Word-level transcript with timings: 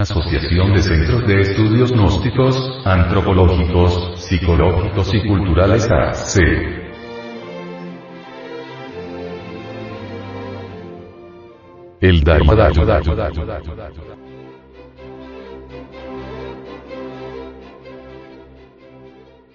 Asociación 0.00 0.72
de 0.72 0.80
Centros 0.80 1.26
de 1.26 1.42
Estudios 1.42 1.92
Gnósticos, 1.92 2.56
Antropológicos, 2.86 4.18
Psicológicos 4.18 5.12
y 5.12 5.28
Culturales 5.28 5.86
AC. 5.90 6.40
El 12.00 12.24
Dharma 12.24 12.70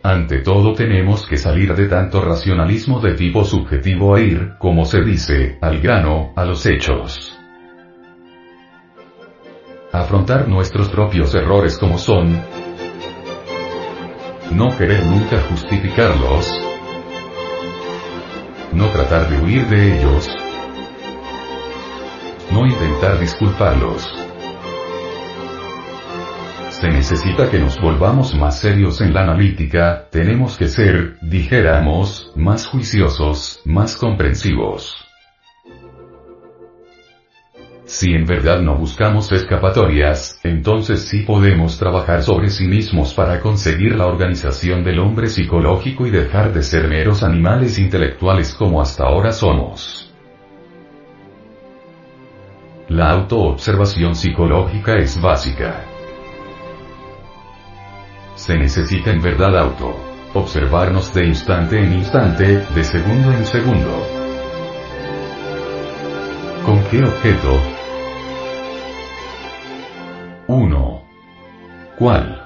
Ante 0.04 0.44
todo 0.44 0.74
tenemos 0.74 1.26
que 1.26 1.38
salir 1.38 1.74
de 1.74 1.88
tanto 1.88 2.22
racionalismo 2.22 3.00
de 3.00 3.16
tipo 3.16 3.44
subjetivo 3.44 4.16
e 4.16 4.26
ir, 4.26 4.52
como 4.60 4.86
se 4.86 5.02
dice, 5.02 5.58
al 5.60 5.82
grano, 5.82 6.34
a 6.36 6.46
los 6.46 6.64
hechos. 6.68 7.35
Afrontar 9.96 10.50
nuestros 10.50 10.90
propios 10.90 11.34
errores 11.36 11.78
como 11.78 11.98
son. 11.98 12.42
No 14.52 14.78
querer 14.78 15.06
nunca 15.06 15.40
justificarlos. 15.50 16.54
No 18.74 18.88
tratar 18.90 19.30
de 19.30 19.42
huir 19.42 19.66
de 19.68 19.98
ellos. 19.98 20.36
No 22.52 22.66
intentar 22.66 23.22
disculparlos. 23.22 24.06
Se 26.72 26.90
necesita 26.90 27.50
que 27.50 27.60
nos 27.60 27.80
volvamos 27.80 28.36
más 28.36 28.60
serios 28.60 29.00
en 29.00 29.14
la 29.14 29.22
analítica, 29.22 30.10
tenemos 30.12 30.58
que 30.58 30.68
ser, 30.68 31.18
dijéramos, 31.22 32.34
más 32.36 32.68
juiciosos, 32.68 33.62
más 33.64 33.96
comprensivos. 33.96 35.05
Si 37.96 38.14
en 38.14 38.26
verdad 38.26 38.60
no 38.60 38.76
buscamos 38.76 39.32
escapatorias, 39.32 40.38
entonces 40.44 41.08
sí 41.08 41.22
podemos 41.22 41.78
trabajar 41.78 42.24
sobre 42.24 42.50
sí 42.50 42.68
mismos 42.68 43.14
para 43.14 43.40
conseguir 43.40 43.96
la 43.96 44.06
organización 44.06 44.84
del 44.84 45.00
hombre 45.00 45.28
psicológico 45.28 46.06
y 46.06 46.12
dejar 46.12 46.52
de 46.52 46.62
ser 46.62 46.90
meros 46.90 47.24
animales 47.24 47.80
intelectuales 47.80 48.54
como 48.54 48.82
hasta 48.82 49.06
ahora 49.06 49.32
somos. 49.32 50.14
La 52.90 53.12
autoobservación 53.12 54.14
psicológica 54.14 54.98
es 54.98 55.22
básica. 55.22 55.86
Se 58.36 58.58
necesita 58.58 59.12
en 59.12 59.22
verdad 59.22 59.58
auto. 59.58 59.96
Observarnos 60.34 61.14
de 61.14 61.28
instante 61.28 61.80
en 61.80 61.94
instante, 61.94 62.62
de 62.76 62.84
segundo 62.84 63.32
en 63.32 63.46
segundo. 63.46 64.06
¿Con 66.66 66.84
qué 66.90 67.02
objeto? 67.02 67.75
1. 70.48 71.02
¿Cuál? 71.98 72.42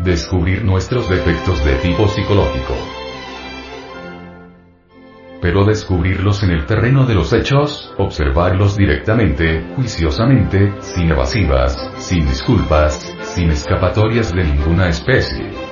Descubrir 0.00 0.64
nuestros 0.64 1.08
defectos 1.08 1.64
de 1.64 1.76
tipo 1.76 2.08
psicológico. 2.08 2.74
Pero 5.40 5.64
descubrirlos 5.64 6.42
en 6.42 6.50
el 6.50 6.66
terreno 6.66 7.06
de 7.06 7.14
los 7.14 7.32
hechos, 7.32 7.94
observarlos 7.98 8.76
directamente, 8.76 9.64
juiciosamente, 9.76 10.72
sin 10.80 11.10
evasivas, 11.10 11.76
sin 11.98 12.26
disculpas, 12.26 13.14
sin 13.20 13.50
escapatorias 13.50 14.34
de 14.34 14.44
ninguna 14.44 14.88
especie. 14.88 15.65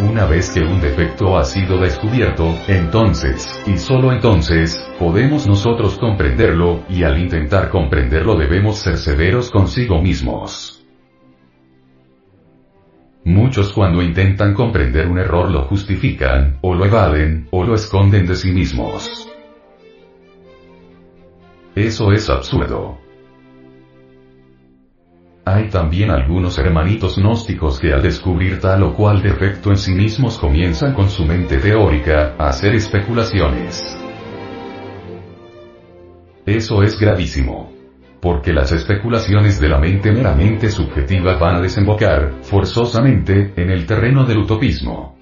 Una 0.00 0.24
vez 0.24 0.50
que 0.50 0.60
un 0.60 0.80
defecto 0.80 1.36
ha 1.36 1.44
sido 1.44 1.78
descubierto, 1.78 2.54
entonces, 2.68 3.46
y 3.66 3.76
solo 3.76 4.12
entonces, 4.12 4.82
podemos 4.98 5.46
nosotros 5.46 5.98
comprenderlo, 5.98 6.84
y 6.88 7.02
al 7.02 7.18
intentar 7.18 7.68
comprenderlo 7.68 8.34
debemos 8.34 8.78
ser 8.78 8.96
severos 8.96 9.50
consigo 9.50 10.00
mismos. 10.00 10.82
Muchos 13.24 13.74
cuando 13.74 14.02
intentan 14.02 14.54
comprender 14.54 15.06
un 15.06 15.18
error 15.18 15.50
lo 15.50 15.64
justifican, 15.64 16.58
o 16.62 16.74
lo 16.74 16.86
evaden, 16.86 17.48
o 17.50 17.62
lo 17.62 17.74
esconden 17.74 18.26
de 18.26 18.36
sí 18.36 18.52
mismos. 18.52 19.28
Eso 21.74 22.10
es 22.12 22.30
absurdo. 22.30 23.09
Hay 25.52 25.68
también 25.68 26.12
algunos 26.12 26.56
hermanitos 26.58 27.16
gnósticos 27.16 27.80
que 27.80 27.92
al 27.92 28.02
descubrir 28.02 28.60
tal 28.60 28.84
o 28.84 28.94
cual 28.94 29.20
defecto 29.20 29.70
en 29.70 29.78
sí 29.78 29.92
mismos 29.92 30.38
comienzan 30.38 30.94
con 30.94 31.10
su 31.10 31.24
mente 31.24 31.56
teórica 31.56 32.36
a 32.38 32.50
hacer 32.50 32.72
especulaciones. 32.76 33.82
Eso 36.46 36.84
es 36.84 36.96
gravísimo. 37.00 37.72
Porque 38.20 38.52
las 38.52 38.70
especulaciones 38.70 39.58
de 39.58 39.68
la 39.68 39.80
mente 39.80 40.12
meramente 40.12 40.70
subjetiva 40.70 41.36
van 41.36 41.56
a 41.56 41.60
desembocar, 41.60 42.34
forzosamente, 42.42 43.52
en 43.56 43.70
el 43.70 43.86
terreno 43.86 44.24
del 44.26 44.38
utopismo. 44.38 45.19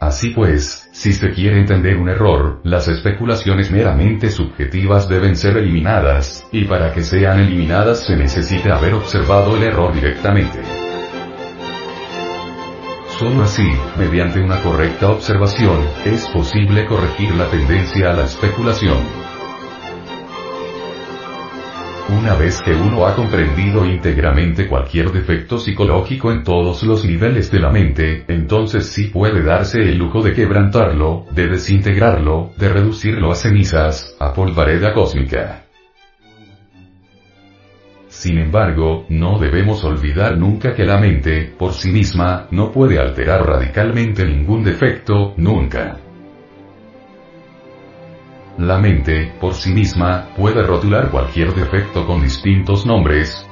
Así 0.00 0.30
pues, 0.30 0.88
si 0.92 1.12
se 1.12 1.30
quiere 1.30 1.58
entender 1.58 1.96
un 1.96 2.08
error, 2.08 2.60
las 2.62 2.86
especulaciones 2.86 3.72
meramente 3.72 4.30
subjetivas 4.30 5.08
deben 5.08 5.34
ser 5.34 5.56
eliminadas, 5.56 6.46
y 6.52 6.66
para 6.66 6.92
que 6.92 7.02
sean 7.02 7.40
eliminadas 7.40 8.06
se 8.06 8.14
necesita 8.16 8.76
haber 8.76 8.94
observado 8.94 9.56
el 9.56 9.64
error 9.64 9.92
directamente. 9.92 10.60
Solo 13.18 13.42
así, 13.42 13.68
mediante 13.98 14.40
una 14.40 14.62
correcta 14.62 15.10
observación, 15.10 15.80
es 16.04 16.28
posible 16.28 16.86
corregir 16.86 17.34
la 17.34 17.50
tendencia 17.50 18.12
a 18.12 18.14
la 18.14 18.24
especulación. 18.24 19.27
Una 22.08 22.34
vez 22.34 22.62
que 22.62 22.72
uno 22.72 23.06
ha 23.06 23.14
comprendido 23.14 23.84
íntegramente 23.84 24.66
cualquier 24.66 25.12
defecto 25.12 25.58
psicológico 25.58 26.32
en 26.32 26.42
todos 26.42 26.82
los 26.82 27.04
niveles 27.04 27.50
de 27.50 27.60
la 27.60 27.70
mente, 27.70 28.24
entonces 28.28 28.86
sí 28.86 29.08
puede 29.08 29.42
darse 29.42 29.82
el 29.82 29.98
lujo 29.98 30.22
de 30.22 30.32
quebrantarlo, 30.32 31.26
de 31.32 31.48
desintegrarlo, 31.48 32.52
de 32.56 32.70
reducirlo 32.70 33.30
a 33.30 33.34
cenizas, 33.34 34.16
a 34.18 34.32
polvareda 34.32 34.94
cósmica. 34.94 35.64
Sin 38.08 38.38
embargo, 38.38 39.04
no 39.10 39.38
debemos 39.38 39.84
olvidar 39.84 40.38
nunca 40.38 40.74
que 40.74 40.86
la 40.86 40.96
mente, 40.96 41.52
por 41.58 41.74
sí 41.74 41.90
misma, 41.90 42.46
no 42.50 42.72
puede 42.72 42.98
alterar 42.98 43.46
radicalmente 43.46 44.24
ningún 44.24 44.64
defecto, 44.64 45.34
nunca. 45.36 46.07
La 48.58 48.76
mente, 48.76 49.32
por 49.40 49.54
sí 49.54 49.72
misma, 49.72 50.30
puede 50.36 50.62
rotular 50.62 51.10
cualquier 51.10 51.54
defecto 51.54 52.04
con 52.06 52.20
distintos 52.20 52.84
nombres, 52.84 53.48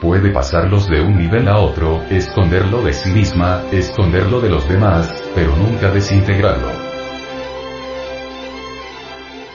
puede 0.00 0.30
pasarlos 0.30 0.88
de 0.88 1.00
un 1.00 1.16
nivel 1.16 1.48
a 1.48 1.58
otro, 1.58 2.02
esconderlo 2.10 2.82
de 2.82 2.92
sí 2.92 3.10
misma, 3.10 3.62
esconderlo 3.72 4.40
de 4.40 4.50
los 4.50 4.68
demás, 4.68 5.22
pero 5.34 5.56
nunca 5.56 5.90
desintegrarlo. 5.90 6.68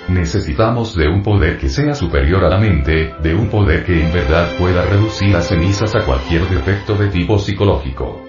Necesitamos 0.08 0.96
de 0.96 1.08
un 1.08 1.22
poder 1.22 1.60
que 1.60 1.70
sea 1.70 1.94
superior 1.94 2.46
a 2.46 2.50
la 2.50 2.58
mente, 2.58 3.14
de 3.22 3.36
un 3.36 3.48
poder 3.50 3.84
que 3.84 4.04
en 4.04 4.12
verdad 4.12 4.48
pueda 4.58 4.84
reducir 4.86 5.36
a 5.36 5.42
cenizas 5.42 5.96
a 5.96 6.04
cualquier 6.04 6.48
defecto 6.50 6.96
de 6.96 7.10
tipo 7.10 7.38
psicológico. 7.38 8.29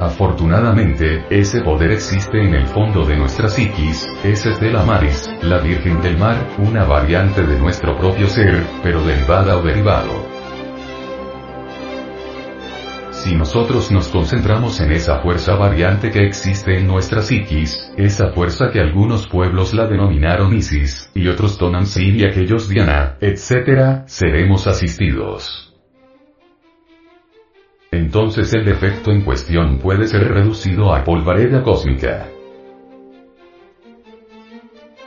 Afortunadamente, 0.00 1.24
ese 1.30 1.60
poder 1.60 1.92
existe 1.92 2.42
en 2.42 2.54
el 2.54 2.66
fondo 2.66 3.04
de 3.04 3.16
nuestra 3.16 3.48
psiquis, 3.48 4.08
es 4.24 4.44
Estela 4.44 4.82
Maris, 4.84 5.30
la 5.42 5.58
Virgen 5.58 6.02
del 6.02 6.18
Mar, 6.18 6.36
una 6.58 6.84
variante 6.84 7.46
de 7.46 7.58
nuestro 7.58 7.96
propio 7.96 8.26
ser, 8.26 8.64
pero 8.82 9.04
derivada 9.04 9.56
o 9.56 9.62
derivado. 9.62 10.34
Si 13.12 13.34
nosotros 13.36 13.90
nos 13.90 14.08
concentramos 14.08 14.80
en 14.80 14.92
esa 14.92 15.20
fuerza 15.20 15.54
variante 15.54 16.10
que 16.10 16.26
existe 16.26 16.76
en 16.78 16.88
nuestra 16.88 17.22
psiquis, 17.22 17.90
esa 17.96 18.32
fuerza 18.32 18.70
que 18.70 18.80
algunos 18.80 19.28
pueblos 19.28 19.72
la 19.72 19.86
denominaron 19.86 20.54
Isis, 20.54 21.08
y 21.14 21.28
otros 21.28 21.56
Tonantzin 21.56 22.20
y 22.20 22.24
aquellos 22.24 22.68
Diana, 22.68 23.16
etc., 23.20 24.02
seremos 24.06 24.66
asistidos 24.66 25.63
entonces 27.94 28.52
el 28.54 28.64
defecto 28.64 29.10
en 29.10 29.22
cuestión 29.22 29.78
puede 29.78 30.06
ser 30.06 30.28
reducido 30.28 30.94
a 30.94 31.04
polvareda 31.04 31.62
cósmica. 31.62 32.28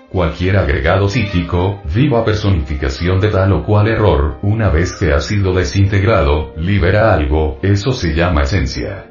Cualquier 0.09 0.57
agregado 0.57 1.09
psíquico, 1.09 1.81
viva 1.93 2.23
personificación 2.23 3.19
de 3.19 3.27
tal 3.27 3.51
o 3.53 3.63
cual 3.63 3.89
error, 3.89 4.37
una 4.41 4.69
vez 4.69 4.95
que 4.95 5.11
ha 5.11 5.19
sido 5.19 5.53
desintegrado, 5.53 6.53
libera 6.55 7.13
algo, 7.13 7.59
eso 7.61 7.91
se 7.91 8.15
llama 8.15 8.43
esencia. 8.43 9.07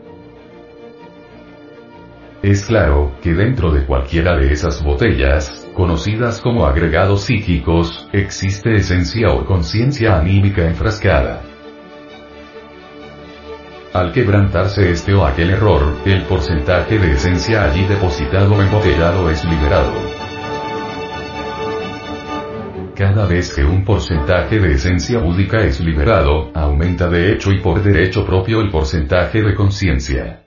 Es 2.43 2.64
claro, 2.64 3.12
que 3.23 3.34
dentro 3.34 3.73
de 3.73 3.84
cualquiera 3.84 4.37
de 4.37 4.52
esas 4.52 4.82
botellas, 4.82 5.69
conocidas 5.75 6.40
como 6.40 6.64
agregados 6.64 7.25
psíquicos, 7.25 8.08
existe 8.12 8.75
esencia 8.75 9.32
o 9.32 9.44
conciencia 9.44 10.19
anímica 10.19 10.64
enfrascada. 10.67 11.43
Al 13.97 14.13
quebrantarse 14.13 14.91
este 14.91 15.15
o 15.15 15.25
aquel 15.25 15.49
error, 15.49 15.83
el 16.05 16.25
porcentaje 16.25 16.99
de 16.99 17.13
esencia 17.13 17.65
allí 17.65 17.83
depositado 17.87 18.53
o 18.53 18.61
embotellado 18.61 19.31
es 19.31 19.43
liberado. 19.47 19.91
Cada 22.95 23.25
vez 23.25 23.55
que 23.55 23.65
un 23.65 23.87
porcentaje 23.87 24.61
de 24.61 24.73
esencia 24.73 25.19
búdica 25.19 25.65
es 25.65 25.81
liberado, 25.81 26.51
aumenta 26.53 27.09
de 27.09 27.33
hecho 27.33 27.51
y 27.53 27.61
por 27.61 27.83
derecho 27.83 28.27
propio 28.27 28.61
el 28.61 28.71
porcentaje 28.71 29.41
de 29.41 29.55
conciencia. 29.55 30.46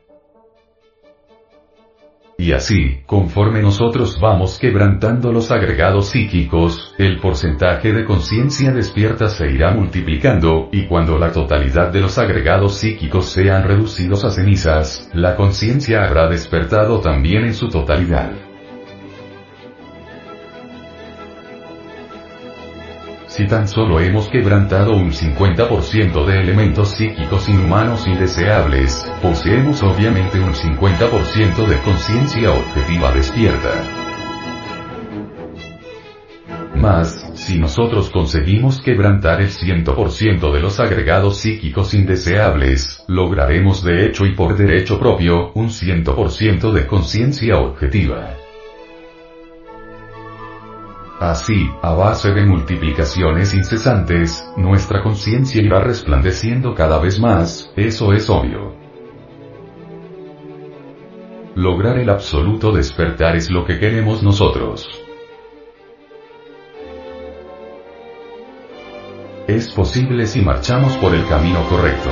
Y 2.39 2.53
así, 2.53 3.01
conforme 3.05 3.61
nosotros 3.61 4.17
vamos 4.21 4.57
quebrantando 4.59 5.33
los 5.33 5.51
agregados 5.51 6.11
psíquicos, 6.11 6.95
el 6.97 7.19
porcentaje 7.19 7.91
de 7.91 8.05
conciencia 8.05 8.71
despierta 8.71 9.27
se 9.27 9.51
irá 9.51 9.73
multiplicando, 9.73 10.69
y 10.71 10.87
cuando 10.87 11.17
la 11.17 11.33
totalidad 11.33 11.91
de 11.91 11.99
los 11.99 12.17
agregados 12.17 12.77
psíquicos 12.77 13.25
sean 13.25 13.63
reducidos 13.63 14.23
a 14.23 14.31
cenizas, 14.31 15.09
la 15.13 15.35
conciencia 15.35 16.05
habrá 16.05 16.29
despertado 16.29 17.01
también 17.01 17.43
en 17.43 17.53
su 17.53 17.67
totalidad. 17.67 18.48
Si 23.39 23.47
tan 23.47 23.69
solo 23.69 24.01
hemos 24.01 24.27
quebrantado 24.27 24.97
un 24.97 25.13
50% 25.13 26.25
de 26.25 26.41
elementos 26.41 26.89
psíquicos 26.89 27.47
inhumanos 27.47 28.05
indeseables, 28.05 29.09
poseemos 29.21 29.81
obviamente 29.81 30.41
un 30.41 30.53
50% 30.53 31.65
de 31.65 31.77
conciencia 31.77 32.51
objetiva 32.51 33.13
despierta. 33.13 33.69
Más, 36.75 37.31
si 37.35 37.57
nosotros 37.57 38.09
conseguimos 38.09 38.81
quebrantar 38.81 39.39
el 39.39 39.51
100% 39.51 40.51
de 40.51 40.59
los 40.59 40.81
agregados 40.81 41.37
psíquicos 41.37 41.93
indeseables, 41.93 43.05
lograremos 43.07 43.85
de 43.85 44.05
hecho 44.05 44.25
y 44.25 44.35
por 44.35 44.57
derecho 44.57 44.99
propio, 44.99 45.53
un 45.53 45.69
100% 45.69 46.73
de 46.73 46.87
conciencia 46.87 47.57
objetiva. 47.57 48.35
Así, 51.19 51.69
a 51.81 51.93
base 51.93 52.31
de 52.31 52.45
multiplicaciones 52.45 53.53
incesantes, 53.53 54.41
nuestra 54.55 55.03
conciencia 55.03 55.61
irá 55.61 55.81
resplandeciendo 55.81 56.73
cada 56.73 56.97
vez 56.97 57.19
más, 57.19 57.73
eso 57.75 58.13
es 58.13 58.29
obvio. 58.29 58.73
Lograr 61.55 61.97
el 61.97 62.09
absoluto 62.09 62.71
despertar 62.71 63.35
es 63.35 63.51
lo 63.51 63.65
que 63.65 63.79
queremos 63.79 64.23
nosotros. 64.23 64.87
Es 69.45 69.69
posible 69.73 70.25
si 70.25 70.39
marchamos 70.39 70.95
por 70.97 71.13
el 71.13 71.27
camino 71.27 71.67
correcto. 71.67 72.11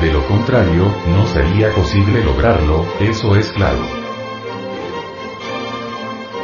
De 0.00 0.10
lo 0.10 0.26
contrario, 0.26 0.84
no 1.08 1.26
sería 1.26 1.70
posible 1.74 2.24
lograrlo, 2.24 2.86
eso 2.98 3.36
es 3.36 3.52
claro. 3.52 4.05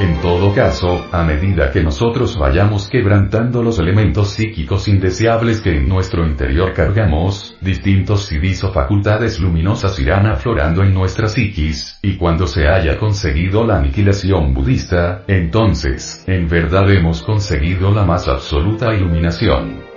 En 0.01 0.21
todo 0.21 0.55
caso, 0.55 1.07
a 1.13 1.23
medida 1.23 1.71
que 1.71 1.83
nosotros 1.83 2.39
vayamos 2.39 2.89
quebrantando 2.89 3.63
los 3.63 3.79
elementos 3.79 4.31
psíquicos 4.31 4.89
indeseables 4.89 5.61
que 5.61 5.77
en 5.77 5.89
nuestro 5.89 6.27
interior 6.27 6.73
cargamos, 6.73 7.57
distintos 7.61 8.27
CDs 8.27 8.65
o 8.65 8.73
facultades 8.73 9.39
luminosas 9.39 9.99
irán 10.01 10.27
aflorando 10.27 10.83
en 10.83 10.95
nuestra 10.95 11.29
psiquis, 11.29 11.99
y 12.03 12.17
cuando 12.17 12.47
se 12.47 12.67
haya 12.67 12.99
conseguido 12.99 13.65
la 13.65 13.79
aniquilación 13.79 14.55
budista, 14.55 15.23
entonces, 15.29 16.25
en 16.27 16.49
verdad 16.49 16.91
hemos 16.91 17.23
conseguido 17.23 17.93
la 17.93 18.05
más 18.05 18.27
absoluta 18.29 18.93
iluminación. 18.95 19.92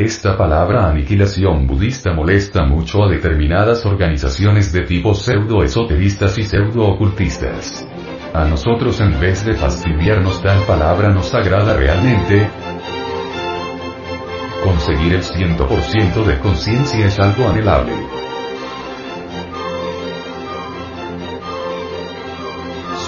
Esta 0.00 0.34
palabra 0.34 0.88
aniquilación 0.88 1.66
budista 1.66 2.14
molesta 2.14 2.64
mucho 2.64 3.04
a 3.04 3.08
determinadas 3.10 3.84
organizaciones 3.84 4.72
de 4.72 4.86
tipo 4.86 5.12
pseudo-esoteristas 5.12 6.38
y 6.38 6.44
pseudo-ocultistas. 6.44 7.86
A 8.32 8.46
nosotros 8.46 8.98
en 9.02 9.20
vez 9.20 9.44
de 9.44 9.52
fastidiarnos 9.52 10.42
tal 10.42 10.62
palabra 10.62 11.10
nos 11.10 11.34
agrada 11.34 11.76
realmente. 11.76 12.48
Conseguir 14.64 15.16
el 15.16 15.22
100% 15.22 16.24
de 16.24 16.38
conciencia 16.38 17.04
es 17.04 17.18
algo 17.18 17.46
anhelable. 17.50 18.19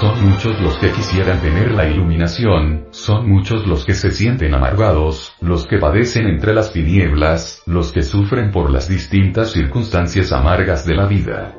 Son 0.03 0.29
muchos 0.29 0.61
los 0.61 0.79
que 0.79 0.91
quisieran 0.91 1.41
tener 1.41 1.71
la 1.71 1.89
iluminación, 1.89 2.89
son 2.91 3.31
muchos 3.31 3.69
los 3.69 3.85
que 3.85 3.95
se 3.95 4.11
sienten 4.11 4.53
amargados, 4.53 5.37
los 5.41 5.65
que 5.69 5.79
padecen 5.79 6.27
entre 6.27 6.55
las 6.55 6.73
tinieblas, 6.73 7.63
los 7.67 7.93
que 7.93 8.03
sufren 8.03 8.51
por 8.51 8.73
las 8.73 8.89
distintas 8.89 9.53
circunstancias 9.53 10.33
amargas 10.33 10.85
de 10.85 10.97
la 10.97 11.07
vida. 11.07 11.55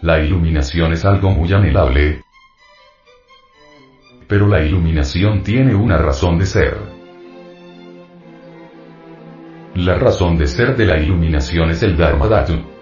La 0.00 0.20
iluminación 0.20 0.94
es 0.94 1.04
algo 1.04 1.32
muy 1.32 1.52
anhelable, 1.52 2.22
pero 4.26 4.46
la 4.46 4.64
iluminación 4.64 5.42
tiene 5.42 5.74
una 5.74 5.98
razón 5.98 6.38
de 6.38 6.46
ser. 6.46 6.78
La 9.74 9.98
razón 9.98 10.38
de 10.38 10.46
ser 10.46 10.78
de 10.78 10.86
la 10.86 10.98
iluminación 10.98 11.68
es 11.68 11.82
el 11.82 11.94
Dharma 11.98 12.26
Dhatu. 12.26 12.77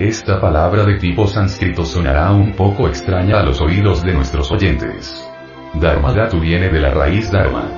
Esta 0.00 0.40
palabra 0.40 0.86
de 0.86 0.94
tipo 0.94 1.26
sánscrito 1.26 1.84
sonará 1.84 2.32
un 2.32 2.54
poco 2.54 2.88
extraña 2.88 3.40
a 3.40 3.42
los 3.42 3.60
oídos 3.60 4.02
de 4.02 4.14
nuestros 4.14 4.50
oyentes. 4.50 5.30
Dharmadhatu 5.74 6.40
viene 6.40 6.70
de 6.70 6.80
la 6.80 6.90
raíz 6.90 7.30
Dharma. 7.30 7.68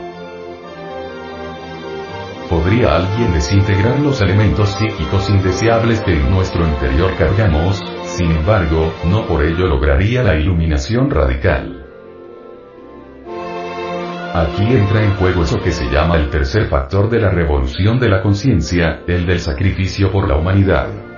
¿Podría 2.49 2.95
alguien 2.95 3.33
desintegrar 3.33 3.99
los 3.99 4.21
elementos 4.21 4.69
psíquicos 4.69 5.29
indeseables 5.31 6.01
que 6.03 6.13
en 6.13 6.31
nuestro 6.31 6.65
interior 6.65 7.13
cargamos? 7.19 7.83
Sin 8.05 8.31
embargo, 8.31 8.95
no 9.11 9.27
por 9.27 9.43
ello 9.43 9.67
lograría 9.67 10.23
la 10.23 10.37
iluminación 10.37 11.11
radical. 11.11 11.85
Aquí 14.33 14.63
entra 14.63 15.03
en 15.03 15.17
juego 15.17 15.43
eso 15.43 15.59
que 15.59 15.73
se 15.73 15.91
llama 15.91 16.19
el 16.19 16.31
tercer 16.31 16.69
factor 16.69 17.11
de 17.11 17.19
la 17.19 17.31
revolución 17.31 17.99
de 17.99 18.09
la 18.09 18.23
conciencia, 18.23 19.03
el 19.09 19.27
del 19.27 19.41
sacrificio 19.41 20.13
por 20.13 20.29
la 20.29 20.37
humanidad. 20.37 21.12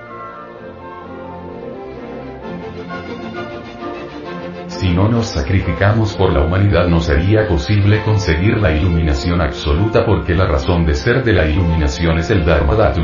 Si 4.79 4.89
no 4.89 5.07
nos 5.07 5.27
sacrificamos 5.27 6.17
por 6.17 6.33
la 6.33 6.41
humanidad 6.41 6.89
no 6.89 6.99
sería 6.99 7.47
posible 7.47 8.03
conseguir 8.03 8.57
la 8.57 8.75
iluminación 8.75 9.39
absoluta 9.39 10.05
porque 10.05 10.35
la 10.35 10.45
razón 10.47 10.85
de 10.85 10.95
ser 10.95 11.23
de 11.23 11.31
la 11.31 11.47
iluminación 11.47 12.17
es 12.19 12.29
el 12.29 12.45
Dharma 12.45 12.75
Dhatu. 12.75 13.03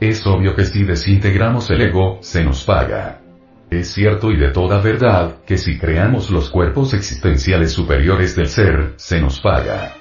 Es 0.00 0.24
obvio 0.24 0.54
que 0.54 0.64
si 0.64 0.84
desintegramos 0.84 1.68
el 1.70 1.82
ego, 1.82 2.18
se 2.20 2.44
nos 2.44 2.62
paga. 2.62 3.22
Es 3.70 3.88
cierto 3.88 4.30
y 4.30 4.36
de 4.36 4.52
toda 4.52 4.80
verdad, 4.80 5.38
que 5.44 5.58
si 5.58 5.78
creamos 5.78 6.30
los 6.30 6.48
cuerpos 6.48 6.94
existenciales 6.94 7.72
superiores 7.72 8.36
del 8.36 8.46
ser, 8.46 8.92
se 8.96 9.20
nos 9.20 9.40
paga. 9.40 9.97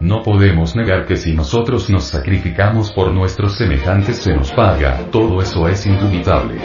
No 0.00 0.22
podemos 0.22 0.74
negar 0.74 1.04
que 1.04 1.16
si 1.16 1.34
nosotros 1.34 1.90
nos 1.90 2.04
sacrificamos 2.04 2.90
por 2.90 3.12
nuestros 3.12 3.58
semejantes 3.58 4.16
se 4.16 4.34
nos 4.34 4.50
paga, 4.50 5.10
todo 5.10 5.42
eso 5.42 5.68
es 5.68 5.84
indubitable. 5.86 6.58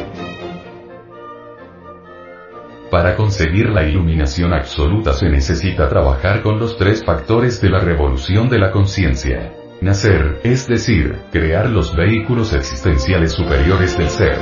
Para 2.89 3.17
conseguir 3.17 3.67
la 3.71 3.83
iluminación 3.83 4.53
absoluta 4.53 5.11
se 5.11 5.27
necesita 5.27 5.89
trabajar 5.89 6.41
con 6.41 6.59
los 6.59 6.77
tres 6.77 7.03
factores 7.03 7.59
de 7.59 7.69
la 7.69 7.79
revolución 7.79 8.47
de 8.47 8.57
la 8.57 8.71
conciencia. 8.71 9.51
Nacer, 9.81 10.39
es 10.45 10.65
decir, 10.65 11.17
crear 11.33 11.69
los 11.69 11.93
vehículos 11.93 12.53
existenciales 12.53 13.33
superiores 13.33 13.97
del 13.97 14.07
ser. 14.07 14.37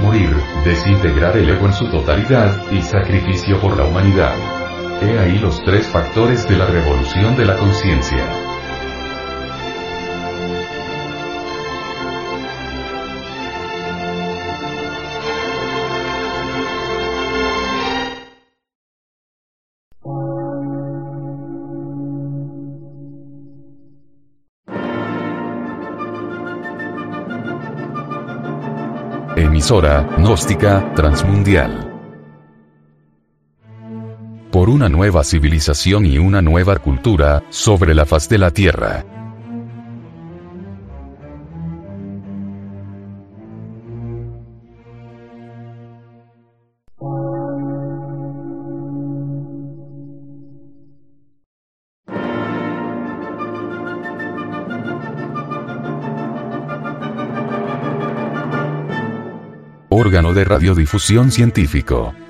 Morir, 0.00 0.30
desintegrar 0.64 1.36
el 1.36 1.48
ego 1.48 1.66
en 1.66 1.72
su 1.72 1.90
totalidad, 1.90 2.70
y 2.70 2.80
sacrificio 2.80 3.58
por 3.60 3.76
la 3.76 3.86
humanidad. 3.86 4.55
He 5.02 5.18
ahí 5.18 5.38
los 5.38 5.62
tres 5.62 5.86
factores 5.86 6.48
de 6.48 6.56
la 6.56 6.66
revolución 6.66 7.36
de 7.36 7.44
la 7.44 7.56
conciencia. 7.56 8.24
Emisora, 29.36 30.08
gnóstica, 30.16 30.94
transmundial 30.94 31.85
por 34.56 34.70
una 34.70 34.88
nueva 34.88 35.22
civilización 35.22 36.06
y 36.06 36.16
una 36.16 36.40
nueva 36.40 36.76
cultura, 36.78 37.42
sobre 37.50 37.94
la 37.94 38.06
faz 38.06 38.26
de 38.30 38.38
la 38.38 38.50
Tierra. 38.50 39.04
órgano 59.90 60.32
de 60.32 60.44
radiodifusión 60.44 61.30
científico 61.30 62.14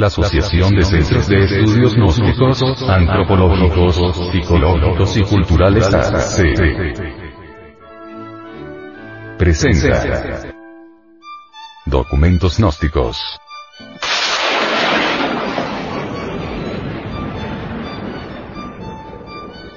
La 0.00 0.06
Asociación 0.06 0.74
de 0.74 0.82
Centros 0.82 1.28
de 1.28 1.44
Estudios 1.44 1.94
Gnósticos, 1.94 2.62
Antropológicos, 2.88 4.00
Psicológicos 4.32 5.16
y 5.18 5.22
Culturales 5.24 5.92
AC. 5.92 6.40
Presenta 9.36 10.40
Documentos 11.84 12.56
Gnósticos. 12.56 13.18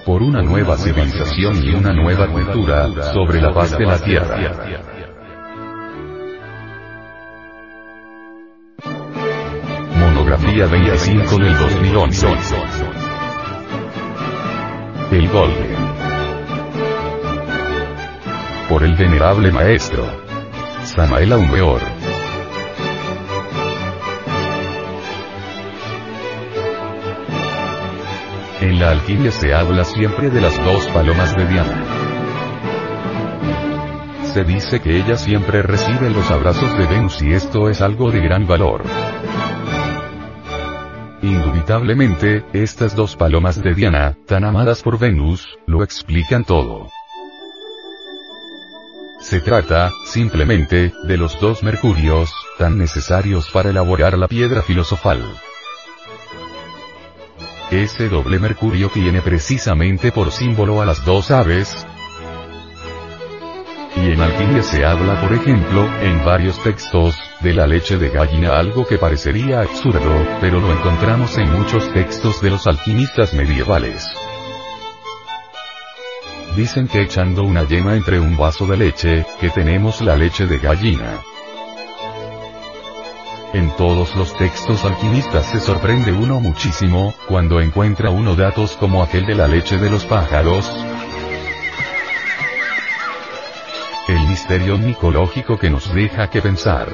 Por 0.05 0.23
una 0.23 0.41
nueva 0.41 0.77
civilización 0.77 1.65
y 1.65 1.75
una 1.75 1.91
nueva 1.91 2.29
cultura, 2.29 3.11
sobre 3.11 3.41
la 3.41 3.53
paz 3.53 3.77
de 3.77 3.85
la 3.85 3.99
tierra. 3.99 5.02
Monografía 10.53 10.67
25 10.67 11.37
del 11.37 11.57
2011. 11.57 12.27
El 15.11 15.27
Golpe. 15.29 15.69
Por 18.69 18.83
el 18.83 18.95
venerable 18.95 19.51
maestro. 19.51 20.05
Samael 20.83 21.33
Aumeor. 21.33 21.81
En 28.61 28.79
la 28.79 28.91
alquimia 28.91 29.31
se 29.31 29.55
habla 29.55 29.83
siempre 29.83 30.29
de 30.29 30.39
las 30.39 30.55
dos 30.63 30.85
palomas 30.89 31.35
de 31.35 31.47
Diana. 31.47 31.83
Se 34.25 34.43
dice 34.43 34.79
que 34.81 34.97
ella 34.97 35.15
siempre 35.15 35.63
recibe 35.63 36.11
los 36.11 36.29
abrazos 36.29 36.77
de 36.77 36.85
Venus 36.85 37.21
y 37.23 37.33
esto 37.33 37.69
es 37.69 37.81
algo 37.81 38.11
de 38.11 38.19
gran 38.19 38.45
valor. 38.45 38.83
Indubitablemente, 41.23 42.43
estas 42.51 42.97
dos 42.97 43.15
palomas 43.15 43.63
de 43.63 43.73
Diana, 43.73 44.17
tan 44.27 44.43
amadas 44.43 44.83
por 44.83 44.99
Venus, 44.99 45.57
lo 45.65 45.81
explican 45.81 46.43
todo. 46.43 46.89
Se 49.21 49.39
trata, 49.39 49.93
simplemente, 50.03 50.91
de 51.07 51.17
los 51.17 51.39
dos 51.39 51.63
mercurios, 51.63 52.29
tan 52.57 52.77
necesarios 52.77 53.49
para 53.51 53.69
elaborar 53.69 54.17
la 54.17 54.27
piedra 54.27 54.61
filosofal. 54.63 55.23
Ese 57.71 58.09
doble 58.09 58.37
mercurio 58.37 58.89
tiene 58.89 59.21
precisamente 59.21 60.11
por 60.11 60.29
símbolo 60.29 60.81
a 60.81 60.85
las 60.85 61.05
dos 61.05 61.31
aves. 61.31 61.87
Y 64.03 64.11
en 64.11 64.21
alquimia 64.21 64.61
se 64.63 64.85
habla, 64.85 65.21
por 65.21 65.31
ejemplo, 65.31 65.87
en 66.01 66.25
varios 66.25 66.61
textos, 66.61 67.15
de 67.39 67.53
la 67.53 67.65
leche 67.65 67.97
de 67.97 68.09
gallina, 68.09 68.57
algo 68.57 68.85
que 68.85 68.97
parecería 68.97 69.61
absurdo, 69.61 70.27
pero 70.41 70.59
lo 70.59 70.73
encontramos 70.73 71.37
en 71.37 71.49
muchos 71.49 71.89
textos 71.93 72.41
de 72.41 72.49
los 72.49 72.67
alquimistas 72.67 73.33
medievales. 73.33 74.05
Dicen 76.57 76.89
que 76.89 77.01
echando 77.01 77.43
una 77.43 77.63
yema 77.63 77.95
entre 77.95 78.19
un 78.19 78.35
vaso 78.35 78.67
de 78.67 78.75
leche, 78.75 79.25
que 79.39 79.49
tenemos 79.51 80.01
la 80.01 80.17
leche 80.17 80.47
de 80.47 80.57
gallina. 80.57 81.21
En 83.53 83.73
todos 83.77 84.17
los 84.17 84.35
textos 84.35 84.83
alquimistas 84.83 85.45
se 85.45 85.61
sorprende 85.61 86.11
uno 86.11 86.41
muchísimo, 86.41 87.13
cuando 87.29 87.61
encuentra 87.61 88.09
uno 88.09 88.35
datos 88.35 88.75
como 88.77 89.01
aquel 89.01 89.25
de 89.25 89.35
la 89.35 89.47
leche 89.47 89.77
de 89.77 89.89
los 89.89 90.03
pájaros. 90.03 90.69
El 94.05 94.27
misterio 94.27 94.77
micológico 94.77 95.57
que 95.57 95.69
nos 95.69 95.93
deja 95.93 96.29
que 96.29 96.41
pensar. 96.41 96.89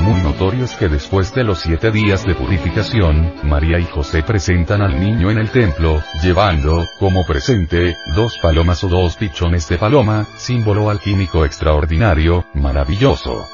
Muy 0.00 0.20
notorio 0.22 0.64
es 0.64 0.74
que 0.74 0.88
después 0.88 1.32
de 1.32 1.44
los 1.44 1.60
siete 1.60 1.92
días 1.92 2.24
de 2.26 2.34
purificación, 2.34 3.32
María 3.44 3.78
y 3.78 3.84
José 3.84 4.24
presentan 4.24 4.82
al 4.82 4.98
niño 4.98 5.30
en 5.30 5.38
el 5.38 5.50
templo, 5.50 6.02
llevando, 6.20 6.84
como 6.98 7.24
presente, 7.24 7.96
dos 8.16 8.36
palomas 8.38 8.82
o 8.82 8.88
dos 8.88 9.16
pichones 9.16 9.68
de 9.68 9.78
paloma, 9.78 10.26
símbolo 10.36 10.90
alquímico 10.90 11.44
extraordinario, 11.44 12.44
maravilloso. 12.54 13.53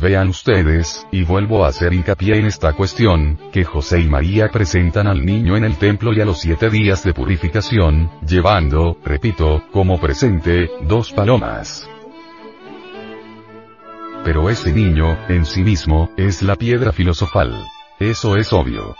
Vean 0.00 0.28
ustedes, 0.28 1.04
y 1.10 1.24
vuelvo 1.24 1.64
a 1.64 1.68
hacer 1.68 1.92
hincapié 1.92 2.36
en 2.38 2.46
esta 2.46 2.72
cuestión, 2.72 3.36
que 3.52 3.64
José 3.64 4.00
y 4.00 4.08
María 4.08 4.48
presentan 4.48 5.08
al 5.08 5.26
niño 5.26 5.56
en 5.56 5.64
el 5.64 5.76
templo 5.76 6.12
y 6.12 6.20
a 6.20 6.24
los 6.24 6.38
siete 6.38 6.70
días 6.70 7.02
de 7.02 7.12
purificación, 7.12 8.08
llevando, 8.24 8.96
repito, 9.04 9.64
como 9.72 9.98
presente, 9.98 10.70
dos 10.82 11.12
palomas. 11.12 11.88
Pero 14.24 14.48
ese 14.48 14.72
niño, 14.72 15.18
en 15.28 15.44
sí 15.44 15.64
mismo, 15.64 16.10
es 16.16 16.42
la 16.42 16.54
piedra 16.54 16.92
filosofal. 16.92 17.60
Eso 17.98 18.36
es 18.36 18.52
obvio. 18.52 18.94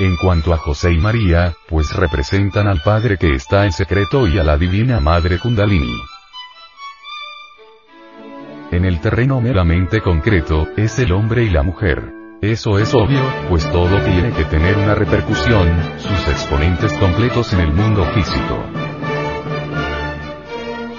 En 0.00 0.16
cuanto 0.16 0.54
a 0.54 0.56
José 0.56 0.92
y 0.92 0.98
María, 0.98 1.54
pues 1.68 1.94
representan 1.94 2.66
al 2.68 2.80
Padre 2.80 3.18
que 3.18 3.34
está 3.34 3.66
en 3.66 3.72
secreto 3.72 4.26
y 4.26 4.38
a 4.38 4.44
la 4.44 4.56
Divina 4.56 4.98
Madre 4.98 5.38
Kundalini. 5.38 6.11
En 8.72 8.86
el 8.86 9.00
terreno 9.00 9.38
meramente 9.42 10.00
concreto, 10.00 10.66
es 10.78 10.98
el 10.98 11.12
hombre 11.12 11.44
y 11.44 11.50
la 11.50 11.62
mujer. 11.62 12.10
Eso 12.40 12.78
es 12.78 12.94
obvio, 12.94 13.20
pues 13.50 13.70
todo 13.70 14.00
tiene 14.00 14.32
que 14.32 14.46
tener 14.46 14.78
una 14.78 14.94
repercusión, 14.94 15.68
sus 15.98 16.26
exponentes 16.26 16.90
completos 16.94 17.52
en 17.52 17.60
el 17.60 17.72
mundo 17.74 18.02
físico. 18.14 18.64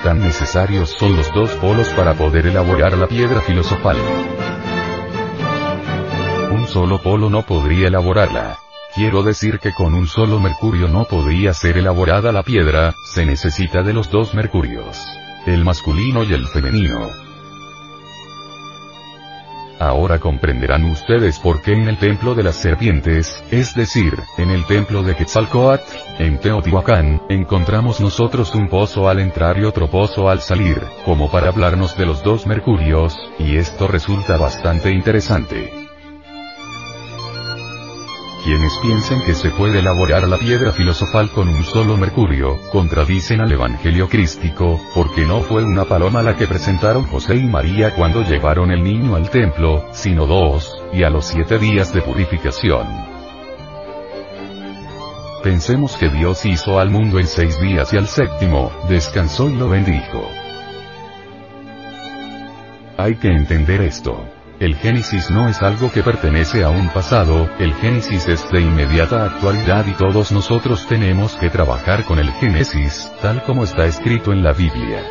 Tan 0.04 0.20
necesarios 0.20 0.92
son 0.92 1.18
los 1.18 1.34
dos 1.34 1.50
polos 1.56 1.90
para 1.96 2.14
poder 2.14 2.46
elaborar 2.46 2.96
la 2.96 3.08
piedra 3.08 3.42
filosofal. 3.42 3.98
Un 6.52 6.68
solo 6.68 7.02
polo 7.02 7.32
no 7.32 7.42
podría 7.42 7.88
elaborarla. 7.88 8.60
Quiero 8.94 9.24
decir 9.24 9.58
que 9.58 9.74
con 9.74 9.96
un 9.96 10.06
solo 10.06 10.40
mercurio 10.40 10.90
no 10.90 11.06
podría 11.06 11.56
ser 11.56 11.80
elaborada 11.80 12.32
la 12.32 12.44
piedra, 12.44 12.94
se 13.16 13.26
necesita 13.26 13.82
de 13.82 13.94
los 13.94 14.12
dos 14.12 14.36
mercurios. 14.36 15.04
El 15.48 15.64
masculino 15.64 16.24
y 16.24 16.34
el 16.34 16.46
femenino. 16.46 17.33
Ahora 19.84 20.18
comprenderán 20.18 20.86
ustedes 20.86 21.40
por 21.40 21.62
qué 21.62 21.74
en 21.74 21.90
el 21.90 21.98
templo 21.98 22.36
de 22.36 22.44
las 22.44 22.56
serpientes, 22.56 23.44
es 23.52 23.76
decir, 23.76 24.14
en 24.38 24.50
el 24.50 24.66
templo 24.66 25.04
de 25.04 25.14
Quetzalcoatl, 25.14 25.84
en 26.20 26.40
Teotihuacán, 26.40 27.22
encontramos 27.28 28.00
nosotros 28.00 28.56
un 28.56 28.70
pozo 28.70 29.10
al 29.10 29.20
entrar 29.20 29.58
y 29.60 29.66
otro 29.66 29.90
pozo 29.90 30.30
al 30.30 30.40
salir, 30.40 30.82
como 31.04 31.30
para 31.30 31.50
hablarnos 31.50 31.98
de 31.98 32.06
los 32.06 32.24
dos 32.24 32.48
mercurios, 32.48 33.14
y 33.38 33.58
esto 33.58 33.90
resulta 33.90 34.38
bastante 34.38 34.90
interesante. 34.90 35.83
Quienes 38.44 38.78
piensen 38.80 39.22
que 39.22 39.36
se 39.36 39.52
puede 39.52 39.80
elaborar 39.80 40.28
la 40.28 40.38
piedra 40.38 40.74
filosofal 40.74 41.32
con 41.32 41.48
un 41.48 41.64
solo 41.64 41.96
mercurio, 41.96 42.60
contradicen 42.74 43.40
al 43.40 43.50
Evangelio 43.50 44.10
crístico, 44.10 44.82
porque 44.94 45.26
no 45.26 45.40
fue 45.40 45.64
una 45.64 45.86
paloma 45.86 46.22
la 46.22 46.36
que 46.36 46.46
presentaron 46.46 47.06
José 47.06 47.36
y 47.38 47.44
María 47.44 47.96
cuando 47.96 48.22
llevaron 48.22 48.72
el 48.72 48.84
niño 48.84 49.16
al 49.16 49.30
templo, 49.30 49.86
sino 49.94 50.26
dos, 50.26 50.78
y 50.92 51.04
a 51.04 51.10
los 51.10 51.26
siete 51.26 51.58
días 51.58 51.94
de 51.94 52.02
purificación. 52.02 52.86
Pensemos 55.42 55.96
que 55.96 56.10
Dios 56.10 56.46
hizo 56.46 56.80
al 56.80 56.90
mundo 56.90 57.20
en 57.20 57.28
seis 57.28 57.58
días 57.62 57.94
y 57.94 57.98
al 57.98 58.08
séptimo, 58.08 58.74
descansó 58.90 59.50
y 59.50 59.56
lo 59.56 59.70
bendijo. 59.70 60.28
Hay 62.98 63.16
que 63.16 63.30
entender 63.30 63.82
esto. 63.82 64.33
El 64.64 64.78
Génesis 64.78 65.30
no 65.30 65.50
es 65.50 65.62
algo 65.62 65.92
que 65.92 66.04
pertenece 66.04 66.64
a 66.64 66.70
un 66.70 66.88
pasado, 66.88 67.50
el 67.60 67.74
Génesis 67.74 68.30
es 68.30 68.50
de 68.50 68.62
inmediata 68.62 69.26
actualidad 69.26 69.86
y 69.86 69.92
todos 69.92 70.32
nosotros 70.32 70.88
tenemos 70.88 71.36
que 71.36 71.50
trabajar 71.50 72.06
con 72.06 72.18
el 72.18 72.32
Génesis, 72.32 73.12
tal 73.22 73.44
como 73.44 73.66
está 73.66 73.86
escrito 73.88 74.32
en 74.32 74.42
la 74.42 74.54
Biblia. 74.54 75.04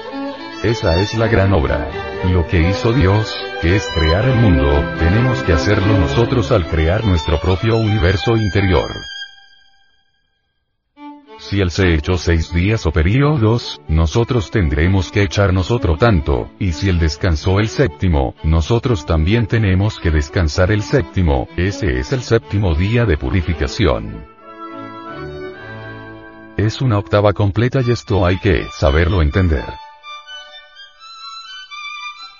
Esa 0.62 0.98
es 0.98 1.12
la 1.18 1.28
gran 1.28 1.52
obra. 1.52 1.86
Lo 2.30 2.46
que 2.46 2.66
hizo 2.66 2.94
Dios, 2.94 3.36
que 3.60 3.76
es 3.76 3.86
crear 3.94 4.24
el 4.24 4.36
mundo, 4.36 4.70
tenemos 4.98 5.42
que 5.42 5.52
hacerlo 5.52 5.98
nosotros 5.98 6.50
al 6.50 6.66
crear 6.68 7.04
nuestro 7.04 7.38
propio 7.38 7.76
universo 7.76 8.38
interior. 8.38 9.11
Si 11.52 11.60
él 11.60 11.70
se 11.70 11.92
echó 11.92 12.16
seis 12.16 12.50
días 12.50 12.86
o 12.86 12.92
periodos, 12.92 13.78
nosotros 13.86 14.50
tendremos 14.50 15.12
que 15.12 15.22
echarnos 15.22 15.70
otro 15.70 15.98
tanto, 15.98 16.50
y 16.58 16.72
si 16.72 16.88
él 16.88 16.98
descansó 16.98 17.60
el 17.60 17.68
séptimo, 17.68 18.34
nosotros 18.42 19.04
también 19.04 19.46
tenemos 19.46 20.00
que 20.00 20.10
descansar 20.10 20.72
el 20.72 20.82
séptimo, 20.82 21.48
ese 21.58 21.98
es 21.98 22.10
el 22.14 22.22
séptimo 22.22 22.74
día 22.74 23.04
de 23.04 23.18
purificación. 23.18 24.24
Es 26.56 26.80
una 26.80 26.98
octava 26.98 27.34
completa 27.34 27.82
y 27.86 27.90
esto 27.90 28.24
hay 28.24 28.38
que 28.38 28.64
saberlo 28.72 29.20
entender. 29.20 29.66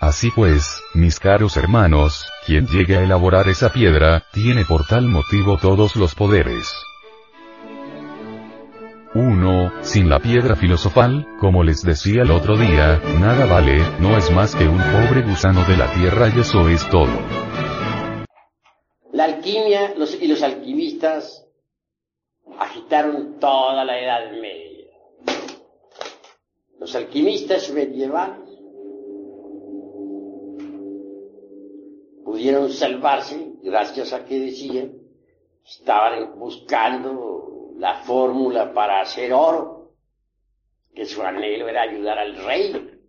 Así 0.00 0.30
pues, 0.34 0.82
mis 0.94 1.20
caros 1.20 1.58
hermanos, 1.58 2.26
quien 2.46 2.66
llegue 2.66 2.96
a 2.96 3.02
elaborar 3.02 3.50
esa 3.50 3.70
piedra, 3.70 4.24
tiene 4.32 4.64
por 4.64 4.86
tal 4.86 5.06
motivo 5.06 5.58
todos 5.58 5.96
los 5.96 6.14
poderes. 6.14 6.72
1. 9.14 9.72
Sin 9.82 10.08
la 10.08 10.20
piedra 10.20 10.56
filosofal, 10.56 11.26
como 11.38 11.62
les 11.62 11.82
decía 11.82 12.22
el 12.22 12.30
otro 12.30 12.56
día, 12.56 12.98
nada 13.20 13.44
vale, 13.44 13.78
no 14.00 14.16
es 14.16 14.30
más 14.30 14.56
que 14.56 14.66
un 14.66 14.78
pobre 14.78 15.20
gusano 15.22 15.64
de 15.64 15.76
la 15.76 15.92
tierra 15.92 16.30
y 16.34 16.40
eso 16.40 16.66
es 16.68 16.88
todo. 16.88 17.12
La 19.12 19.24
alquimia 19.24 19.94
y 20.18 20.28
los 20.28 20.42
alquimistas 20.42 21.46
agitaron 22.58 23.38
toda 23.38 23.84
la 23.84 24.00
Edad 24.00 24.32
Media. 24.32 24.86
Los 26.80 26.94
alquimistas 26.94 27.70
medievales 27.70 28.48
pudieron 32.24 32.70
salvarse 32.70 33.52
gracias 33.62 34.14
a 34.14 34.24
que 34.24 34.40
decían, 34.40 34.94
estaban 35.66 36.38
buscando 36.38 37.41
la 37.76 38.02
fórmula 38.02 38.72
para 38.72 39.00
hacer 39.00 39.32
oro, 39.32 39.92
que 40.94 41.04
su 41.06 41.22
anhelo 41.22 41.68
era 41.68 41.82
ayudar 41.82 42.18
al 42.18 42.36
rey, 42.44 43.00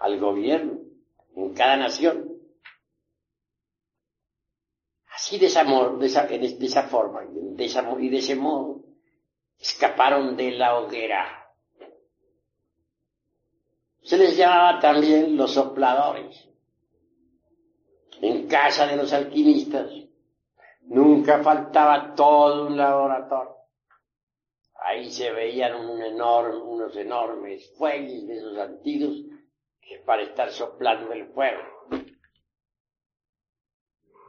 al 0.00 0.18
gobierno, 0.18 0.78
en 1.36 1.54
cada 1.54 1.76
nación. 1.76 2.34
Así 5.14 5.38
de 5.38 5.46
esa, 5.46 5.64
de 5.64 6.82
forma 6.88 7.22
y 7.24 8.08
de 8.08 8.18
ese 8.18 8.34
modo 8.34 8.84
escaparon 9.58 10.36
de 10.36 10.50
la 10.52 10.78
hoguera. 10.78 11.44
Se 14.02 14.18
les 14.18 14.36
llamaba 14.36 14.80
también 14.80 15.36
los 15.36 15.52
sopladores. 15.52 16.48
En 18.20 18.46
casa 18.46 18.86
de 18.86 18.96
los 18.96 19.12
alquimistas 19.12 19.90
nunca 20.82 21.42
faltaba 21.42 22.14
todo 22.14 22.66
un 22.66 22.76
laboratorio. 22.76 23.63
Ahí 24.86 25.10
se 25.10 25.32
veían 25.32 25.76
unos 25.76 26.94
enormes 26.94 27.72
fuelles 27.78 28.26
de 28.26 28.36
esos 28.36 28.58
antiguos 28.58 29.16
que 29.80 29.98
para 30.00 30.22
estar 30.22 30.50
soplando 30.50 31.10
el 31.12 31.26
fuego. 31.28 31.62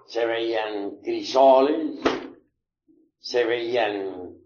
Se 0.08 0.26
veían 0.26 1.02
crisoles, 1.02 2.00
se 3.20 3.44
veían 3.44 4.38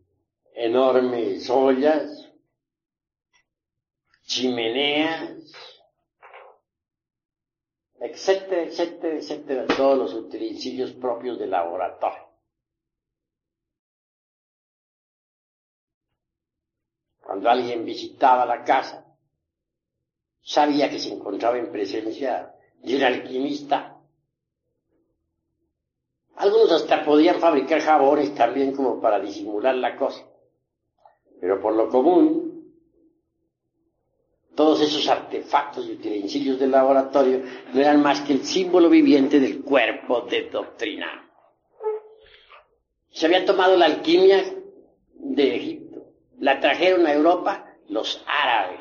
enormes 0.56 1.48
ollas, 1.48 2.34
chimeneas, 4.24 5.54
etcétera, 8.00 8.64
etcétera, 8.64 9.16
etcétera, 9.16 9.68
todos 9.68 9.98
los 9.98 10.14
utensilios 10.16 10.92
propios 10.94 11.38
del 11.38 11.52
laboratorio. 11.52 12.29
Cuando 17.40 17.52
alguien 17.52 17.86
visitaba 17.86 18.46
la 18.46 18.66
casa, 18.66 19.06
sabía 20.42 20.90
que 20.90 21.00
se 21.00 21.14
encontraba 21.14 21.58
en 21.58 21.72
presencia 21.72 22.54
de 22.84 22.98
un 22.98 23.04
alquimista. 23.04 23.96
Algunos 26.36 26.70
hasta 26.70 27.06
podían 27.06 27.40
fabricar 27.40 27.80
jabones 27.80 28.36
también 28.36 28.76
como 28.76 29.00
para 29.00 29.22
disimular 29.22 29.74
la 29.76 29.96
cosa. 29.96 30.26
Pero 31.40 31.62
por 31.62 31.76
lo 31.76 31.88
común, 31.88 32.74
todos 34.54 34.82
esos 34.82 35.08
artefactos 35.08 35.88
y 35.88 35.94
utensilios 35.94 36.60
del 36.60 36.72
laboratorio 36.72 37.42
no 37.74 37.80
eran 37.80 38.02
más 38.02 38.20
que 38.20 38.34
el 38.34 38.44
símbolo 38.44 38.90
viviente 38.90 39.40
del 39.40 39.62
cuerpo 39.62 40.24
de 40.24 40.50
doctrina. 40.50 41.08
Se 43.12 43.28
había 43.28 43.46
tomado 43.46 43.78
la 43.78 43.86
alquimia 43.86 44.44
de 45.14 45.56
Egipto 45.56 45.89
la 46.40 46.60
trajeron 46.60 47.06
a 47.06 47.14
Europa 47.14 47.66
los 47.90 48.24
árabes. 48.26 48.80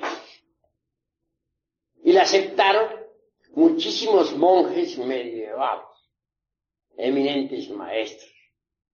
Y 2.05 2.13
la 2.13 2.23
aceptaron 2.23 2.89
muchísimos 3.55 4.37
monjes 4.37 4.97
medievales, 4.99 5.85
eminentes 6.97 7.69
maestros, 7.71 8.33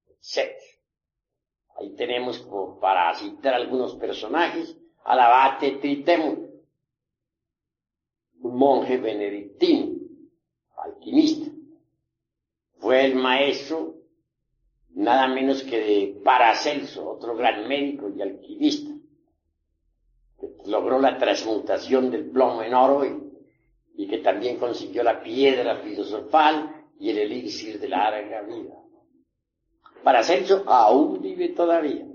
etc. 0.09 0.53
Ahí 1.77 1.95
tenemos 1.97 2.39
como 2.39 2.81
para 2.81 3.15
citar 3.15 3.55
algunos 3.55 3.95
personajes 3.97 4.77
al 5.05 5.21
abate 5.21 5.73
Tritemo, 5.73 6.49
un 8.41 8.57
monje 8.57 8.97
benedictino, 8.97 9.99
alquimista. 10.77 11.51
Fue 12.79 13.05
el 13.05 13.15
maestro 13.15 13.95
nada 14.95 15.27
menos 15.29 15.63
que 15.63 15.79
de 15.79 16.21
Paracelso, 16.25 17.11
otro 17.11 17.37
gran 17.37 17.69
médico 17.69 18.09
y 18.09 18.23
alquimista, 18.23 18.93
que 20.39 20.49
logró 20.67 21.01
la 21.01 21.19
transmutación 21.19 22.11
del 22.11 22.31
plomo 22.31 22.63
en 22.63 22.75
oro 22.75 23.05
y, 23.97 24.07
que 24.07 24.19
también 24.19 24.59
consiguió 24.59 25.03
la 25.03 25.23
piedra 25.23 25.77
filosofal 25.77 26.87
y 26.99 27.11
el 27.11 27.19
elixir 27.19 27.81
de 27.81 27.89
larga 27.89 28.43
vida. 28.43 28.75
Paracelso 30.03 30.63
aún 30.67 31.21
vive 31.21 31.49
todavía. 31.51 32.07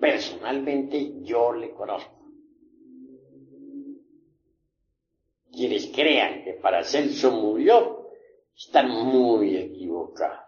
Personalmente 0.00 1.22
yo 1.22 1.52
le 1.52 1.70
conozco. 1.70 2.16
Quienes 5.52 5.86
crean 5.86 6.44
que 6.44 6.54
Paracelso 6.54 7.30
murió 7.30 8.10
están 8.54 8.90
muy 8.90 9.56
equivocados. 9.56 10.45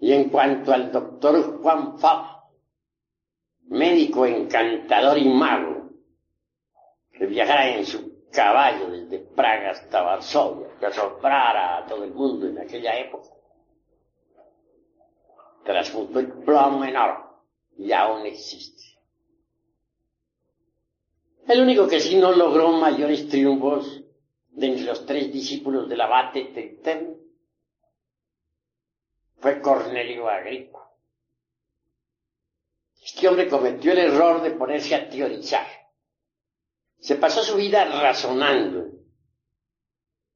Y 0.00 0.12
en 0.12 0.28
cuanto 0.28 0.72
al 0.72 0.92
doctor 0.92 1.60
Juan 1.62 1.98
Fab, 1.98 2.36
médico 3.68 4.26
encantador 4.26 5.18
y 5.18 5.28
mago, 5.28 5.90
que 7.12 7.26
viajara 7.26 7.76
en 7.76 7.86
su 7.86 8.28
caballo 8.30 8.90
desde 8.90 9.20
Praga 9.20 9.70
hasta 9.70 10.02
Varsovia, 10.02 10.68
que 10.78 10.86
asombrara 10.86 11.78
a 11.78 11.86
todo 11.86 12.04
el 12.04 12.12
mundo 12.12 12.46
en 12.46 12.58
aquella 12.58 12.98
época, 12.98 13.30
transmutó 15.64 16.20
el 16.20 16.32
plomo 16.32 16.84
en 16.84 16.96
oro 16.96 17.42
y 17.78 17.92
aún 17.92 18.26
existe. 18.26 18.84
El 21.48 21.60
único 21.60 21.86
que 21.86 22.00
sí 22.00 22.16
no 22.16 22.32
logró 22.32 22.72
mayores 22.72 23.28
triunfos 23.28 24.02
de 24.50 24.66
entre 24.66 24.84
los 24.84 25.06
tres 25.06 25.32
discípulos 25.32 25.88
del 25.88 26.00
abate 26.00 26.46
Triten 26.46 27.25
fue 29.38 29.60
Cornelio 29.60 30.28
Agripa. 30.28 30.90
Este 33.02 33.28
hombre 33.28 33.48
cometió 33.48 33.92
el 33.92 33.98
error 33.98 34.42
de 34.42 34.50
ponerse 34.50 34.94
a 34.94 35.08
teorizar. 35.08 35.66
Se 36.98 37.16
pasó 37.16 37.42
su 37.42 37.56
vida 37.56 37.84
razonando, 37.84 38.90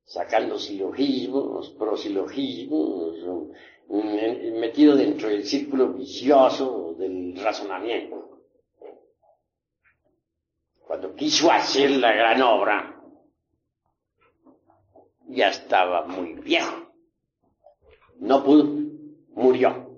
sacando 0.05 0.59
silogismos, 0.59 1.71
prosilogismos, 1.71 3.17
metido 3.89 4.95
dentro 4.95 5.29
del 5.29 5.45
círculo 5.45 5.95
vicioso 5.95 6.95
del 6.97 7.41
razonamiento. 7.43 8.39
Cuando 10.87 11.15
quiso 11.15 11.51
hacer 11.51 11.91
la 11.93 12.13
gran 12.13 12.43
obra, 12.43 13.03
ya 15.29 15.49
estaba 15.49 16.07
muy 16.07 16.35
viejo. 16.35 16.93
No 18.19 18.45
pudo 18.45 18.80
murió. 19.41 19.89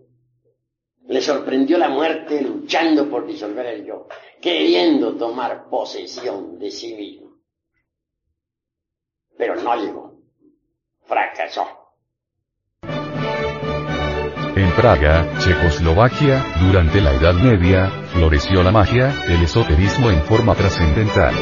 Le 1.09 1.21
sorprendió 1.21 1.77
la 1.77 1.89
muerte 1.89 2.41
luchando 2.41 3.11
por 3.11 3.27
disolver 3.27 3.67
el 3.67 3.85
yo, 3.85 4.07
queriendo 4.41 5.17
tomar 5.17 5.69
posesión 5.69 6.59
de 6.59 6.71
sí 6.71 6.95
mismo. 6.95 7.33
Pero 9.37 9.57
no 9.57 9.77
llegó. 9.77 10.13
Fracasó. 11.05 11.67
En 14.55 14.71
Praga, 14.77 15.39
Checoslovaquia, 15.39 16.45
durante 16.61 17.01
la 17.01 17.15
Edad 17.15 17.35
Media, 17.35 17.91
floreció 18.13 18.63
la 18.63 18.71
magia, 18.71 19.13
el 19.27 19.43
esoterismo 19.43 20.11
en 20.11 20.23
forma 20.23 20.55
trascendental. 20.55 21.35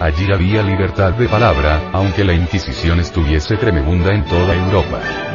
Allí 0.00 0.32
había 0.32 0.62
libertad 0.62 1.12
de 1.12 1.28
palabra, 1.28 1.90
aunque 1.92 2.24
la 2.24 2.32
Inquisición 2.32 3.00
estuviese 3.00 3.56
tremenda 3.58 4.14
en 4.14 4.24
toda 4.24 4.54
Europa. 4.54 5.29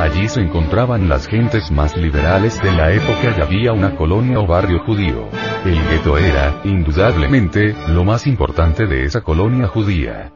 Allí 0.00 0.30
se 0.30 0.40
encontraban 0.40 1.10
las 1.10 1.26
gentes 1.26 1.70
más 1.70 1.94
liberales 1.94 2.58
de 2.62 2.72
la 2.72 2.90
época 2.90 3.34
y 3.36 3.40
había 3.42 3.74
una 3.74 3.96
colonia 3.96 4.40
o 4.40 4.46
barrio 4.46 4.78
judío. 4.78 5.28
El 5.62 5.78
gueto 5.90 6.16
era, 6.16 6.62
indudablemente, 6.64 7.76
lo 7.88 8.02
más 8.02 8.26
importante 8.26 8.86
de 8.86 9.04
esa 9.04 9.20
colonia 9.20 9.66
judía. 9.68 10.32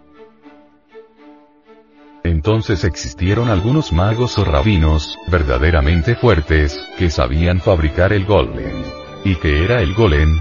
Entonces 2.22 2.85
existieron 2.85 3.48
algunos 3.48 3.90
magos 3.90 4.37
o 4.37 4.44
rabinos, 4.44 5.16
verdaderamente 5.29 6.14
fuertes, 6.14 6.79
que 6.98 7.09
sabían 7.09 7.59
fabricar 7.59 8.12
el 8.12 8.27
golem. 8.27 8.83
¿Y 9.24 9.37
qué 9.37 9.64
era 9.64 9.81
el 9.81 9.94
golem? 9.94 10.40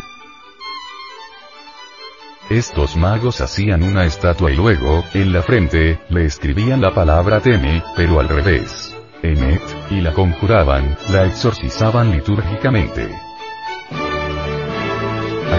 Estos 2.50 2.98
magos 2.98 3.40
hacían 3.40 3.84
una 3.84 4.04
estatua 4.04 4.52
y 4.52 4.58
luego, 4.58 5.06
en 5.14 5.32
la 5.32 5.44
frente, 5.44 5.98
le 6.10 6.26
escribían 6.26 6.82
la 6.82 6.94
palabra 6.94 7.40
teme, 7.40 7.82
pero 7.96 8.20
al 8.20 8.28
revés. 8.28 8.94
Emet, 9.24 9.62
y 9.90 10.02
la 10.02 10.14
conjuraban, 10.14 10.98
la 11.10 11.26
exorcizaban 11.26 12.12
litúrgicamente. 12.12 13.10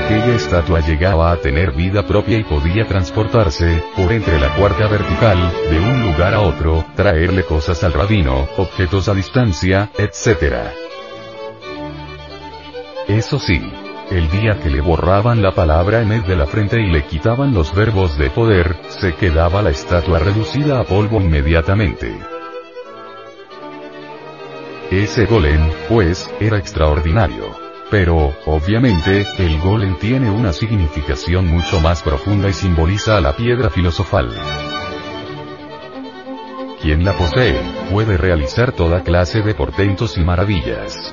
Aquella 0.05 0.37
estatua 0.37 0.81
llegaba 0.81 1.33
a 1.33 1.37
tener 1.39 1.73
vida 1.73 2.07
propia 2.07 2.37
y 2.37 2.45
podía 2.45 2.87
transportarse, 2.87 3.83
por 3.97 4.13
entre 4.13 4.39
la 4.39 4.55
cuarta 4.55 4.87
vertical, 4.87 5.51
de 5.71 5.81
un 5.81 6.03
lugar 6.03 6.35
a 6.35 6.41
otro, 6.41 6.85
traerle 6.95 7.45
cosas 7.45 7.83
al 7.85 7.95
rabino, 7.95 8.47
objetos 8.59 9.09
a 9.09 9.15
distancia, 9.15 9.91
etc. 9.97 10.57
Eso 13.09 13.39
sí, 13.39 13.63
el 14.11 14.31
día 14.31 14.61
que 14.63 14.69
le 14.69 14.83
borraban 14.83 15.41
la 15.41 15.53
palabra 15.53 16.03
Emet 16.03 16.27
de 16.27 16.37
la 16.37 16.47
frente 16.47 16.81
y 16.81 16.91
le 16.91 17.05
quitaban 17.07 17.55
los 17.55 17.75
verbos 17.75 18.19
de 18.19 18.29
poder, 18.29 18.77
se 18.89 19.15
quedaba 19.15 19.63
la 19.63 19.71
estatua 19.71 20.19
reducida 20.19 20.81
a 20.81 20.85
polvo 20.85 21.19
inmediatamente. 21.19 22.34
Ese 25.03 25.27
golem, 25.27 25.73
pues, 25.89 26.31
era 26.39 26.57
extraordinario. 26.57 27.51
Pero, 27.91 28.33
obviamente, 28.47 29.27
el 29.39 29.59
golem 29.59 29.99
tiene 29.99 30.31
una 30.31 30.53
significación 30.53 31.49
mucho 31.49 31.81
más 31.81 32.01
profunda 32.01 32.49
y 32.49 32.53
simboliza 32.53 33.17
a 33.17 33.21
la 33.21 33.35
piedra 33.35 33.71
filosofal. 33.71 34.31
Quien 36.81 37.05
la 37.05 37.13
posee, 37.15 37.61
puede 37.91 38.17
realizar 38.17 38.71
toda 38.71 39.03
clase 39.03 39.43
de 39.43 39.53
portentos 39.55 40.17
y 40.17 40.21
maravillas. 40.21 41.13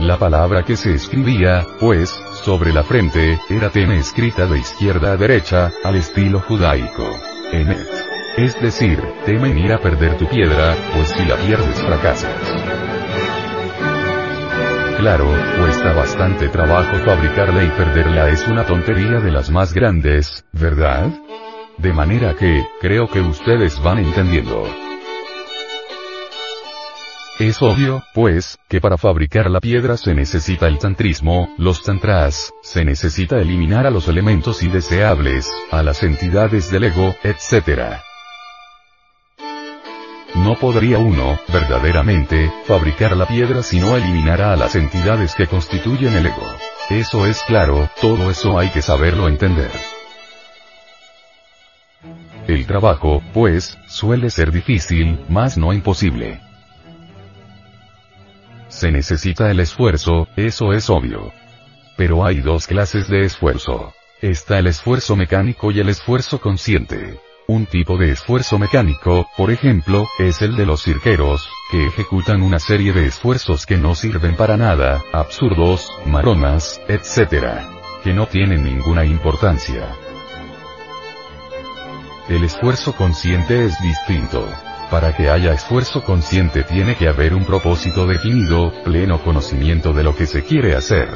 La 0.00 0.18
palabra 0.18 0.64
que 0.64 0.76
se 0.76 0.94
escribía, 0.94 1.64
pues, 1.78 2.10
sobre 2.42 2.72
la 2.72 2.82
frente, 2.82 3.38
era 3.48 3.70
teme 3.70 3.98
escrita 3.98 4.46
de 4.46 4.58
izquierda 4.58 5.12
a 5.12 5.16
derecha, 5.16 5.70
al 5.84 5.94
estilo 5.94 6.40
judaico. 6.40 7.08
Emet. 7.52 8.13
Es 8.36 8.60
decir, 8.60 9.00
temen 9.24 9.56
ir 9.56 9.72
a 9.72 9.78
perder 9.78 10.16
tu 10.16 10.26
piedra, 10.26 10.74
pues 10.92 11.08
si 11.10 11.24
la 11.24 11.36
pierdes 11.36 11.80
fracasas. 11.80 12.34
Claro, 14.98 15.30
cuesta 15.60 15.92
bastante 15.92 16.48
trabajo 16.48 16.96
fabricarla 17.04 17.62
y 17.62 17.68
perderla 17.68 18.30
es 18.30 18.48
una 18.48 18.64
tontería 18.64 19.20
de 19.20 19.30
las 19.30 19.50
más 19.50 19.72
grandes, 19.72 20.44
¿verdad? 20.52 21.12
De 21.78 21.92
manera 21.92 22.34
que, 22.34 22.64
creo 22.80 23.06
que 23.06 23.20
ustedes 23.20 23.80
van 23.80 23.98
entendiendo. 23.98 24.64
Es 27.38 27.62
obvio, 27.62 28.02
pues, 28.14 28.58
que 28.68 28.80
para 28.80 28.96
fabricar 28.96 29.48
la 29.48 29.60
piedra 29.60 29.96
se 29.96 30.12
necesita 30.12 30.66
el 30.66 30.78
tantrismo, 30.78 31.54
los 31.56 31.82
tantras, 31.82 32.52
se 32.62 32.84
necesita 32.84 33.38
eliminar 33.38 33.86
a 33.86 33.90
los 33.90 34.08
elementos 34.08 34.62
indeseables, 34.64 35.52
a 35.70 35.84
las 35.84 36.02
entidades 36.02 36.72
del 36.72 36.84
ego, 36.84 37.14
etc. 37.22 38.02
No 40.34 40.56
podría 40.56 40.98
uno, 40.98 41.38
verdaderamente, 41.48 42.52
fabricar 42.64 43.16
la 43.16 43.26
piedra 43.26 43.62
si 43.62 43.78
no 43.78 43.96
eliminara 43.96 44.52
a 44.52 44.56
las 44.56 44.74
entidades 44.74 45.34
que 45.34 45.46
constituyen 45.46 46.14
el 46.14 46.26
ego. 46.26 46.46
Eso 46.90 47.24
es 47.26 47.42
claro, 47.44 47.88
todo 48.00 48.30
eso 48.30 48.58
hay 48.58 48.70
que 48.70 48.82
saberlo 48.82 49.28
entender. 49.28 49.70
El 52.48 52.66
trabajo, 52.66 53.22
pues, 53.32 53.78
suele 53.86 54.28
ser 54.28 54.50
difícil, 54.50 55.18
mas 55.28 55.56
no 55.56 55.72
imposible. 55.72 56.40
Se 58.68 58.90
necesita 58.90 59.50
el 59.50 59.60
esfuerzo, 59.60 60.26
eso 60.36 60.72
es 60.72 60.90
obvio. 60.90 61.32
Pero 61.96 62.26
hay 62.26 62.40
dos 62.40 62.66
clases 62.66 63.08
de 63.08 63.24
esfuerzo. 63.24 63.94
Está 64.20 64.58
el 64.58 64.66
esfuerzo 64.66 65.14
mecánico 65.14 65.70
y 65.70 65.78
el 65.78 65.88
esfuerzo 65.88 66.40
consciente. 66.40 67.20
Un 67.46 67.66
tipo 67.66 67.98
de 67.98 68.10
esfuerzo 68.10 68.58
mecánico, 68.58 69.28
por 69.36 69.50
ejemplo, 69.50 70.08
es 70.18 70.40
el 70.40 70.56
de 70.56 70.64
los 70.64 70.82
cirqueros, 70.82 71.46
que 71.70 71.84
ejecutan 71.84 72.40
una 72.40 72.58
serie 72.58 72.94
de 72.94 73.04
esfuerzos 73.04 73.66
que 73.66 73.76
no 73.76 73.94
sirven 73.94 74.34
para 74.34 74.56
nada, 74.56 75.04
absurdos, 75.12 75.90
maronas, 76.06 76.80
etc. 76.88 77.60
Que 78.02 78.14
no 78.14 78.26
tienen 78.28 78.64
ninguna 78.64 79.04
importancia. 79.04 79.86
El 82.30 82.44
esfuerzo 82.44 82.94
consciente 82.94 83.66
es 83.66 83.74
distinto. 83.82 84.48
Para 84.90 85.14
que 85.14 85.28
haya 85.28 85.52
esfuerzo 85.52 86.02
consciente 86.02 86.62
tiene 86.62 86.96
que 86.96 87.08
haber 87.08 87.34
un 87.34 87.44
propósito 87.44 88.06
definido, 88.06 88.72
pleno 88.84 89.22
conocimiento 89.22 89.92
de 89.92 90.02
lo 90.02 90.16
que 90.16 90.24
se 90.24 90.44
quiere 90.44 90.74
hacer. 90.74 91.10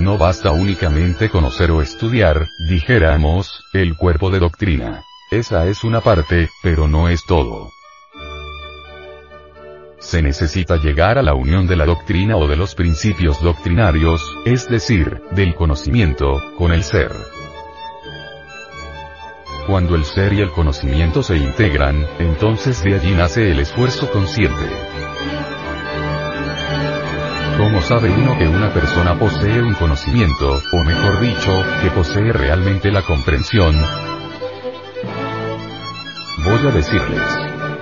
No 0.00 0.16
basta 0.16 0.50
únicamente 0.50 1.28
conocer 1.28 1.70
o 1.70 1.82
estudiar, 1.82 2.48
dijéramos, 2.70 3.62
el 3.74 3.98
cuerpo 3.98 4.30
de 4.30 4.38
doctrina. 4.38 5.04
Esa 5.30 5.66
es 5.66 5.84
una 5.84 6.00
parte, 6.00 6.48
pero 6.62 6.88
no 6.88 7.10
es 7.10 7.26
todo. 7.26 7.68
Se 9.98 10.22
necesita 10.22 10.76
llegar 10.76 11.18
a 11.18 11.22
la 11.22 11.34
unión 11.34 11.66
de 11.66 11.76
la 11.76 11.84
doctrina 11.84 12.38
o 12.38 12.48
de 12.48 12.56
los 12.56 12.74
principios 12.74 13.42
doctrinarios, 13.42 14.22
es 14.46 14.70
decir, 14.70 15.20
del 15.32 15.54
conocimiento, 15.54 16.40
con 16.56 16.72
el 16.72 16.82
ser. 16.82 17.12
Cuando 19.66 19.96
el 19.96 20.06
ser 20.06 20.32
y 20.32 20.40
el 20.40 20.50
conocimiento 20.50 21.22
se 21.22 21.36
integran, 21.36 22.06
entonces 22.18 22.82
de 22.82 22.94
allí 22.94 23.10
nace 23.10 23.50
el 23.50 23.60
esfuerzo 23.60 24.10
consciente. 24.10 24.89
¿Cómo 27.60 27.82
sabe 27.82 28.08
uno 28.08 28.38
que 28.38 28.48
una 28.48 28.72
persona 28.72 29.18
posee 29.18 29.60
un 29.60 29.74
conocimiento, 29.74 30.62
o 30.72 30.82
mejor 30.82 31.20
dicho, 31.20 31.62
que 31.82 31.90
posee 31.90 32.32
realmente 32.32 32.90
la 32.90 33.02
comprensión? 33.02 33.76
Voy 36.42 36.66
a 36.66 36.70
decirles. 36.70 37.22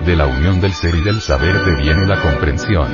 De 0.01 0.17
la 0.17 0.25
unión 0.25 0.59
del 0.59 0.73
ser 0.73 0.95
y 0.95 1.01
del 1.01 1.21
saber 1.21 1.63
deviene 1.63 2.05
la 2.05 2.21
comprensión. 2.21 2.93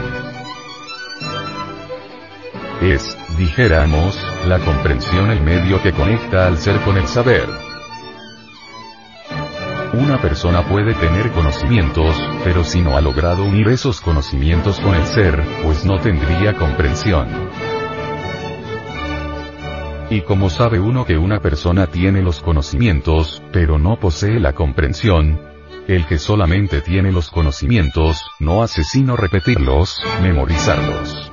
Es, 2.81 3.17
dijéramos, 3.35 4.23
la 4.47 4.59
comprensión 4.59 5.31
el 5.31 5.41
medio 5.41 5.81
que 5.81 5.91
conecta 5.91 6.45
al 6.45 6.59
ser 6.59 6.79
con 6.81 6.97
el 6.97 7.07
saber. 7.07 7.49
Una 9.93 10.21
persona 10.21 10.63
puede 10.67 10.93
tener 10.95 11.31
conocimientos, 11.31 12.15
pero 12.43 12.63
si 12.63 12.81
no 12.81 12.97
ha 12.97 13.01
logrado 13.01 13.43
unir 13.43 13.67
esos 13.69 14.01
conocimientos 14.01 14.79
con 14.79 14.95
el 14.95 15.05
ser, 15.05 15.41
pues 15.63 15.85
no 15.85 15.99
tendría 15.99 16.55
comprensión. 16.55 17.27
Y 20.09 20.21
como 20.21 20.49
sabe 20.49 20.79
uno 20.79 21.05
que 21.05 21.17
una 21.17 21.39
persona 21.39 21.87
tiene 21.87 22.21
los 22.21 22.41
conocimientos, 22.41 23.41
pero 23.51 23.79
no 23.79 23.97
posee 23.99 24.39
la 24.39 24.53
comprensión, 24.53 25.39
el 25.87 26.05
que 26.05 26.17
solamente 26.17 26.81
tiene 26.81 27.11
los 27.11 27.29
conocimientos, 27.29 28.23
no 28.39 28.63
hace 28.63 28.83
sino 28.83 29.15
repetirlos, 29.15 30.01
memorizarlos 30.21 31.31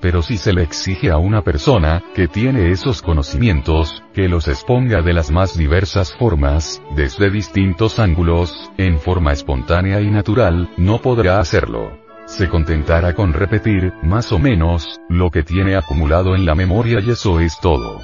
pero 0.00 0.22
si 0.22 0.36
se 0.36 0.52
le 0.52 0.62
exige 0.62 1.10
a 1.10 1.18
una 1.18 1.42
persona, 1.42 2.02
que 2.14 2.28
tiene 2.28 2.70
esos 2.70 3.02
conocimientos, 3.02 4.02
que 4.14 4.28
los 4.28 4.48
exponga 4.48 5.02
de 5.02 5.12
las 5.12 5.30
más 5.30 5.56
diversas 5.56 6.14
formas, 6.14 6.82
desde 6.96 7.30
distintos 7.30 7.98
ángulos, 7.98 8.70
en 8.78 8.98
forma 8.98 9.32
espontánea 9.32 10.00
y 10.00 10.10
natural, 10.10 10.70
no 10.76 10.98
podrá 11.00 11.38
hacerlo. 11.38 11.98
Se 12.26 12.48
contentará 12.48 13.14
con 13.14 13.32
repetir, 13.32 13.92
más 14.02 14.32
o 14.32 14.38
menos, 14.38 15.00
lo 15.08 15.30
que 15.30 15.42
tiene 15.42 15.76
acumulado 15.76 16.34
en 16.34 16.46
la 16.46 16.54
memoria 16.54 17.00
y 17.00 17.10
eso 17.10 17.40
es 17.40 17.58
todo. 17.60 18.00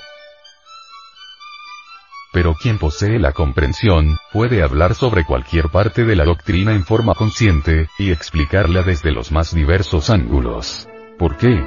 Pero 2.32 2.54
quien 2.54 2.76
posee 2.76 3.18
la 3.18 3.32
comprensión, 3.32 4.18
puede 4.32 4.62
hablar 4.62 4.94
sobre 4.94 5.24
cualquier 5.24 5.70
parte 5.70 6.04
de 6.04 6.16
la 6.16 6.24
doctrina 6.24 6.74
en 6.74 6.84
forma 6.84 7.14
consciente, 7.14 7.88
y 7.98 8.10
explicarla 8.10 8.82
desde 8.82 9.12
los 9.12 9.32
más 9.32 9.54
diversos 9.54 10.10
ángulos. 10.10 10.86
¿Por 11.18 11.38
qué? 11.38 11.64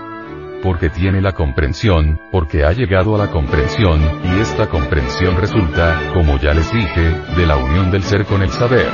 Porque 0.61 0.89
tiene 0.89 1.21
la 1.21 1.33
comprensión, 1.33 2.19
porque 2.31 2.63
ha 2.63 2.71
llegado 2.71 3.15
a 3.15 3.17
la 3.17 3.31
comprensión, 3.31 4.01
y 4.23 4.39
esta 4.39 4.67
comprensión 4.67 5.37
resulta, 5.37 5.99
como 6.13 6.37
ya 6.37 6.53
les 6.53 6.71
dije, 6.71 7.15
de 7.37 7.45
la 7.45 7.57
unión 7.57 7.91
del 7.91 8.03
ser 8.03 8.25
con 8.25 8.41
el 8.41 8.49
saber. 8.49 8.89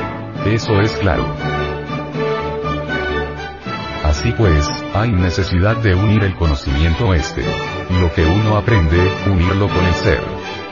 Eso 0.46 0.80
es 0.80 0.92
claro. 0.98 1.26
Así 4.04 4.32
pues, 4.32 4.68
hay 4.94 5.10
necesidad 5.10 5.76
de 5.76 5.94
unir 5.94 6.22
el 6.22 6.34
conocimiento 6.36 7.12
este. 7.12 7.42
Lo 8.00 8.12
que 8.12 8.24
uno 8.24 8.56
aprende, 8.56 8.98
unirlo 9.26 9.68
con 9.68 9.84
el 9.84 9.94
ser. 9.94 10.20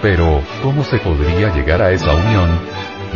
Pero, 0.01 0.41
¿cómo 0.63 0.85
se 0.85 0.99
podría 0.99 1.53
llegar 1.55 1.83
a 1.83 1.91
esa 1.91 2.15
unión? 2.15 2.51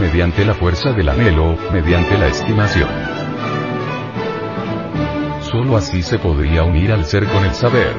Mediante 0.00 0.44
la 0.44 0.54
fuerza 0.54 0.92
del 0.92 1.08
anhelo, 1.08 1.56
mediante 1.72 2.18
la 2.18 2.26
estimación. 2.26 3.17
Solo 5.50 5.78
así 5.78 6.02
se 6.02 6.18
podría 6.18 6.62
unir 6.62 6.92
al 6.92 7.06
ser 7.06 7.24
con 7.26 7.42
el 7.42 7.54
saber. 7.54 7.94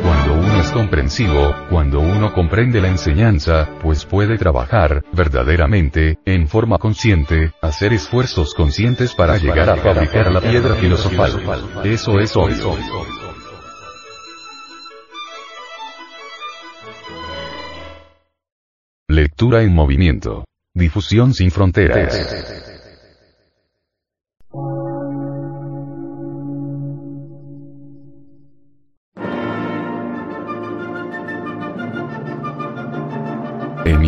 Cuando 0.00 0.32
uno 0.32 0.60
es 0.62 0.72
comprensivo, 0.72 1.54
cuando 1.68 2.00
uno 2.00 2.32
comprende 2.32 2.80
la 2.80 2.88
enseñanza, 2.88 3.68
pues 3.82 4.06
puede 4.06 4.38
trabajar, 4.38 5.04
verdaderamente, 5.12 6.18
en 6.24 6.48
forma 6.48 6.78
consciente, 6.78 7.52
hacer 7.60 7.92
esfuerzos 7.92 8.54
conscientes 8.54 9.14
para 9.14 9.36
llegar 9.36 9.68
a 9.68 9.76
fabricar 9.76 10.32
la 10.32 10.40
piedra 10.40 10.74
filosofal. 10.74 11.42
Eso 11.84 12.18
es 12.18 12.34
obvio. 12.34 12.74
Lectura 19.06 19.62
en 19.62 19.74
movimiento. 19.74 20.46
Difusión 20.74 21.34
sin 21.34 21.50
fronteras. 21.50 22.71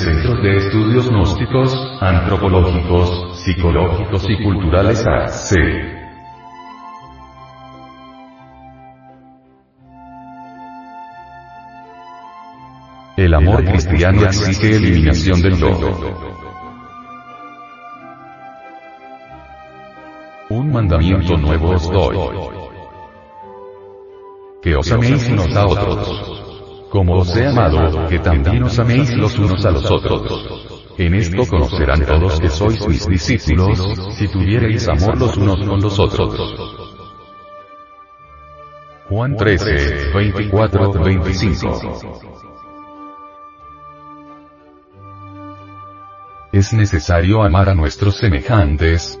De 0.00 0.06
Centros 0.06 0.42
de 0.42 0.56
Estudios 0.56 1.10
Gnósticos, 1.10 1.74
Antropológicos, 2.00 3.38
Psicológicos 3.44 4.24
y 4.30 4.42
Culturales 4.42 5.06
AC. 5.06 5.56
El 13.18 13.34
amor 13.34 13.62
cristiano 13.62 14.22
exige 14.22 14.76
eliminación 14.76 15.42
del 15.42 15.60
todo. 15.60 16.48
Un 20.48 20.72
mandamiento 20.72 21.36
nuevo 21.36 21.72
os 21.72 21.90
doy. 21.90 22.16
Que 24.62 24.76
os 24.76 24.90
améis 24.92 25.28
unos 25.28 25.54
a 25.54 25.66
otros 25.66 26.39
como 26.90 27.18
os 27.18 27.34
he 27.36 27.46
amado, 27.46 28.06
que 28.08 28.18
también 28.18 28.64
os 28.64 28.78
améis 28.78 29.14
los 29.14 29.38
unos 29.38 29.64
a 29.64 29.70
los 29.70 29.90
otros. 29.90 30.80
En 30.98 31.14
esto 31.14 31.46
conocerán 31.46 32.04
todos 32.04 32.40
que 32.40 32.50
sois 32.50 32.86
mis 32.86 33.06
discípulos, 33.06 33.78
si 34.16 34.28
tuviereis 34.28 34.88
amor 34.88 35.18
los 35.18 35.36
unos 35.36 35.64
con 35.64 35.80
los 35.80 35.98
otros. 35.98 36.90
Juan 39.08 39.36
13, 39.36 40.12
24, 40.12 40.92
25. 40.92 41.80
Es 46.52 46.72
necesario 46.72 47.42
amar 47.44 47.68
a 47.68 47.74
nuestros 47.74 48.16
semejantes, 48.16 49.20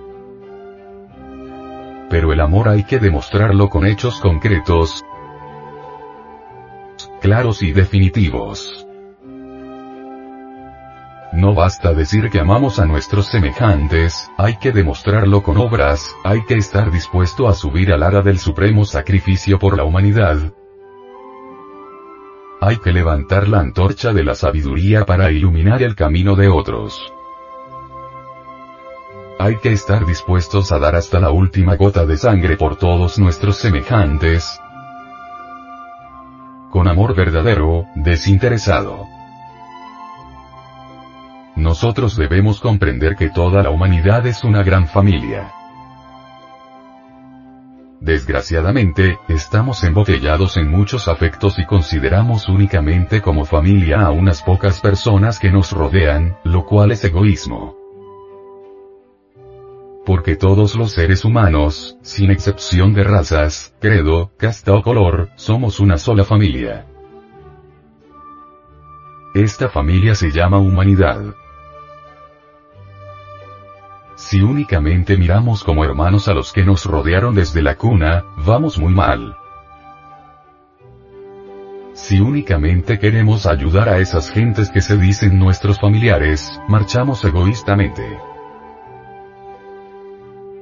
pero 2.10 2.32
el 2.32 2.40
amor 2.40 2.68
hay 2.68 2.82
que 2.82 2.98
demostrarlo 2.98 3.68
con 3.68 3.86
hechos 3.86 4.20
concretos, 4.20 5.04
claros 7.20 7.62
y 7.62 7.72
definitivos. 7.72 8.86
No 11.32 11.54
basta 11.54 11.94
decir 11.94 12.28
que 12.28 12.40
amamos 12.40 12.80
a 12.80 12.86
nuestros 12.86 13.28
semejantes, 13.28 14.28
hay 14.36 14.56
que 14.56 14.72
demostrarlo 14.72 15.42
con 15.42 15.58
obras, 15.58 16.16
hay 16.24 16.44
que 16.44 16.56
estar 16.56 16.90
dispuesto 16.90 17.46
a 17.46 17.54
subir 17.54 17.92
al 17.92 18.02
ara 18.02 18.22
del 18.22 18.38
supremo 18.38 18.84
sacrificio 18.84 19.58
por 19.58 19.76
la 19.76 19.84
humanidad. 19.84 20.38
Hay 22.60 22.78
que 22.78 22.92
levantar 22.92 23.48
la 23.48 23.60
antorcha 23.60 24.12
de 24.12 24.24
la 24.24 24.34
sabiduría 24.34 25.06
para 25.06 25.30
iluminar 25.30 25.82
el 25.82 25.94
camino 25.94 26.34
de 26.34 26.48
otros. 26.48 27.12
Hay 29.38 29.56
que 29.58 29.72
estar 29.72 30.04
dispuestos 30.04 30.72
a 30.72 30.78
dar 30.78 30.96
hasta 30.96 31.20
la 31.20 31.30
última 31.30 31.76
gota 31.76 32.04
de 32.04 32.18
sangre 32.18 32.56
por 32.56 32.76
todos 32.76 33.18
nuestros 33.18 33.56
semejantes, 33.56 34.60
con 36.70 36.88
amor 36.88 37.14
verdadero, 37.14 37.86
desinteresado. 37.94 39.08
Nosotros 41.56 42.16
debemos 42.16 42.60
comprender 42.60 43.16
que 43.16 43.28
toda 43.28 43.62
la 43.62 43.70
humanidad 43.70 44.26
es 44.26 44.44
una 44.44 44.62
gran 44.62 44.86
familia. 44.86 45.52
Desgraciadamente, 48.00 49.18
estamos 49.28 49.84
embotellados 49.84 50.56
en 50.56 50.70
muchos 50.70 51.06
afectos 51.06 51.58
y 51.58 51.66
consideramos 51.66 52.48
únicamente 52.48 53.20
como 53.20 53.44
familia 53.44 54.00
a 54.00 54.10
unas 54.10 54.42
pocas 54.42 54.80
personas 54.80 55.38
que 55.38 55.50
nos 55.50 55.72
rodean, 55.72 56.36
lo 56.44 56.64
cual 56.64 56.92
es 56.92 57.04
egoísmo 57.04 57.79
porque 60.04 60.36
todos 60.36 60.76
los 60.76 60.92
seres 60.92 61.24
humanos, 61.24 61.96
sin 62.02 62.30
excepción 62.30 62.94
de 62.94 63.04
razas, 63.04 63.74
credo, 63.80 64.32
casta 64.36 64.72
o 64.74 64.82
color, 64.82 65.30
somos 65.36 65.80
una 65.80 65.98
sola 65.98 66.24
familia. 66.24 66.86
Esta 69.34 69.68
familia 69.68 70.14
se 70.14 70.30
llama 70.30 70.58
humanidad. 70.58 71.34
Si 74.16 74.40
únicamente 74.40 75.16
miramos 75.16 75.64
como 75.64 75.84
hermanos 75.84 76.28
a 76.28 76.34
los 76.34 76.52
que 76.52 76.64
nos 76.64 76.84
rodearon 76.84 77.34
desde 77.34 77.62
la 77.62 77.76
cuna, 77.76 78.24
vamos 78.44 78.78
muy 78.78 78.92
mal. 78.92 79.36
Si 81.92 82.20
únicamente 82.20 82.98
queremos 82.98 83.46
ayudar 83.46 83.88
a 83.88 83.98
esas 83.98 84.30
gentes 84.30 84.70
que 84.70 84.80
se 84.80 84.96
dicen 84.96 85.38
nuestros 85.38 85.78
familiares, 85.78 86.60
marchamos 86.68 87.24
egoístamente 87.24 88.29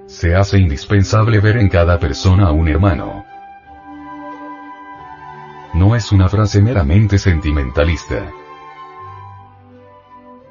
se 0.09 0.35
hace 0.35 0.59
indispensable 0.59 1.39
ver 1.39 1.59
en 1.59 1.69
cada 1.69 1.99
persona 1.99 2.47
a 2.47 2.53
un 2.53 2.67
hermano. 2.67 3.27
No 5.75 5.95
es 5.95 6.11
una 6.13 6.31
frase 6.31 6.63
meramente 6.63 7.19
sentimentalista. 7.19 8.33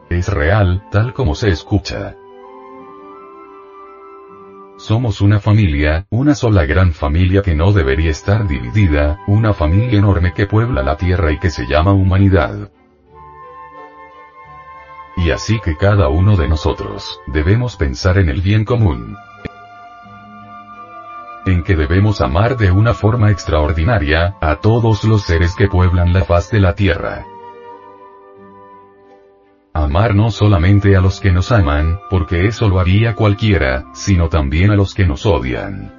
Es 0.09 0.29
real, 0.29 0.83
tal 0.91 1.11
como 1.11 1.33
se 1.33 1.49
escucha. 1.49 2.15
Somos 4.77 5.21
una 5.21 5.39
familia, 5.39 6.05
una 6.11 6.35
sola 6.35 6.65
gran 6.65 6.93
familia 6.93 7.41
que 7.41 7.55
no 7.55 7.73
debería 7.73 8.11
estar 8.11 8.47
dividida, 8.47 9.19
una 9.25 9.53
familia 9.53 9.97
enorme 9.97 10.33
que 10.33 10.45
puebla 10.45 10.83
la 10.83 10.97
tierra 10.97 11.31
y 11.31 11.39
que 11.39 11.49
se 11.49 11.65
llama 11.65 11.93
humanidad. 11.93 12.71
Y 15.17 15.31
así 15.31 15.59
que 15.59 15.75
cada 15.75 16.09
uno 16.09 16.37
de 16.37 16.47
nosotros, 16.47 17.19
debemos 17.25 17.75
pensar 17.75 18.19
en 18.19 18.29
el 18.29 18.41
bien 18.41 18.65
común, 18.65 19.17
en 21.47 21.63
que 21.63 21.75
debemos 21.75 22.21
amar 22.21 22.57
de 22.57 22.71
una 22.71 22.93
forma 22.93 23.31
extraordinaria, 23.31 24.35
a 24.41 24.57
todos 24.57 25.03
los 25.03 25.23
seres 25.23 25.55
que 25.55 25.67
pueblan 25.67 26.13
la 26.13 26.23
faz 26.23 26.51
de 26.51 26.59
la 26.59 26.75
tierra. 26.75 27.25
Amar 29.73 30.15
no 30.15 30.31
solamente 30.31 30.95
a 30.95 31.01
los 31.01 31.19
que 31.19 31.31
nos 31.31 31.51
aman, 31.51 31.99
porque 32.09 32.47
eso 32.47 32.67
lo 32.67 32.79
haría 32.79 33.13
cualquiera, 33.15 33.85
sino 33.93 34.27
también 34.27 34.71
a 34.71 34.75
los 34.75 34.93
que 34.93 35.05
nos 35.05 35.25
odian. 35.25 35.93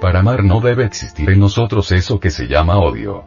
Para 0.00 0.20
amar 0.20 0.44
no 0.44 0.60
debe 0.60 0.84
existir 0.84 1.28
en 1.30 1.40
nosotros 1.40 1.90
eso 1.92 2.20
que 2.20 2.30
se 2.30 2.46
llama 2.46 2.78
odio. 2.78 3.24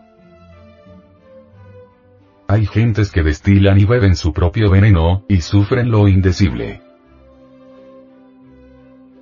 Hay 2.47 2.65
gentes 2.65 3.11
que 3.11 3.23
destilan 3.23 3.77
y 3.77 3.83
beben 3.83 4.15
su 4.15 4.31
propio 4.31 4.69
veneno, 4.69 5.25
y 5.27 5.41
sufren 5.41 5.91
lo 5.91 6.07
indecible. 6.07 6.86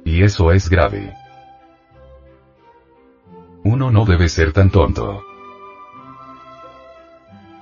Y 0.06 0.22
eso 0.22 0.52
es 0.52 0.70
grave. 0.70 1.14
Uno 3.64 3.90
no 3.90 4.06
debe 4.06 4.30
ser 4.30 4.54
tan 4.54 4.70
tonto. 4.70 5.24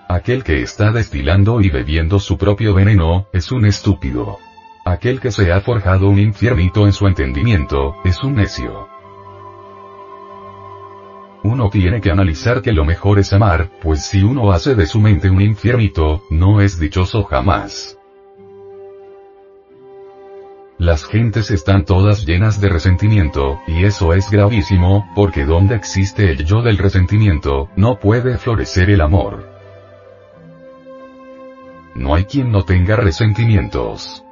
Aquel 0.09 0.43
que 0.43 0.61
está 0.61 0.91
destilando 0.91 1.61
y 1.61 1.69
bebiendo 1.69 2.19
su 2.19 2.37
propio 2.37 2.73
veneno, 2.73 3.27
es 3.31 3.51
un 3.53 3.65
estúpido. 3.65 4.37
Aquel 4.85 5.21
que 5.21 5.31
se 5.31 5.53
ha 5.53 5.61
forjado 5.61 6.09
un 6.09 6.19
infiernito 6.19 6.85
en 6.85 6.91
su 6.91 7.07
entendimiento, 7.07 7.95
es 8.03 8.21
un 8.21 8.35
necio. 8.35 8.89
Uno 11.43 11.69
tiene 11.69 12.01
que 12.01 12.11
analizar 12.11 12.61
que 12.61 12.73
lo 12.73 12.83
mejor 12.83 13.19
es 13.19 13.31
amar, 13.31 13.69
pues 13.81 14.05
si 14.05 14.21
uno 14.21 14.51
hace 14.51 14.75
de 14.75 14.85
su 14.85 14.99
mente 14.99 15.29
un 15.29 15.41
infiernito, 15.41 16.23
no 16.29 16.59
es 16.59 16.77
dichoso 16.77 17.23
jamás. 17.23 17.97
Las 20.83 21.05
gentes 21.05 21.49
están 21.49 21.85
todas 21.85 22.25
llenas 22.25 22.59
de 22.59 22.67
resentimiento, 22.67 23.61
y 23.67 23.85
eso 23.85 24.13
es 24.13 24.29
gravísimo, 24.29 25.09
porque 25.15 25.45
donde 25.45 25.75
existe 25.75 26.29
el 26.29 26.43
yo 26.43 26.61
del 26.61 26.77
resentimiento, 26.77 27.69
no 27.77 27.99
puede 27.99 28.37
florecer 28.37 28.89
el 28.89 28.99
amor. 28.99 29.49
No 31.95 32.15
hay 32.15 32.25
quien 32.25 32.51
no 32.51 32.65
tenga 32.65 32.97
resentimientos. 32.97 34.25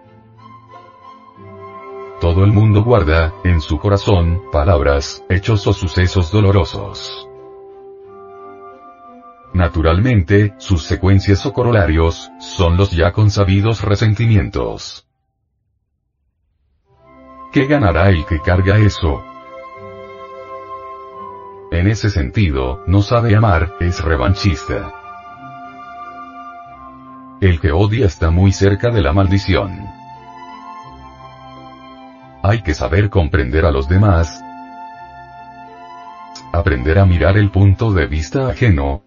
Todo 2.20 2.44
el 2.44 2.52
mundo 2.52 2.84
guarda, 2.84 3.34
en 3.46 3.62
su 3.62 3.80
corazón, 3.80 4.42
palabras, 4.52 5.24
hechos 5.30 5.66
o 5.68 5.72
sucesos 5.72 6.34
dolorosos. 6.34 7.30
Naturalmente, 9.54 10.54
sus 10.58 10.84
secuencias 10.84 11.46
o 11.46 11.54
corolarios, 11.54 12.30
son 12.42 12.76
los 12.76 12.92
ya 12.92 13.14
consabidos 13.14 13.82
resentimientos. 13.86 15.08
¿Qué 17.52 17.66
ganará 17.66 18.08
el 18.08 18.26
que 18.26 18.40
carga 18.40 18.78
eso? 18.78 19.22
En 21.70 21.88
ese 21.88 22.10
sentido, 22.10 22.82
no 22.88 23.02
sabe 23.02 23.36
amar, 23.36 23.74
es 23.82 24.02
revanchista. 24.02 24.94
El 27.42 27.60
que 27.60 27.74
odia 27.74 28.06
está 28.06 28.30
muy 28.30 28.54
cerca 28.54 28.90
de 28.90 29.02
la 29.02 29.12
maldición. 29.12 29.86
Hay 32.42 32.62
que 32.62 32.74
saber 32.74 33.10
comprender 33.10 33.66
a 33.66 33.72
los 33.72 33.90
demás, 33.90 34.42
aprender 36.54 37.00
a 37.00 37.06
mirar 37.06 37.38
el 37.38 37.52
punto 37.52 37.92
de 37.92 38.08
vista 38.08 38.48
ajeno, 38.48 39.04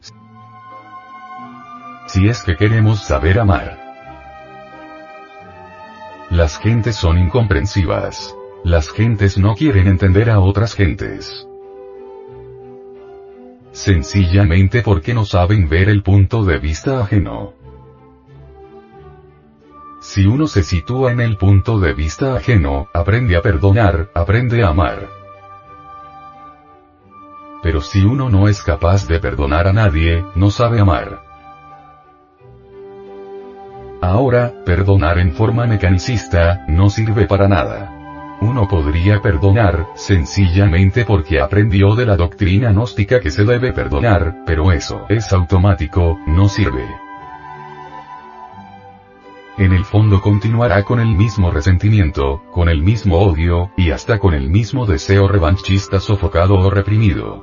si 2.09 2.29
es 2.29 2.43
que 2.43 2.57
queremos 2.57 3.03
saber 3.03 3.41
amar. 3.41 3.84
Las 6.35 6.59
gentes 6.59 6.97
son 6.97 7.17
incomprensivas. 7.17 8.37
Las 8.65 8.91
gentes 8.91 9.39
no 9.39 9.55
quieren 9.55 9.87
entender 9.87 10.31
a 10.31 10.41
otras 10.41 10.75
gentes. 10.75 11.47
Sencillamente 13.71 14.83
porque 14.83 15.15
no 15.15 15.25
saben 15.25 15.69
ver 15.69 15.89
el 15.89 16.03
punto 16.03 16.43
de 16.43 16.59
vista 16.59 16.99
ajeno. 16.99 17.53
Si 20.01 20.27
uno 20.27 20.49
se 20.49 20.65
sitúa 20.65 21.13
en 21.13 21.21
el 21.21 21.37
punto 21.37 21.79
de 21.79 21.95
vista 21.95 22.35
ajeno, 22.35 22.89
aprende 22.93 23.37
a 23.37 23.41
perdonar, 23.41 24.11
aprende 24.13 24.65
a 24.65 24.71
amar. 24.71 25.09
Pero 27.63 27.81
si 27.81 28.03
uno 28.03 28.29
no 28.29 28.49
es 28.49 28.61
capaz 28.61 29.07
de 29.07 29.21
perdonar 29.21 29.69
a 29.69 29.73
nadie, 29.73 30.25
no 30.35 30.51
sabe 30.51 30.81
amar. 30.81 31.34
Ahora, 34.05 34.53
perdonar 34.67 35.19
en 35.19 35.33
forma 35.33 35.67
mecanicista, 35.67 36.67
no 36.69 36.91
sirve 36.91 37.27
para 37.27 37.49
nada. 37.49 38.37
Uno 38.43 38.69
podría 38.69 39.23
perdonar, 39.23 39.87
sencillamente 39.95 41.07
porque 41.07 41.41
aprendió 41.41 41.95
de 41.95 42.05
la 42.05 42.15
doctrina 42.15 42.71
gnóstica 42.71 43.19
que 43.21 43.31
se 43.31 43.47
debe 43.47 43.73
perdonar, 43.73 44.43
pero 44.45 44.73
eso 44.73 45.07
es 45.09 45.33
automático, 45.33 46.19
no 46.27 46.51
sirve. 46.51 46.87
En 49.57 49.73
el 49.73 49.87
fondo 49.87 50.21
continuará 50.21 50.83
con 50.83 51.01
el 51.01 51.17
mismo 51.17 51.51
resentimiento, 51.51 52.43
con 52.53 52.69
el 52.69 52.83
mismo 52.83 53.21
odio, 53.21 53.71
y 53.75 53.91
hasta 53.91 54.19
con 54.19 54.35
el 54.35 54.51
mismo 54.51 54.85
deseo 54.85 55.29
revanchista 55.29 55.99
sofocado 55.99 56.57
o 56.57 56.69
reprimido. 56.69 57.43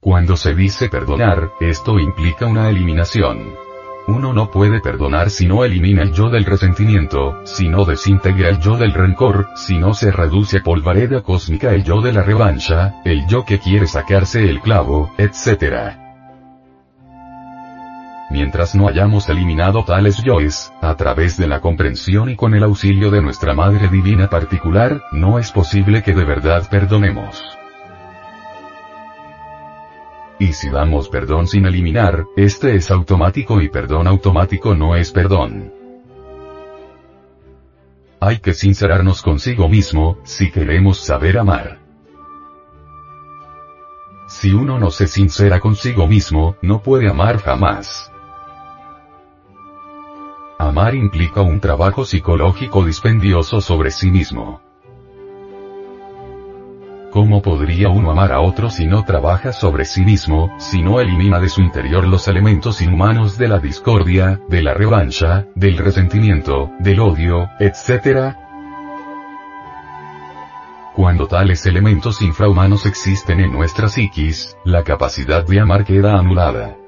Cuando 0.00 0.36
se 0.36 0.54
dice 0.54 0.90
perdonar, 0.90 1.52
esto 1.60 1.98
implica 1.98 2.44
una 2.44 2.68
eliminación. 2.68 3.61
Uno 4.08 4.32
no 4.32 4.50
puede 4.50 4.80
perdonar 4.80 5.30
si 5.30 5.46
no 5.46 5.64
elimina 5.64 6.02
el 6.02 6.12
yo 6.12 6.28
del 6.28 6.44
resentimiento, 6.44 7.40
si 7.44 7.68
no 7.68 7.84
desintegra 7.84 8.48
el 8.48 8.58
yo 8.58 8.76
del 8.76 8.92
rencor, 8.92 9.50
si 9.54 9.78
no 9.78 9.94
se 9.94 10.10
reduce 10.10 10.58
a 10.58 10.62
polvareda 10.62 11.22
cósmica 11.22 11.72
el 11.72 11.84
yo 11.84 12.00
de 12.00 12.12
la 12.12 12.22
revancha, 12.22 13.00
el 13.04 13.26
yo 13.28 13.44
que 13.44 13.60
quiere 13.60 13.86
sacarse 13.86 14.48
el 14.48 14.60
clavo, 14.60 15.12
etc. 15.18 15.94
Mientras 18.30 18.74
no 18.74 18.88
hayamos 18.88 19.28
eliminado 19.28 19.84
tales 19.84 20.16
yoes, 20.24 20.72
a 20.80 20.96
través 20.96 21.36
de 21.36 21.46
la 21.46 21.60
comprensión 21.60 22.28
y 22.28 22.34
con 22.34 22.54
el 22.54 22.64
auxilio 22.64 23.10
de 23.10 23.22
nuestra 23.22 23.54
Madre 23.54 23.88
Divina 23.88 24.28
particular, 24.28 25.02
no 25.12 25.38
es 25.38 25.52
posible 25.52 26.02
que 26.02 26.12
de 26.12 26.24
verdad 26.24 26.66
perdonemos. 26.68 27.61
Y 30.42 30.54
si 30.54 30.70
damos 30.70 31.08
perdón 31.08 31.46
sin 31.46 31.66
eliminar, 31.66 32.26
este 32.36 32.74
es 32.74 32.90
automático 32.90 33.60
y 33.60 33.68
perdón 33.68 34.08
automático 34.08 34.74
no 34.74 34.96
es 34.96 35.12
perdón. 35.12 35.72
Hay 38.18 38.40
que 38.40 38.52
sincerarnos 38.52 39.22
consigo 39.22 39.68
mismo, 39.68 40.18
si 40.24 40.50
queremos 40.50 40.98
saber 40.98 41.38
amar. 41.38 41.78
Si 44.26 44.52
uno 44.52 44.80
no 44.80 44.90
se 44.90 45.06
sincera 45.06 45.60
consigo 45.60 46.08
mismo, 46.08 46.56
no 46.60 46.82
puede 46.82 47.08
amar 47.08 47.38
jamás. 47.38 48.10
Amar 50.58 50.96
implica 50.96 51.42
un 51.42 51.60
trabajo 51.60 52.04
psicológico 52.04 52.84
dispendioso 52.84 53.60
sobre 53.60 53.92
sí 53.92 54.10
mismo. 54.10 54.60
¿Cómo 57.12 57.42
podría 57.42 57.90
uno 57.90 58.10
amar 58.10 58.32
a 58.32 58.40
otro 58.40 58.70
si 58.70 58.86
no 58.86 59.04
trabaja 59.04 59.52
sobre 59.52 59.84
sí 59.84 60.02
mismo, 60.02 60.50
si 60.58 60.80
no 60.80 60.98
elimina 60.98 61.38
de 61.40 61.50
su 61.50 61.60
interior 61.60 62.08
los 62.08 62.26
elementos 62.26 62.80
inhumanos 62.80 63.36
de 63.36 63.48
la 63.48 63.58
discordia, 63.58 64.40
de 64.48 64.62
la 64.62 64.72
revancha, 64.72 65.46
del 65.54 65.76
resentimiento, 65.76 66.70
del 66.78 67.00
odio, 67.00 67.50
etc.? 67.60 68.34
Cuando 70.94 71.26
tales 71.26 71.66
elementos 71.66 72.22
infrahumanos 72.22 72.86
existen 72.86 73.40
en 73.40 73.52
nuestra 73.52 73.90
psiquis, 73.90 74.56
la 74.64 74.82
capacidad 74.82 75.44
de 75.46 75.60
amar 75.60 75.84
queda 75.84 76.18
anulada. 76.18 76.81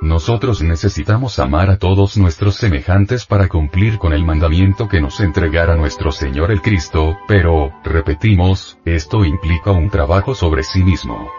Nosotros 0.00 0.62
necesitamos 0.62 1.40
amar 1.40 1.70
a 1.70 1.76
todos 1.76 2.16
nuestros 2.16 2.54
semejantes 2.54 3.26
para 3.26 3.48
cumplir 3.48 3.98
con 3.98 4.12
el 4.12 4.24
mandamiento 4.24 4.88
que 4.88 5.00
nos 5.00 5.18
entregara 5.18 5.76
nuestro 5.76 6.12
Señor 6.12 6.52
el 6.52 6.62
Cristo, 6.62 7.18
pero, 7.26 7.72
repetimos, 7.82 8.78
esto 8.84 9.24
implica 9.24 9.72
un 9.72 9.90
trabajo 9.90 10.36
sobre 10.36 10.62
sí 10.62 10.84
mismo. 10.84 11.32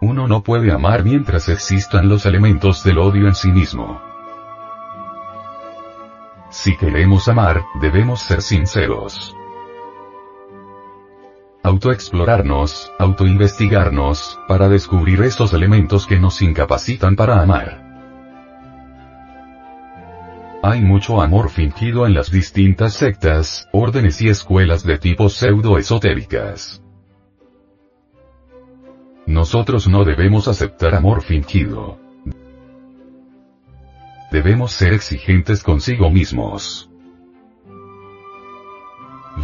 Uno 0.00 0.26
no 0.26 0.42
puede 0.42 0.72
amar 0.72 1.04
mientras 1.04 1.48
existan 1.48 2.08
los 2.08 2.26
elementos 2.26 2.82
del 2.82 2.98
odio 2.98 3.28
en 3.28 3.34
sí 3.36 3.52
mismo. 3.52 4.00
Si 6.50 6.76
queremos 6.76 7.28
amar, 7.28 7.62
debemos 7.80 8.20
ser 8.20 8.42
sinceros 8.42 9.37
autoexplorarnos, 11.62 12.92
autoinvestigarnos, 12.98 14.38
para 14.48 14.68
descubrir 14.68 15.22
esos 15.22 15.52
elementos 15.52 16.06
que 16.06 16.18
nos 16.18 16.40
incapacitan 16.42 17.16
para 17.16 17.40
amar. 17.40 17.88
Hay 20.62 20.80
mucho 20.80 21.22
amor 21.22 21.50
fingido 21.50 22.06
en 22.06 22.14
las 22.14 22.30
distintas 22.30 22.94
sectas, 22.94 23.68
órdenes 23.72 24.20
y 24.20 24.28
escuelas 24.28 24.82
de 24.84 24.98
tipo 24.98 25.28
pseudo-esotéricas. 25.28 26.82
Nosotros 29.26 29.86
no 29.86 30.04
debemos 30.04 30.48
aceptar 30.48 30.94
amor 30.94 31.22
fingido. 31.22 31.98
Debemos 34.32 34.72
ser 34.72 34.94
exigentes 34.94 35.62
consigo 35.62 36.10
mismos. 36.10 36.87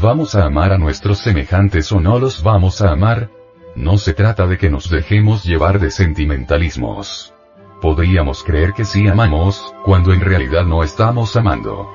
¿Vamos 0.01 0.35
a 0.35 0.45
amar 0.45 0.73
a 0.73 0.79
nuestros 0.79 1.19
semejantes 1.19 1.93
o 1.93 2.01
no 2.01 2.19
los 2.19 2.43
vamos 2.43 2.83
a 2.83 2.91
amar? 2.91 3.31
No 3.77 3.97
se 3.97 4.13
trata 4.13 4.47
de 4.47 4.59
que 4.59 4.69
nos 4.69 4.91
dejemos 4.91 5.45
llevar 5.45 5.79
de 5.79 5.91
sentimentalismos. 5.91 7.33
Podríamos 7.81 8.43
creer 8.43 8.73
que 8.73 8.85
sí 8.85 9.07
amamos, 9.07 9.75
cuando 9.85 10.13
en 10.13 10.21
realidad 10.21 10.65
no 10.65 10.83
estamos 10.83 11.37
amando. 11.37 11.89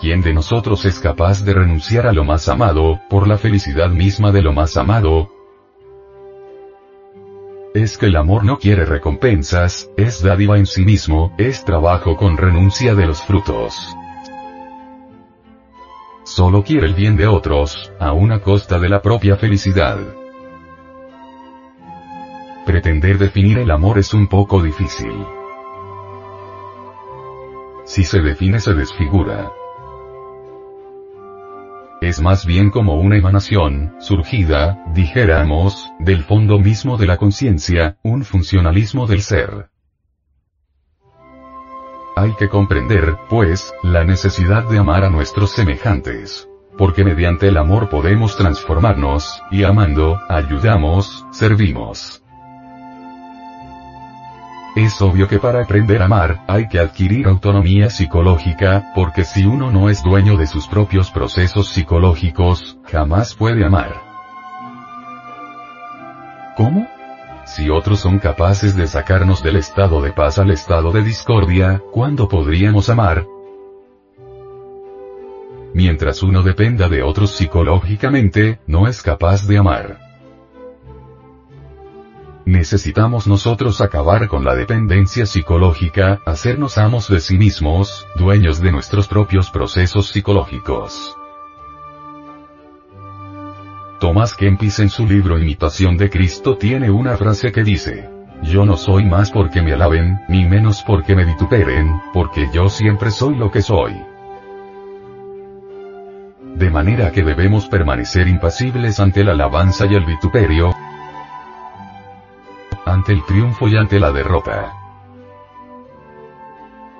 ¿Quién 0.00 0.20
de 0.20 0.34
nosotros 0.34 0.84
es 0.84 1.00
capaz 1.00 1.42
de 1.42 1.54
renunciar 1.54 2.06
a 2.06 2.12
lo 2.12 2.22
más 2.22 2.48
amado, 2.48 3.00
por 3.08 3.26
la 3.26 3.38
felicidad 3.38 3.88
misma 3.88 4.30
de 4.30 4.42
lo 4.42 4.52
más 4.52 4.76
amado? 4.76 5.30
Es 7.74 7.96
que 7.96 8.06
el 8.06 8.16
amor 8.16 8.44
no 8.44 8.58
quiere 8.58 8.84
recompensas, 8.84 9.90
es 9.96 10.22
dádiva 10.22 10.58
en 10.58 10.66
sí 10.66 10.84
mismo, 10.84 11.34
es 11.38 11.64
trabajo 11.64 12.16
con 12.16 12.36
renuncia 12.36 12.94
de 12.94 13.06
los 13.06 13.22
frutos 13.22 13.74
solo 16.28 16.62
quiere 16.62 16.86
el 16.86 16.94
bien 16.94 17.16
de 17.16 17.26
otros, 17.26 17.92
a 17.98 18.12
una 18.12 18.40
costa 18.40 18.78
de 18.78 18.88
la 18.88 19.00
propia 19.00 19.36
felicidad. 19.36 19.98
Pretender 22.66 23.16
definir 23.18 23.58
el 23.58 23.70
amor 23.70 23.98
es 23.98 24.12
un 24.12 24.28
poco 24.28 24.62
difícil. 24.62 25.12
Si 27.84 28.04
se 28.04 28.20
define 28.20 28.60
se 28.60 28.74
desfigura. 28.74 29.50
es 32.02 32.20
más 32.20 32.46
bien 32.46 32.70
como 32.70 32.94
una 32.94 33.16
emanación, 33.16 33.94
surgida, 33.98 34.84
dijéramos, 34.94 35.90
del 35.98 36.22
fondo 36.22 36.58
mismo 36.58 36.96
de 36.96 37.06
la 37.06 37.16
conciencia, 37.16 37.96
un 38.02 38.22
funcionalismo 38.22 39.06
del 39.06 39.22
ser. 39.22 39.70
Hay 42.20 42.32
que 42.32 42.48
comprender, 42.48 43.16
pues, 43.28 43.72
la 43.84 44.02
necesidad 44.02 44.64
de 44.64 44.78
amar 44.78 45.04
a 45.04 45.08
nuestros 45.08 45.52
semejantes. 45.52 46.48
Porque 46.76 47.04
mediante 47.04 47.46
el 47.46 47.56
amor 47.56 47.90
podemos 47.90 48.36
transformarnos, 48.36 49.40
y 49.52 49.62
amando, 49.62 50.20
ayudamos, 50.28 51.24
servimos. 51.30 52.20
Es 54.74 55.00
obvio 55.00 55.28
que 55.28 55.38
para 55.38 55.62
aprender 55.62 56.02
a 56.02 56.06
amar, 56.06 56.42
hay 56.48 56.66
que 56.66 56.80
adquirir 56.80 57.28
autonomía 57.28 57.88
psicológica, 57.88 58.90
porque 58.96 59.22
si 59.22 59.44
uno 59.44 59.70
no 59.70 59.88
es 59.88 60.02
dueño 60.02 60.36
de 60.36 60.48
sus 60.48 60.66
propios 60.66 61.12
procesos 61.12 61.68
psicológicos, 61.68 62.80
jamás 62.90 63.36
puede 63.36 63.64
amar. 63.64 63.94
¿Cómo? 66.56 66.88
Si 67.56 67.70
otros 67.70 68.00
son 68.00 68.18
capaces 68.18 68.76
de 68.76 68.86
sacarnos 68.86 69.42
del 69.42 69.56
estado 69.56 70.02
de 70.02 70.12
paz 70.12 70.38
al 70.38 70.50
estado 70.50 70.92
de 70.92 71.02
discordia, 71.02 71.82
¿cuándo 71.92 72.28
podríamos 72.28 72.90
amar? 72.90 73.26
Mientras 75.72 76.22
uno 76.22 76.42
dependa 76.42 76.88
de 76.88 77.02
otros 77.02 77.32
psicológicamente, 77.32 78.60
no 78.66 78.86
es 78.86 79.02
capaz 79.02 79.46
de 79.46 79.58
amar. 79.58 79.98
Necesitamos 82.44 83.26
nosotros 83.26 83.80
acabar 83.80 84.28
con 84.28 84.44
la 84.44 84.54
dependencia 84.54 85.26
psicológica, 85.26 86.20
hacernos 86.26 86.78
amos 86.78 87.08
de 87.08 87.20
sí 87.20 87.38
mismos, 87.38 88.06
dueños 88.16 88.60
de 88.60 88.72
nuestros 88.72 89.08
propios 89.08 89.50
procesos 89.50 90.08
psicológicos. 90.08 91.17
Tomás 94.00 94.34
Kempis 94.34 94.78
en 94.78 94.90
su 94.90 95.06
libro 95.06 95.40
Imitación 95.40 95.96
de 95.96 96.08
Cristo 96.08 96.56
tiene 96.56 96.88
una 96.88 97.16
frase 97.16 97.50
que 97.50 97.64
dice, 97.64 98.08
Yo 98.44 98.64
no 98.64 98.76
soy 98.76 99.04
más 99.04 99.32
porque 99.32 99.60
me 99.60 99.72
alaben, 99.72 100.20
ni 100.28 100.44
menos 100.44 100.84
porque 100.86 101.16
me 101.16 101.24
vituperen, 101.24 102.00
porque 102.12 102.48
yo 102.52 102.68
siempre 102.68 103.10
soy 103.10 103.34
lo 103.34 103.50
que 103.50 103.60
soy. 103.60 104.00
De 106.54 106.70
manera 106.70 107.10
que 107.10 107.24
debemos 107.24 107.66
permanecer 107.66 108.28
impasibles 108.28 109.00
ante 109.00 109.24
la 109.24 109.32
alabanza 109.32 109.86
y 109.86 109.96
el 109.96 110.04
vituperio, 110.04 110.72
ante 112.84 113.12
el 113.12 113.24
triunfo 113.24 113.66
y 113.66 113.76
ante 113.76 113.98
la 113.98 114.12
derrota. 114.12 114.74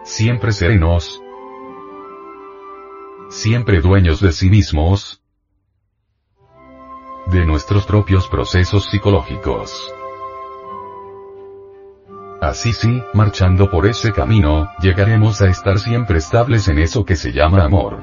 Siempre 0.02 0.50
serenos, 0.50 1.22
siempre 3.30 3.80
dueños 3.80 4.20
de 4.20 4.32
sí 4.32 4.50
mismos, 4.50 5.22
de 7.30 7.44
nuestros 7.44 7.86
propios 7.86 8.28
procesos 8.28 8.86
psicológicos. 8.90 9.92
Así 12.40 12.72
sí, 12.72 13.02
marchando 13.14 13.70
por 13.70 13.86
ese 13.86 14.12
camino, 14.12 14.70
llegaremos 14.80 15.42
a 15.42 15.48
estar 15.48 15.78
siempre 15.78 16.18
estables 16.18 16.68
en 16.68 16.78
eso 16.78 17.04
que 17.04 17.16
se 17.16 17.32
llama 17.32 17.64
amor. 17.64 18.02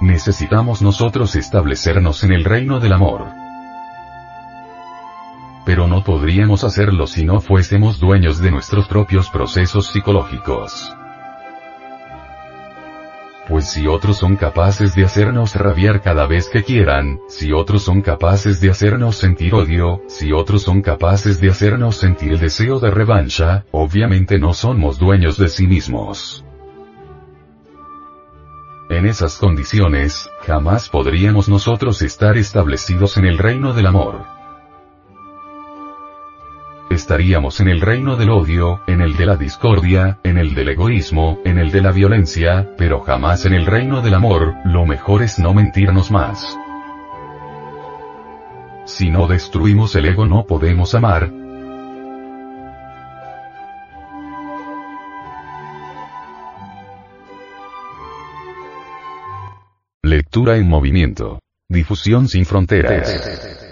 Necesitamos 0.00 0.82
nosotros 0.82 1.36
establecernos 1.36 2.24
en 2.24 2.32
el 2.32 2.44
reino 2.44 2.80
del 2.80 2.92
amor 2.92 3.44
pero 5.64 5.88
no 5.88 6.04
podríamos 6.04 6.62
hacerlo 6.62 7.06
si 7.06 7.24
no 7.24 7.40
fuésemos 7.40 7.98
dueños 7.98 8.38
de 8.38 8.50
nuestros 8.50 8.86
propios 8.86 9.30
procesos 9.30 9.86
psicológicos. 9.88 10.94
Pues 13.48 13.68
si 13.70 13.86
otros 13.86 14.16
son 14.16 14.36
capaces 14.36 14.94
de 14.94 15.04
hacernos 15.04 15.54
rabiar 15.54 16.00
cada 16.00 16.26
vez 16.26 16.48
que 16.48 16.62
quieran, 16.62 17.20
si 17.28 17.52
otros 17.52 17.82
son 17.82 18.00
capaces 18.00 18.60
de 18.60 18.70
hacernos 18.70 19.16
sentir 19.16 19.54
odio, 19.54 20.00
si 20.08 20.32
otros 20.32 20.62
son 20.62 20.80
capaces 20.80 21.40
de 21.40 21.50
hacernos 21.50 21.96
sentir 21.96 22.32
el 22.32 22.40
deseo 22.40 22.80
de 22.80 22.90
revancha, 22.90 23.66
obviamente 23.70 24.38
no 24.38 24.54
somos 24.54 24.98
dueños 24.98 25.36
de 25.36 25.48
sí 25.48 25.66
mismos. 25.66 26.44
En 28.88 29.06
esas 29.06 29.36
condiciones, 29.36 30.30
jamás 30.46 30.88
podríamos 30.88 31.48
nosotros 31.48 32.00
estar 32.00 32.38
establecidos 32.38 33.18
en 33.18 33.26
el 33.26 33.36
reino 33.36 33.74
del 33.74 33.86
amor 33.86 34.33
estaríamos 36.94 37.60
en 37.60 37.68
el 37.68 37.80
reino 37.80 38.16
del 38.16 38.30
odio, 38.30 38.80
en 38.86 39.00
el 39.00 39.16
de 39.16 39.26
la 39.26 39.36
discordia, 39.36 40.18
en 40.22 40.38
el 40.38 40.54
del 40.54 40.70
egoísmo, 40.70 41.40
en 41.44 41.58
el 41.58 41.70
de 41.70 41.82
la 41.82 41.92
violencia, 41.92 42.70
pero 42.78 43.00
jamás 43.00 43.44
en 43.44 43.54
el 43.54 43.66
reino 43.66 44.00
del 44.00 44.14
amor, 44.14 44.54
lo 44.64 44.86
mejor 44.86 45.22
es 45.22 45.38
no 45.38 45.52
mentirnos 45.52 46.10
más. 46.10 46.58
Si 48.86 49.10
no 49.10 49.26
destruimos 49.26 49.94
el 49.96 50.06
ego 50.06 50.26
no 50.26 50.46
podemos 50.46 50.94
amar. 50.94 51.30
Lectura 60.02 60.56
en 60.56 60.68
movimiento. 60.68 61.40
Difusión 61.68 62.28
sin 62.28 62.44
fronteras. 62.44 63.63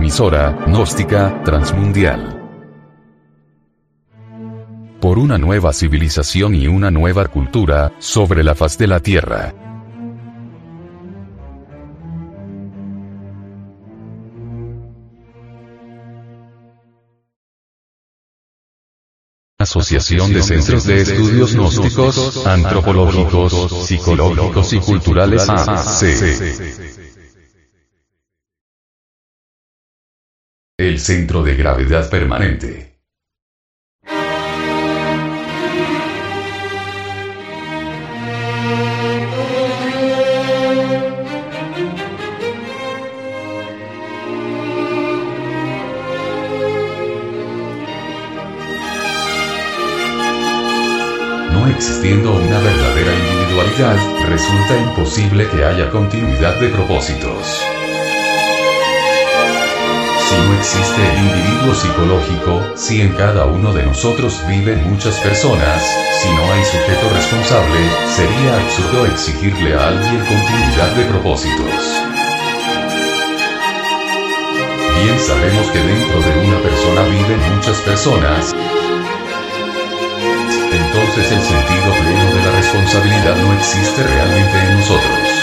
Emisora, 0.00 0.56
gnóstica, 0.66 1.42
transmundial. 1.44 2.40
Por 4.98 5.18
una 5.18 5.36
nueva 5.36 5.74
civilización 5.74 6.54
y 6.54 6.68
una 6.68 6.90
nueva 6.90 7.26
cultura, 7.26 7.92
sobre 7.98 8.42
la 8.42 8.54
faz 8.54 8.78
de 8.78 8.86
la 8.86 9.00
Tierra. 9.00 9.52
Asociación 19.58 20.32
de 20.32 20.42
Centros 20.42 20.86
de 20.86 21.02
Estudios 21.02 21.54
Gnósticos, 21.54 22.46
Antropológicos, 22.46 23.86
Psicológicos 23.86 24.72
y 24.72 24.78
Culturales 24.78 25.46
AC. 25.46 26.99
El 30.80 30.98
centro 30.98 31.42
de 31.42 31.56
gravedad 31.56 32.08
permanente. 32.08 32.96
No 51.52 51.68
existiendo 51.68 52.32
una 52.32 52.58
verdadera 52.58 53.12
individualidad, 53.18 53.96
resulta 54.30 54.78
imposible 54.78 55.46
que 55.46 55.62
haya 55.62 55.90
continuidad 55.90 56.58
de 56.58 56.70
propósitos. 56.70 57.79
Existe 60.58 61.00
el 61.12 61.18
individuo 61.18 61.74
psicológico, 61.74 62.76
si 62.76 63.00
en 63.00 63.12
cada 63.14 63.46
uno 63.46 63.72
de 63.72 63.84
nosotros 63.84 64.40
viven 64.48 64.90
muchas 64.90 65.18
personas, 65.20 65.82
si 66.20 66.28
no 66.34 66.52
hay 66.52 66.64
sujeto 66.64 67.08
responsable, 67.14 67.78
sería 68.14 68.56
absurdo 68.56 69.06
exigirle 69.06 69.74
a 69.74 69.88
alguien 69.88 70.18
continuidad 70.18 70.90
de 70.96 71.04
propósitos. 71.04 72.10
Bien 75.02 75.18
sabemos 75.18 75.66
que 75.68 75.78
dentro 75.78 76.20
de 76.20 76.46
una 76.46 76.58
persona 76.58 77.02
viven 77.04 77.56
muchas 77.56 77.78
personas, 77.78 78.54
entonces 80.72 81.32
el 81.32 81.40
sentido 81.40 81.92
pleno 81.94 82.34
de 82.34 82.42
la 82.44 82.52
responsabilidad 82.52 83.36
no 83.36 83.52
existe 83.54 84.02
realmente 84.02 84.58
en 84.58 84.74
nosotros. 84.78 85.40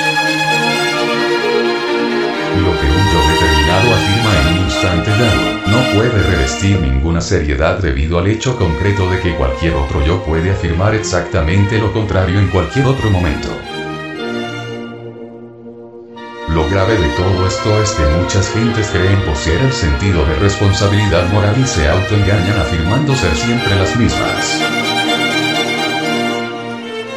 Lo 2.57 2.71
que 2.79 2.87
un 2.87 3.05
yo 3.11 3.56
afirma 3.78 4.41
en 4.41 4.47
un 4.57 4.65
instante 4.65 5.11
dado, 5.11 5.67
no 5.67 5.93
puede 5.93 6.23
revestir 6.23 6.80
ninguna 6.80 7.21
seriedad 7.21 7.80
debido 7.80 8.19
al 8.19 8.28
hecho 8.28 8.57
concreto 8.57 9.09
de 9.09 9.19
que 9.19 9.36
cualquier 9.36 9.75
otro 9.75 10.03
yo 10.05 10.23
puede 10.23 10.51
afirmar 10.51 10.95
exactamente 10.95 11.78
lo 11.78 11.91
contrario 11.93 12.39
en 12.39 12.47
cualquier 12.47 12.86
otro 12.86 13.09
momento. 13.09 13.49
Lo 16.49 16.67
grave 16.69 16.97
de 16.97 17.09
todo 17.09 17.47
esto 17.47 17.82
es 17.84 17.91
que 17.91 18.05
muchas 18.05 18.49
gentes 18.51 18.88
creen 18.89 19.21
poseer 19.21 19.61
el 19.61 19.73
sentido 19.73 20.25
de 20.25 20.36
responsabilidad 20.36 21.28
moral 21.32 21.55
y 21.59 21.67
se 21.67 21.88
autoengañan 21.88 22.59
afirmando 22.59 23.13
ser 23.15 23.36
siempre 23.36 23.75
las 23.75 23.95
mismas. 23.95 24.76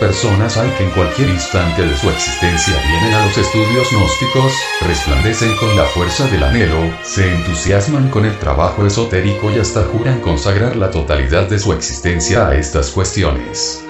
Personas 0.01 0.57
hay 0.57 0.71
que 0.71 0.85
en 0.85 0.91
cualquier 0.93 1.29
instante 1.29 1.83
de 1.83 1.95
su 1.95 2.09
existencia 2.09 2.75
vienen 2.89 3.13
a 3.13 3.27
los 3.27 3.37
estudios 3.37 3.87
gnósticos, 3.93 4.55
resplandecen 4.81 5.55
con 5.57 5.77
la 5.77 5.85
fuerza 5.85 6.27
del 6.29 6.43
anhelo, 6.43 6.79
se 7.03 7.31
entusiasman 7.31 8.09
con 8.09 8.25
el 8.25 8.35
trabajo 8.39 8.87
esotérico 8.87 9.51
y 9.51 9.59
hasta 9.59 9.85
juran 9.85 10.21
consagrar 10.21 10.75
la 10.77 10.91
totalidad 10.91 11.51
de 11.51 11.59
su 11.59 11.75
existencia 11.75 12.49
a 12.49 12.55
estas 12.55 12.91
cuestiones. 12.93 13.85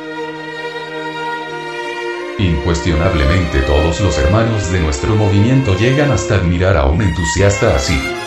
Incuestionablemente 2.39 3.61
todos 3.61 4.01
los 4.01 4.19
hermanos 4.19 4.73
de 4.73 4.81
nuestro 4.81 5.15
movimiento 5.15 5.77
llegan 5.79 6.11
hasta 6.11 6.35
admirar 6.35 6.77
a 6.77 6.87
un 6.87 7.03
entusiasta 7.03 7.77
así. 7.77 8.20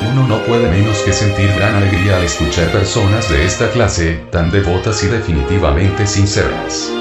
Uno 0.00 0.28
no 0.28 0.38
puede 0.44 0.68
menos 0.70 0.98
que 0.98 1.12
sentir 1.12 1.52
gran 1.54 1.74
alegría 1.74 2.16
al 2.16 2.24
escuchar 2.24 2.70
personas 2.70 3.28
de 3.28 3.44
esta 3.44 3.70
clase, 3.70 4.20
tan 4.30 4.50
devotas 4.50 5.02
y 5.02 5.08
definitivamente 5.08 6.06
sinceras. 6.06 6.92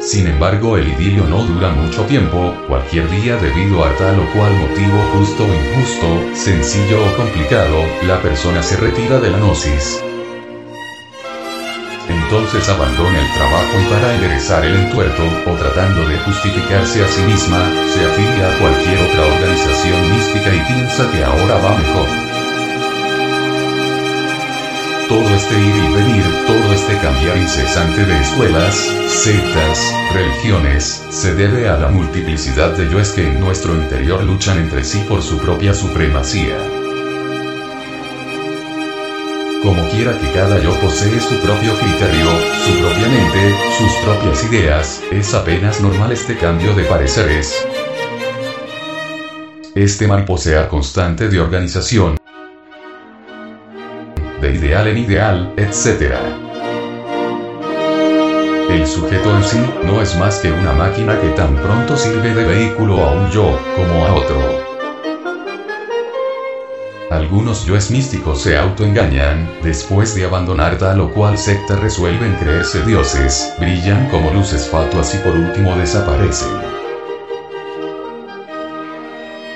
Sin 0.00 0.26
embargo, 0.26 0.76
el 0.76 0.88
idilio 0.88 1.24
no 1.24 1.44
dura 1.44 1.70
mucho 1.70 2.04
tiempo, 2.04 2.54
cualquier 2.66 3.10
día 3.10 3.36
debido 3.36 3.84
a 3.84 3.94
tal 3.96 4.18
o 4.18 4.32
cual 4.32 4.52
motivo 4.54 4.98
justo 5.12 5.44
o 5.44 5.54
injusto, 5.54 6.34
sencillo 6.34 7.04
o 7.04 7.16
complicado, 7.16 7.76
la 8.06 8.20
persona 8.22 8.62
se 8.62 8.76
retira 8.78 9.20
de 9.20 9.30
la 9.30 9.38
gnosis, 9.38 10.02
entonces 12.28 12.68
abandona 12.68 13.20
el 13.20 13.32
trabajo 13.32 13.80
y 13.80 13.90
para 13.90 14.14
enderezar 14.14 14.62
el 14.62 14.76
entuerto, 14.76 15.22
o 15.46 15.54
tratando 15.54 16.06
de 16.06 16.18
justificarse 16.18 17.02
a 17.02 17.08
sí 17.08 17.22
misma, 17.22 17.58
se 17.94 18.04
afilia 18.04 18.50
a 18.50 18.58
cualquier 18.58 18.98
otra 19.00 19.24
organización 19.34 20.10
mística 20.14 20.54
y 20.54 20.60
piensa 20.60 21.10
que 21.10 21.24
ahora 21.24 21.54
va 21.54 21.78
mejor. 21.78 22.06
Todo 25.08 25.28
este 25.36 25.54
ir 25.54 25.74
y 25.74 25.94
venir, 25.94 26.24
todo 26.46 26.72
este 26.74 26.98
cambiar 26.98 27.38
incesante 27.38 28.04
de 28.04 28.20
escuelas, 28.20 28.74
sectas, 29.08 29.78
religiones, 30.12 31.02
se 31.08 31.34
debe 31.34 31.70
a 31.70 31.78
la 31.78 31.88
multiplicidad 31.88 32.72
de 32.72 32.90
yoes 32.90 33.12
que 33.12 33.26
en 33.26 33.40
nuestro 33.40 33.74
interior 33.74 34.22
luchan 34.22 34.58
entre 34.58 34.84
sí 34.84 35.02
por 35.08 35.22
su 35.22 35.38
propia 35.38 35.72
supremacía. 35.72 36.87
Como 39.62 39.88
quiera 39.88 40.16
que 40.16 40.30
cada 40.32 40.60
yo 40.60 40.72
posee 40.80 41.18
su 41.20 41.34
propio 41.40 41.74
criterio, 41.78 42.26
su 42.64 42.78
propia 42.80 43.08
mente, 43.08 43.56
sus 43.76 43.92
propias 44.04 44.44
ideas, 44.44 45.02
es 45.10 45.34
apenas 45.34 45.80
normal 45.80 46.12
este 46.12 46.36
cambio 46.36 46.74
de 46.74 46.84
pareceres. 46.84 47.66
Este 49.74 50.06
mariposear 50.06 50.68
constante 50.68 51.28
de 51.28 51.40
organización, 51.40 52.16
de 54.40 54.54
ideal 54.54 54.86
en 54.86 54.98
ideal, 54.98 55.52
etc. 55.56 56.14
El 58.70 58.86
sujeto 58.86 59.36
en 59.36 59.44
sí 59.44 59.58
no 59.84 60.00
es 60.00 60.16
más 60.18 60.38
que 60.38 60.52
una 60.52 60.72
máquina 60.72 61.20
que 61.20 61.30
tan 61.30 61.56
pronto 61.56 61.96
sirve 61.96 62.32
de 62.32 62.44
vehículo 62.44 63.02
a 63.02 63.12
un 63.12 63.30
yo, 63.30 63.58
como 63.74 64.06
a 64.06 64.14
otro. 64.14 64.67
Algunos 67.10 67.64
yoes 67.64 67.90
místicos 67.90 68.42
se 68.42 68.58
autoengañan, 68.58 69.48
después 69.62 70.14
de 70.14 70.26
abandonar 70.26 70.76
tal 70.76 71.00
o 71.00 71.10
cual 71.10 71.38
secta 71.38 71.74
resuelven 71.76 72.34
creerse 72.34 72.82
dioses, 72.84 73.54
brillan 73.58 74.10
como 74.10 74.30
luces 74.30 74.68
fatuas 74.68 75.14
y 75.14 75.18
por 75.18 75.34
último 75.34 75.74
desaparecen. 75.76 76.50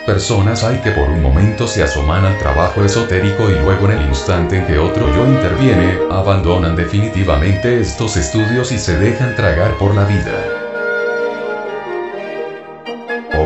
Personas 0.07 0.65
hay 0.65 0.79
que 0.79 0.93
por 0.93 1.11
un 1.11 1.21
momento 1.21 1.69
se 1.69 1.83
asoman 1.83 2.25
al 2.25 2.39
trabajo 2.39 2.83
esotérico 2.85 3.51
y 3.51 3.55
luego 3.61 3.91
en 3.91 3.99
el 3.99 4.09
instante 4.09 4.57
en 4.57 4.67
que 4.67 4.79
otro 4.79 5.15
yo 5.15 5.27
interviene, 5.27 5.99
abandonan 6.11 6.75
definitivamente 6.75 7.83
estos 7.83 8.17
estudios 8.17 8.73
y 8.73 8.79
se 8.79 8.99
dejan 8.99 9.37
tragar 9.37 9.77
por 9.77 9.95
la 9.95 10.07
vida. 10.07 10.62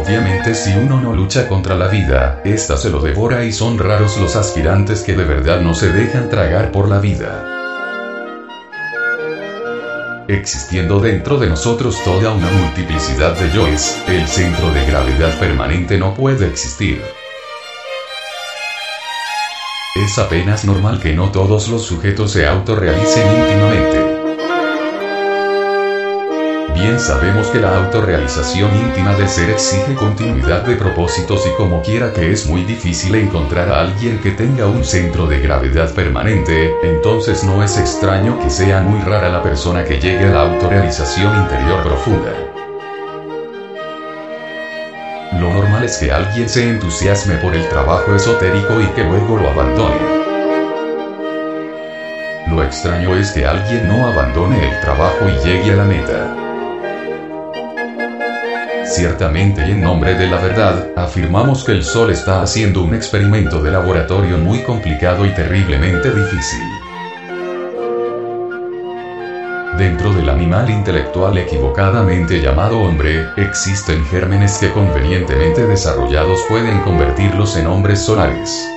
Obviamente 0.07 0.55
si 0.55 0.73
uno 0.73 1.01
no 1.01 1.13
lucha 1.13 1.49
contra 1.49 1.75
la 1.75 1.89
vida, 1.89 2.41
ésta 2.45 2.77
se 2.77 2.91
lo 2.91 3.01
devora 3.01 3.45
y 3.45 3.53
son 3.53 3.77
raros 3.77 4.17
los 4.19 4.37
aspirantes 4.37 5.03
que 5.03 5.17
de 5.17 5.25
verdad 5.25 5.61
no 5.61 5.75
se 5.75 5.91
dejan 5.91 6.29
tragar 6.29 6.71
por 6.71 6.89
la 6.89 7.01
vida. 7.01 7.45
Existiendo 10.29 11.01
dentro 11.01 11.39
de 11.39 11.49
nosotros 11.49 11.97
toda 12.05 12.31
una 12.31 12.49
multiplicidad 12.49 13.37
de 13.37 13.51
yoes, 13.51 14.01
el 14.07 14.29
centro 14.29 14.73
de 14.73 14.87
gravedad 14.87 15.37
permanente 15.41 15.99
no 15.99 16.15
puede 16.15 16.47
existir. 16.47 17.03
Es 19.97 20.19
apenas 20.19 20.65
normal 20.65 21.01
que 21.01 21.15
no 21.15 21.33
todos 21.33 21.67
los 21.67 21.83
sujetos 21.83 22.31
se 22.31 22.47
autorrealicen 22.47 23.27
íntimamente. 23.41 24.16
Bien 26.77 27.01
sabemos 27.01 27.47
que 27.47 27.59
la 27.59 27.75
autorrealización 27.75 28.77
íntima 28.77 29.15
de 29.15 29.27
ser 29.27 29.49
exige 29.49 29.95
continuidad 29.95 30.61
de 30.61 30.77
propósitos 30.77 31.47
y 31.47 31.57
como 31.57 31.81
quiera 31.81 32.13
que 32.13 32.31
es 32.31 32.45
muy 32.45 32.65
difícil 32.65 33.15
encontrar 33.15 33.71
a 33.71 33.81
alguien 33.81 34.21
que 34.21 34.33
tenga 34.33 34.67
un 34.67 34.85
centro 34.85 35.27
de 35.27 35.41
gravedad 35.41 35.95
permanente, 35.95 36.75
entonces 36.83 37.45
no 37.45 37.65
es 37.65 37.79
extraño 37.79 38.39
que 38.41 38.51
sea 38.51 38.83
muy 38.83 39.01
rara 39.01 39.31
la 39.31 39.43
persona 39.43 39.85
que 39.85 39.99
llegue 39.99 40.27
a 40.27 40.33
la 40.33 40.43
autorrealización 40.43 41.35
interior 41.45 41.83
profunda. 41.83 42.33
Lo 45.41 45.55
normal 45.55 45.83
es 45.83 45.97
que 45.97 46.13
alguien 46.13 46.47
se 46.47 46.69
entusiasme 46.69 47.37
por 47.37 47.55
el 47.55 47.67
trabajo 47.71 48.15
esotérico 48.15 48.83
y 48.83 48.87
que 48.89 49.03
luego 49.03 49.39
lo 49.39 49.49
abandone. 49.49 49.97
Lo 52.51 52.63
extraño 52.63 53.17
es 53.17 53.33
que 53.33 53.47
alguien 53.47 53.89
no 53.89 54.07
abandone 54.07 54.69
el 54.69 54.81
trabajo 54.83 55.27
y 55.27 55.43
llegue 55.43 55.73
a 55.73 55.77
la 55.77 55.85
meta. 55.85 56.46
Ciertamente 58.89 59.67
y 59.67 59.73
en 59.73 59.81
nombre 59.81 60.15
de 60.15 60.29
la 60.29 60.41
verdad, 60.41 60.91
afirmamos 60.97 61.65
que 61.65 61.73
el 61.73 61.83
Sol 61.83 62.11
está 62.11 62.41
haciendo 62.43 62.83
un 62.83 62.95
experimento 62.95 63.61
de 63.61 63.73
laboratorio 63.73 64.39
muy 64.39 64.63
complicado 64.63 65.27
y 65.27 65.31
terriblemente 65.31 66.09
difícil. 66.11 66.63
Dentro 69.77 70.15
del 70.15 70.31
animal 70.31 70.71
intelectual 70.71 71.37
equivocadamente 71.37 72.41
llamado 72.41 72.79
hombre, 72.81 73.27
existen 73.37 74.05
gérmenes 74.07 74.57
que 74.59 74.73
convenientemente 74.73 75.67
desarrollados 75.67 76.41
pueden 76.49 76.81
convertirlos 76.81 77.57
en 77.57 77.67
hombres 77.67 78.01
solares. 78.01 78.76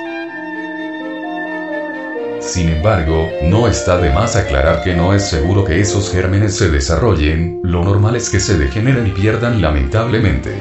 Sin 2.50 2.68
embargo, 2.68 3.30
no 3.44 3.68
está 3.68 4.00
de 4.00 4.12
más 4.12 4.36
aclarar 4.36 4.82
que 4.82 4.96
no 4.96 5.14
es 5.14 5.30
seguro 5.30 5.64
que 5.64 5.80
esos 5.80 6.12
gérmenes 6.12 6.58
se 6.58 6.72
desarrollen, 6.72 7.60
lo 7.64 7.84
normal 7.84 8.16
es 8.16 8.32
que 8.32 8.40
se 8.40 8.58
degeneren 8.58 9.06
y 9.06 9.12
pierdan 9.12 9.62
lamentablemente. 9.62 10.56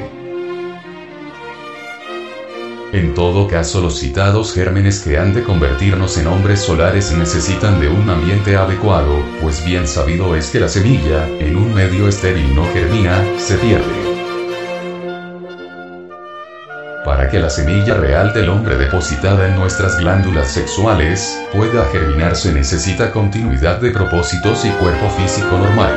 En 2.93 3.15
todo 3.15 3.47
caso 3.47 3.81
los 3.81 3.97
citados 3.97 4.53
gérmenes 4.53 4.99
que 4.99 5.17
han 5.17 5.33
de 5.33 5.41
convertirnos 5.41 6.15
en 6.19 6.27
hombres 6.27 6.59
solares 6.59 7.11
necesitan 7.11 7.79
de 7.79 7.89
un 7.89 8.07
ambiente 8.07 8.55
adecuado, 8.55 9.23
pues 9.41 9.65
bien 9.65 9.87
sabido 9.87 10.35
es 10.35 10.51
que 10.51 10.59
la 10.59 10.69
semilla, 10.69 11.27
en 11.39 11.55
un 11.55 11.73
medio 11.73 12.07
estéril 12.07 12.53
no 12.53 12.65
germina, 12.71 13.19
se 13.39 13.57
pierde. 13.57 14.08
Para 17.09 17.27
que 17.27 17.39
la 17.39 17.49
semilla 17.49 17.95
real 17.95 18.33
del 18.33 18.49
hombre 18.49 18.77
depositada 18.77 19.47
en 19.47 19.55
nuestras 19.55 19.97
glándulas 19.97 20.51
sexuales 20.51 21.41
pueda 21.51 21.83
germinar 21.87 22.35
se 22.35 22.53
necesita 22.53 23.09
continuidad 23.09 23.81
de 23.81 23.89
propósitos 23.89 24.63
y 24.63 24.69
cuerpo 24.69 25.09
físico 25.17 25.57
normal. 25.57 25.91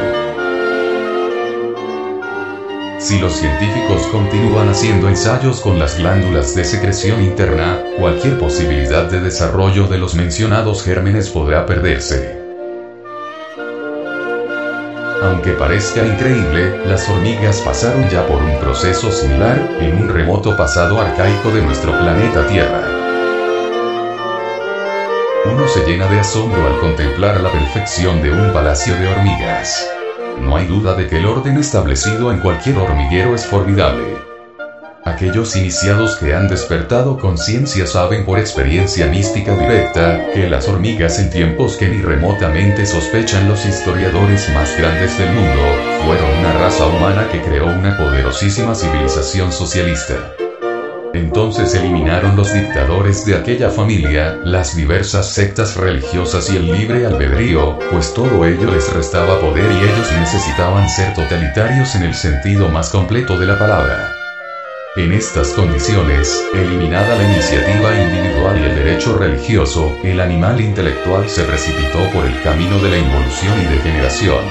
Si 2.98 3.18
los 3.18 3.34
científicos 3.34 4.06
continúan 4.06 4.70
haciendo 4.70 5.06
ensayos 5.06 5.60
con 5.60 5.78
las 5.78 5.98
glándulas 5.98 6.54
de 6.54 6.64
secreción 6.64 7.22
interna, 7.22 7.78
cualquier 7.98 8.38
posibilidad 8.38 9.04
de 9.04 9.20
desarrollo 9.20 9.88
de 9.88 9.98
los 9.98 10.14
mencionados 10.14 10.82
gérmenes 10.82 11.28
podrá 11.28 11.66
perderse. 11.66 12.41
Aunque 15.23 15.53
parezca 15.53 16.05
increíble, 16.05 16.85
las 16.85 17.09
hormigas 17.09 17.61
pasaron 17.61 18.09
ya 18.09 18.27
por 18.27 18.43
un 18.43 18.59
proceso 18.59 19.12
similar, 19.12 19.57
en 19.79 20.03
un 20.03 20.09
remoto 20.09 20.57
pasado 20.57 21.01
arcaico 21.01 21.53
de 21.53 21.62
nuestro 21.62 21.97
planeta 21.97 22.45
Tierra. 22.49 22.83
Uno 25.45 25.68
se 25.68 25.87
llena 25.87 26.09
de 26.09 26.18
asombro 26.18 26.66
al 26.66 26.81
contemplar 26.81 27.41
la 27.41 27.53
perfección 27.53 28.20
de 28.20 28.33
un 28.33 28.53
palacio 28.53 28.97
de 28.97 29.07
hormigas. 29.07 29.89
No 30.41 30.57
hay 30.57 30.66
duda 30.66 30.95
de 30.95 31.07
que 31.07 31.18
el 31.18 31.27
orden 31.27 31.57
establecido 31.57 32.33
en 32.33 32.41
cualquier 32.41 32.79
hormiguero 32.79 33.37
es 33.37 33.47
formidable. 33.47 34.32
Aquellos 35.05 35.57
iniciados 35.57 36.14
que 36.14 36.32
han 36.32 36.46
despertado 36.46 37.18
conciencia 37.18 37.88
saben 37.88 38.24
por 38.24 38.38
experiencia 38.38 39.07
mística 39.07 39.57
directa, 39.57 40.30
que 40.32 40.48
las 40.48 40.68
hormigas 40.68 41.18
en 41.18 41.28
tiempos 41.28 41.76
que 41.76 41.88
ni 41.88 42.00
remotamente 42.00 42.86
sospechan 42.86 43.48
los 43.48 43.66
historiadores 43.66 44.48
más 44.55 44.76
grandes 44.78 45.18
del 45.18 45.32
mundo, 45.32 45.62
fueron 46.07 46.38
una 46.38 46.53
raza 46.53 46.86
humana 46.86 47.28
que 47.32 47.42
creó 47.42 47.66
una 47.66 47.98
poderosísima 47.98 48.76
civilización 48.76 49.50
socialista. 49.50 50.14
Entonces 51.14 51.74
eliminaron 51.74 52.36
los 52.36 52.53
dictadores 52.55 53.26
de 53.26 53.34
aquella 53.34 53.70
familia, 53.70 54.38
las 54.44 54.76
diversas 54.76 55.26
sectas 55.26 55.76
religiosas 55.76 56.48
y 56.48 56.57
el 56.57 56.70
libre 56.70 57.07
albedrío, 57.07 57.76
pues 57.90 58.14
todo 58.14 58.46
ello 58.46 58.70
les 58.70 58.92
restaba 58.92 59.40
poder 59.40 59.70
y 59.70 59.78
ellos 59.78 60.12
necesitaban 60.12 60.88
ser 60.88 61.12
totalitarios 61.12 61.96
en 61.96 62.05
el 62.05 62.14
sentido 62.14 62.68
más 62.68 62.88
completo 62.90 63.36
de 63.38 63.46
la 63.46 63.59
palabra. 63.59 64.11
En 64.95 65.11
estas 65.11 65.55
condiciones, 65.55 66.45
eliminada 66.53 67.16
la 67.16 67.24
iniciativa 67.24 67.95
individual 67.99 68.61
y 68.61 68.64
el 68.64 68.74
derecho 68.74 69.16
religioso, 69.16 69.97
el 70.03 70.20
animal 70.20 70.61
intelectual 70.61 71.30
se 71.30 71.45
precipitó 71.45 72.11
por 72.12 72.26
el 72.26 72.43
camino 72.43 72.78
de 72.78 72.90
la 72.90 72.99
involución 72.99 73.59
y 73.62 73.74
degeneración. 73.74 74.45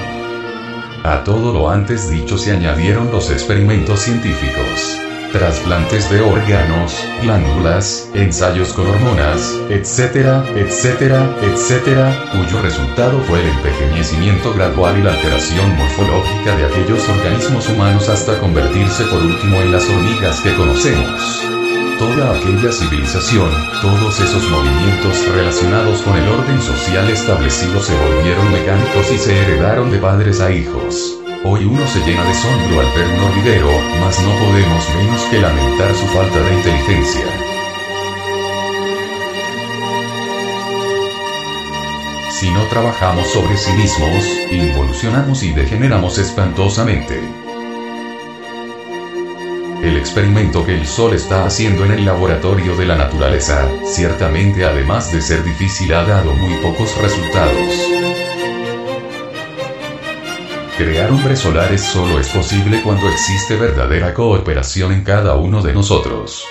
A 1.04 1.22
todo 1.22 1.52
lo 1.52 1.70
antes 1.70 2.10
dicho 2.10 2.36
se 2.38 2.50
añadieron 2.50 3.12
los 3.12 3.30
experimentos 3.30 4.00
científicos 4.00 5.11
trasplantes 5.32 6.10
de 6.10 6.20
órganos, 6.20 7.02
glándulas, 7.22 8.08
ensayos 8.14 8.72
con 8.74 8.86
hormonas, 8.86 9.58
etcétera, 9.70 10.44
etcétera, 10.54 11.34
etcétera, 11.42 12.24
cuyo 12.32 12.60
resultado 12.62 13.18
fue 13.22 13.40
el 13.40 13.48
envejecimiento 13.48 14.52
gradual 14.54 14.98
y 14.98 15.02
la 15.02 15.14
alteración 15.14 15.76
morfológica 15.76 16.56
de 16.56 16.66
aquellos 16.66 17.08
organismos 17.08 17.68
humanos 17.68 18.08
hasta 18.08 18.38
convertirse 18.38 19.04
por 19.04 19.22
último 19.22 19.56
en 19.62 19.72
las 19.72 19.88
hormigas 19.88 20.40
que 20.40 20.54
conocemos. 20.54 21.42
Toda 21.98 22.36
aquella 22.36 22.72
civilización, 22.72 23.50
todos 23.80 24.20
esos 24.20 24.50
movimientos 24.50 25.26
relacionados 25.34 26.02
con 26.02 26.16
el 26.16 26.28
orden 26.28 26.60
social 26.60 27.08
establecido 27.08 27.80
se 27.80 27.94
volvieron 27.96 28.52
mecánicos 28.52 29.10
y 29.12 29.18
se 29.18 29.40
heredaron 29.40 29.90
de 29.90 29.98
padres 29.98 30.40
a 30.40 30.50
hijos. 30.50 31.21
Hoy 31.44 31.64
uno 31.64 31.84
se 31.88 31.98
llena 32.06 32.22
de 32.22 32.30
asombro 32.30 32.80
al 32.80 32.86
ver 32.94 33.04
un 33.04 33.18
hormiguero, 33.18 33.68
mas 34.00 34.22
no 34.22 34.30
podemos 34.30 34.88
menos 34.96 35.22
que 35.22 35.40
lamentar 35.40 35.92
su 35.92 36.06
falta 36.06 36.38
de 36.38 36.54
inteligencia. 36.54 37.26
Si 42.30 42.48
no 42.48 42.62
trabajamos 42.66 43.26
sobre 43.26 43.56
sí 43.56 43.72
mismos, 43.72 44.24
involucionamos 44.52 45.42
y 45.42 45.52
degeneramos 45.52 46.16
espantosamente. 46.18 47.20
El 49.82 49.96
experimento 49.96 50.64
que 50.64 50.76
el 50.76 50.86
Sol 50.86 51.12
está 51.12 51.44
haciendo 51.44 51.84
en 51.84 51.90
el 51.90 52.04
laboratorio 52.04 52.76
de 52.76 52.86
la 52.86 52.94
naturaleza, 52.94 53.68
ciertamente 53.84 54.64
además 54.64 55.12
de 55.12 55.20
ser 55.20 55.42
difícil 55.42 55.92
ha 55.92 56.04
dado 56.04 56.34
muy 56.34 56.54
pocos 56.58 56.96
resultados. 56.98 58.21
Crear 60.76 61.10
hombres 61.10 61.40
solares 61.40 61.82
solo 61.82 62.18
es 62.18 62.28
posible 62.28 62.80
cuando 62.82 63.06
existe 63.06 63.56
verdadera 63.56 64.14
cooperación 64.14 64.92
en 64.92 65.04
cada 65.04 65.36
uno 65.36 65.62
de 65.62 65.74
nosotros. 65.74 66.46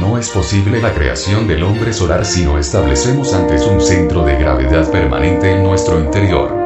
No 0.00 0.16
es 0.16 0.30
posible 0.30 0.80
la 0.80 0.94
creación 0.94 1.48
del 1.48 1.64
hombre 1.64 1.92
solar 1.92 2.24
si 2.24 2.44
no 2.44 2.56
establecemos 2.56 3.34
antes 3.34 3.66
un 3.66 3.80
centro 3.80 4.24
de 4.24 4.36
gravedad 4.36 4.88
permanente 4.92 5.50
en 5.50 5.64
nuestro 5.64 5.98
interior. 5.98 6.65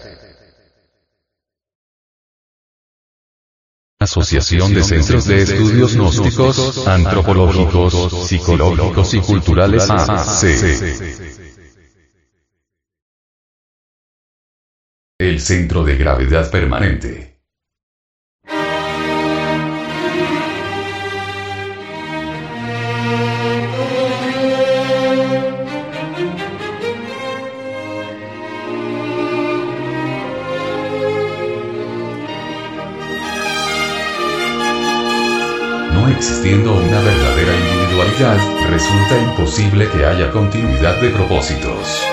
Asociación 4.01 4.73
de 4.73 4.83
Centros 4.83 5.25
de 5.25 5.43
Estudios 5.43 5.93
Gnósticos, 5.93 6.87
Antropológicos, 6.87 8.27
Psicológicos 8.27 9.13
y 9.13 9.19
Culturales 9.19 9.87
AC. 9.91 10.43
El 15.19 15.39
Centro 15.39 15.83
de 15.83 15.97
Gravedad 15.97 16.49
Permanente. 16.49 17.30
Existiendo 36.09 36.73
una 36.73 36.99
verdadera 36.99 37.53
individualidad, 37.55 38.37
resulta 38.69 39.17
imposible 39.17 39.87
que 39.89 40.05
haya 40.05 40.31
continuidad 40.31 40.99
de 41.01 41.09
propósitos. 41.09 42.03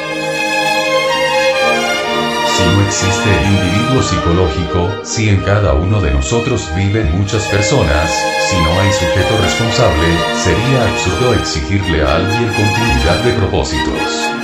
Si 2.57 2.65
no 2.65 2.83
existe 2.83 3.31
el 3.39 3.47
individuo 3.47 4.03
psicológico, 4.03 5.05
si 5.05 5.29
en 5.29 5.41
cada 5.43 5.75
uno 5.75 6.01
de 6.01 6.11
nosotros 6.11 6.69
viven 6.77 7.17
muchas 7.17 7.47
personas, 7.47 8.11
si 8.49 8.57
no 8.61 8.81
hay 8.81 8.93
sujeto 8.93 9.39
responsable, 9.41 10.07
sería 10.43 10.83
absurdo 10.83 11.35
exigirle 11.35 12.03
a 12.03 12.17
alguien 12.17 12.47
continuidad 12.49 13.23
de 13.25 13.33
propósitos. 13.35 14.39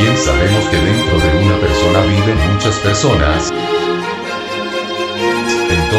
Bien 0.00 0.16
sabemos 0.16 0.64
que 0.70 0.76
dentro 0.76 1.18
de 1.18 1.44
una 1.44 1.56
persona 1.58 2.00
viven 2.02 2.54
muchas 2.54 2.76
personas, 2.76 3.52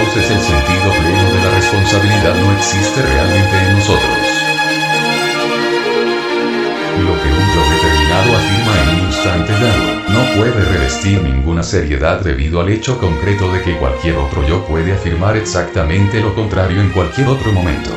entonces 0.10 0.32
el 0.32 0.42
sentido 0.42 0.92
pleno 0.92 1.34
de 1.34 1.44
la 1.44 1.52
responsabilidad 1.52 2.36
no 2.36 2.52
existe 2.54 3.02
realmente 3.02 3.58
en 3.58 3.74
nosotros. 3.74 4.18
Lo 6.98 7.14
que 7.22 7.30
un 7.30 7.48
yo 7.54 7.62
determinado 7.70 8.38
afirma 8.38 8.82
en 8.82 8.90
un 8.90 9.06
instante 9.06 9.54
dado, 9.54 10.10
no 10.10 10.36
puede 10.36 10.66
revestir 10.66 11.22
ninguna 11.22 11.62
seriedad 11.62 12.22
debido 12.22 12.60
al 12.60 12.70
hecho 12.70 12.98
concreto 12.98 13.52
de 13.52 13.62
que 13.62 13.78
cualquier 13.78 14.16
otro 14.18 14.48
yo 14.48 14.66
puede 14.66 14.94
afirmar 14.94 15.38
exactamente 15.38 16.22
lo 16.22 16.34
contrario 16.34 16.82
en 16.82 16.90
cualquier 16.90 17.28
otro 17.28 17.52
momento. 17.52 17.92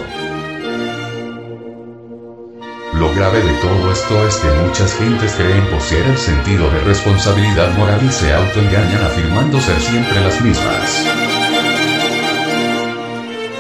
Lo 2.92 3.14
grave 3.14 3.42
de 3.42 3.54
todo 3.54 3.90
esto 3.90 4.28
es 4.28 4.36
que 4.36 4.50
muchas 4.66 4.94
gentes 4.96 5.32
creen 5.32 5.64
poseer 5.68 6.06
el 6.06 6.18
sentido 6.18 6.68
de 6.70 6.80
responsabilidad 6.80 7.72
moral 7.78 8.00
y 8.04 8.12
se 8.12 8.34
autoengañan 8.34 9.02
afirmando 9.02 9.58
ser 9.60 9.80
siempre 9.80 10.20
las 10.20 10.40
mismas 10.42 11.31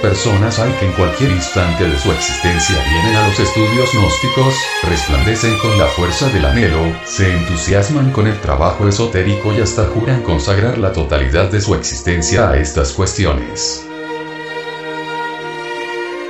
personas 0.02 0.58
hay 0.58 0.72
que 0.72 0.86
en 0.86 0.92
cualquier 0.92 1.30
instante 1.30 1.88
de 1.88 1.96
su 1.96 2.10
existencia 2.10 2.76
vienen 2.90 3.16
a 3.16 3.28
los 3.28 3.38
estudios 3.38 3.88
gnósticos, 3.94 4.54
resplandecen 4.82 5.56
con 5.58 5.78
la 5.78 5.86
fuerza 5.86 6.28
del 6.30 6.44
anhelo, 6.44 6.80
se 7.04 7.32
entusiasman 7.32 8.10
con 8.10 8.26
el 8.26 8.38
trabajo 8.40 8.88
esotérico 8.88 9.54
y 9.54 9.60
hasta 9.60 9.86
juran 9.86 10.22
consagrar 10.22 10.76
la 10.76 10.92
totalidad 10.92 11.50
de 11.50 11.60
su 11.60 11.74
existencia 11.76 12.50
a 12.50 12.58
estas 12.58 12.92
cuestiones. 12.92 13.86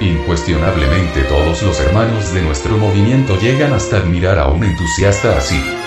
Incuestionablemente 0.00 1.22
todos 1.22 1.62
los 1.62 1.80
hermanos 1.80 2.34
de 2.34 2.42
nuestro 2.42 2.76
movimiento 2.76 3.38
llegan 3.38 3.72
hasta 3.72 3.96
admirar 3.96 4.38
a 4.38 4.48
un 4.48 4.64
entusiasta 4.64 5.36
así 5.36 5.81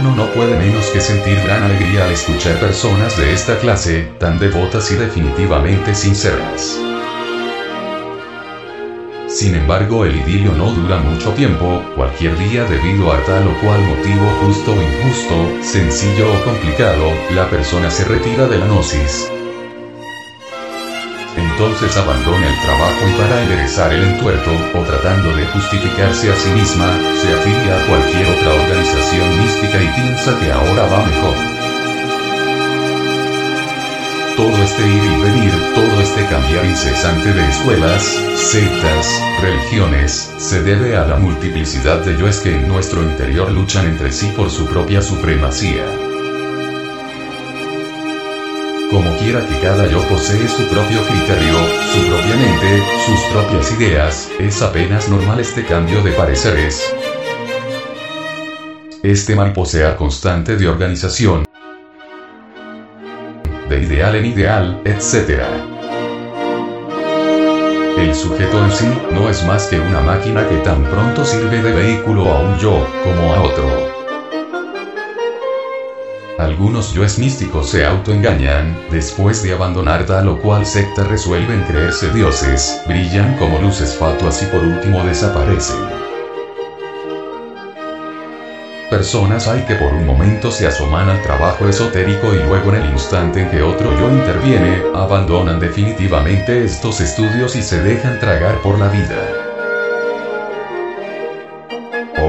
uno 0.00 0.14
no 0.14 0.26
puede 0.32 0.56
menos 0.56 0.86
que 0.86 1.00
sentir 1.00 1.38
gran 1.42 1.62
alegría 1.62 2.04
al 2.04 2.12
escuchar 2.12 2.58
personas 2.58 3.16
de 3.16 3.32
esta 3.32 3.58
clase, 3.58 4.08
tan 4.18 4.38
devotas 4.38 4.90
y 4.90 4.96
definitivamente 4.96 5.94
sinceras. 5.94 6.78
Sin 9.28 9.54
embargo 9.54 10.04
el 10.04 10.16
idilio 10.16 10.52
no 10.52 10.72
dura 10.72 10.98
mucho 10.98 11.32
tiempo, 11.32 11.82
cualquier 11.94 12.38
día 12.38 12.64
debido 12.64 13.12
a 13.12 13.22
tal 13.24 13.46
o 13.46 13.60
cual 13.60 13.80
motivo 13.82 14.26
justo 14.42 14.72
o 14.72 14.82
injusto, 14.82 15.62
sencillo 15.62 16.32
o 16.32 16.44
complicado, 16.44 17.04
la 17.34 17.48
persona 17.50 17.90
se 17.90 18.04
retira 18.04 18.46
de 18.46 18.58
la 18.58 18.66
gnosis. 18.66 19.30
Entonces 21.58 21.96
abandona 21.96 22.48
el 22.48 22.60
trabajo 22.60 23.08
y 23.08 23.12
para 23.18 23.42
enderezar 23.42 23.90
el 23.90 24.04
entuerto, 24.04 24.50
o 24.74 24.82
tratando 24.82 25.34
de 25.34 25.46
justificarse 25.46 26.30
a 26.30 26.36
sí 26.36 26.50
misma, 26.50 26.86
se 27.22 27.32
afilia 27.32 27.80
a 27.80 27.86
cualquier 27.86 28.26
otra 28.26 28.52
organización 28.62 29.38
mística 29.38 29.82
y 29.82 29.88
piensa 29.88 30.38
que 30.38 30.52
ahora 30.52 30.82
va 30.82 31.06
mejor. 31.06 31.34
Todo 34.36 34.62
este 34.64 34.82
ir 34.86 35.02
y 35.02 35.22
venir, 35.22 35.52
todo 35.74 36.00
este 36.02 36.26
cambiar 36.26 36.66
incesante 36.66 37.32
de 37.32 37.48
escuelas, 37.48 38.02
sectas, 38.36 39.06
religiones, 39.40 40.34
se 40.36 40.62
debe 40.62 40.94
a 40.98 41.06
la 41.06 41.16
multiplicidad 41.16 42.00
de 42.00 42.18
yoes 42.18 42.40
que 42.40 42.54
en 42.54 42.68
nuestro 42.68 43.02
interior 43.02 43.50
luchan 43.50 43.86
entre 43.86 44.12
sí 44.12 44.30
por 44.36 44.50
su 44.50 44.66
propia 44.66 45.00
supremacía. 45.00 46.15
Como 48.90 49.16
quiera 49.16 49.44
que 49.44 49.58
cada 49.60 49.88
yo 49.88 50.00
posee 50.08 50.46
su 50.46 50.62
propio 50.68 51.02
criterio, 51.06 51.54
su 51.92 52.06
propia 52.08 52.36
mente, 52.36 52.82
sus 53.04 53.20
propias 53.32 53.72
ideas, 53.72 54.30
es 54.38 54.62
apenas 54.62 55.08
normal 55.08 55.40
este 55.40 55.64
cambio 55.64 56.02
de 56.02 56.12
pareceres. 56.12 56.94
Este 59.02 59.34
mariposear 59.34 59.96
constante 59.96 60.56
de 60.56 60.68
organización, 60.68 61.44
de 63.68 63.82
ideal 63.82 64.14
en 64.14 64.26
ideal, 64.26 64.80
etc. 64.84 65.42
El 67.98 68.14
sujeto 68.14 68.64
en 68.64 68.70
sí 68.70 68.86
no 69.12 69.28
es 69.28 69.44
más 69.46 69.66
que 69.66 69.80
una 69.80 70.00
máquina 70.00 70.48
que 70.48 70.58
tan 70.58 70.84
pronto 70.84 71.24
sirve 71.24 71.60
de 71.60 71.72
vehículo 71.72 72.30
a 72.30 72.40
un 72.40 72.56
yo, 72.58 72.86
como 73.02 73.34
a 73.34 73.42
otro. 73.42 73.95
Algunos 76.38 76.92
yoes 76.92 77.18
místicos 77.18 77.70
se 77.70 77.86
autoengañan, 77.86 78.76
después 78.90 79.42
de 79.42 79.54
abandonar 79.54 80.04
tal 80.04 80.28
o 80.28 80.38
cual 80.38 80.66
secta 80.66 81.04
resuelven 81.04 81.62
creerse 81.62 82.10
dioses, 82.10 82.82
brillan 82.86 83.36
como 83.38 83.58
luces 83.58 83.96
fatuas 83.96 84.42
y 84.42 84.46
por 84.46 84.60
último 84.60 85.02
desaparecen 85.04 86.06
personas 88.90 89.48
hay 89.48 89.62
que 89.62 89.74
por 89.74 89.92
un 89.92 90.06
momento 90.06 90.50
se 90.50 90.66
asoman 90.66 91.08
al 91.08 91.20
trabajo 91.22 91.68
esotérico 91.68 92.32
y 92.32 92.38
luego 92.38 92.72
en 92.72 92.82
el 92.82 92.92
instante 92.92 93.42
en 93.42 93.50
que 93.50 93.62
otro 93.62 93.90
yo 93.98 94.10
interviene, 94.10 94.82
abandonan 94.94 95.60
definitivamente 95.60 96.64
estos 96.64 97.00
estudios 97.00 97.56
y 97.56 97.62
se 97.62 97.82
dejan 97.82 98.18
tragar 98.20 98.60
por 98.62 98.78
la 98.78 98.88
vida. 98.88 99.45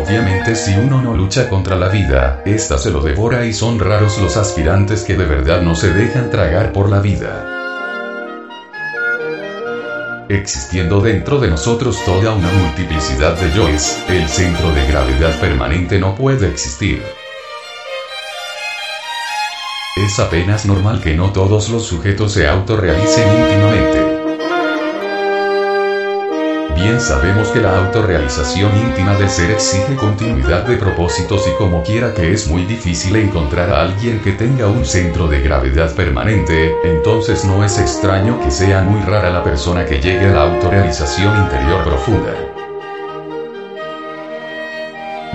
Obviamente 0.07 0.55
si 0.55 0.73
uno 0.73 1.01
no 1.01 1.13
lucha 1.13 1.49
contra 1.49 1.75
la 1.75 1.89
vida, 1.89 2.41
ésta 2.45 2.77
se 2.77 2.91
lo 2.91 3.01
devora 3.01 3.45
y 3.45 3.53
son 3.53 3.77
raros 3.77 4.17
los 4.19 4.37
aspirantes 4.37 5.03
que 5.03 5.15
de 5.15 5.25
verdad 5.25 5.61
no 5.61 5.75
se 5.75 5.93
dejan 5.93 6.29
tragar 6.29 6.71
por 6.71 6.89
la 6.89 7.01
vida 7.01 7.57
existiendo 10.29 10.99
dentro 10.99 11.39
de 11.39 11.49
nosotros 11.49 11.97
toda 12.05 12.33
una 12.33 12.51
multiplicidad 12.51 13.37
de 13.39 13.51
yoes, 13.55 14.03
el 14.09 14.27
centro 14.27 14.71
de 14.73 14.85
gravedad 14.87 15.39
permanente 15.39 15.99
no 15.99 16.15
puede 16.15 16.49
existir. 16.49 17.01
Es 19.95 20.19
apenas 20.19 20.65
normal 20.65 21.01
que 21.01 21.15
no 21.15 21.31
todos 21.31 21.69
los 21.69 21.85
sujetos 21.85 22.33
se 22.33 22.47
autorrealicen 22.47 23.27
íntimamente. 23.27 24.16
Bien 26.77 27.01
sabemos 27.01 27.47
que 27.47 27.59
la 27.59 27.75
autorrealización 27.75 28.77
íntima 28.77 29.15
del 29.15 29.31
ser 29.31 29.49
exige 29.49 29.95
continuidad 29.95 30.61
de 30.61 30.77
propósitos 30.77 31.47
y 31.47 31.57
como 31.57 31.81
quiera 31.81 32.13
que 32.13 32.31
es 32.31 32.47
muy 32.47 32.65
difícil 32.65 33.15
encontrar 33.15 33.71
a 33.71 33.81
alguien 33.81 34.21
que 34.21 34.33
tenga 34.33 34.67
un 34.67 34.85
centro 34.85 35.27
de 35.27 35.41
gravedad 35.41 35.95
permanente, 35.95 36.75
entonces 36.83 37.43
no 37.45 37.65
es 37.65 37.79
extraño 37.79 38.39
que 38.41 38.51
sea 38.51 38.83
muy 38.83 39.01
rara 39.01 39.31
la 39.31 39.43
persona 39.43 39.85
que 39.85 39.99
llegue 39.99 40.27
a 40.27 40.33
la 40.33 40.41
autorrealización 40.43 41.35
interior 41.45 41.83
profunda. 41.83 42.33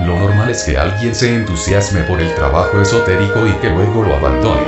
Lo 0.06 0.16
normal 0.20 0.48
es 0.48 0.62
que 0.62 0.78
alguien 0.78 1.12
se 1.12 1.34
entusiasme 1.34 2.02
por 2.02 2.20
el 2.20 2.32
trabajo 2.36 2.80
esotérico 2.80 3.48
y 3.48 3.52
que 3.54 3.68
luego 3.68 4.04
lo 4.04 4.14
abandone. 4.14 4.62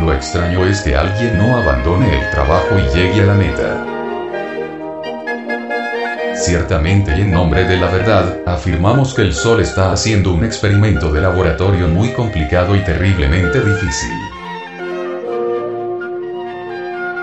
Lo 0.00 0.12
extraño 0.12 0.66
es 0.66 0.80
que 0.80 0.96
alguien 0.96 1.38
no 1.38 1.56
abandone 1.56 2.18
el 2.18 2.30
trabajo 2.32 2.76
y 2.76 2.92
llegue 2.92 3.22
a 3.22 3.26
la 3.26 3.34
meta. 3.34 3.95
Ciertamente 6.38 7.16
y 7.16 7.22
en 7.22 7.32
nombre 7.32 7.64
de 7.64 7.78
la 7.78 7.90
verdad, 7.90 8.40
afirmamos 8.46 9.14
que 9.14 9.22
el 9.22 9.32
Sol 9.32 9.60
está 9.60 9.90
haciendo 9.90 10.32
un 10.34 10.44
experimento 10.44 11.10
de 11.10 11.22
laboratorio 11.22 11.88
muy 11.88 12.12
complicado 12.12 12.76
y 12.76 12.80
terriblemente 12.80 13.58
difícil. 13.58 14.12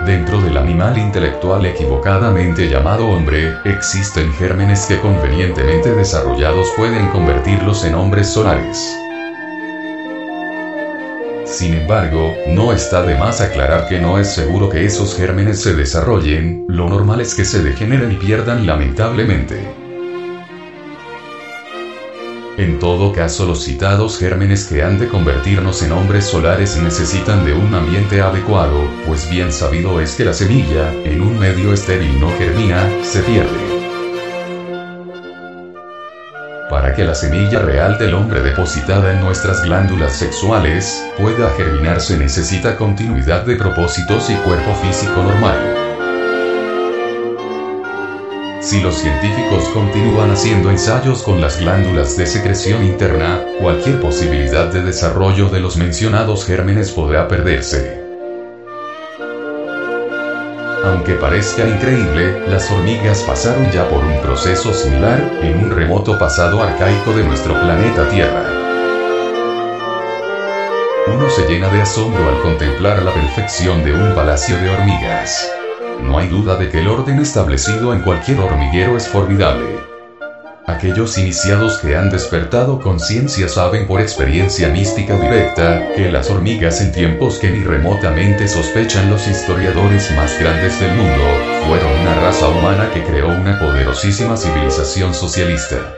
Dentro 0.04 0.40
del 0.42 0.56
animal 0.56 0.98
intelectual 0.98 1.64
equivocadamente 1.64 2.68
llamado 2.68 3.06
hombre, 3.08 3.54
existen 3.64 4.32
gérmenes 4.34 4.84
que 4.86 5.00
convenientemente 5.00 5.94
desarrollados 5.94 6.68
pueden 6.76 7.08
convertirlos 7.08 7.84
en 7.84 7.94
hombres 7.94 8.28
solares. 8.28 9.03
Sin 11.54 11.72
embargo, 11.72 12.34
no 12.48 12.72
está 12.72 13.02
de 13.02 13.16
más 13.16 13.40
aclarar 13.40 13.86
que 13.86 14.00
no 14.00 14.18
es 14.18 14.34
seguro 14.34 14.68
que 14.68 14.84
esos 14.84 15.16
gérmenes 15.16 15.62
se 15.62 15.72
desarrollen, 15.72 16.64
lo 16.68 16.88
normal 16.88 17.20
es 17.20 17.36
que 17.36 17.44
se 17.44 17.62
degeneren 17.62 18.10
y 18.10 18.16
pierdan 18.16 18.66
lamentablemente. 18.66 19.60
En 22.56 22.80
todo 22.80 23.12
caso 23.12 23.46
los 23.46 23.62
citados 23.62 24.18
gérmenes 24.18 24.66
que 24.66 24.82
han 24.82 24.98
de 24.98 25.06
convertirnos 25.06 25.80
en 25.84 25.92
hombres 25.92 26.24
solares 26.24 26.76
necesitan 26.76 27.44
de 27.44 27.52
un 27.52 27.72
ambiente 27.72 28.20
adecuado, 28.20 28.88
pues 29.06 29.30
bien 29.30 29.52
sabido 29.52 30.00
es 30.00 30.16
que 30.16 30.24
la 30.24 30.32
semilla, 30.32 30.92
en 31.04 31.20
un 31.20 31.38
medio 31.38 31.72
estéril 31.72 32.18
no 32.18 32.32
germina, 32.36 32.84
se 33.04 33.22
pierde. 33.22 33.83
Para 36.74 36.92
que 36.92 37.04
la 37.04 37.14
semilla 37.14 37.60
real 37.60 37.98
del 37.98 38.14
hombre 38.14 38.42
depositada 38.42 39.12
en 39.12 39.20
nuestras 39.20 39.62
glándulas 39.62 40.12
sexuales 40.16 41.08
pueda 41.16 41.48
germinar 41.50 42.00
se 42.00 42.18
necesita 42.18 42.74
continuidad 42.74 43.44
de 43.44 43.54
propósitos 43.54 44.28
y 44.28 44.34
cuerpo 44.38 44.74
físico 44.82 45.22
normal. 45.22 45.56
Si 48.60 48.80
los 48.80 48.96
científicos 48.96 49.68
continúan 49.72 50.32
haciendo 50.32 50.68
ensayos 50.68 51.22
con 51.22 51.40
las 51.40 51.60
glándulas 51.60 52.16
de 52.16 52.26
secreción 52.26 52.84
interna, 52.84 53.40
cualquier 53.60 54.00
posibilidad 54.00 54.66
de 54.66 54.82
desarrollo 54.82 55.50
de 55.50 55.60
los 55.60 55.76
mencionados 55.76 56.44
gérmenes 56.44 56.90
podrá 56.90 57.28
perderse. 57.28 58.03
Aunque 60.84 61.14
parezca 61.14 61.66
increíble, 61.66 62.46
las 62.46 62.70
hormigas 62.70 63.22
pasaron 63.22 63.70
ya 63.70 63.88
por 63.88 64.04
un 64.04 64.20
proceso 64.20 64.74
similar, 64.74 65.18
en 65.40 65.64
un 65.64 65.70
remoto 65.70 66.18
pasado 66.18 66.62
arcaico 66.62 67.14
de 67.14 67.24
nuestro 67.24 67.58
planeta 67.58 68.06
Tierra. 68.10 68.44
Uno 71.06 71.30
se 71.30 71.48
llena 71.48 71.70
de 71.70 71.80
asombro 71.80 72.28
al 72.28 72.42
contemplar 72.42 73.02
la 73.02 73.14
perfección 73.14 73.82
de 73.82 73.94
un 73.94 74.14
palacio 74.14 74.58
de 74.58 74.68
hormigas. 74.68 75.50
No 76.02 76.18
hay 76.18 76.28
duda 76.28 76.56
de 76.56 76.68
que 76.68 76.80
el 76.80 76.88
orden 76.88 77.18
establecido 77.18 77.94
en 77.94 78.02
cualquier 78.02 78.40
hormiguero 78.40 78.98
es 78.98 79.08
formidable. 79.08 79.93
Aquellos 80.66 81.18
iniciados 81.18 81.76
que 81.76 81.94
han 81.94 82.08
despertado 82.08 82.80
conciencia 82.80 83.48
saben 83.48 83.86
por 83.86 84.00
experiencia 84.00 84.68
mística 84.68 85.14
directa, 85.18 85.92
que 85.94 86.10
las 86.10 86.30
hormigas 86.30 86.80
en 86.80 86.90
tiempos 86.90 87.38
que 87.38 87.50
ni 87.50 87.62
remotamente 87.62 88.48
sospechan 88.48 89.10
los 89.10 89.28
historiadores 89.28 90.10
más 90.16 90.38
grandes 90.40 90.80
del 90.80 90.94
mundo, 90.94 91.22
fueron 91.66 91.92
una 92.00 92.14
raza 92.14 92.48
humana 92.48 92.90
que 92.94 93.04
creó 93.04 93.28
una 93.28 93.58
poderosísima 93.60 94.38
civilización 94.38 95.12
socialista. 95.12 95.96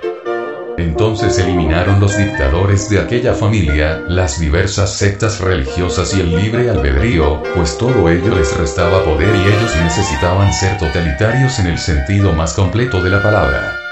Entonces 0.79 1.39
eliminaron 1.39 2.01
los 2.01 2.17
dictadores 2.17 2.91
de 2.91 2.99
aquella 2.99 3.35
familia, 3.35 4.03
las 4.09 4.41
diversas 4.41 4.93
sectas 4.93 5.39
religiosas 5.39 6.13
y 6.13 6.21
el 6.21 6.35
libre 6.35 6.71
albedrío, 6.71 7.41
pues 7.55 7.79
todo 7.79 8.11
ello 8.11 8.35
les 8.35 8.57
restaba 8.57 9.05
poder 9.05 9.33
y 9.33 9.43
ellos 9.43 9.77
necesitaban 9.85 10.53
ser 10.53 10.77
totalitarios 10.77 11.61
en 11.61 11.69
el 11.69 11.79
sentido 11.79 12.33
más 12.33 12.53
completo 12.53 13.01
de 13.01 13.11
la 13.11 13.23
palabra. 13.23 13.86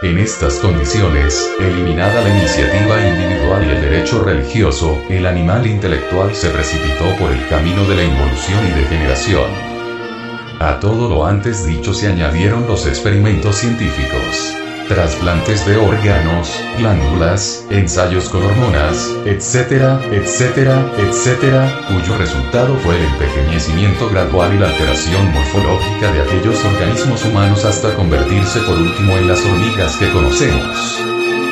En 0.00 0.16
estas 0.16 0.60
condiciones, 0.60 1.50
eliminada 1.58 2.22
la 2.22 2.28
iniciativa 2.28 3.04
individual 3.04 3.66
y 3.66 3.70
el 3.70 3.80
derecho 3.80 4.22
religioso, 4.22 5.02
el 5.08 5.26
animal 5.26 5.66
intelectual 5.66 6.36
se 6.36 6.50
precipitó 6.50 7.16
por 7.16 7.32
el 7.32 7.48
camino 7.48 7.84
de 7.84 7.96
la 7.96 8.04
involución 8.04 8.64
y 8.68 8.78
degeneración. 8.78 9.50
A 10.60 10.78
todo 10.78 11.08
lo 11.08 11.26
antes 11.26 11.66
dicho 11.66 11.92
se 11.92 12.06
añadieron 12.06 12.68
los 12.68 12.86
experimentos 12.86 13.56
científicos. 13.56 14.57
Trasplantes 14.88 15.64
de 15.66 15.76
órganos, 15.76 16.58
glándulas, 16.78 17.64
ensayos 17.70 18.28
con 18.28 18.42
hormonas, 18.42 19.14
etcétera, 19.24 20.00
etcétera, 20.10 20.90
etcétera, 20.96 21.80
cuyo 21.88 22.16
resultado 22.16 22.74
fue 22.78 22.96
el 22.96 23.04
envejecimiento 23.04 24.08
gradual 24.08 24.54
y 24.54 24.58
la 24.58 24.68
alteración 24.68 25.32
morfológica 25.32 26.12
de 26.12 26.22
aquellos 26.22 26.64
organismos 26.64 27.24
humanos 27.24 27.64
hasta 27.64 27.94
convertirse 27.94 28.60
por 28.60 28.78
último 28.78 29.16
en 29.18 29.28
las 29.28 29.44
hormigas 29.44 29.96
que 29.96 30.10
conocemos 30.10 30.98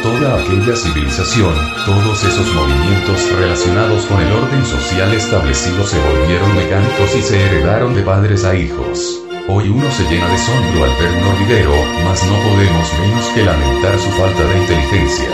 toda 0.02 0.40
aquella 0.40 0.76
civilización, 0.76 1.52
todos 1.84 2.22
esos 2.22 2.54
movimientos 2.54 3.28
relacionados 3.32 4.06
con 4.06 4.20
el 4.20 4.32
orden 4.32 4.64
social 4.64 5.12
establecido 5.12 5.84
se 5.84 5.98
volvieron 5.98 6.54
mecánicos 6.54 7.16
y 7.16 7.22
se 7.22 7.44
heredaron 7.44 7.92
de 7.92 8.02
padres 8.02 8.44
a 8.44 8.54
hijos. 8.54 9.15
Hoy 9.48 9.68
uno 9.68 9.88
se 9.92 10.02
llena 10.10 10.26
de 10.26 10.34
asombro 10.34 10.84
al 10.84 10.90
ver 10.96 11.08
un 11.08 11.22
hormiguero, 11.22 11.72
mas 12.04 12.26
no 12.26 12.34
podemos 12.34 12.92
menos 12.98 13.26
que 13.26 13.44
lamentar 13.44 13.96
su 13.96 14.10
falta 14.10 14.42
de 14.42 14.58
inteligencia. 14.58 15.28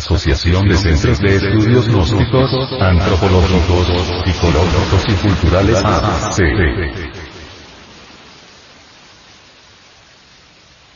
Asociación 0.00 0.66
de 0.66 0.78
Centros 0.78 1.20
de 1.20 1.36
Estudios 1.36 1.86
Gnósticos, 1.86 2.50
Antropológicos, 2.80 3.86
Psicológicos 4.24 5.04
y 5.08 5.12
Culturales 5.12 5.76
AC. 5.84 6.40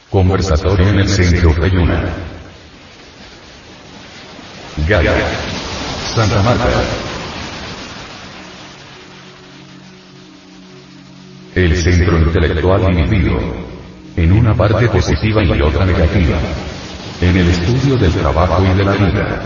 Conversatorio 0.09 0.89
en 0.89 1.01
el 1.01 1.09
Centro 1.11 1.53
Rayuna. 1.53 2.03
Gaya. 4.89 5.13
Santa 6.15 6.43
Marta. 6.43 6.69
El 11.55 11.77
centro 11.77 12.19
intelectual 12.21 12.87
dividido. 12.87 13.39
En 14.17 14.33
una 14.33 14.55
parte 14.55 14.89
positiva 14.89 15.45
y 15.45 15.61
otra 15.61 15.85
negativa 15.85 16.39
en 17.21 17.37
el 17.37 17.49
estudio 17.49 17.97
del 17.97 18.13
trabajo 18.13 18.65
y 18.65 18.77
de 18.77 18.85
la 18.85 18.93
vida. 18.93 19.43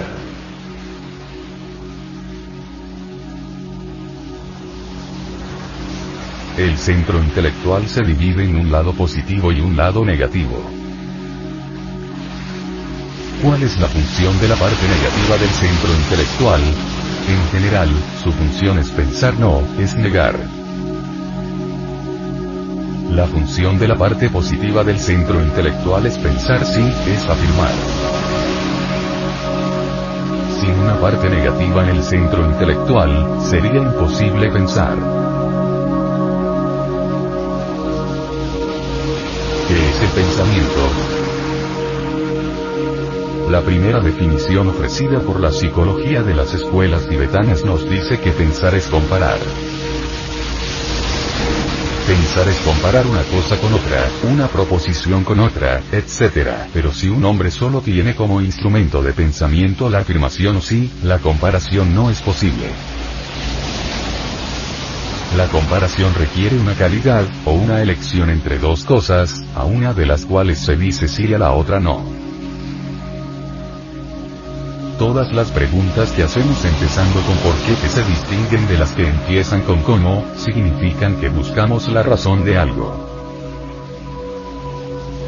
El 6.56 6.76
centro 6.76 7.22
intelectual 7.22 7.88
se 7.88 8.02
divide 8.02 8.44
en 8.44 8.56
un 8.56 8.72
lado 8.72 8.92
positivo 8.92 9.52
y 9.52 9.60
un 9.60 9.76
lado 9.76 10.04
negativo. 10.04 10.60
¿Cuál 13.42 13.62
es 13.62 13.78
la 13.78 13.86
función 13.86 14.40
de 14.40 14.48
la 14.48 14.56
parte 14.56 14.88
negativa 14.88 15.36
del 15.38 15.50
centro 15.50 15.94
intelectual? 15.94 16.60
En 17.28 17.48
general, 17.52 17.88
su 18.24 18.32
función 18.32 18.78
es 18.78 18.90
pensar 18.90 19.38
no, 19.38 19.62
es 19.78 19.94
negar. 19.94 20.34
La 23.10 23.26
función 23.26 23.78
de 23.78 23.88
la 23.88 23.96
parte 23.96 24.28
positiva 24.28 24.84
del 24.84 24.98
centro 24.98 25.42
intelectual 25.42 26.04
es 26.06 26.18
pensar 26.18 26.64
sí, 26.64 26.82
es 27.06 27.26
afirmar. 27.26 27.72
Sin 30.60 30.70
una 30.70 31.00
parte 31.00 31.30
negativa 31.30 31.84
en 31.84 31.96
el 31.96 32.02
centro 32.02 32.44
intelectual, 32.44 33.40
sería 33.40 33.76
imposible 33.76 34.50
pensar. 34.50 34.96
¿Qué 39.68 39.88
es 39.88 40.02
el 40.02 40.10
pensamiento? 40.10 41.18
La 43.50 43.62
primera 43.62 44.00
definición 44.00 44.68
ofrecida 44.68 45.20
por 45.20 45.40
la 45.40 45.50
psicología 45.50 46.22
de 46.22 46.34
las 46.34 46.52
escuelas 46.52 47.08
tibetanas 47.08 47.64
nos 47.64 47.88
dice 47.88 48.20
que 48.20 48.32
pensar 48.32 48.74
es 48.74 48.86
comparar. 48.88 49.38
Es 52.36 52.60
comparar 52.60 53.04
una 53.06 53.22
cosa 53.24 53.56
con 53.58 53.72
otra, 53.72 54.06
una 54.30 54.46
proposición 54.46 55.24
con 55.24 55.40
otra, 55.40 55.80
etc. 55.90 56.68
Pero 56.72 56.92
si 56.92 57.08
un 57.08 57.24
hombre 57.24 57.50
solo 57.50 57.80
tiene 57.80 58.14
como 58.14 58.40
instrumento 58.40 59.02
de 59.02 59.12
pensamiento 59.12 59.90
la 59.90 60.00
afirmación 60.00 60.56
o 60.56 60.60
sí, 60.60 60.88
la 61.02 61.18
comparación 61.18 61.94
no 61.94 62.10
es 62.10 62.22
posible. 62.22 62.68
La 65.36 65.48
comparación 65.48 66.14
requiere 66.14 66.58
una 66.58 66.74
calidad, 66.74 67.24
o 67.44 67.52
una 67.52 67.82
elección 67.82 68.30
entre 68.30 68.58
dos 68.58 68.84
cosas, 68.84 69.42
a 69.56 69.64
una 69.64 69.92
de 69.92 70.06
las 70.06 70.24
cuales 70.24 70.58
se 70.58 70.76
dice 70.76 71.08
sí 71.08 71.26
y 71.26 71.34
a 71.34 71.38
la 71.38 71.52
otra 71.52 71.80
no. 71.80 72.27
Todas 74.98 75.32
las 75.32 75.52
preguntas 75.52 76.10
que 76.10 76.24
hacemos 76.24 76.64
empezando 76.64 77.20
con 77.20 77.36
por 77.36 77.54
qué 77.58 77.72
que 77.80 77.88
se 77.88 78.02
distinguen 78.02 78.66
de 78.66 78.78
las 78.78 78.90
que 78.90 79.06
empiezan 79.06 79.62
con 79.62 79.80
cómo, 79.82 80.24
significan 80.36 81.20
que 81.20 81.28
buscamos 81.28 81.86
la 81.86 82.02
razón 82.02 82.44
de 82.44 82.58
algo. 82.58 82.92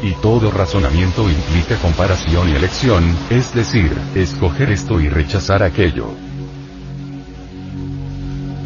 Y 0.03 0.11
todo 0.15 0.51
razonamiento 0.51 1.29
implica 1.29 1.77
comparación 1.77 2.49
y 2.49 2.55
elección, 2.55 3.15
es 3.29 3.53
decir, 3.53 3.97
escoger 4.13 4.71
esto 4.71 4.99
y 4.99 5.07
rechazar 5.07 5.63
aquello. 5.63 6.07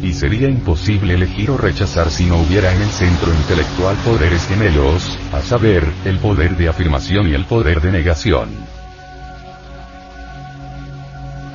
Y 0.02 0.12
sería 0.12 0.48
imposible 0.48 1.14
elegir 1.14 1.52
o 1.52 1.56
rechazar 1.56 2.10
si 2.10 2.24
no 2.24 2.38
hubiera 2.38 2.74
en 2.74 2.82
el 2.82 2.88
centro 2.88 3.32
intelectual 3.32 3.94
poderes 3.98 4.44
gemelos, 4.48 5.16
a 5.32 5.40
saber, 5.40 5.84
el 6.04 6.18
poder 6.18 6.56
de 6.56 6.68
afirmación 6.68 7.28
y 7.28 7.34
el 7.34 7.44
poder 7.44 7.80
de 7.80 7.92
negación. 7.92 8.75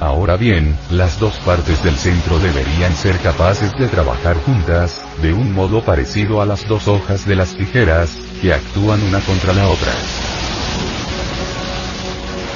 Ahora 0.02 0.36
bien, 0.36 0.76
las 0.90 1.20
dos 1.20 1.38
partes 1.46 1.84
del 1.84 1.96
centro 1.96 2.40
deberían 2.40 2.92
ser 2.96 3.20
capaces 3.20 3.72
de 3.78 3.88
trabajar 3.88 4.36
juntas, 4.38 5.00
de 5.22 5.32
un 5.32 5.54
modo 5.54 5.84
parecido 5.86 6.42
a 6.42 6.46
las 6.48 6.68
dos 6.68 6.88
hojas 6.88 7.28
de 7.28 7.36
las 7.36 7.56
tijeras, 7.56 8.18
que 8.42 8.52
actúan 8.52 9.04
una 9.04 9.20
contra 9.20 9.54
la 9.54 9.68
otra. 9.70 9.92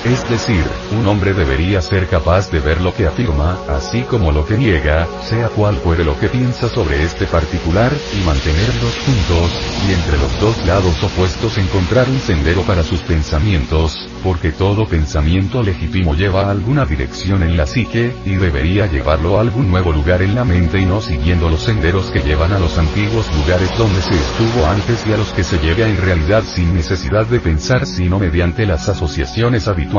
Es 0.06 0.30
decir, 0.30 0.64
un 0.91 1.08
hombre 1.08 1.34
debería 1.34 1.82
ser 1.82 2.08
capaz 2.08 2.51
de 2.51 2.60
ver 2.60 2.80
lo 2.80 2.93
que 2.93 3.08
afirma, 3.08 3.58
así 3.68 4.03
como 4.03 4.32
lo 4.32 4.45
que 4.45 4.56
niega, 4.56 5.08
sea 5.24 5.49
cual 5.49 5.78
fuere 5.78 6.06
lo 6.06 6.16
que 6.20 6.30
piensa 6.30 6.70
sobre 6.70 7.01
este 7.01 7.26
particular, 7.26 7.91
y 8.14 8.24
mantenerlos 8.24 8.99
juntos, 9.03 9.51
y 9.89 9.93
entre 9.93 10.20
los 10.20 10.39
dos 10.39 10.64
lados 10.68 11.03
opuestos 11.03 11.58
encontrar 11.58 12.08
un 12.08 12.20
sendero 12.20 12.62
para 12.62 12.84
sus 12.84 13.01
pensamientos, 13.01 14.08
porque 14.24 14.51
todo 14.51 14.86
pensamiento 14.86 15.64
legítimo 15.64 16.14
lleva 16.14 16.43
a 16.43 16.51
alguna 16.51 16.86
dirección 16.86 17.41
en 17.41 17.58
la 17.58 17.66
psique, 17.66 18.16
y 18.26 18.36
debería 18.36 18.86
llevarlo 18.86 19.39
a 19.39 19.41
algún 19.41 19.72
nuevo 19.72 19.91
lugar 19.91 20.22
en 20.22 20.36
la 20.36 20.45
mente 20.45 20.80
y 20.80 20.86
no 20.86 21.01
siguiendo 21.01 21.49
los 21.49 21.64
senderos 21.64 22.12
que 22.12 22.20
llevan 22.20 22.53
a 22.53 22.60
los 22.60 22.78
antiguos 22.78 23.26
lugares 23.36 23.76
donde 23.76 24.03
se 24.03 24.14
estuvo 24.14 24.68
antes 24.68 25.03
y 25.08 25.14
a 25.14 25.18
los 25.18 25.30
que 25.30 25.43
se 25.43 25.58
lleve 25.58 25.89
en 25.89 25.97
realidad 25.97 26.43
sin 26.43 26.76
necesidad 26.76 27.26
de 27.26 27.39
pensar 27.39 27.88
sino 27.88 28.20
mediante 28.20 28.68
las 28.68 28.88
asociaciones 28.88 29.68
habituales 29.68 29.95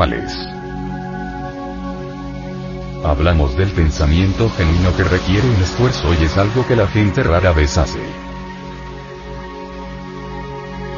Hablamos 3.03 3.57
del 3.57 3.71
pensamiento 3.71 4.47
genuino 4.51 4.95
que 4.95 5.03
requiere 5.03 5.49
un 5.49 5.55
esfuerzo 5.55 6.13
y 6.13 6.23
es 6.23 6.37
algo 6.37 6.67
que 6.67 6.75
la 6.75 6.87
gente 6.87 7.23
rara 7.23 7.51
vez 7.51 7.79
hace. 7.79 7.99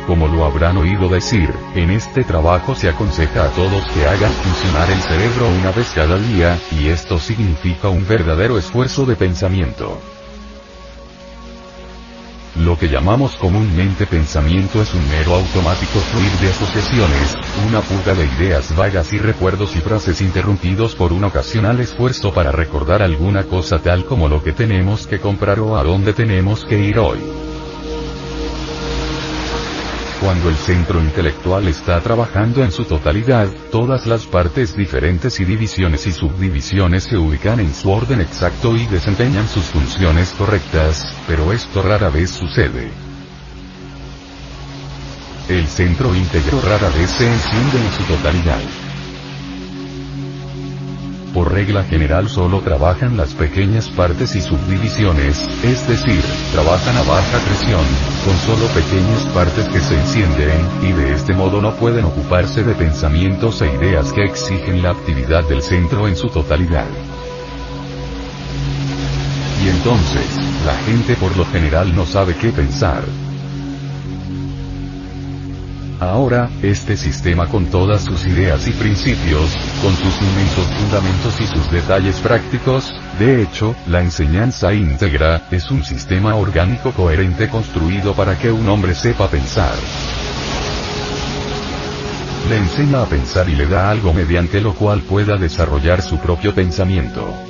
Como 0.06 0.28
lo 0.28 0.44
habrán 0.44 0.76
oído 0.76 1.08
decir, 1.08 1.50
en 1.76 1.92
este 1.92 2.26
trabajo 2.26 2.76
se 2.76 2.90
aconseja 2.90 3.46
a 3.46 3.50
todos 3.52 3.86
que 3.94 4.06
hagan 4.06 4.34
funcionar 4.34 4.90
el 4.92 5.00
cerebro 5.00 5.48
una 5.48 5.72
vez 5.72 5.90
cada 5.96 6.18
día, 6.18 6.60
y 6.72 6.90
esto 6.90 7.20
significa 7.20 7.88
un 7.88 8.06
verdadero 8.06 8.58
esfuerzo 8.58 9.06
de 9.06 9.16
pensamiento. 9.16 9.98
Lo 12.56 12.78
que 12.78 12.88
llamamos 12.88 13.36
comúnmente 13.36 14.08
pensamiento 14.08 14.82
es 14.82 14.94
un 14.94 15.08
mero 15.10 15.36
automático 15.36 16.00
fluir 16.00 16.32
de 16.42 16.50
asociaciones, 16.50 17.36
una 17.68 17.82
fuga 17.82 18.16
de 18.16 18.26
ideas 18.26 18.76
vagas 18.76 19.14
y 19.14 19.20
recuerdos 19.20 19.76
y 19.76 19.80
frases 19.80 20.20
interrumpidos 20.22 20.96
por 20.96 21.14
un 21.14 21.24
ocasional 21.24 21.80
esfuerzo 21.80 22.34
para 22.34 22.52
recordar 22.52 23.04
alguna 23.04 23.44
cosa 23.44 23.80
tal 23.80 24.06
como 24.06 24.28
lo 24.28 24.44
que 24.44 24.52
tenemos 24.52 25.06
que 25.06 25.20
comprar 25.20 25.60
o 25.60 25.78
a 25.78 25.84
dónde 25.84 26.14
tenemos 26.14 26.66
que 26.66 26.80
ir 26.80 26.98
hoy. 26.98 27.49
Cuando 30.22 30.50
el 30.50 30.56
centro 30.58 31.00
intelectual 31.00 31.66
está 31.70 32.02
trabajando 32.02 32.62
en 32.62 32.74
su 32.74 32.84
totalidad, 32.84 33.48
todas 33.72 34.06
las 34.06 34.26
partes 34.26 34.76
diferentes 34.76 35.40
y 35.40 35.46
divisiones 35.46 36.06
y 36.08 36.12
subdivisiones 36.12 37.06
se 37.06 37.16
ubican 37.16 37.62
en 37.62 37.74
su 37.74 37.90
orden 37.90 38.20
exacto 38.20 38.76
y 38.76 38.86
desempeñan 38.88 39.48
sus 39.48 39.64
funciones 39.66 40.34
correctas, 40.38 41.06
pero 41.26 41.54
esto 41.54 41.82
rara 41.82 42.10
vez 42.10 42.32
sucede. 42.32 42.92
El 45.48 45.66
centro 45.68 46.14
íntegro 46.14 46.60
rara 46.62 46.90
vez 46.90 47.12
se 47.12 47.26
enciende 47.26 47.78
en 47.78 47.92
su 47.94 48.04
totalidad. 48.04 48.60
Por 51.34 51.54
regla 51.54 51.84
general 51.84 52.28
solo 52.28 52.60
trabajan 52.62 53.16
las 53.16 53.36
pequeñas 53.36 53.88
partes 53.90 54.36
y 54.36 54.42
subdivisiones, 54.42 55.48
es 55.64 55.88
decir, 55.88 56.22
trabajan 56.52 56.98
a 56.98 57.04
baja 57.04 57.38
presión, 57.46 57.86
con 58.26 58.36
solo 58.38 58.66
pequeñas 58.74 59.24
partes 59.34 59.68
que 59.70 59.80
se 59.80 59.94
encienden, 59.94 60.66
y 60.82 60.92
de 60.92 61.14
este 61.14 61.34
modo 61.34 61.62
no 61.62 61.76
pueden 61.76 62.06
ocuparse 62.06 62.64
de 62.64 62.74
pensamientos 62.74 63.62
e 63.62 63.72
ideas 63.76 64.12
que 64.12 64.24
exigen 64.24 64.82
la 64.82 64.92
actividad 64.92 65.48
del 65.48 65.62
centro 65.62 66.08
en 66.08 66.16
su 66.16 66.30
totalidad. 66.30 66.88
Y 69.64 69.70
entonces, 69.70 70.26
la 70.66 70.76
gente 70.86 71.16
por 71.16 71.38
lo 71.38 71.46
general 71.46 71.96
no 71.96 72.08
sabe 72.08 72.34
qué 72.36 72.50
pensar, 72.50 73.04
Ahora, 76.00 76.50
este 76.64 76.96
sistema 76.96 77.48
con 77.48 77.66
todas 77.66 78.06
sus 78.06 78.26
ideas 78.26 78.66
y 78.70 78.72
principios, 78.72 79.54
con 79.82 79.94
sus 79.96 80.22
inmensos 80.22 80.66
fundamentos 80.80 81.42
y 81.42 81.48
sus 81.48 81.70
detalles 81.70 82.18
prácticos, 82.20 82.94
de 83.20 83.42
hecho, 83.42 83.76
la 83.86 84.02
enseñanza 84.02 84.74
íntegra, 84.74 85.42
es 85.52 85.70
un 85.70 85.84
sistema 85.84 86.36
orgánico 86.36 86.92
coherente 86.94 87.50
construido 87.50 88.14
para 88.14 88.40
que 88.40 88.50
un 88.50 88.70
hombre 88.70 88.96
sepa 88.96 89.28
pensar. 89.28 89.76
Le 92.50 92.58
enseña 92.58 93.02
a 93.02 93.06
pensar 93.06 93.50
y 93.50 93.56
le 93.56 93.66
da 93.66 93.92
algo 93.92 94.14
mediante 94.14 94.62
lo 94.62 94.74
cual 94.76 95.02
pueda 95.02 95.36
desarrollar 95.36 96.02
su 96.02 96.18
propio 96.18 96.56
pensamiento 96.56 97.49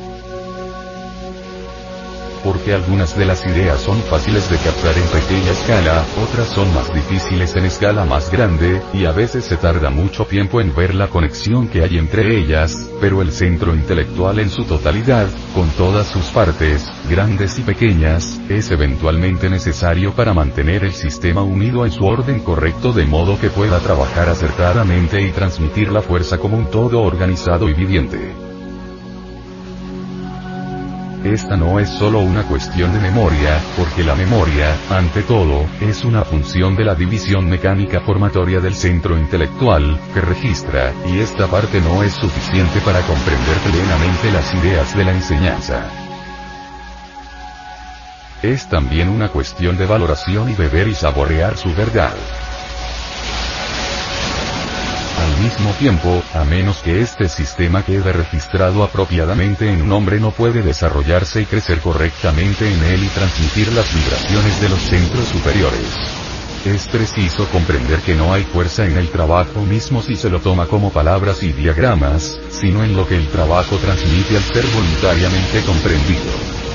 porque 2.44 2.74
algunas 2.74 3.18
de 3.18 3.26
las 3.26 3.46
ideas 3.46 3.80
son 3.82 4.02
fáciles 4.04 4.50
de 4.50 4.58
captar 4.58 4.98
en 4.98 5.08
pequeña 5.08 5.52
escala, 5.52 6.06
otras 6.24 6.48
son 6.48 6.74
más 6.74 6.94
difíciles 6.94 7.56
en 7.56 7.66
escala 7.66 8.06
más 8.06 8.32
grande, 8.32 8.82
y 8.94 9.06
a 9.06 9.12
veces 9.12 9.46
se 9.46 9.58
tarda 9.58 9.90
mucho 9.90 10.26
tiempo 10.26 10.62
en 10.62 10.76
ver 10.76 10.96
la 10.96 11.08
conexión 11.08 11.68
que 11.68 11.84
hay 11.84 11.98
entre 11.98 12.38
ellas, 12.38 12.90
pero 13.02 13.22
el 13.22 13.32
centro 13.32 13.74
intelectual 13.74 14.40
en 14.40 14.50
su 14.50 14.64
totalidad, 14.64 15.28
con 15.54 15.70
todas 15.72 16.08
sus 16.08 16.26
partes, 16.28 16.86
grandes 17.10 17.60
y 17.60 17.62
pequeñas, 17.62 18.40
es 18.50 18.72
eventualmente 18.72 19.50
necesario 19.50 20.14
para 20.14 20.34
mantener 20.34 20.84
el 20.84 20.94
sistema 20.94 21.44
unido 21.44 21.86
en 21.86 21.92
su 21.92 22.06
orden 22.06 22.40
correcto 22.40 22.94
de 22.94 23.06
modo 23.06 23.40
que 23.40 23.50
pueda 23.50 23.80
trabajar 23.80 24.30
acertadamente 24.30 25.22
y 25.22 25.32
transmitir 25.32 25.92
la 25.92 26.02
fuerza 26.02 26.38
como 26.38 26.58
un 26.58 26.70
todo 26.70 27.02
organizado 27.02 27.70
y 27.70 27.74
viviente. 27.74 28.49
Esta 31.24 31.57
no 31.57 31.80
es 31.80 31.89
solo 31.89 32.20
una 32.20 32.43
cuestión 32.43 32.93
de 32.93 32.99
memoria, 32.99 33.61
porque 33.76 34.03
la 34.03 34.15
memoria, 34.15 34.74
ante 34.89 35.22
todo, 35.22 35.65
es 35.82 36.05
una 36.05 36.24
función 36.24 36.78
de 36.78 36.86
la 36.86 36.95
división 36.95 37.49
mecánica 37.49 37.99
formatoria 37.99 38.61
del 38.61 38.74
centro 38.74 39.17
intelectual, 39.17 39.99
que 40.13 40.22
registra, 40.22 40.93
y 41.07 41.20
esta 41.20 41.47
parte 41.47 41.82
no 41.82 42.03
es 42.03 42.13
suficiente 42.13 42.80
para 42.82 43.01
comprender 43.01 43.57
plenamente 43.70 44.32
las 44.32 44.53
ideas 44.53 44.95
de 44.95 45.03
la 45.03 45.11
enseñanza. 45.11 45.89
Es 48.41 48.70
también 48.70 49.09
una 49.09 49.28
cuestión 49.28 49.78
de 49.78 49.86
valoración 49.86 50.49
y 50.49 50.53
beber 50.53 50.88
y 50.88 50.95
saborear 50.95 51.57
su 51.57 51.76
verdad 51.76 52.15
mismo 55.41 55.72
tiempo, 55.80 56.22
a 56.34 56.43
menos 56.43 56.78
que 56.78 57.01
este 57.01 57.28
sistema 57.30 57.84
quede 57.84 58.13
registrado 58.13 58.84
apropiadamente 58.84 59.72
en 59.72 59.82
un 59.82 59.91
hombre 59.91 60.20
no 60.20 60.32
puede 60.32 60.61
desarrollarse 60.61 61.41
y 61.41 61.45
crecer 61.45 61.80
correctamente 61.80 62.72
en 62.72 62.84
él 62.84 63.03
y 63.03 63.07
transmitir 63.07 63.72
las 63.74 63.93
vibraciones 63.93 64.61
de 64.61 64.70
los 64.70 64.82
centros 64.82 65.26
superiores. 65.26 65.88
Es 66.65 66.88
preciso 66.88 67.47
comprender 67.49 67.99
que 68.01 68.15
no 68.15 68.34
hay 68.34 68.43
fuerza 68.43 68.86
en 68.86 68.97
el 68.97 69.09
trabajo 69.09 69.61
mismo 69.61 70.01
si 70.01 70.15
se 70.15 70.30
lo 70.30 70.39
toma 70.41 70.67
como 70.67 70.91
palabras 70.91 71.41
y 71.41 71.53
diagramas, 71.53 72.38
sino 72.49 72.84
en 72.84 72.95
lo 72.95 73.07
que 73.07 73.15
el 73.15 73.28
trabajo 73.28 73.78
transmite 73.78 74.36
al 74.36 74.43
ser 74.43 74.65
voluntariamente 74.67 75.61
comprendido 75.65 76.68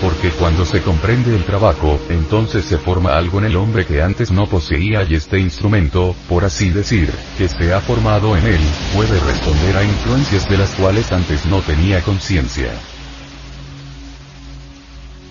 porque 0.00 0.30
cuando 0.30 0.64
se 0.64 0.80
comprende 0.82 1.34
el 1.34 1.44
trabajo, 1.44 2.00
entonces 2.08 2.64
se 2.64 2.78
forma 2.78 3.16
algo 3.16 3.38
en 3.38 3.44
el 3.46 3.56
hombre 3.56 3.84
que 3.84 4.02
antes 4.02 4.30
no 4.30 4.46
poseía 4.46 5.04
y 5.04 5.14
este 5.14 5.38
instrumento, 5.38 6.14
por 6.28 6.44
así 6.44 6.70
decir, 6.70 7.12
que 7.36 7.48
se 7.48 7.72
ha 7.72 7.80
formado 7.80 8.36
en 8.36 8.46
él, 8.46 8.60
puede 8.94 9.18
responder 9.20 9.76
a 9.76 9.84
influencias 9.84 10.48
de 10.48 10.58
las 10.58 10.70
cuales 10.74 11.12
antes 11.12 11.46
no 11.46 11.60
tenía 11.60 12.02
conciencia. 12.02 12.72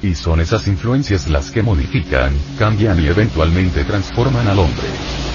Y 0.01 0.15
son 0.15 0.39
esas 0.39 0.67
influencias 0.67 1.27
las 1.27 1.51
que 1.51 1.61
modifican, 1.61 2.33
cambian 2.57 3.03
y 3.03 3.07
eventualmente 3.07 3.83
transforman 3.83 4.47
al 4.47 4.59
hombre. 4.59 5.28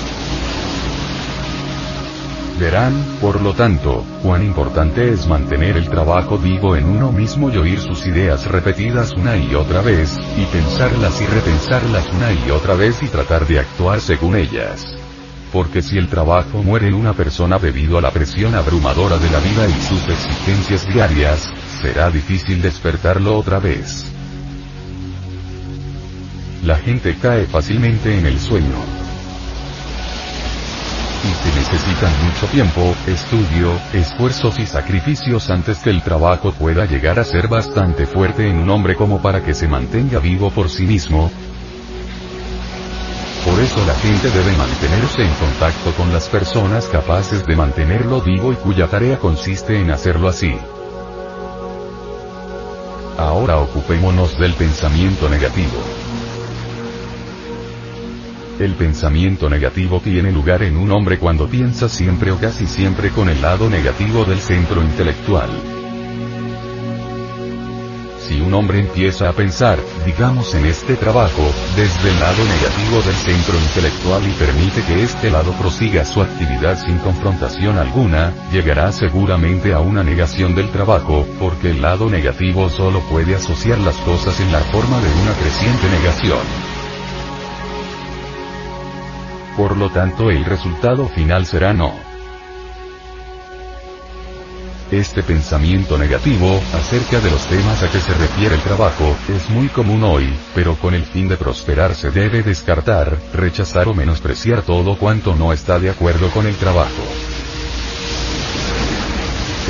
Verán, 2.59 2.95
por 3.21 3.41
lo 3.41 3.53
tanto, 3.53 4.05
cuán 4.23 4.45
importante 4.45 5.13
es 5.13 5.27
mantener 5.27 5.77
el 5.77 5.89
trabajo 5.89 6.39
vivo 6.39 6.77
en 6.77 6.85
uno 6.85 7.11
mismo 7.11 7.51
y 7.51 7.57
oír 7.57 7.81
sus 7.81 8.07
ideas 8.07 8.47
repetidas 8.47 9.13
una 9.13 9.37
y 9.37 9.57
otra 9.57 9.83
vez, 9.83 10.17
y 10.39 10.45
pensarlas 10.45 11.21
y 11.21 11.27
repensarlas 11.27 12.07
una 12.13 12.33
y 12.33 12.51
otra 12.53 12.75
vez 12.75 13.03
y 13.03 13.09
tratar 13.09 13.45
de 13.49 13.59
actuar 13.59 14.01
según 14.01 14.37
ellas. 14.37 14.87
Porque 15.53 15.83
si 15.83 15.99
el 15.99 16.09
trabajo 16.09 16.63
muere 16.63 16.89
en 16.89 16.95
una 16.95 17.13
persona 17.13 17.59
debido 17.59 17.99
a 17.99 18.01
la 18.01 18.13
presión 18.13 18.55
abrumadora 18.55 19.19
de 19.19 19.31
la 19.31 19.41
vida 19.41 19.67
y 19.69 19.83
sus 19.83 20.09
exigencias 20.09 20.87
diarias, 20.87 21.51
será 21.83 22.09
difícil 22.11 22.63
despertarlo 22.63 23.37
otra 23.37 23.59
vez. 23.59 24.07
La 26.63 26.77
gente 26.77 27.17
cae 27.21 27.47
fácilmente 27.47 28.17
en 28.17 28.27
el 28.27 28.39
sueño 28.39 29.05
y 31.25 31.35
se 31.35 31.59
necesitan 31.59 32.13
mucho 32.25 32.47
tiempo, 32.49 32.95
estudio, 33.07 33.73
esfuerzos 33.93 34.59
y 34.59 34.67
sacrificios 34.67 35.49
antes 35.49 35.79
que 35.79 35.91
el 35.91 36.03
trabajo 36.03 36.53
pueda 36.53 36.85
llegar 36.85 37.19
a 37.19 37.25
ser 37.25 37.49
bastante 37.49 38.07
fuerte 38.07 38.49
en 38.49 38.59
un 38.59 38.71
hombre 38.71 38.95
como 38.95 39.23
para 39.23 39.43
que 39.43 39.55
se 39.55 39.67
mantenga 39.67 40.19
vivo 40.19 40.51
por 40.51 40.69
sí 40.69 40.85
mismo. 40.85 41.31
Por 43.45 43.61
eso 43.61 43.85
la 43.87 43.95
gente 43.95 44.31
debe 44.31 44.53
mantenerse 44.57 45.23
en 45.23 45.35
contacto 45.35 45.93
con 45.97 46.13
las 46.13 46.29
personas 46.29 46.87
capaces 46.87 47.47
de 47.47 47.57
mantenerlo 47.57 48.21
vivo 48.21 48.53
y 48.53 48.57
cuya 48.57 48.89
tarea 48.89 49.19
consiste 49.19 49.81
en 49.81 49.91
hacerlo 49.91 50.29
así. 50.29 50.55
Ahora 53.19 53.59
ocupémonos 53.59 54.39
del 54.39 54.55
pensamiento 54.55 55.29
negativo. 55.29 55.79
El 58.59 58.75
pensamiento 58.75 59.51
negativo 59.51 60.01
tiene 60.01 60.31
lugar 60.31 60.63
en 60.63 60.77
un 60.77 60.93
hombre 60.93 61.19
cuando 61.19 61.49
piensa 61.49 61.89
siempre 61.89 62.31
o 62.31 62.39
casi 62.39 62.67
siempre 62.67 63.11
con 63.11 63.29
el 63.29 63.43
lado 63.43 63.69
negativo 63.69 64.25
del 64.25 64.39
centro 64.39 64.81
intelectual. 64.81 65.51
Si 68.21 68.41
un 68.41 68.55
hombre 68.55 68.79
empieza 68.79 69.29
a 69.29 69.33
pensar, 69.33 69.79
digamos 70.07 70.55
en 70.55 70.67
este 70.67 70.95
trabajo, 70.95 71.43
desde 71.75 72.11
el 72.11 72.21
lado 72.21 72.45
negativo 72.45 73.03
del 73.03 73.15
centro 73.17 73.59
intelectual 73.59 74.23
y 74.27 74.33
permite 74.33 74.83
que 74.85 75.03
este 75.03 75.31
lado 75.33 75.53
prosiga 75.55 76.05
su 76.05 76.23
actividad 76.23 76.79
sin 76.79 76.99
confrontación 76.99 77.77
alguna, 77.77 78.33
llegará 78.53 78.93
seguramente 78.93 79.75
a 79.75 79.81
una 79.81 80.05
negación 80.05 80.55
del 80.55 80.71
trabajo, 80.71 81.27
porque 81.41 81.73
el 81.73 81.83
lado 81.83 82.09
negativo 82.09 82.71
solo 82.71 83.01
puede 83.11 83.35
asociar 83.35 83.79
las 83.81 83.97
cosas 83.97 84.39
en 84.39 84.53
la 84.53 84.61
forma 84.61 85.01
de 85.01 85.13
una 85.23 85.33
creciente 85.33 85.89
negación. 85.91 86.64
Por 89.57 89.77
lo 89.77 89.91
tanto 89.91 90.31
el 90.31 90.45
resultado 90.45 91.09
final 91.09 91.47
será 91.47 91.73
no. 91.73 91.93
Este 94.91 95.23
pensamiento 95.23 95.97
negativo, 95.97 96.61
acerca 96.75 97.19
de 97.21 97.31
los 97.31 97.47
temas 97.47 97.83
a 97.83 97.91
que 97.91 98.01
se 98.01 98.15
refiere 98.15 98.55
el 98.57 98.61
trabajo, 98.61 99.17
es 99.29 99.49
muy 99.51 99.69
común 99.69 100.03
hoy, 100.05 100.33
pero 100.55 100.77
con 100.77 100.95
el 100.95 101.05
fin 101.05 101.29
de 101.29 101.37
prosperar 101.37 101.95
se 101.95 102.11
debe 102.11 102.43
descartar, 102.43 103.17
rechazar 103.33 103.89
o 103.89 103.95
menospreciar 103.95 104.63
todo 104.63 104.99
cuanto 104.99 105.35
no 105.35 105.53
está 105.53 105.79
de 105.79 105.91
acuerdo 105.91 106.31
con 106.31 106.47
el 106.47 106.55
trabajo. 106.57 107.03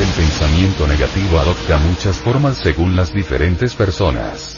El 0.01 0.09
pensamiento 0.09 0.87
negativo 0.89 1.39
adopta 1.39 1.79
muchas 1.79 2.17
formas 2.17 2.59
según 2.59 2.97
las 2.97 3.13
diferentes 3.13 3.75
personas. 3.75 4.54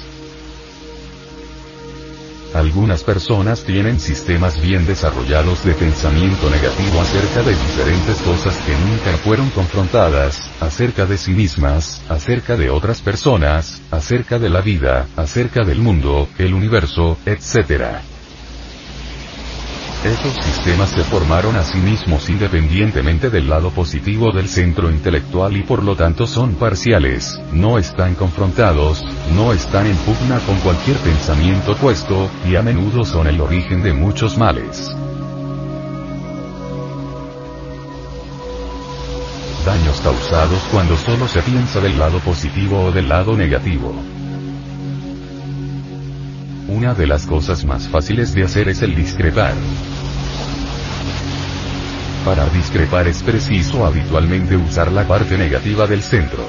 Algunas 2.55 3.03
personas 3.05 3.65
tienen 3.65 4.01
sistemas 4.01 4.61
bien 4.61 4.87
desarrollados 4.87 5.65
de 5.65 5.75
pensamiento 5.75 6.49
negativo 6.49 7.01
acerca 7.01 7.43
de 7.43 7.51
diferentes 7.51 8.17
cosas 8.23 8.57
que 8.65 8.73
nunca 8.73 9.17
fueron 9.19 9.51
confrontadas, 9.51 10.51
acerca 10.61 11.07
de 11.07 11.19
sí 11.19 11.33
mismas, 11.33 12.03
acerca 12.09 12.57
de 12.57 12.71
otras 12.71 13.03
personas, 13.03 13.83
acerca 13.91 14.39
de 14.39 14.49
la 14.49 14.61
vida, 14.61 15.07
acerca 15.17 15.65
del 15.65 15.79
mundo, 15.79 16.29
el 16.39 16.55
universo, 16.55 17.19
etc. 17.27 18.16
Esos 20.05 20.35
sistemas 20.45 20.91
se 20.91 21.03
formaron 21.03 21.57
a 21.57 21.65
sí 21.65 21.79
mismos 21.79 22.29
independientemente 22.29 23.29
del 23.31 23.49
lado 23.49 23.71
positivo 23.71 24.31
del 24.31 24.49
centro 24.49 24.91
intelectual 24.91 25.57
y 25.57 25.63
por 25.63 25.83
lo 25.83 25.97
tanto 25.97 26.27
son 26.27 26.55
parciales, 26.55 27.41
no 27.53 27.79
están 27.79 28.15
confrontados, 28.15 29.05
no 29.35 29.53
están 29.53 29.87
en 29.87 29.97
pugna 29.97 30.39
con 30.41 30.59
cualquier 30.61 30.97
pensamiento 30.99 31.73
opuesto, 31.73 32.31
y 32.49 32.57
a 32.57 32.63
menudo 32.63 33.05
son 33.05 33.27
el 33.27 33.41
origen 33.41 33.83
de 33.83 33.95
muchos 33.95 34.39
males. 34.39 34.95
Daños 39.65 40.01
causados 40.01 40.63
cuando 40.71 40.97
solo 40.97 41.27
se 41.27 41.43
piensa 41.43 41.81
del 41.81 41.99
lado 41.99 42.21
positivo 42.21 42.85
o 42.85 42.93
del 42.93 43.09
lado 43.09 43.37
negativo. 43.37 43.93
Una 46.69 46.95
de 46.95 47.07
las 47.07 47.27
cosas 47.27 47.65
más 47.65 47.87
fáciles 47.87 48.35
de 48.35 48.43
hacer 48.43 48.69
es 48.69 48.83
el 48.83 48.97
discrepar. 48.97 49.55
Para 52.25 52.45
discrepar 52.49 53.07
es 53.07 53.23
preciso 53.23 53.87
habitualmente 53.87 54.57
usar 54.57 54.91
la 54.91 55.07
parte 55.07 55.39
negativa 55.39 55.87
del 55.87 56.03
centro. 56.03 56.45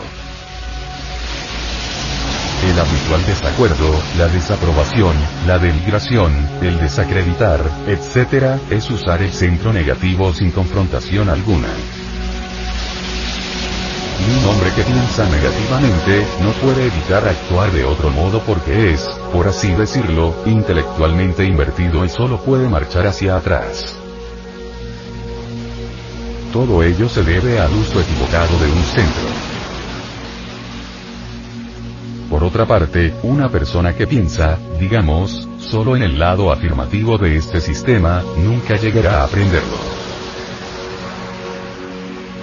El 2.66 2.80
habitual 2.80 3.24
desacuerdo, 3.28 4.02
la 4.18 4.28
desaprobación, 4.28 5.16
la 5.46 5.60
denigración, 5.60 6.34
el 6.64 6.80
desacreditar, 6.80 7.62
etc., 7.88 8.60
es 8.72 8.90
usar 8.90 9.22
el 9.22 9.32
centro 9.32 9.72
negativo 9.72 10.34
sin 10.34 10.50
confrontación 10.50 11.30
alguna. 11.30 11.70
Y 14.20 14.40
un 14.40 14.46
hombre 14.46 14.72
que 14.76 14.84
piensa 14.84 15.30
negativamente, 15.30 16.26
no 16.42 16.52
puede 16.54 16.88
evitar 16.88 17.28
actuar 17.28 17.72
de 17.72 17.86
otro 17.86 18.10
modo 18.10 18.42
porque 18.42 18.94
es, 18.94 19.02
por 19.32 19.48
así 19.48 19.74
decirlo, 19.74 20.34
intelectualmente 20.46 21.46
invertido 21.46 22.04
y 22.04 22.10
solo 22.10 22.40
puede 22.40 22.68
marchar 22.68 23.06
hacia 23.06 23.36
atrás. 23.36 23.96
Todo 26.52 26.82
ello 26.82 27.08
se 27.10 27.24
debe 27.24 27.60
al 27.60 27.72
uso 27.74 28.02
equivocado 28.02 28.58
de 28.58 28.72
un 28.72 28.84
centro. 28.84 29.58
Por 32.30 32.44
otra 32.44 32.66
parte, 32.66 33.14
una 33.24 33.50
persona 33.50 33.96
que 33.96 34.08
piensa, 34.08 34.58
digamos, 34.80 35.48
solo 35.60 35.96
en 35.96 36.04
el 36.04 36.20
lado 36.20 36.52
afirmativo 36.52 37.18
de 37.18 37.38
este 37.38 37.62
sistema, 37.62 38.22
nunca 38.38 38.76
llegará 38.76 39.22
a 39.22 39.24
aprenderlo. 39.26 40.07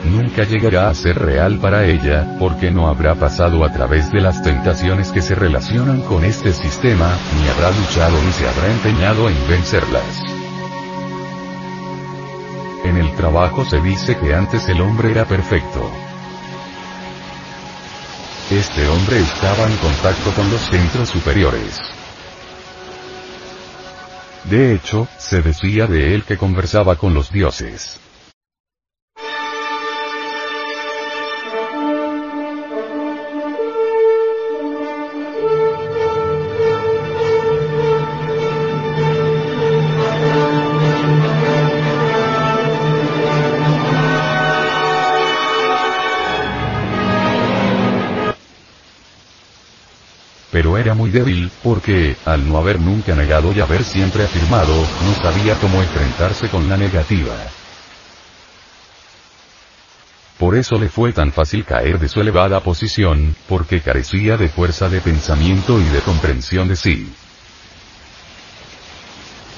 Nunca 0.05 0.45
llegará 0.45 0.91
a 0.91 0.95
ser 0.95 1.19
real 1.19 1.59
para 1.59 1.87
ella, 1.87 2.37
porque 2.39 2.71
no 2.71 2.89
habrá 2.89 3.15
pasado 3.15 3.65
a 3.65 3.73
través 3.73 4.11
de 4.11 4.21
las 4.21 4.43
tentaciones 4.43 5.11
que 5.11 5.23
se 5.23 5.35
relacionan 5.35 6.03
con 6.03 6.25
este 6.25 6.53
sistema, 6.53 7.11
ni 7.41 7.49
habrá 7.49 7.71
luchado 7.71 8.23
ni 8.23 8.33
se 8.33 8.47
habrá 8.47 8.71
empeñado 8.71 9.29
en 9.31 9.49
vencerlas. 9.49 10.23
En 12.85 12.99
el 12.99 13.15
trabajo 13.17 13.65
se 13.65 13.81
dice 13.81 14.17
que 14.19 14.35
antes 14.35 14.69
el 14.69 14.83
hombre 14.83 15.11
era 15.11 15.25
perfecto. 15.25 15.91
Este 18.51 18.87
hombre 18.89 19.21
estaba 19.21 19.67
en 19.67 19.77
contacto 19.79 20.31
con 20.33 20.51
los 20.51 20.61
centros 20.61 21.09
superiores. 21.09 21.81
De 24.45 24.75
hecho, 24.75 25.09
se 25.17 25.41
decía 25.41 25.87
de 25.87 26.15
él 26.15 26.25
que 26.25 26.37
conversaba 26.37 26.97
con 26.97 27.15
los 27.15 27.33
dioses. 27.33 28.04
Era 50.77 50.95
muy 50.95 51.11
débil, 51.11 51.51
porque, 51.63 52.17
al 52.25 52.49
no 52.49 52.59
haber 52.59 52.81
nunca 52.81 53.15
negado 53.15 53.53
y 53.53 53.61
haber 53.61 53.85
siempre 53.85 54.25
afirmado, 54.25 54.75
no 54.75 55.15
sabía 55.23 55.55
cómo 55.57 55.83
enfrentarse 55.83 56.49
con 56.49 56.69
la 56.69 56.77
negativa. 56.77 57.35
Por 60.39 60.57
eso 60.57 60.77
le 60.77 60.89
fue 60.89 61.13
tan 61.13 61.33
fácil 61.33 61.65
caer 61.65 61.99
de 61.99 62.09
su 62.09 62.21
elevada 62.21 62.61
posición, 62.61 63.37
porque 63.49 63.81
carecía 63.81 64.37
de 64.37 64.49
fuerza 64.49 64.89
de 64.89 65.01
pensamiento 65.01 65.81
y 65.81 65.85
de 65.85 66.01
comprensión 66.01 66.69
de 66.69 66.77
sí. 66.77 67.13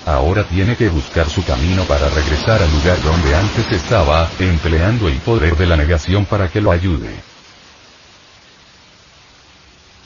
Ahora 0.05 0.45
tiene 0.45 0.77
que 0.77 0.89
buscar 0.89 1.29
su 1.29 1.45
camino 1.45 1.83
para 1.85 2.09
regresar 2.11 2.63
al 2.63 2.71
lugar 2.71 3.03
donde 3.03 3.35
antes 3.35 3.73
estaba, 3.73 4.31
empleando 4.39 5.09
el 5.09 5.17
poder 5.17 5.57
de 5.57 5.67
la 5.67 5.77
negación 5.77 6.27
para 6.27 6.49
que 6.49 6.61
lo 6.61 6.71
ayude. 6.71 7.36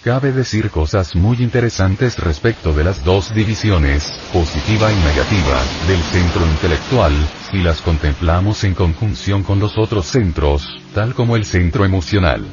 Cabe 0.02 0.32
decir 0.32 0.70
cosas 0.70 1.14
muy 1.14 1.36
interesantes 1.42 2.18
respecto 2.18 2.72
de 2.72 2.84
las 2.84 3.04
dos 3.04 3.34
divisiones, 3.34 4.10
positiva 4.32 4.90
y 4.90 4.96
negativa, 4.96 5.62
del 5.86 6.00
centro 6.04 6.46
intelectual, 6.46 7.12
si 7.50 7.58
las 7.58 7.82
contemplamos 7.82 8.64
en 8.64 8.72
conjunción 8.72 9.42
con 9.42 9.60
los 9.60 9.76
otros 9.76 10.06
centros, 10.06 10.66
tal 10.94 11.14
como 11.14 11.36
el 11.36 11.44
centro 11.44 11.84
emocional. 11.84 12.46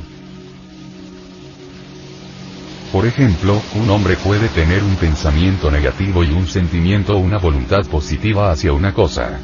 Por 2.91 3.05
ejemplo, 3.05 3.61
un 3.75 3.89
hombre 3.91 4.17
puede 4.17 4.49
tener 4.49 4.83
un 4.83 4.97
pensamiento 4.97 5.71
negativo 5.71 6.25
y 6.25 6.31
un 6.31 6.47
sentimiento 6.47 7.15
o 7.15 7.19
una 7.19 7.37
voluntad 7.37 7.85
positiva 7.85 8.51
hacia 8.51 8.73
una 8.73 8.93
cosa. 8.93 9.39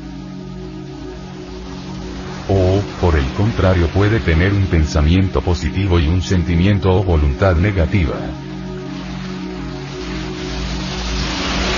O, 2.50 2.82
por 3.00 3.16
el 3.16 3.26
contrario, 3.38 3.88
puede 3.88 4.20
tener 4.20 4.54
un 4.54 4.66
pensamiento 4.66 5.42
positivo 5.42 6.00
y 6.00 6.08
un 6.08 6.22
sentimiento 6.22 6.94
o 6.94 7.04
voluntad 7.04 7.56
negativa. 7.56 8.16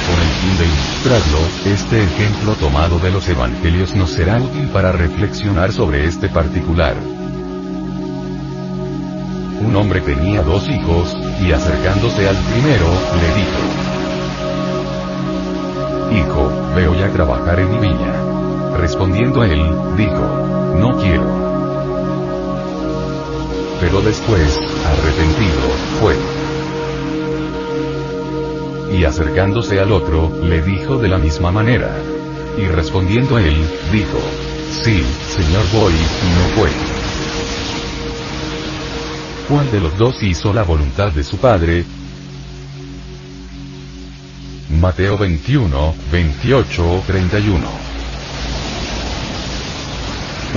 Con 0.05 0.19
el 0.21 0.29
fin 0.41 0.57
de 0.57 0.65
ilustrarlo, 0.65 1.39
este 1.65 2.03
ejemplo 2.03 2.53
tomado 2.55 2.97
de 2.99 3.11
los 3.11 3.29
evangelios 3.29 3.95
nos 3.95 4.09
será 4.11 4.41
útil 4.41 4.67
para 4.69 4.91
reflexionar 4.91 5.71
sobre 5.71 6.05
este 6.05 6.29
particular. 6.29 6.95
Un 9.61 9.75
hombre 9.75 10.01
tenía 10.01 10.41
dos 10.41 10.67
hijos, 10.67 11.15
y 11.41 11.51
acercándose 11.51 12.27
al 12.27 12.37
primero, 12.37 12.87
le 13.21 13.27
dijo, 13.35 13.85
Hijo, 16.11 16.51
veo 16.75 16.95
ya 16.95 17.09
trabajar 17.11 17.59
en 17.59 17.71
mi 17.71 17.77
viña. 17.79 18.34
Respondiendo 18.77 19.43
él, 19.43 19.61
dijo, 19.97 20.75
no 20.79 20.97
quiero. 20.97 21.45
Pero 23.79 24.01
después, 24.01 24.59
arrepentido, 24.85 25.61
fue. 25.99 26.15
y 28.91 29.03
acercándose 29.03 29.79
al 29.79 29.91
otro, 29.91 30.31
le 30.43 30.61
dijo 30.61 30.97
de 30.97 31.09
la 31.09 31.17
misma 31.17 31.51
manera. 31.51 31.91
Y 32.57 32.65
respondiendo 32.67 33.37
él, 33.37 33.55
dijo, 33.91 34.19
Sí, 34.83 35.03
señor 35.35 35.63
voy, 35.73 35.93
no 35.93 36.55
fue. 36.55 36.69
¿Cuál 39.49 39.71
de 39.71 39.79
los 39.79 39.97
dos 39.97 40.21
hizo 40.23 40.53
la 40.53 40.63
voluntad 40.63 41.11
de 41.11 41.23
su 41.23 41.37
padre? 41.37 41.85
Mateo 44.79 45.17
21, 45.17 45.95
28, 46.11 47.03
31. 47.07 47.84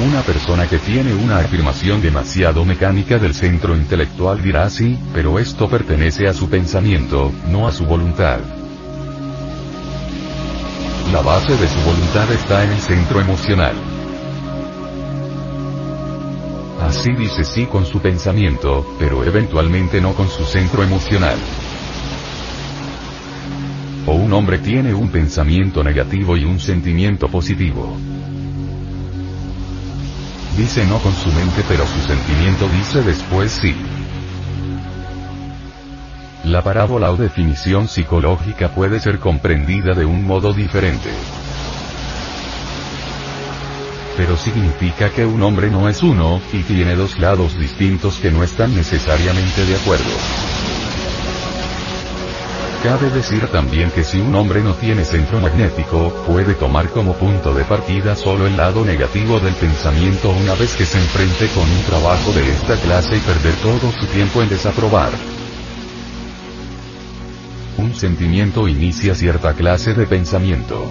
Una 0.09 0.23
persona 0.23 0.67
que 0.67 0.79
tiene 0.79 1.13
una 1.13 1.37
afirmación 1.41 2.01
demasiado 2.01 2.65
mecánica 2.65 3.19
del 3.19 3.35
centro 3.35 3.77
intelectual 3.77 4.43
dirá 4.43 4.71
sí, 4.71 4.99
pero 5.13 5.39
esto 5.39 5.69
pertenece 5.69 6.27
a 6.27 6.33
su 6.33 6.49
pensamiento, 6.49 7.31
no 7.51 7.69
a 7.69 7.73
su 7.73 7.85
voluntad. 7.85 8.39
La 11.13 11.21
base 11.21 11.55
de 11.59 11.69
su 11.69 11.81
voluntad 11.81 12.33
está 12.33 12.65
en 12.65 12.71
el 12.73 12.81
centro 12.81 13.21
emocional. 13.21 13.75
Así 16.81 17.13
dice 17.13 17.45
sí 17.45 17.67
con 17.67 17.85
su 17.85 18.01
pensamiento, 18.01 18.97
pero 18.99 19.25
eventualmente 19.25 20.01
no 20.01 20.15
con 20.15 20.31
su 20.31 20.47
centro 20.47 20.83
emocional. 20.83 21.37
O 24.07 24.15
un 24.15 24.33
hombre 24.33 24.57
tiene 24.57 24.95
un 24.95 25.11
pensamiento 25.11 25.85
negativo 25.85 26.35
y 26.39 26.47
un 26.47 26.59
sentimiento 26.59 27.29
positivo. 27.29 27.95
Dice 30.59 30.85
no 30.87 30.99
con 30.99 31.15
su 31.15 31.31
mente 31.31 31.65
pero 31.69 31.87
su 31.87 32.01
sentimiento 32.01 32.69
dice 32.69 33.03
después 33.03 33.53
sí. 33.53 33.77
La 36.45 36.63
parábola 36.63 37.13
o 37.13 37.17
definición 37.17 37.87
psicológica 37.87 38.71
puede 38.71 38.99
ser 38.99 39.21
comprendida 39.21 39.95
de 39.95 40.05
un 40.05 40.27
modo 40.27 40.53
diferente 40.53 41.11
pero 44.17 44.37
significa 44.37 45.11
que 45.11 45.25
un 45.25 45.41
hombre 45.45 45.71
no 45.71 45.89
es 45.89 46.03
uno, 46.03 46.41
y 46.53 46.65
tiene 46.65 46.97
dos 46.97 47.21
lados 47.21 47.57
distintos 47.57 48.17
que 48.17 48.33
no 48.33 48.43
están 48.43 48.75
necesariamente 48.75 49.65
de 49.65 49.77
acuerdo. 49.77 50.11
Cabe 52.83 53.11
decir 53.11 53.45
también 53.49 53.91
que 53.91 54.05
si 54.05 54.21
un 54.21 54.33
hombre 54.37 54.63
no 54.63 54.73
tiene 54.75 55.05
centro 55.05 55.41
magnético, 55.41 56.13
puede 56.29 56.55
tomar 56.55 56.89
como 56.91 57.13
punto 57.15 57.53
de 57.53 57.65
partida 57.65 58.15
solo 58.15 58.47
el 58.47 58.57
lado 58.57 58.85
negativo 58.85 59.41
del 59.41 59.55
pensamiento 59.55 60.31
una 60.31 60.55
vez 60.55 60.77
que 60.77 60.87
se 60.87 60.97
enfrente 60.97 61.49
con 61.49 61.69
un 61.69 61.83
trabajo 61.83 62.33
de 62.33 62.49
esta 62.49 62.77
clase 62.77 63.17
y 63.17 63.21
perder 63.21 63.55
todo 63.57 63.91
su 63.99 64.07
tiempo 64.07 64.43
en 64.43 64.49
desaprobar. 64.49 65.11
Un 67.79 67.95
sentimiento 67.97 68.69
inicia 68.69 69.17
cierta 69.17 69.55
clase 69.55 69.95
de 69.95 70.07
pensamiento. 70.07 70.85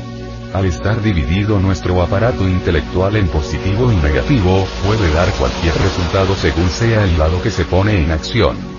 Al 0.53 0.65
estar 0.65 1.01
dividido 1.01 1.57
nuestro 1.59 2.01
aparato 2.01 2.49
intelectual 2.49 3.15
en 3.15 3.29
positivo 3.29 3.93
y 3.93 3.95
negativo, 3.95 4.67
puede 4.85 5.09
dar 5.13 5.31
cualquier 5.33 5.73
resultado 5.75 6.35
según 6.35 6.69
sea 6.69 7.05
el 7.05 7.17
lado 7.17 7.41
que 7.41 7.51
se 7.51 7.63
pone 7.63 8.03
en 8.03 8.11
acción. 8.11 8.76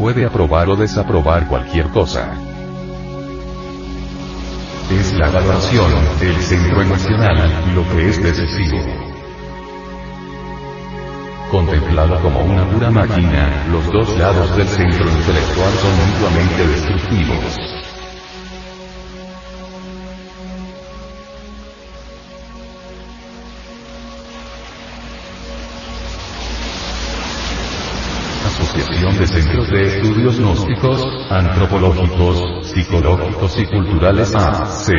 Puede 0.00 0.24
aprobar 0.24 0.66
o 0.70 0.76
desaprobar 0.76 1.46
cualquier 1.46 1.86
cosa. 1.90 2.32
Es 4.90 5.12
la 5.12 5.30
valoración, 5.30 5.92
el 6.22 6.36
centro 6.36 6.80
emocional, 6.80 7.74
lo 7.74 7.86
que 7.90 8.08
es 8.08 8.22
decisivo. 8.22 8.78
Contemplado 11.50 12.18
como 12.22 12.40
una 12.40 12.66
pura 12.70 12.90
máquina, 12.90 13.66
los 13.70 13.84
dos 13.92 14.16
lados 14.16 14.56
del 14.56 14.68
centro 14.68 15.04
intelectual 15.04 15.72
son 15.74 15.92
mutuamente 16.08 16.66
destructivos. 16.66 17.79
De 29.70 29.86
Estudios 29.86 30.38
Gnósticos, 30.38 31.02
Antropológicos, 31.30 32.66
Psicológicos 32.66 33.58
y 33.60 33.66
Culturales 33.66 34.34
AC. 34.34 34.90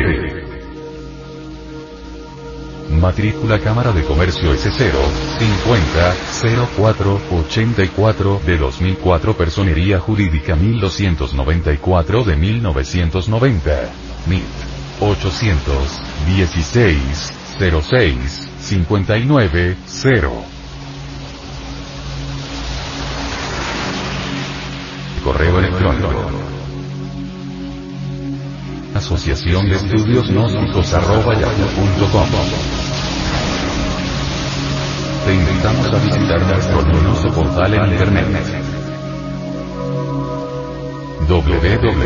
Matrícula 2.98 3.58
Cámara 3.58 3.92
de 3.92 4.02
Comercio 4.02 4.54
S0, 4.54 4.94
50, 5.38 6.14
04, 6.76 7.20
84 7.46 8.40
de 8.46 8.56
2004 8.56 9.36
Personería 9.36 10.00
Jurídica 10.00 10.56
1294 10.56 12.24
de 12.24 12.36
1990. 12.36 13.90
MIT. 14.26 14.42
816, 15.00 17.34
06, 17.58 18.48
59, 18.60 19.76
0. 19.84 20.51
Correo 25.24 25.58
electrónico. 25.58 26.08
Asociación 28.94 29.68
de 29.68 29.76
Estudios 29.76 30.28
Gnósticos 30.30 30.92
arroba 30.94 31.34
yahoo.com. 31.34 32.28
Te 35.24 35.34
invitamos 35.34 35.86
a 35.86 35.98
visitar 36.04 36.42
nuestro 36.42 36.82
luminoso 36.82 37.28
portal 37.32 37.74
en 37.74 37.92
internet 37.92 38.26
www.acegal.org 41.28 42.02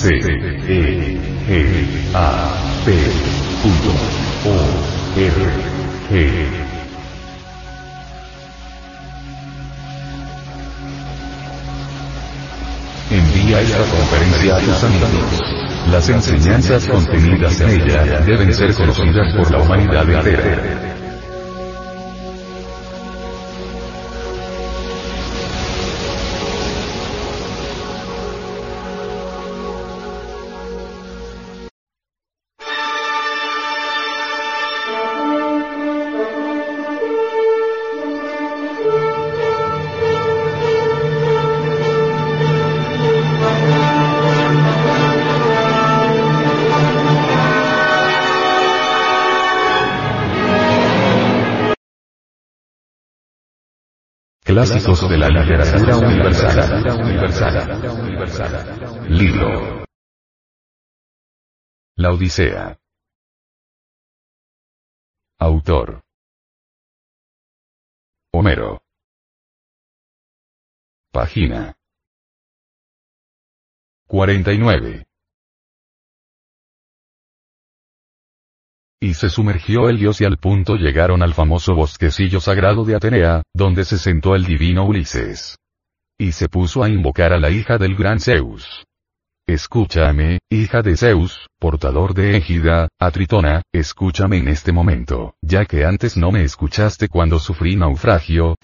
C 0.00 0.08
E 0.08 1.18
G 1.46 2.14
A 2.14 2.48
P 2.86 2.92
O 4.46 4.56
R 5.14 5.40
G 6.08 6.14
Envía 13.10 13.60
esta 13.60 13.76
conferencia 13.78 14.56
a 14.56 14.60
tus 14.60 14.84
amigos. 14.84 15.42
Las 15.90 16.08
enseñanzas 16.08 16.86
contenidas 16.86 17.60
en 17.60 17.82
ella 17.82 18.20
deben 18.20 18.54
ser 18.54 18.72
conocidas 18.72 19.36
por 19.36 19.50
la 19.50 19.58
humanidad 19.58 20.08
entera. 20.08 20.89
Clásicos 54.60 55.08
de 55.08 55.16
la 55.16 55.28
literatura 55.30 55.96
universal. 55.96 56.84
Libro. 59.08 59.86
La 61.96 62.10
Odisea. 62.10 62.78
Autor. 65.38 66.02
Homero. 68.34 68.82
Página. 71.10 71.74
49. 74.08 75.09
Y 79.02 79.14
se 79.14 79.30
sumergió 79.30 79.88
el 79.88 79.98
dios 79.98 80.20
y 80.20 80.26
al 80.26 80.36
punto 80.36 80.76
llegaron 80.76 81.22
al 81.22 81.32
famoso 81.32 81.74
bosquecillo 81.74 82.38
sagrado 82.38 82.84
de 82.84 82.96
Atenea, 82.96 83.42
donde 83.54 83.86
se 83.86 83.96
sentó 83.96 84.34
el 84.34 84.44
divino 84.44 84.84
Ulises. 84.84 85.56
Y 86.18 86.32
se 86.32 86.50
puso 86.50 86.82
a 86.82 86.90
invocar 86.90 87.32
a 87.32 87.40
la 87.40 87.48
hija 87.48 87.78
del 87.78 87.96
gran 87.96 88.20
Zeus. 88.20 88.84
Escúchame, 89.46 90.40
hija 90.50 90.82
de 90.82 90.98
Zeus, 90.98 91.48
portador 91.58 92.12
de 92.12 92.36
égida, 92.36 92.88
a 93.00 93.10
Tritona, 93.10 93.62
escúchame 93.72 94.36
en 94.36 94.48
este 94.48 94.70
momento, 94.70 95.34
ya 95.40 95.64
que 95.64 95.86
antes 95.86 96.18
no 96.18 96.30
me 96.30 96.44
escuchaste 96.44 97.08
cuando 97.08 97.38
sufrí 97.38 97.76
naufragio, 97.76 98.56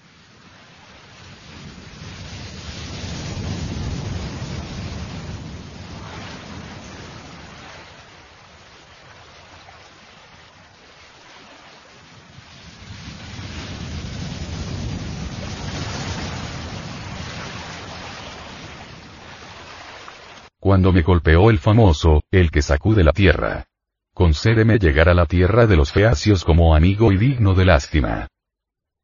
Cuando 20.67 20.91
me 20.91 21.01
golpeó 21.01 21.49
el 21.49 21.59
famoso, 21.59 22.23
el 22.29 22.51
que 22.51 22.61
sacude 22.61 23.01
la 23.01 23.13
tierra. 23.13 23.67
Concédeme 24.13 24.79
llegar 24.79 25.07
a 25.07 25.13
la 25.13 25.25
tierra 25.25 25.65
de 25.65 25.77
los 25.77 25.93
feacios 25.93 26.43
como 26.43 26.75
amigo 26.75 27.13
y 27.13 27.17
digno 27.17 27.53
de 27.53 27.63
lástima. 27.63 28.27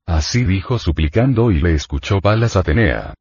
Así 0.05 0.43
dijo 0.43 0.77
suplicando 0.77 1.51
y 1.51 1.61
le 1.61 1.73
escuchó 1.73 2.19
Palas 2.19 2.57
Atenea. 2.57 3.13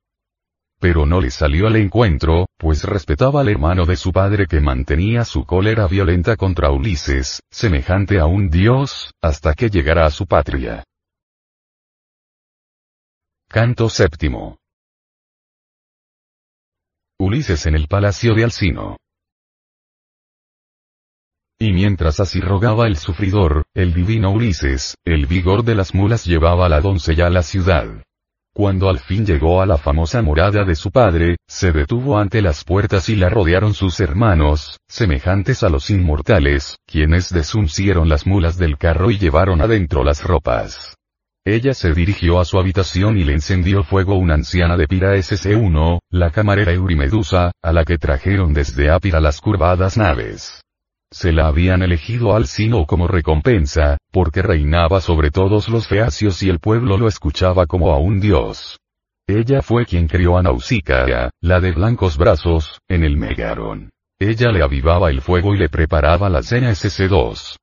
Pero 0.81 1.06
no 1.06 1.20
le 1.20 1.31
salió 1.31 1.69
al 1.69 1.77
encuentro, 1.77 2.47
pues 2.56 2.82
respetaba 2.82 3.43
al 3.43 3.48
hermano 3.48 3.86
de 3.86 3.94
su 3.94 4.10
padre 4.10 4.48
que 4.48 4.60
mantenía 4.60 5.24
su 5.24 5.44
cólera 5.44 5.86
violenta 5.86 6.35
contra 6.35 6.73
Ulises, 6.73 7.43
semejante 7.48 8.19
a 8.19 8.27
un 8.27 8.51
dios, 8.51 9.12
hasta 9.23 9.55
que 9.55 9.70
llegara 9.70 10.05
a 10.05 10.10
su 10.10 10.27
patria. 10.27 10.82
Canto 13.47 13.89
séptimo. 13.89 14.59
Ulises 17.23 17.66
en 17.66 17.77
el 17.77 17.86
palacio 17.86 18.35
de 18.35 18.43
Alcino. 18.43 18.97
Y 21.57 21.73
mientras 21.73 22.19
así 22.19 22.40
rogaba 22.40 22.89
el 22.89 22.97
sufridor, 22.97 23.62
el 23.74 23.94
divino 23.94 24.32
Ulises, 24.32 24.97
el 25.05 25.27
vigor 25.27 25.62
de 25.62 25.77
las 25.77 25.94
mulas 25.94 26.24
llevaba 26.24 26.66
a 26.66 26.69
la 26.69 26.81
doncella 26.81 27.28
a 27.28 27.31
la 27.31 27.44
ciudad. 27.44 28.03
Cuando 28.53 28.89
al 28.89 28.99
fin 28.99 29.24
llegó 29.24 29.62
a 29.62 29.66
la 29.66 29.78
famosa 29.78 30.20
morada 30.20 30.65
de 30.65 30.74
su 30.74 30.90
padre, 30.90 31.36
se 31.47 31.70
detuvo 31.70 32.19
ante 32.19 32.43
las 32.43 32.65
puertas 32.65 33.09
y 33.09 33.15
la 33.15 33.28
rodearon 33.28 33.73
sus 33.73 34.01
hermanos, 34.01 34.81
semejantes 34.89 35.62
a 35.62 35.69
los 35.69 35.90
inmortales, 35.90 36.78
quienes 36.89 37.32
desuncieron 37.32 38.09
las 38.09 38.27
mulas 38.27 38.59
del 38.59 38.78
carro 38.78 39.12
y 39.12 39.19
llevaron 39.19 39.61
adentro 39.61 40.03
las 40.03 40.24
ropas. 40.24 40.97
Ella 41.44 41.74
se 41.74 41.93
dirigió 41.93 42.39
a 42.39 42.44
su 42.44 42.56
habitación 42.60 43.19
y 43.19 43.24
le 43.24 43.32
encendió 43.32 43.82
fuego 43.82 44.14
una 44.14 44.35
anciana 44.35 44.77
de 44.77 44.86
Pira 44.86 45.16
SC1, 45.16 45.98
la 46.10 46.31
camarera 46.31 46.73
Eurimedusa, 46.73 47.51
a 47.60 47.73
la 47.73 47.85
que 47.85 47.98
trajeron 47.98 48.55
desde 48.55 48.90
Apira 48.90 49.19
las 49.19 49.40
curvadas 49.40 49.97
naves. 49.97 50.62
Se 51.10 51.32
la 51.32 51.48
habían 51.48 51.82
elegido 51.82 52.36
al 52.36 52.47
sino 52.47 52.86
como 52.86 53.09
recompensa, 53.09 53.98
porque 54.12 54.40
reinaba 54.40 55.01
sobre 55.01 55.32
todos 55.32 55.69
los 55.69 55.89
feacios 55.89 56.44
y 56.44 56.48
el 56.48 56.60
pueblo 56.60 56.97
lo 56.97 57.09
escuchaba 57.09 57.66
como 57.66 57.93
a 57.93 57.98
un 57.98 58.20
dios. 58.20 58.78
Ella 59.27 59.62
fue 59.62 59.85
quien 59.85 60.06
crió 60.06 60.39
a 60.39 60.43
Nausicaa, 60.43 61.31
la 61.40 61.60
de 61.60 61.73
blancos 61.73 62.19
brazos, 62.19 62.78
en 62.89 63.02
el 63.02 63.16
Megaron. 63.16 63.90
Ella 64.20 64.52
le 64.52 64.62
avivaba 64.62 65.10
el 65.10 65.20
fuego 65.20 65.56
y 65.56 65.59
le 65.59 65.69
preparaba 65.69 66.31
la 66.31 66.44
cena 66.44 66.70
SC2. 66.70 67.56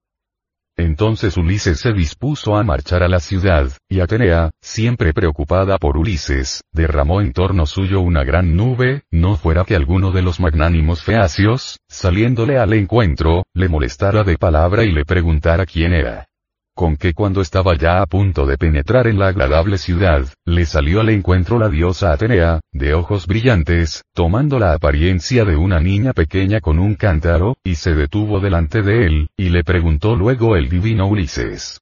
Entonces 0.79 1.35
Ulises 1.35 1.77
se 1.77 1.91
dispuso 1.91 2.55
a 2.55 2.63
marchar 2.63 3.03
a 3.03 3.09
la 3.09 3.19
ciudad, 3.19 3.69
y 3.89 3.99
Atenea, 3.99 4.51
siempre 4.61 5.11
preocupada 5.11 5.77
por 5.77 5.97
Ulises, 5.97 6.61
derramó 6.71 7.19
en 7.19 7.33
torno 7.33 7.65
suyo 7.65 7.99
una 7.99 8.23
gran 8.23 8.55
nube, 8.55 9.01
no 9.11 9.35
fuera 9.35 9.65
que 9.65 9.75
alguno 9.75 10.13
de 10.13 10.21
los 10.21 10.39
magnánimos 10.39 11.03
feacios, 11.03 11.79
saliéndole 11.89 12.59
al 12.59 12.71
encuentro, 12.71 13.43
le 13.53 13.67
molestara 13.67 14.23
de 14.23 14.37
palabra 14.37 14.85
y 14.85 14.93
le 14.93 15.03
preguntara 15.03 15.65
quién 15.65 15.91
era 15.91 16.28
con 16.79 16.95
que 16.95 17.13
cuando 17.13 17.41
estaba 17.41 17.75
ya 17.75 18.01
a 18.01 18.05
punto 18.05 18.45
de 18.45 18.57
penetrar 18.57 19.07
en 19.07 19.19
la 19.19 19.27
agradable 19.27 19.77
ciudad, 19.77 20.25
le 20.45 20.65
salió 20.65 21.01
al 21.01 21.09
encuentro 21.09 21.59
la 21.59 21.67
diosa 21.67 22.13
Atenea, 22.13 22.61
de 22.71 22.93
ojos 22.93 23.27
brillantes, 23.27 24.05
tomando 24.13 24.59
la 24.59 24.71
apariencia 24.71 25.43
de 25.43 25.57
una 25.57 25.81
niña 25.81 26.13
pequeña 26.13 26.61
con 26.61 26.79
un 26.79 26.95
cántaro, 26.95 27.57
y 27.65 27.75
se 27.75 27.95
detuvo 27.95 28.39
delante 28.39 28.81
de 28.81 29.05
él, 29.05 29.27
y 29.35 29.49
le 29.49 29.65
preguntó 29.65 30.15
luego 30.15 30.55
el 30.55 30.69
divino 30.69 31.05
Ulises. 31.07 31.81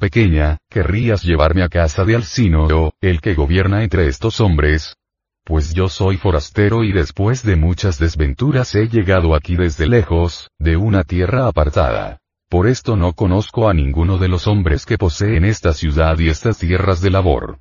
Pequeña, 0.00 0.58
¿querrías 0.68 1.22
llevarme 1.22 1.62
a 1.62 1.68
casa 1.68 2.04
de 2.04 2.16
Alcino, 2.16 2.90
el 3.00 3.20
que 3.20 3.34
gobierna 3.34 3.84
entre 3.84 4.08
estos 4.08 4.40
hombres? 4.40 4.96
Pues 5.44 5.74
yo 5.74 5.88
soy 5.88 6.16
forastero 6.16 6.82
y 6.82 6.90
después 6.90 7.44
de 7.44 7.54
muchas 7.54 8.00
desventuras 8.00 8.74
he 8.74 8.88
llegado 8.88 9.36
aquí 9.36 9.54
desde 9.54 9.86
lejos, 9.86 10.50
de 10.58 10.76
una 10.76 11.04
tierra 11.04 11.46
apartada. 11.46 12.18
Por 12.54 12.68
esto 12.68 12.94
no 12.94 13.14
conozco 13.14 13.68
a 13.68 13.74
ninguno 13.74 14.16
de 14.16 14.28
los 14.28 14.46
hombres 14.46 14.86
que 14.86 14.96
poseen 14.96 15.44
esta 15.44 15.72
ciudad 15.72 16.16
y 16.20 16.28
estas 16.28 16.56
tierras 16.56 17.00
de 17.00 17.10
labor. 17.10 17.58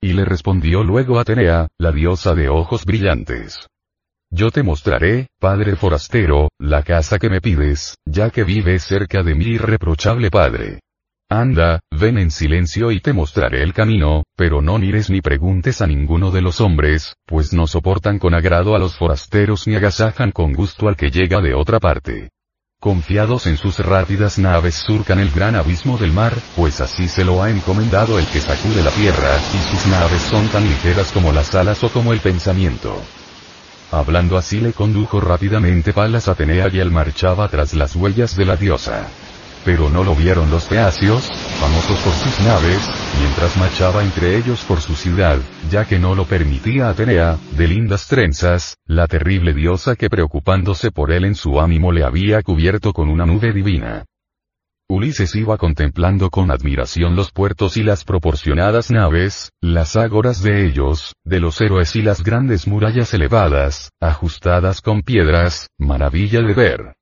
Y 0.00 0.12
le 0.12 0.24
respondió 0.24 0.84
luego 0.84 1.18
Atenea, 1.18 1.66
la 1.78 1.90
diosa 1.90 2.36
de 2.36 2.48
ojos 2.48 2.84
brillantes. 2.84 3.66
Yo 4.30 4.52
te 4.52 4.62
mostraré, 4.62 5.26
padre 5.40 5.74
forastero, 5.74 6.48
la 6.60 6.84
casa 6.84 7.18
que 7.18 7.28
me 7.28 7.40
pides, 7.40 7.96
ya 8.06 8.30
que 8.30 8.44
vives 8.44 8.84
cerca 8.84 9.24
de 9.24 9.34
mi 9.34 9.46
irreprochable 9.46 10.30
padre. 10.30 10.78
Anda, 11.28 11.80
ven 11.90 12.16
en 12.16 12.30
silencio 12.30 12.92
y 12.92 13.00
te 13.00 13.12
mostraré 13.12 13.64
el 13.64 13.74
camino, 13.74 14.22
pero 14.36 14.62
no 14.62 14.78
mires 14.78 15.10
ni 15.10 15.22
preguntes 15.22 15.82
a 15.82 15.88
ninguno 15.88 16.30
de 16.30 16.42
los 16.42 16.60
hombres, 16.60 17.16
pues 17.26 17.52
no 17.52 17.66
soportan 17.66 18.20
con 18.20 18.32
agrado 18.32 18.76
a 18.76 18.78
los 18.78 18.96
forasteros 18.96 19.66
ni 19.66 19.74
agasajan 19.74 20.30
con 20.30 20.52
gusto 20.52 20.86
al 20.86 20.94
que 20.94 21.10
llega 21.10 21.40
de 21.40 21.54
otra 21.54 21.80
parte. 21.80 22.30
Confiados 22.86 23.48
en 23.48 23.56
sus 23.56 23.80
rápidas 23.80 24.38
naves 24.38 24.76
surcan 24.76 25.18
el 25.18 25.32
gran 25.32 25.56
abismo 25.56 25.98
del 25.98 26.12
mar, 26.12 26.32
pues 26.54 26.80
así 26.80 27.08
se 27.08 27.24
lo 27.24 27.42
ha 27.42 27.50
encomendado 27.50 28.16
el 28.16 28.24
que 28.26 28.40
sacude 28.40 28.80
la 28.80 28.92
tierra, 28.92 29.36
y 29.52 29.58
sus 29.68 29.86
naves 29.90 30.22
son 30.22 30.46
tan 30.50 30.62
ligeras 30.62 31.10
como 31.10 31.32
las 31.32 31.52
alas 31.56 31.82
o 31.82 31.88
como 31.88 32.12
el 32.12 32.20
pensamiento. 32.20 32.96
Hablando 33.90 34.38
así 34.38 34.60
le 34.60 34.72
condujo 34.72 35.20
rápidamente 35.20 35.92
Palas 35.92 36.28
Atenea 36.28 36.68
y 36.72 36.78
él 36.78 36.92
marchaba 36.92 37.48
tras 37.48 37.74
las 37.74 37.96
huellas 37.96 38.36
de 38.36 38.44
la 38.44 38.54
diosa 38.54 39.08
pero 39.66 39.90
no 39.90 40.04
lo 40.04 40.14
vieron 40.14 40.48
los 40.48 40.64
feacios, 40.66 41.28
famosos 41.58 41.98
por 42.00 42.12
sus 42.12 42.46
naves, 42.46 42.78
mientras 43.20 43.56
marchaba 43.56 44.04
entre 44.04 44.36
ellos 44.36 44.64
por 44.64 44.80
su 44.80 44.94
ciudad, 44.94 45.38
ya 45.68 45.84
que 45.84 45.98
no 45.98 46.14
lo 46.14 46.24
permitía 46.24 46.88
Atenea, 46.88 47.36
de 47.50 47.66
lindas 47.66 48.06
trenzas, 48.06 48.78
la 48.86 49.08
terrible 49.08 49.52
diosa 49.52 49.96
que 49.96 50.08
preocupándose 50.08 50.92
por 50.92 51.10
él 51.10 51.24
en 51.24 51.34
su 51.34 51.60
ánimo 51.60 51.90
le 51.90 52.04
había 52.04 52.42
cubierto 52.42 52.92
con 52.92 53.08
una 53.08 53.26
nube 53.26 53.52
divina. 53.52 54.04
Ulises 54.88 55.34
iba 55.34 55.58
contemplando 55.58 56.30
con 56.30 56.52
admiración 56.52 57.16
los 57.16 57.32
puertos 57.32 57.76
y 57.76 57.82
las 57.82 58.04
proporcionadas 58.04 58.92
naves, 58.92 59.50
las 59.60 59.96
ágoras 59.96 60.44
de 60.44 60.64
ellos, 60.64 61.12
de 61.24 61.40
los 61.40 61.60
héroes 61.60 61.96
y 61.96 62.02
las 62.02 62.22
grandes 62.22 62.68
murallas 62.68 63.12
elevadas, 63.12 63.90
ajustadas 64.00 64.80
con 64.80 65.02
piedras, 65.02 65.66
maravilla 65.76 66.40
de 66.42 66.54
ver. 66.54 66.95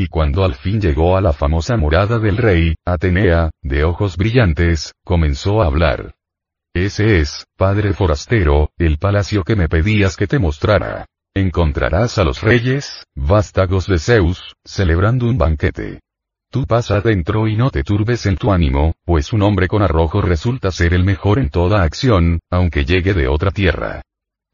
Y 0.00 0.06
cuando 0.06 0.44
al 0.44 0.54
fin 0.54 0.80
llegó 0.80 1.18
a 1.18 1.20
la 1.20 1.34
famosa 1.34 1.76
morada 1.76 2.18
del 2.18 2.38
rey, 2.38 2.74
Atenea, 2.86 3.50
de 3.60 3.84
ojos 3.84 4.16
brillantes, 4.16 4.94
comenzó 5.04 5.60
a 5.60 5.66
hablar. 5.66 6.14
Ese 6.72 7.18
es, 7.18 7.44
padre 7.58 7.92
forastero, 7.92 8.70
el 8.78 8.96
palacio 8.96 9.44
que 9.44 9.56
me 9.56 9.68
pedías 9.68 10.16
que 10.16 10.26
te 10.26 10.38
mostrara. 10.38 11.04
Encontrarás 11.34 12.16
a 12.16 12.24
los 12.24 12.40
reyes, 12.40 13.04
vástagos 13.14 13.88
de 13.88 13.98
Zeus, 13.98 14.54
celebrando 14.64 15.26
un 15.26 15.36
banquete. 15.36 16.00
Tú 16.50 16.64
pasa 16.64 16.96
adentro 16.96 17.46
y 17.46 17.56
no 17.56 17.68
te 17.68 17.84
turbes 17.84 18.24
en 18.24 18.38
tu 18.38 18.52
ánimo, 18.52 18.94
pues 19.04 19.34
un 19.34 19.42
hombre 19.42 19.68
con 19.68 19.82
arrojo 19.82 20.22
resulta 20.22 20.70
ser 20.70 20.94
el 20.94 21.04
mejor 21.04 21.38
en 21.38 21.50
toda 21.50 21.82
acción, 21.82 22.40
aunque 22.50 22.86
llegue 22.86 23.12
de 23.12 23.28
otra 23.28 23.50
tierra. 23.50 24.00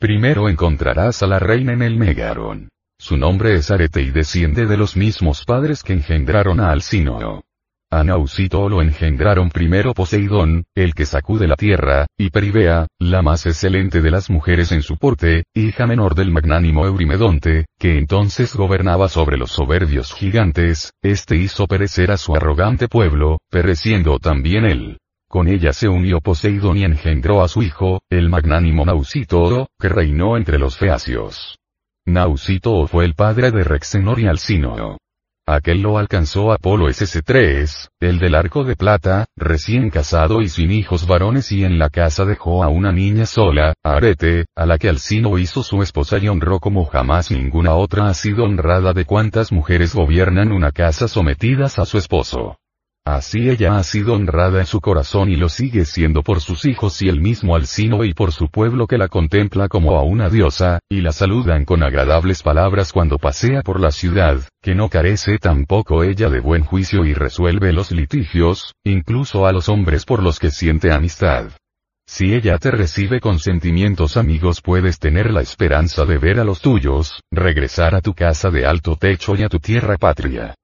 Primero 0.00 0.48
encontrarás 0.48 1.22
a 1.22 1.28
la 1.28 1.38
reina 1.38 1.72
en 1.72 1.82
el 1.82 1.96
Megaron. 1.96 2.68
Su 2.98 3.16
nombre 3.16 3.54
es 3.54 3.70
Arete 3.70 4.00
y 4.02 4.10
desciende 4.10 4.66
de 4.66 4.76
los 4.76 4.96
mismos 4.96 5.44
padres 5.44 5.82
que 5.82 5.92
engendraron 5.92 6.60
a 6.60 6.70
Alcino. 6.70 7.42
A 7.90 8.02
Nausito 8.02 8.68
lo 8.68 8.82
engendraron 8.82 9.48
primero 9.48 9.94
Poseidón, 9.94 10.64
el 10.74 10.92
que 10.94 11.06
sacude 11.06 11.46
la 11.46 11.54
tierra, 11.54 12.06
y 12.18 12.30
Peribea, 12.30 12.88
la 12.98 13.22
más 13.22 13.46
excelente 13.46 14.00
de 14.00 14.10
las 14.10 14.28
mujeres 14.28 14.72
en 14.72 14.82
su 14.82 14.96
porte, 14.96 15.44
hija 15.54 15.86
menor 15.86 16.16
del 16.16 16.32
magnánimo 16.32 16.84
Eurimedonte, 16.84 17.66
que 17.78 17.96
entonces 17.96 18.56
gobernaba 18.56 19.08
sobre 19.08 19.36
los 19.36 19.52
soberbios 19.52 20.12
gigantes, 20.12 20.92
este 21.00 21.36
hizo 21.36 21.68
perecer 21.68 22.10
a 22.10 22.16
su 22.16 22.34
arrogante 22.34 22.88
pueblo, 22.88 23.38
pereciendo 23.50 24.18
también 24.18 24.64
él. 24.64 24.98
Con 25.28 25.46
ella 25.46 25.72
se 25.72 25.88
unió 25.88 26.20
Poseidón 26.20 26.78
y 26.78 26.84
engendró 26.84 27.44
a 27.44 27.48
su 27.48 27.62
hijo, 27.62 28.00
el 28.10 28.30
magnánimo 28.30 28.84
Nausito, 28.84 29.68
que 29.78 29.88
reinó 29.88 30.36
entre 30.36 30.58
los 30.58 30.76
feacios. 30.76 31.56
Nausito 32.08 32.86
fue 32.86 33.04
el 33.04 33.14
padre 33.14 33.50
de 33.50 33.64
Rexenor 33.64 34.20
y 34.20 34.28
Alcino. 34.28 34.96
Aquel 35.44 35.82
lo 35.82 35.98
alcanzó 35.98 36.52
Apolo 36.52 36.86
SC3, 36.86 37.88
el 37.98 38.20
del 38.20 38.36
arco 38.36 38.62
de 38.62 38.76
plata, 38.76 39.26
recién 39.36 39.90
casado 39.90 40.40
y 40.40 40.48
sin 40.48 40.70
hijos 40.70 41.08
varones 41.08 41.50
y 41.50 41.64
en 41.64 41.80
la 41.80 41.90
casa 41.90 42.24
dejó 42.24 42.62
a 42.62 42.68
una 42.68 42.92
niña 42.92 43.26
sola, 43.26 43.74
Arete, 43.84 44.46
a 44.56 44.66
la 44.66 44.78
que 44.78 44.88
Alcino 44.88 45.36
hizo 45.36 45.64
su 45.64 45.82
esposa 45.82 46.18
y 46.18 46.28
honró 46.28 46.60
como 46.60 46.84
jamás 46.84 47.32
ninguna 47.32 47.74
otra 47.74 48.06
ha 48.06 48.14
sido 48.14 48.44
honrada 48.44 48.92
de 48.92 49.04
cuantas 49.04 49.50
mujeres 49.50 49.92
gobiernan 49.92 50.52
una 50.52 50.70
casa 50.70 51.08
sometidas 51.08 51.80
a 51.80 51.86
su 51.86 51.98
esposo. 51.98 52.56
Así 53.06 53.48
ella 53.48 53.78
ha 53.78 53.84
sido 53.84 54.14
honrada 54.14 54.58
en 54.58 54.66
su 54.66 54.80
corazón 54.80 55.30
y 55.30 55.36
lo 55.36 55.48
sigue 55.48 55.84
siendo 55.84 56.24
por 56.24 56.40
sus 56.40 56.66
hijos 56.66 57.00
y 57.02 57.08
el 57.08 57.20
mismo 57.20 57.54
Alcino 57.54 58.02
y 58.02 58.12
por 58.14 58.32
su 58.32 58.48
pueblo 58.48 58.88
que 58.88 58.98
la 58.98 59.06
contempla 59.06 59.68
como 59.68 59.96
a 59.96 60.02
una 60.02 60.28
diosa, 60.28 60.80
y 60.90 61.02
la 61.02 61.12
saludan 61.12 61.64
con 61.64 61.84
agradables 61.84 62.42
palabras 62.42 62.92
cuando 62.92 63.18
pasea 63.18 63.62
por 63.62 63.78
la 63.78 63.92
ciudad, 63.92 64.40
que 64.60 64.74
no 64.74 64.88
carece 64.88 65.38
tampoco 65.38 66.02
ella 66.02 66.28
de 66.30 66.40
buen 66.40 66.64
juicio 66.64 67.04
y 67.04 67.14
resuelve 67.14 67.72
los 67.72 67.92
litigios, 67.92 68.74
incluso 68.82 69.46
a 69.46 69.52
los 69.52 69.68
hombres 69.68 70.04
por 70.04 70.20
los 70.20 70.40
que 70.40 70.50
siente 70.50 70.90
amistad. 70.90 71.52
Si 72.08 72.34
ella 72.34 72.58
te 72.58 72.72
recibe 72.72 73.20
con 73.20 73.38
sentimientos 73.38 74.16
amigos 74.16 74.60
puedes 74.60 74.98
tener 74.98 75.30
la 75.30 75.42
esperanza 75.42 76.06
de 76.06 76.18
ver 76.18 76.40
a 76.40 76.44
los 76.44 76.60
tuyos, 76.60 77.20
regresar 77.30 77.94
a 77.94 78.00
tu 78.00 78.14
casa 78.14 78.50
de 78.50 78.66
alto 78.66 78.96
techo 78.96 79.36
y 79.36 79.44
a 79.44 79.48
tu 79.48 79.60
tierra 79.60 79.96
patria. 79.96 80.56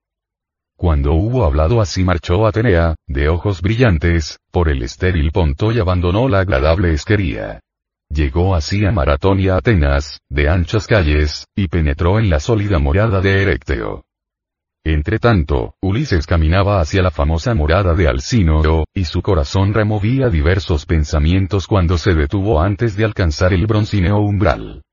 Cuando 0.75 1.13
hubo 1.13 1.45
hablado 1.45 1.81
así 1.81 2.03
marchó 2.03 2.45
Atenea, 2.45 2.95
de 3.07 3.29
ojos 3.29 3.61
brillantes, 3.61 4.39
por 4.51 4.69
el 4.69 4.83
estéril 4.83 5.31
ponto 5.31 5.71
y 5.71 5.79
abandonó 5.79 6.27
la 6.27 6.39
agradable 6.39 6.93
esquería. 6.93 7.61
Llegó 8.09 8.53
así 8.53 8.85
a 8.85 8.91
Maratón 8.91 9.39
y 9.39 9.47
a 9.47 9.57
Atenas, 9.57 10.19
de 10.29 10.49
anchas 10.49 10.87
calles, 10.87 11.47
y 11.55 11.67
penetró 11.67 12.19
en 12.19 12.29
la 12.29 12.39
sólida 12.39 12.79
morada 12.79 13.21
de 13.21 13.41
Erecteo. 13.41 14.03
Entre 14.85 15.17
tanto, 15.17 15.75
Ulises 15.81 16.27
caminaba 16.27 16.81
hacia 16.81 17.01
la 17.01 17.09
famosa 17.09 17.55
morada 17.55 17.93
de 17.95 18.07
Alcínoro, 18.07 18.85
y 18.93 19.05
su 19.05 19.21
corazón 19.21 19.73
removía 19.73 20.29
diversos 20.29 20.85
pensamientos 20.85 21.67
cuando 21.67 21.97
se 21.97 22.13
detuvo 22.13 22.59
antes 22.59 22.97
de 22.97 23.05
alcanzar 23.05 23.53
el 23.53 23.65
broncíneo 23.65 24.17
umbral. 24.17 24.83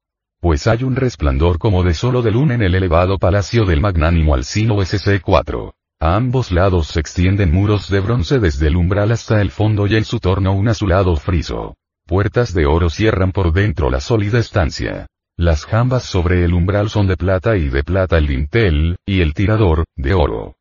Pues 0.40 0.66
hay 0.66 0.84
un 0.84 0.96
resplandor 0.96 1.58
como 1.58 1.82
de 1.82 1.92
solo 1.92 2.22
de 2.22 2.30
luna 2.30 2.54
en 2.54 2.62
el 2.62 2.74
elevado 2.74 3.18
palacio 3.18 3.66
del 3.66 3.82
magnánimo 3.82 4.34
Alcino 4.34 4.76
SC4. 4.76 5.74
A 6.00 6.16
ambos 6.16 6.50
lados 6.50 6.86
se 6.88 7.00
extienden 7.00 7.52
muros 7.52 7.90
de 7.90 8.00
bronce 8.00 8.38
desde 8.38 8.68
el 8.68 8.76
umbral 8.76 9.12
hasta 9.12 9.42
el 9.42 9.50
fondo 9.50 9.86
y 9.86 9.96
en 9.96 10.06
su 10.06 10.18
torno 10.18 10.54
un 10.54 10.68
azulado 10.68 11.14
friso. 11.16 11.76
Puertas 12.06 12.54
de 12.54 12.64
oro 12.64 12.88
cierran 12.88 13.32
por 13.32 13.52
dentro 13.52 13.90
la 13.90 14.00
sólida 14.00 14.38
estancia. 14.38 15.06
Las 15.36 15.66
jambas 15.66 16.04
sobre 16.04 16.42
el 16.42 16.54
umbral 16.54 16.88
son 16.88 17.06
de 17.06 17.18
plata 17.18 17.58
y 17.58 17.68
de 17.68 17.84
plata 17.84 18.16
el 18.16 18.26
dintel, 18.26 18.96
y 19.04 19.20
el 19.20 19.34
tirador, 19.34 19.84
de 19.94 20.14
oro. 20.14 20.54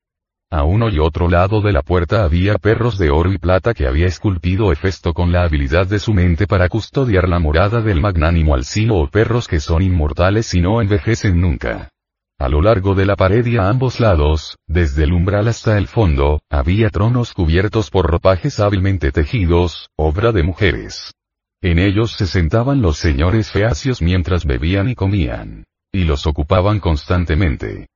A 0.52 0.64
uno 0.64 0.90
y 0.90 0.98
otro 0.98 1.30
lado 1.30 1.62
de 1.62 1.72
la 1.72 1.84
puerta 1.84 2.24
había 2.24 2.56
perros 2.56 2.98
de 2.98 3.12
oro 3.12 3.32
y 3.32 3.38
plata 3.38 3.76
que 3.76 3.86
había 3.86 4.08
esculpido 4.08 4.72
Hefesto 4.72 5.14
con 5.14 5.32
la 5.32 5.44
habilidad 5.44 5.86
de 5.86 6.00
su 6.00 6.12
mente 6.12 6.48
para 6.48 6.70
custodiar 6.70 7.30
la 7.30 7.38
morada 7.38 7.82
del 7.82 8.02
magnánimo 8.02 8.56
Alcino 8.56 8.96
o 8.96 9.08
perros 9.08 9.48
que 9.48 9.60
son 9.60 9.84
inmortales 9.84 10.52
y 10.56 10.62
no 10.62 10.82
envejecen 10.82 11.40
nunca. 11.40 11.92
A 12.40 12.50
lo 12.50 12.64
largo 12.64 12.96
de 12.96 13.06
la 13.06 13.16
pared 13.16 13.46
y 13.46 13.58
a 13.58 13.70
ambos 13.70 14.00
lados, 14.00 14.58
desde 14.66 15.04
el 15.04 15.14
umbral 15.14 15.48
hasta 15.50 15.78
el 15.78 15.88
fondo, 15.88 16.42
había 16.50 16.90
tronos 16.90 17.34
cubiertos 17.34 17.92
por 17.92 18.10
ropajes 18.10 18.60
hábilmente 18.60 19.12
tejidos, 19.12 19.90
obra 19.98 20.32
de 20.32 20.42
mujeres. 20.42 21.14
En 21.62 21.78
ellos 21.78 22.14
se 22.14 22.26
sentaban 22.26 22.82
los 22.82 22.98
señores 22.98 23.52
feacios 23.52 24.02
mientras 24.02 24.46
bebían 24.46 24.90
y 24.90 24.96
comían. 24.96 25.66
Y 25.92 26.06
los 26.06 26.26
ocupaban 26.26 26.80
constantemente. 26.80 27.88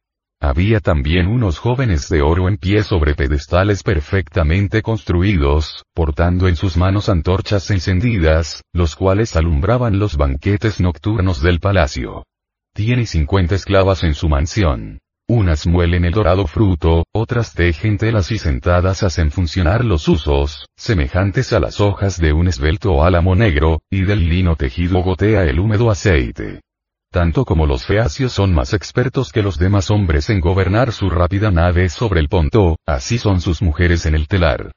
Había 0.44 0.82
también 0.82 1.28
unos 1.28 1.58
jóvenes 1.58 2.10
de 2.10 2.22
oro 2.22 2.50
en 2.50 2.58
pie 2.58 2.84
sobre 2.84 3.16
pedestales 3.16 3.82
perfectamente 3.82 4.82
construidos, 4.82 5.86
portando 5.94 6.50
en 6.50 6.58
sus 6.58 6.76
manos 6.76 7.08
antorchas 7.08 7.72
encendidas, 7.72 8.62
los 8.74 8.98
cuales 8.98 9.38
alumbraban 9.38 10.00
los 10.00 10.18
banquetes 10.18 10.82
nocturnos 10.82 11.42
del 11.42 11.62
palacio. 11.62 12.26
Tiene 12.76 13.06
cincuenta 13.06 13.56
esclavas 13.56 14.04
en 14.04 14.16
su 14.16 14.28
mansión. 14.28 15.00
Unas 15.30 15.66
muelen 15.66 16.04
el 16.04 16.12
dorado 16.12 16.46
fruto, 16.46 17.06
otras 17.14 17.54
tejen 17.54 17.98
telas 17.98 18.30
y 18.30 18.38
sentadas 18.38 19.02
hacen 19.02 19.32
funcionar 19.32 19.86
los 19.86 20.10
usos, 20.10 20.66
semejantes 20.76 21.54
a 21.54 21.62
las 21.62 21.80
hojas 21.80 22.20
de 22.20 22.34
un 22.34 22.50
esbelto 22.50 23.02
álamo 23.02 23.34
negro, 23.34 23.80
y 23.90 24.02
del 24.02 24.28
lino 24.28 24.58
tejido 24.58 25.04
gotea 25.04 25.46
el 25.46 25.58
húmedo 25.58 25.90
aceite. 25.90 26.60
Tanto 27.14 27.46
como 27.46 27.68
los 27.68 27.86
feacios 27.86 28.34
son 28.34 28.56
más 28.56 28.74
expertos 28.74 29.32
que 29.32 29.44
los 29.44 29.60
demás 29.60 29.92
hombres 29.92 30.32
en 30.32 30.40
gobernar 30.40 30.92
su 30.92 31.12
rápida 31.12 31.52
nave 31.52 31.88
sobre 31.90 32.20
el 32.20 32.28
ponto, 32.28 32.78
así 32.88 33.20
son 33.20 33.40
sus 33.40 33.62
mujeres 33.62 34.08
en 34.08 34.16
el 34.16 34.28
telar. 34.28 34.72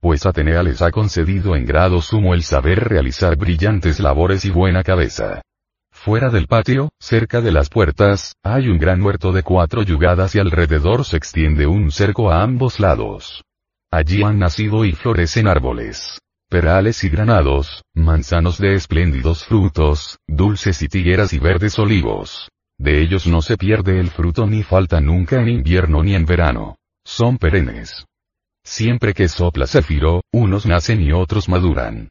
Pues 0.00 0.24
Atenea 0.24 0.62
les 0.62 0.82
ha 0.82 0.92
concedido 0.92 1.56
en 1.56 1.66
grado 1.66 2.00
sumo 2.00 2.32
el 2.32 2.44
saber 2.44 2.88
realizar 2.88 3.36
brillantes 3.36 3.98
labores 3.98 4.44
y 4.44 4.50
buena 4.50 4.84
cabeza. 4.84 5.42
Fuera 5.90 6.30
del 6.30 6.46
patio, 6.46 6.90
cerca 7.00 7.40
de 7.40 7.50
las 7.50 7.68
puertas, 7.68 8.36
hay 8.44 8.68
un 8.68 8.78
gran 8.78 9.02
huerto 9.02 9.32
de 9.32 9.42
cuatro 9.42 9.82
yugadas 9.82 10.36
y 10.36 10.38
alrededor 10.38 11.04
se 11.04 11.16
extiende 11.16 11.66
un 11.66 11.90
cerco 11.90 12.30
a 12.30 12.44
ambos 12.44 12.78
lados. 12.78 13.42
Allí 13.90 14.22
han 14.22 14.38
nacido 14.38 14.84
y 14.84 14.92
florecen 14.92 15.48
árboles. 15.48 16.20
Perales 16.50 17.04
y 17.04 17.08
granados, 17.08 17.84
manzanos 17.94 18.58
de 18.58 18.74
espléndidos 18.74 19.44
frutos, 19.44 20.18
dulces 20.26 20.82
y 20.82 20.88
tigueras 20.88 21.32
y 21.32 21.38
verdes 21.38 21.78
olivos. 21.78 22.48
De 22.76 23.00
ellos 23.00 23.28
no 23.28 23.40
se 23.40 23.56
pierde 23.56 24.00
el 24.00 24.10
fruto 24.10 24.48
ni 24.48 24.64
falta 24.64 25.00
nunca 25.00 25.40
en 25.40 25.48
invierno 25.48 26.02
ni 26.02 26.16
en 26.16 26.26
verano. 26.26 26.76
Son 27.04 27.38
perennes. 27.38 28.04
Siempre 28.64 29.14
que 29.14 29.28
sopla 29.28 29.68
Céfiro, 29.68 30.22
unos 30.32 30.66
nacen 30.66 31.00
y 31.00 31.12
otros 31.12 31.48
maduran. 31.48 32.08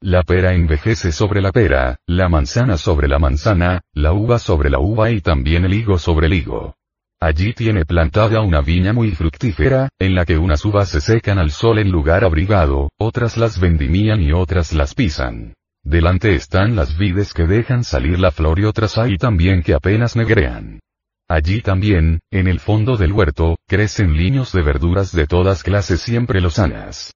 La 0.00 0.22
pera 0.22 0.54
envejece 0.54 1.12
sobre 1.12 1.42
la 1.42 1.52
pera, 1.52 1.98
la 2.06 2.30
manzana 2.30 2.78
sobre 2.78 3.08
la 3.08 3.18
manzana, 3.18 3.82
la 3.92 4.14
uva 4.14 4.38
sobre 4.38 4.70
la 4.70 4.78
uva 4.78 5.10
y 5.10 5.20
también 5.20 5.66
el 5.66 5.74
higo 5.74 5.98
sobre 5.98 6.28
el 6.28 6.32
higo. 6.32 6.76
Allí 7.22 7.52
tiene 7.52 7.84
plantada 7.84 8.40
una 8.40 8.62
viña 8.62 8.92
muy 8.92 9.12
fructífera, 9.12 9.88
en 10.00 10.16
la 10.16 10.24
que 10.24 10.38
unas 10.38 10.64
uvas 10.64 10.88
se 10.88 11.00
secan 11.00 11.38
al 11.38 11.52
sol 11.52 11.78
en 11.78 11.88
lugar 11.88 12.24
abrigado, 12.24 12.90
otras 12.98 13.36
las 13.36 13.60
vendimían 13.60 14.20
y 14.20 14.32
otras 14.32 14.72
las 14.72 14.96
pisan. 14.96 15.54
Delante 15.84 16.34
están 16.34 16.74
las 16.74 16.98
vides 16.98 17.32
que 17.32 17.46
dejan 17.46 17.84
salir 17.84 18.18
la 18.18 18.32
flor 18.32 18.58
y 18.58 18.64
otras 18.64 18.98
hay 18.98 19.18
también 19.18 19.62
que 19.62 19.72
apenas 19.72 20.16
negrean. 20.16 20.80
Allí 21.28 21.60
también, 21.60 22.18
en 22.32 22.48
el 22.48 22.58
fondo 22.58 22.96
del 22.96 23.12
huerto, 23.12 23.54
crecen 23.68 24.14
liños 24.14 24.50
de 24.50 24.62
verduras 24.62 25.12
de 25.12 25.28
todas 25.28 25.62
clases 25.62 26.00
siempre 26.00 26.40
lozanas. 26.40 27.12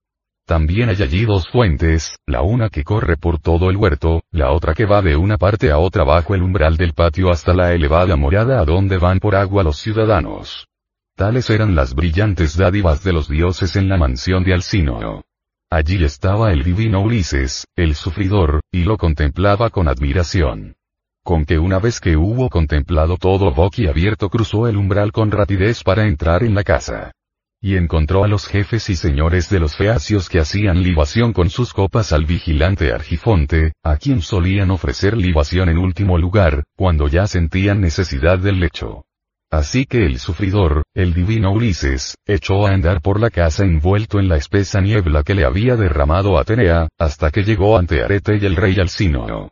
También 0.46 0.88
hay 0.90 1.02
allí 1.02 1.24
dos 1.24 1.48
fuentes, 1.48 2.20
la 2.24 2.42
una 2.42 2.68
que 2.68 2.84
corre 2.84 3.16
por 3.16 3.40
todo 3.40 3.68
el 3.68 3.76
huerto, 3.76 4.22
la 4.30 4.52
otra 4.52 4.74
que 4.74 4.86
va 4.86 5.02
de 5.02 5.16
una 5.16 5.38
parte 5.38 5.72
a 5.72 5.78
otra 5.78 6.04
bajo 6.04 6.36
el 6.36 6.42
umbral 6.42 6.76
del 6.76 6.92
patio 6.92 7.32
hasta 7.32 7.52
la 7.52 7.72
elevada 7.72 8.14
morada 8.14 8.60
a 8.60 8.64
donde 8.64 8.96
van 8.96 9.18
por 9.18 9.34
agua 9.34 9.64
los 9.64 9.78
ciudadanos. 9.78 10.68
Tales 11.16 11.50
eran 11.50 11.74
las 11.74 11.96
brillantes 11.96 12.56
dádivas 12.56 13.02
de 13.02 13.12
los 13.12 13.28
dioses 13.28 13.74
en 13.74 13.88
la 13.88 13.96
mansión 13.96 14.44
de 14.44 14.54
Alcino. 14.54 15.24
Allí 15.68 16.04
estaba 16.04 16.52
el 16.52 16.62
divino 16.62 17.00
Ulises, 17.00 17.66
el 17.74 17.96
sufridor, 17.96 18.60
y 18.70 18.84
lo 18.84 18.98
contemplaba 18.98 19.70
con 19.70 19.88
admiración. 19.88 20.76
Con 21.24 21.44
que 21.44 21.58
una 21.58 21.80
vez 21.80 21.98
que 21.98 22.16
hubo 22.16 22.50
contemplado 22.50 23.16
todo 23.16 23.52
abierto 23.88 24.30
cruzó 24.30 24.68
el 24.68 24.76
umbral 24.76 25.10
con 25.10 25.32
rapidez 25.32 25.82
para 25.82 26.06
entrar 26.06 26.44
en 26.44 26.54
la 26.54 26.62
casa 26.62 27.15
y 27.60 27.76
encontró 27.76 28.24
a 28.24 28.28
los 28.28 28.46
jefes 28.46 28.88
y 28.90 28.96
señores 28.96 29.48
de 29.50 29.60
los 29.60 29.76
feacios 29.76 30.28
que 30.28 30.38
hacían 30.38 30.82
libación 30.82 31.32
con 31.32 31.50
sus 31.50 31.72
copas 31.72 32.12
al 32.12 32.24
vigilante 32.24 32.92
Argifonte, 32.92 33.72
a 33.82 33.96
quien 33.96 34.22
solían 34.22 34.70
ofrecer 34.70 35.16
libación 35.16 35.68
en 35.68 35.78
último 35.78 36.18
lugar, 36.18 36.64
cuando 36.76 37.08
ya 37.08 37.26
sentían 37.26 37.80
necesidad 37.80 38.38
del 38.38 38.60
lecho. 38.60 39.04
Así 39.50 39.86
que 39.86 40.04
el 40.04 40.18
sufridor, 40.18 40.82
el 40.92 41.14
divino 41.14 41.52
Ulises, 41.52 42.16
echó 42.26 42.66
a 42.66 42.72
andar 42.72 43.00
por 43.00 43.20
la 43.20 43.30
casa 43.30 43.64
envuelto 43.64 44.18
en 44.18 44.28
la 44.28 44.36
espesa 44.36 44.80
niebla 44.80 45.22
que 45.22 45.34
le 45.34 45.44
había 45.44 45.76
derramado 45.76 46.38
Atenea, 46.38 46.88
hasta 46.98 47.30
que 47.30 47.44
llegó 47.44 47.78
ante 47.78 48.02
Arete 48.02 48.38
y 48.40 48.44
el 48.44 48.56
rey 48.56 48.78
Alcino. 48.80 49.50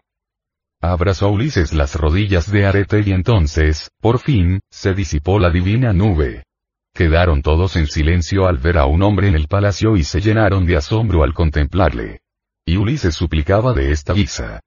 Abrazó 0.81 1.31
Ulises 1.31 1.72
las 1.72 1.94
rodillas 1.94 2.51
de 2.51 2.66
Arete 2.66 3.02
y 3.06 3.12
entonces, 3.12 3.90
por 4.01 4.18
fin, 4.18 4.60
se 4.70 4.94
disipó 4.94 5.39
la 5.39 5.51
divina 5.51 5.93
nube. 5.93 6.43
Quedaron 6.95 7.43
todos 7.43 7.75
en 7.75 7.89
silencio 7.89 8.47
al 8.47 8.59
ver 8.59 8.79
a 8.79 8.87
un 8.87 9.03
hombre 9.03 9.27
en 9.27 9.35
el 9.35 9.49
palacio 9.49 9.97
y 9.97 10.05
se 10.05 10.21
llenaron 10.21 10.65
de 10.65 10.77
asombro 10.77 11.25
al 11.25 11.35
contemplarle. 11.35 12.21
Y 12.65 12.77
Ulises 12.77 13.16
suplicaba 13.16 13.73
de 13.73 13.91
esta 13.91 14.12
guisa. 14.12 14.61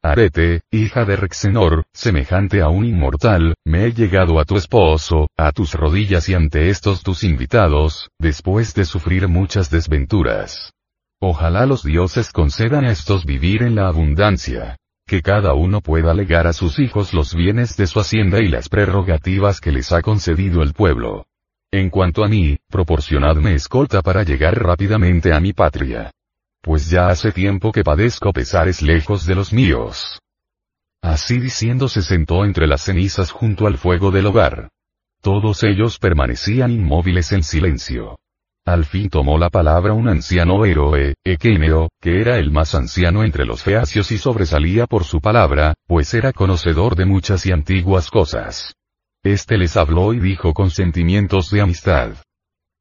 Arete, 0.00 0.60
hija 0.70 1.04
de 1.04 1.16
Rexenor, 1.16 1.86
semejante 1.92 2.62
a 2.62 2.68
un 2.68 2.84
inmortal, 2.84 3.54
me 3.64 3.86
he 3.86 3.92
llegado 3.92 4.38
a 4.38 4.44
tu 4.44 4.56
esposo, 4.56 5.26
a 5.36 5.50
tus 5.50 5.74
rodillas 5.74 6.28
y 6.28 6.34
ante 6.34 6.68
estos 6.68 7.02
tus 7.02 7.24
invitados, 7.24 8.08
después 8.20 8.72
de 8.74 8.84
sufrir 8.84 9.26
muchas 9.26 9.68
desventuras. 9.68 10.72
Ojalá 11.20 11.66
los 11.66 11.82
dioses 11.82 12.30
concedan 12.30 12.84
a 12.84 12.92
estos 12.92 13.24
vivir 13.24 13.64
en 13.64 13.74
la 13.74 13.88
abundancia. 13.88 14.76
Que 15.08 15.22
cada 15.22 15.54
uno 15.54 15.80
pueda 15.80 16.14
legar 16.14 16.46
a 16.46 16.52
sus 16.52 16.78
hijos 16.78 17.12
los 17.14 17.34
bienes 17.34 17.76
de 17.76 17.88
su 17.88 17.98
hacienda 17.98 18.40
y 18.40 18.48
las 18.48 18.68
prerrogativas 18.68 19.60
que 19.60 19.72
les 19.72 19.90
ha 19.90 20.02
concedido 20.02 20.62
el 20.62 20.72
pueblo. 20.72 21.26
En 21.74 21.90
cuanto 21.90 22.22
a 22.22 22.28
mí, 22.28 22.56
proporcionadme 22.70 23.56
escolta 23.56 24.00
para 24.00 24.22
llegar 24.22 24.62
rápidamente 24.62 25.32
a 25.32 25.40
mi 25.40 25.52
patria. 25.52 26.12
Pues 26.62 26.88
ya 26.88 27.08
hace 27.08 27.32
tiempo 27.32 27.72
que 27.72 27.82
padezco 27.82 28.32
pesares 28.32 28.80
lejos 28.80 29.26
de 29.26 29.34
los 29.34 29.52
míos. 29.52 30.20
Así 31.02 31.40
diciendo 31.40 31.88
se 31.88 32.02
sentó 32.02 32.44
entre 32.44 32.68
las 32.68 32.82
cenizas 32.82 33.32
junto 33.32 33.66
al 33.66 33.76
fuego 33.76 34.12
del 34.12 34.26
hogar. 34.26 34.68
Todos 35.20 35.64
ellos 35.64 35.98
permanecían 35.98 36.70
inmóviles 36.70 37.32
en 37.32 37.42
silencio. 37.42 38.20
Al 38.64 38.84
fin 38.84 39.10
tomó 39.10 39.36
la 39.36 39.50
palabra 39.50 39.94
un 39.94 40.08
anciano 40.08 40.64
héroe, 40.64 41.14
Equeneo, 41.24 41.88
que 42.00 42.20
era 42.20 42.38
el 42.38 42.52
más 42.52 42.76
anciano 42.76 43.24
entre 43.24 43.46
los 43.46 43.64
feacios 43.64 44.12
y 44.12 44.18
sobresalía 44.18 44.86
por 44.86 45.02
su 45.02 45.20
palabra, 45.20 45.74
pues 45.88 46.14
era 46.14 46.32
conocedor 46.32 46.94
de 46.94 47.06
muchas 47.06 47.44
y 47.46 47.50
antiguas 47.50 48.10
cosas. 48.10 48.76
Este 49.24 49.56
les 49.56 49.78
habló 49.78 50.12
y 50.12 50.20
dijo 50.20 50.52
con 50.52 50.70
sentimientos 50.70 51.50
de 51.50 51.62
amistad. 51.62 52.10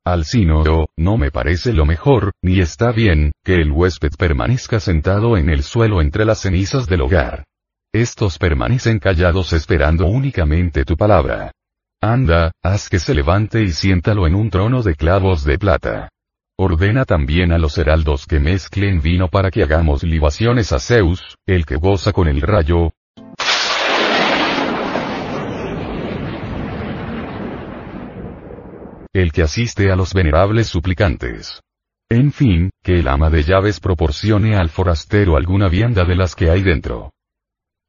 Alcino, 0.05 0.87
no 0.97 1.17
me 1.17 1.31
parece 1.31 1.71
lo 1.71 1.85
mejor, 1.85 2.33
ni 2.41 2.59
está 2.59 2.91
bien, 2.91 3.31
que 3.45 3.55
el 3.55 3.71
huésped 3.71 4.11
permanezca 4.17 4.81
sentado 4.81 5.37
en 5.37 5.49
el 5.49 5.63
suelo 5.63 6.01
entre 6.01 6.25
las 6.25 6.41
cenizas 6.41 6.85
del 6.87 7.03
hogar. 7.03 7.45
Estos 7.93 8.37
permanecen 8.37 8.99
callados 8.99 9.53
esperando 9.53 10.05
únicamente 10.07 10.83
tu 10.83 10.97
palabra. 10.97 11.53
Anda, 12.01 12.51
haz 12.61 12.89
que 12.89 12.99
se 12.99 13.15
levante 13.15 13.63
y 13.63 13.71
siéntalo 13.71 14.27
en 14.27 14.35
un 14.35 14.49
trono 14.49 14.83
de 14.83 14.95
clavos 14.95 15.45
de 15.45 15.57
plata. 15.57 16.09
Ordena 16.57 17.05
también 17.05 17.53
a 17.53 17.57
los 17.57 17.77
heraldos 17.77 18.27
que 18.27 18.41
mezclen 18.41 18.99
vino 18.99 19.29
para 19.29 19.49
que 19.49 19.63
hagamos 19.63 20.03
libaciones 20.03 20.73
a 20.73 20.79
Zeus, 20.79 21.37
el 21.45 21.65
que 21.65 21.77
goza 21.77 22.11
con 22.11 22.27
el 22.27 22.41
rayo, 22.41 22.91
el 29.13 29.31
que 29.31 29.43
asiste 29.43 29.91
a 29.91 29.95
los 29.95 30.13
venerables 30.13 30.67
suplicantes. 30.67 31.61
En 32.09 32.31
fin, 32.31 32.71
que 32.83 32.99
el 32.99 33.07
ama 33.07 33.29
de 33.29 33.43
llaves 33.43 33.79
proporcione 33.79 34.55
al 34.55 34.69
forastero 34.69 35.37
alguna 35.37 35.69
vianda 35.69 36.03
de 36.03 36.15
las 36.15 36.35
que 36.35 36.49
hay 36.49 36.63
dentro. 36.63 37.11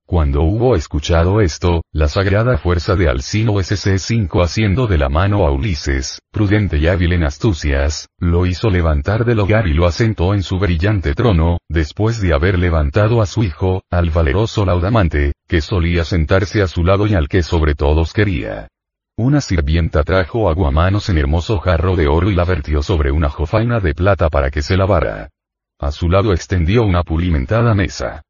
Cuando 0.07 0.43
hubo 0.43 0.77
escuchado 0.77 1.41
esto, 1.41 1.81
la 1.91 2.09
sagrada 2.09 2.59
fuerza 2.59 2.95
de 2.95 3.09
Alcino 3.09 3.55
SC5 3.55 4.45
haciendo 4.45 4.87
de 4.87 4.99
la 4.99 5.09
mano 5.09 5.47
a 5.47 5.51
Ulises, 5.51 6.21
prudente 6.31 6.77
y 6.77 6.89
hábil 6.89 7.15
en 7.15 7.25
astucias, 7.25 8.09
lo 8.19 8.45
hizo 8.45 8.69
levantar 8.69 9.25
del 9.25 9.41
hogar 9.41 9.67
y 9.67 9.73
lo 9.73 9.87
asentó 9.87 10.35
en 10.35 10.43
su 10.43 10.59
brillante 10.59 11.15
trono, 11.15 11.57
después 11.71 12.21
de 12.21 12.35
haber 12.35 12.59
levantado 12.59 13.23
a 13.23 13.27
su 13.27 13.45
hijo, 13.45 13.83
al 13.91 14.11
valeroso 14.11 14.67
Laudamante, 14.67 15.33
que 15.49 15.63
solía 15.63 16.05
sentarse 16.05 16.61
a 16.61 16.69
su 16.69 16.85
lado 16.85 17.07
y 17.07 17.15
al 17.15 17.29
que 17.29 17.43
sobre 17.43 17.75
todos 17.75 18.13
quería. 18.13 18.69
Una 19.17 19.41
sirvienta 19.41 20.03
trajo 20.03 20.49
aguamanos 20.49 21.09
en 21.09 21.19
hermoso 21.19 21.61
jarro 21.61 21.95
de 21.95 22.09
oro 22.09 22.33
y 22.33 22.35
la 22.35 22.45
vertió 22.45 22.83
sobre 22.83 23.13
una 23.13 23.31
jofaina 23.31 23.79
de 23.79 23.95
plata 23.95 24.29
para 24.29 24.51
que 24.51 24.61
se 24.61 24.77
lavara. 24.77 25.31
A 25.79 25.93
su 25.93 26.09
lado 26.09 26.33
extendió 26.33 26.83
una 26.83 27.05
pulimentada 27.05 27.75
mesa. 27.75 28.23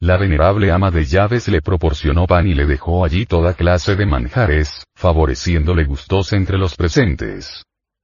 La 0.00 0.16
venerable 0.16 0.72
ama 0.72 0.90
de 0.90 1.04
llaves 1.04 1.46
le 1.46 1.62
proporcionó 1.62 2.26
pan 2.26 2.48
y 2.48 2.54
le 2.54 2.66
dejó 2.66 3.04
allí 3.04 3.24
toda 3.24 3.54
clase 3.54 3.94
de 3.94 4.04
manjares, 4.04 4.82
favoreciéndole 4.96 5.84
gustosa 5.84 6.34
entre 6.34 6.58
los 6.58 6.74
presentes. 6.74 7.62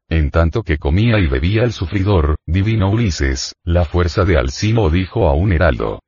En 0.08 0.30
tanto 0.30 0.62
que 0.62 0.78
comía 0.78 1.18
y 1.18 1.26
bebía 1.26 1.64
el 1.64 1.72
sufridor, 1.72 2.36
divino 2.46 2.88
Ulises, 2.88 3.52
la 3.64 3.84
fuerza 3.84 4.24
de 4.24 4.38
Alcino 4.38 4.90
dijo 4.90 5.28
a 5.28 5.34
un 5.34 5.52
heraldo. 5.52 5.98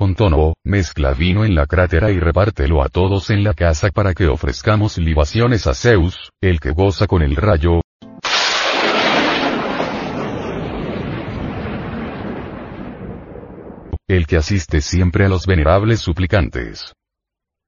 Pontono, 0.00 0.54
mezcla 0.64 1.12
vino 1.12 1.44
en 1.44 1.54
la 1.54 1.66
crátera 1.66 2.10
y 2.10 2.18
repártelo 2.18 2.82
a 2.82 2.88
todos 2.88 3.28
en 3.28 3.44
la 3.44 3.52
casa 3.52 3.90
para 3.90 4.14
que 4.14 4.28
ofrezcamos 4.28 4.96
libaciones 4.96 5.66
a 5.66 5.74
Zeus, 5.74 6.30
el 6.40 6.58
que 6.58 6.70
goza 6.70 7.06
con 7.06 7.20
el 7.20 7.36
rayo. 7.36 7.82
El 14.08 14.26
que 14.26 14.38
asiste 14.38 14.80
siempre 14.80 15.26
a 15.26 15.28
los 15.28 15.44
venerables 15.44 16.00
suplicantes. 16.00 16.94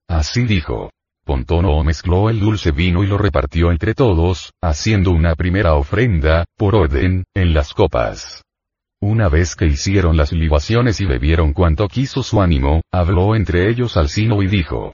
Así 0.09 0.46
dijo. 0.46 0.88
Pontono 1.26 1.84
mezcló 1.84 2.30
el 2.30 2.40
dulce 2.40 2.70
vino 2.70 3.04
y 3.04 3.09
lo 3.09 3.18
repartió 3.18 3.70
entre 3.70 3.92
todos, 3.92 4.54
haciendo 4.62 5.10
una 5.10 5.34
primera 5.34 5.74
ofrenda, 5.74 6.46
por 6.56 6.76
orden, 6.76 7.24
en 7.34 7.52
las 7.52 7.74
copas. 7.74 8.41
Una 9.02 9.28
vez 9.28 9.56
que 9.56 9.66
hicieron 9.66 10.16
las 10.16 10.30
libaciones 10.30 11.00
y 11.00 11.06
bebieron 11.06 11.54
cuanto 11.54 11.88
quiso 11.88 12.22
su 12.22 12.40
ánimo, 12.40 12.82
habló 12.92 13.34
entre 13.34 13.68
ellos 13.68 13.96
Alcino 13.96 14.44
y 14.44 14.46
dijo. 14.46 14.92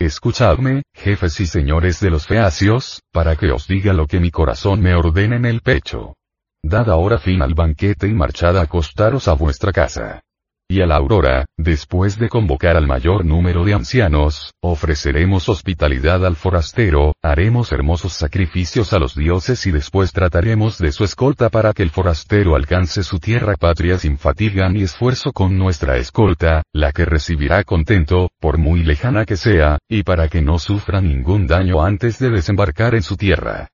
Escuchadme, 0.00 0.82
jefes 0.92 1.38
y 1.38 1.46
señores 1.46 2.00
de 2.00 2.10
los 2.10 2.26
feacios, 2.26 3.02
para 3.12 3.36
que 3.36 3.52
os 3.52 3.68
diga 3.68 3.92
lo 3.92 4.08
que 4.08 4.18
mi 4.18 4.32
corazón 4.32 4.80
me 4.80 4.96
ordena 4.96 5.36
en 5.36 5.44
el 5.44 5.60
pecho. 5.60 6.16
Dad 6.60 6.90
ahora 6.90 7.18
fin 7.18 7.40
al 7.40 7.54
banquete 7.54 8.08
y 8.08 8.14
marchad 8.14 8.58
a 8.58 8.62
acostaros 8.62 9.28
a 9.28 9.34
vuestra 9.34 9.70
casa. 9.70 10.22
Y 10.68 10.80
a 10.80 10.86
la 10.86 10.96
aurora, 10.96 11.46
después 11.56 12.18
de 12.18 12.28
convocar 12.28 12.76
al 12.76 12.88
mayor 12.88 13.24
número 13.24 13.64
de 13.64 13.74
ancianos, 13.74 14.52
ofreceremos 14.60 15.48
hospitalidad 15.48 16.26
al 16.26 16.34
forastero, 16.34 17.14
haremos 17.22 17.70
hermosos 17.70 18.14
sacrificios 18.14 18.92
a 18.92 18.98
los 18.98 19.14
dioses 19.14 19.64
y 19.66 19.70
después 19.70 20.12
trataremos 20.12 20.78
de 20.78 20.90
su 20.90 21.04
escolta 21.04 21.50
para 21.50 21.72
que 21.72 21.84
el 21.84 21.90
forastero 21.90 22.56
alcance 22.56 23.04
su 23.04 23.20
tierra 23.20 23.54
patria 23.54 23.96
sin 24.00 24.18
fatiga 24.18 24.68
ni 24.68 24.82
esfuerzo 24.82 25.32
con 25.32 25.56
nuestra 25.56 25.98
escolta, 25.98 26.64
la 26.72 26.90
que 26.90 27.04
recibirá 27.04 27.62
contento, 27.62 28.30
por 28.40 28.58
muy 28.58 28.82
lejana 28.82 29.24
que 29.24 29.36
sea, 29.36 29.78
y 29.88 30.02
para 30.02 30.26
que 30.26 30.42
no 30.42 30.58
sufra 30.58 31.00
ningún 31.00 31.46
daño 31.46 31.84
antes 31.84 32.18
de 32.18 32.30
desembarcar 32.30 32.96
en 32.96 33.02
su 33.02 33.16
tierra. 33.16 33.68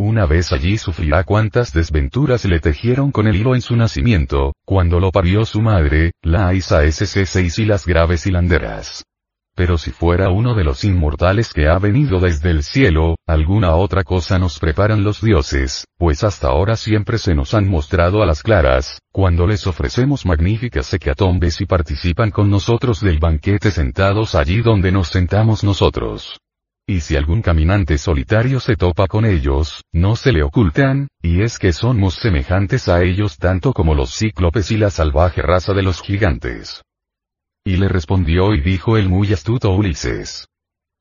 Una 0.00 0.26
vez 0.26 0.52
allí 0.52 0.78
sufrirá 0.78 1.24
cuantas 1.24 1.72
desventuras 1.72 2.44
le 2.44 2.60
tejieron 2.60 3.10
con 3.10 3.26
el 3.26 3.34
hilo 3.34 3.56
en 3.56 3.60
su 3.60 3.74
nacimiento, 3.74 4.52
cuando 4.64 5.00
lo 5.00 5.10
parió 5.10 5.44
su 5.44 5.60
madre, 5.60 6.12
la 6.22 6.54
Isa 6.54 6.84
SC6 6.84 7.58
y 7.58 7.64
las 7.64 7.84
graves 7.84 8.24
hilanderas. 8.24 9.02
Pero 9.56 9.76
si 9.76 9.90
fuera 9.90 10.30
uno 10.30 10.54
de 10.54 10.62
los 10.62 10.84
inmortales 10.84 11.52
que 11.52 11.66
ha 11.66 11.80
venido 11.80 12.20
desde 12.20 12.50
el 12.50 12.62
cielo, 12.62 13.16
alguna 13.26 13.74
otra 13.74 14.04
cosa 14.04 14.38
nos 14.38 14.60
preparan 14.60 15.02
los 15.02 15.20
dioses, 15.20 15.84
pues 15.98 16.22
hasta 16.22 16.46
ahora 16.46 16.76
siempre 16.76 17.18
se 17.18 17.34
nos 17.34 17.52
han 17.54 17.68
mostrado 17.68 18.22
a 18.22 18.26
las 18.26 18.44
claras, 18.44 19.00
cuando 19.10 19.48
les 19.48 19.66
ofrecemos 19.66 20.24
magníficas 20.24 20.94
hecatombes 20.94 21.60
y 21.60 21.66
participan 21.66 22.30
con 22.30 22.50
nosotros 22.50 23.00
del 23.00 23.18
banquete 23.18 23.72
sentados 23.72 24.36
allí 24.36 24.62
donde 24.62 24.92
nos 24.92 25.08
sentamos 25.08 25.64
nosotros. 25.64 26.38
Y 26.90 27.02
si 27.02 27.16
algún 27.16 27.42
caminante 27.42 27.98
solitario 27.98 28.60
se 28.60 28.74
topa 28.74 29.08
con 29.08 29.26
ellos, 29.26 29.84
no 29.92 30.16
se 30.16 30.32
le 30.32 30.42
ocultan, 30.42 31.08
y 31.20 31.42
es 31.42 31.58
que 31.58 31.74
somos 31.74 32.14
semejantes 32.14 32.88
a 32.88 33.02
ellos 33.02 33.36
tanto 33.36 33.74
como 33.74 33.94
los 33.94 34.16
cíclopes 34.16 34.70
y 34.70 34.78
la 34.78 34.88
salvaje 34.88 35.42
raza 35.42 35.74
de 35.74 35.82
los 35.82 36.00
gigantes. 36.00 36.82
Y 37.62 37.76
le 37.76 37.88
respondió 37.88 38.54
y 38.54 38.62
dijo 38.62 38.96
el 38.96 39.10
muy 39.10 39.30
astuto 39.34 39.70
Ulises. 39.74 40.46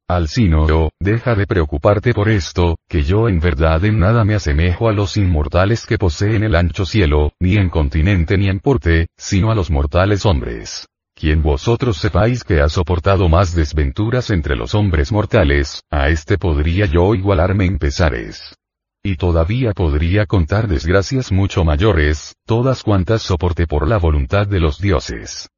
Alcino, 0.10 0.90
deja 1.00 1.36
de 1.36 1.48
preocuparte 1.48 2.14
por 2.14 2.28
esto, 2.28 2.80
que 2.90 3.04
yo 3.04 3.30
en 3.30 3.40
verdad 3.40 3.86
en 3.86 3.98
nada 3.98 4.26
me 4.26 4.36
asemejo 4.36 4.90
a 4.90 4.94
los 4.94 5.16
inmortales 5.16 5.86
que 5.86 5.98
poseen 5.98 6.44
el 6.44 6.56
ancho 6.56 6.86
cielo, 6.86 7.32
ni 7.40 7.56
en 7.56 7.70
continente 7.70 8.38
ni 8.38 8.50
en 8.50 8.60
porte, 8.60 9.08
sino 9.16 9.52
a 9.52 9.56
los 9.56 9.72
mortales 9.72 10.26
hombres 10.26 10.86
quien 11.18 11.42
vosotros 11.42 11.98
sepáis 11.98 12.44
que 12.44 12.62
ha 12.62 12.70
soportado 12.70 13.28
más 13.28 13.56
desventuras 13.56 14.30
entre 14.30 14.56
los 14.56 14.76
hombres 14.76 15.12
mortales, 15.12 15.82
a 15.90 16.10
este 16.10 16.38
podría 16.38 16.86
yo 16.86 17.16
igualarme 17.16 17.66
en 17.66 17.80
pesares. 17.80 18.56
Y 19.04 19.16
todavía 19.16 19.74
podría 19.74 20.28
contar 20.28 20.68
desgracias 20.68 21.32
mucho 21.32 21.64
mayores, 21.64 22.36
todas 22.46 22.84
cuantas 22.84 23.24
soporte 23.24 23.66
por 23.66 23.88
la 23.88 23.98
voluntad 23.98 24.46
de 24.48 24.60
los 24.60 24.80
dioses. 24.80 25.50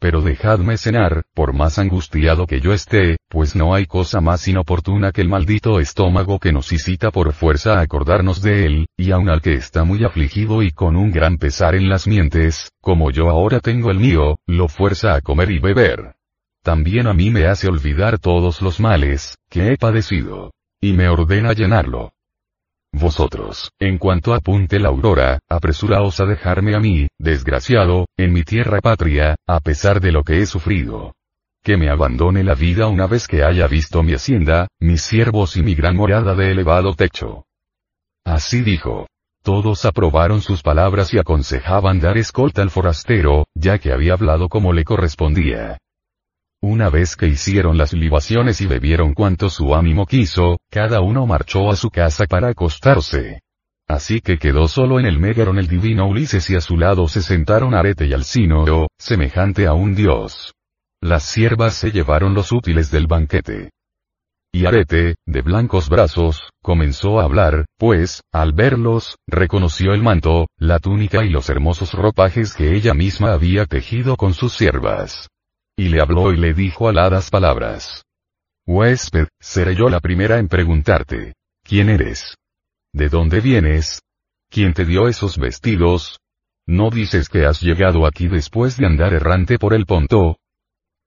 Pero 0.00 0.20
dejadme 0.22 0.78
cenar, 0.78 1.24
por 1.34 1.52
más 1.52 1.78
angustiado 1.78 2.46
que 2.46 2.60
yo 2.60 2.72
esté, 2.72 3.16
pues 3.28 3.56
no 3.56 3.74
hay 3.74 3.86
cosa 3.86 4.20
más 4.20 4.46
inoportuna 4.46 5.10
que 5.10 5.22
el 5.22 5.28
maldito 5.28 5.80
estómago 5.80 6.38
que 6.38 6.52
nos 6.52 6.72
incita 6.72 7.10
por 7.10 7.32
fuerza 7.32 7.74
a 7.74 7.80
acordarnos 7.80 8.40
de 8.40 8.64
él, 8.64 8.86
y 8.96 9.10
aun 9.10 9.28
al 9.28 9.42
que 9.42 9.54
está 9.54 9.82
muy 9.82 10.04
afligido 10.04 10.62
y 10.62 10.70
con 10.70 10.94
un 10.94 11.10
gran 11.10 11.36
pesar 11.36 11.74
en 11.74 11.88
las 11.88 12.06
mientes, 12.06 12.70
como 12.80 13.10
yo 13.10 13.28
ahora 13.28 13.58
tengo 13.58 13.90
el 13.90 13.98
mío, 13.98 14.38
lo 14.46 14.68
fuerza 14.68 15.14
a 15.14 15.20
comer 15.20 15.50
y 15.50 15.58
beber. 15.58 16.14
También 16.62 17.08
a 17.08 17.14
mí 17.14 17.30
me 17.30 17.46
hace 17.46 17.68
olvidar 17.68 18.18
todos 18.18 18.62
los 18.62 18.78
males, 18.78 19.36
que 19.50 19.72
he 19.72 19.76
padecido. 19.76 20.52
Y 20.80 20.92
me 20.92 21.08
ordena 21.08 21.54
llenarlo. 21.54 22.12
Vosotros, 23.00 23.70
en 23.78 23.96
cuanto 23.96 24.34
apunte 24.34 24.80
la 24.80 24.88
aurora, 24.88 25.38
apresuraos 25.48 26.18
a 26.18 26.24
dejarme 26.24 26.74
a 26.74 26.80
mí, 26.80 27.06
desgraciado, 27.16 28.06
en 28.16 28.32
mi 28.32 28.42
tierra 28.42 28.80
patria, 28.80 29.36
a 29.46 29.60
pesar 29.60 30.00
de 30.00 30.10
lo 30.10 30.24
que 30.24 30.40
he 30.40 30.46
sufrido. 30.46 31.14
Que 31.62 31.76
me 31.76 31.90
abandone 31.90 32.42
la 32.42 32.54
vida 32.54 32.88
una 32.88 33.06
vez 33.06 33.28
que 33.28 33.44
haya 33.44 33.68
visto 33.68 34.02
mi 34.02 34.14
hacienda, 34.14 34.66
mis 34.80 35.02
siervos 35.02 35.56
y 35.56 35.62
mi 35.62 35.76
gran 35.76 35.94
morada 35.94 36.34
de 36.34 36.50
elevado 36.50 36.94
techo. 36.94 37.44
Así 38.24 38.62
dijo. 38.62 39.06
Todos 39.44 39.84
aprobaron 39.84 40.40
sus 40.40 40.62
palabras 40.62 41.14
y 41.14 41.18
aconsejaban 41.18 42.00
dar 42.00 42.18
escolta 42.18 42.62
al 42.62 42.70
forastero, 42.70 43.46
ya 43.54 43.78
que 43.78 43.92
había 43.92 44.14
hablado 44.14 44.48
como 44.48 44.72
le 44.72 44.82
correspondía. 44.82 45.78
Una 46.60 46.90
vez 46.90 47.14
que 47.14 47.28
hicieron 47.28 47.78
las 47.78 47.92
libaciones 47.92 48.60
y 48.60 48.66
bebieron 48.66 49.14
cuanto 49.14 49.48
su 49.48 49.76
ánimo 49.76 50.06
quiso, 50.06 50.58
cada 50.70 51.00
uno 51.00 51.24
marchó 51.24 51.70
a 51.70 51.76
su 51.76 51.88
casa 51.88 52.26
para 52.26 52.48
acostarse. 52.48 53.42
Así 53.86 54.20
que 54.20 54.38
quedó 54.38 54.66
solo 54.66 54.98
en 54.98 55.06
el 55.06 55.20
Mégaron 55.20 55.60
el 55.60 55.68
divino 55.68 56.08
Ulises 56.08 56.50
y 56.50 56.56
a 56.56 56.60
su 56.60 56.76
lado 56.76 57.06
se 57.06 57.22
sentaron 57.22 57.74
Arete 57.74 58.06
y 58.06 58.12
Alcino, 58.12 58.88
semejante 58.98 59.68
a 59.68 59.72
un 59.72 59.94
dios. 59.94 60.52
Las 61.00 61.22
siervas 61.22 61.74
se 61.74 61.92
llevaron 61.92 62.34
los 62.34 62.50
útiles 62.50 62.90
del 62.90 63.06
banquete. 63.06 63.70
Y 64.52 64.66
Arete, 64.66 65.14
de 65.26 65.42
blancos 65.42 65.88
brazos, 65.88 66.50
comenzó 66.60 67.20
a 67.20 67.24
hablar, 67.24 67.66
pues, 67.78 68.22
al 68.32 68.52
verlos, 68.52 69.16
reconoció 69.28 69.92
el 69.94 70.02
manto, 70.02 70.48
la 70.56 70.80
túnica 70.80 71.24
y 71.24 71.30
los 71.30 71.50
hermosos 71.50 71.94
ropajes 71.94 72.52
que 72.52 72.74
ella 72.74 72.94
misma 72.94 73.32
había 73.32 73.64
tejido 73.64 74.16
con 74.16 74.34
sus 74.34 74.54
siervas. 74.54 75.28
Y 75.78 75.90
le 75.90 76.00
habló 76.00 76.32
y 76.32 76.36
le 76.36 76.54
dijo 76.54 76.88
aladas 76.88 77.30
palabras. 77.30 78.04
Huésped, 78.66 79.28
seré 79.38 79.76
yo 79.76 79.88
la 79.88 80.00
primera 80.00 80.40
en 80.40 80.48
preguntarte. 80.48 81.34
¿Quién 81.62 81.88
eres? 81.88 82.34
¿De 82.92 83.08
dónde 83.08 83.40
vienes? 83.40 84.02
¿Quién 84.50 84.74
te 84.74 84.84
dio 84.84 85.06
esos 85.06 85.38
vestidos? 85.38 86.18
¿No 86.66 86.90
dices 86.90 87.28
que 87.28 87.46
has 87.46 87.60
llegado 87.60 88.06
aquí 88.06 88.26
después 88.26 88.76
de 88.76 88.86
andar 88.86 89.14
errante 89.14 89.56
por 89.56 89.72
el 89.72 89.86
Ponto? 89.86 90.38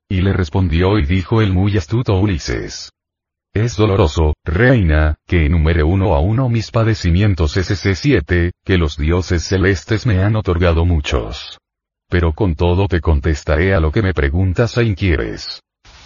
Y 0.09 0.21
le 0.21 0.31
respondió 0.31 0.97
y 0.99 1.05
dijo 1.05 1.41
el 1.41 1.51
muy 1.51 1.77
astuto 1.77 2.17
Ulises. 2.17 2.93
Es 3.53 3.75
doloroso, 3.75 4.35
reina, 4.45 5.17
que 5.27 5.47
enumere 5.47 5.83
uno 5.83 6.15
a 6.15 6.21
uno 6.21 6.47
mis 6.47 6.71
padecimientos 6.71 7.57
SC7, 7.57 8.51
que 8.63 8.77
los 8.77 8.95
dioses 8.95 9.43
celestes 9.43 10.05
me 10.05 10.23
han 10.23 10.37
otorgado 10.37 10.85
muchos. 10.85 11.59
Pero 12.11 12.33
con 12.33 12.55
todo 12.55 12.89
te 12.89 12.99
contestaré 12.99 13.73
a 13.73 13.79
lo 13.79 13.89
que 13.89 14.01
me 14.01 14.13
preguntas 14.13 14.77
e 14.77 14.83
inquieres. 14.83 15.61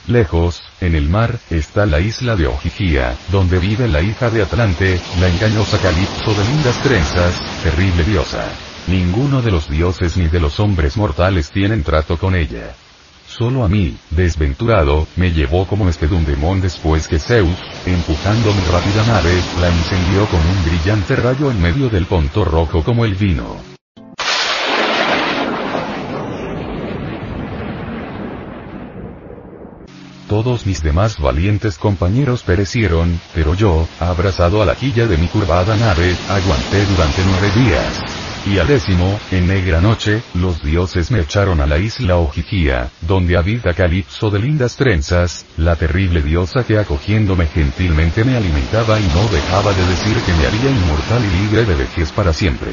Lejos, 0.07 0.61
en 0.79 0.93
el 0.93 1.09
mar, 1.09 1.39
está 1.49 1.87
la 1.87 1.99
isla 1.99 2.35
de 2.35 2.45
Ojigia, 2.45 3.15
donde 3.31 3.57
vive 3.57 3.87
la 3.87 4.03
hija 4.03 4.29
de 4.29 4.43
Atlante, 4.43 4.99
la 5.19 5.29
engañosa 5.29 5.79
Calipso 5.79 6.31
de 6.35 6.47
lindas 6.47 6.77
trenzas, 6.83 7.41
terrible 7.63 8.03
diosa. 8.03 8.47
Ninguno 8.85 9.41
de 9.41 9.49
los 9.49 9.67
dioses 9.67 10.15
ni 10.15 10.27
de 10.27 10.39
los 10.39 10.59
hombres 10.59 10.95
mortales 10.95 11.49
tienen 11.49 11.81
trato 11.81 12.19
con 12.19 12.35
ella. 12.35 12.75
Solo 13.27 13.65
a 13.65 13.67
mí, 13.67 13.97
desventurado, 14.11 15.07
me 15.15 15.31
llevó 15.31 15.65
como 15.65 15.89
este 15.89 16.07
demon 16.07 16.61
después 16.61 17.07
que 17.07 17.17
Zeus, 17.17 17.57
empujando 17.83 18.53
mi 18.53 18.61
rápida 18.71 19.07
nave, 19.07 19.33
la 19.59 19.71
incendió 19.71 20.27
con 20.27 20.39
un 20.39 20.65
brillante 20.65 21.15
rayo 21.15 21.49
en 21.49 21.59
medio 21.59 21.89
del 21.89 22.05
ponto 22.05 22.45
rojo 22.45 22.83
como 22.83 23.05
el 23.05 23.15
vino. 23.15 23.74
Todos 30.27 30.65
mis 30.65 30.81
demás 30.81 31.19
valientes 31.19 31.77
compañeros 31.77 32.41
perecieron, 32.41 33.19
pero 33.35 33.53
yo, 33.53 33.87
abrazado 33.99 34.61
a 34.63 34.65
la 34.65 34.73
quilla 34.73 35.05
de 35.05 35.17
mi 35.17 35.27
curvada 35.27 35.75
nave, 35.77 36.15
aguanté 36.27 36.83
durante 36.87 37.21
nueve 37.25 37.51
días. 37.55 38.01
Y 38.47 38.57
al 38.57 38.67
décimo, 38.67 39.19
en 39.31 39.47
negra 39.47 39.81
noche, 39.81 40.23
los 40.33 40.63
dioses 40.63 41.11
me 41.11 41.19
echaron 41.19 41.61
a 41.61 41.67
la 41.67 41.77
isla 41.77 42.17
Ojigia, 42.17 42.89
donde 43.01 43.37
habita 43.37 43.73
Calipso 43.73 44.31
de 44.31 44.39
lindas 44.39 44.75
trenzas, 44.75 45.45
la 45.57 45.75
terrible 45.75 46.23
diosa 46.23 46.63
que 46.63 46.79
acogiéndome 46.79 47.45
gentilmente 47.45 48.23
me 48.23 48.35
alimentaba 48.35 48.99
y 48.99 49.03
no 49.03 49.27
dejaba 49.29 49.73
de 49.73 49.85
decir 49.87 50.17
que 50.25 50.33
me 50.33 50.47
haría 50.47 50.71
inmortal 50.71 51.23
y 51.23 51.43
libre 51.43 51.65
de 51.65 51.75
vejez 51.75 52.11
para 52.11 52.33
siempre. 52.33 52.71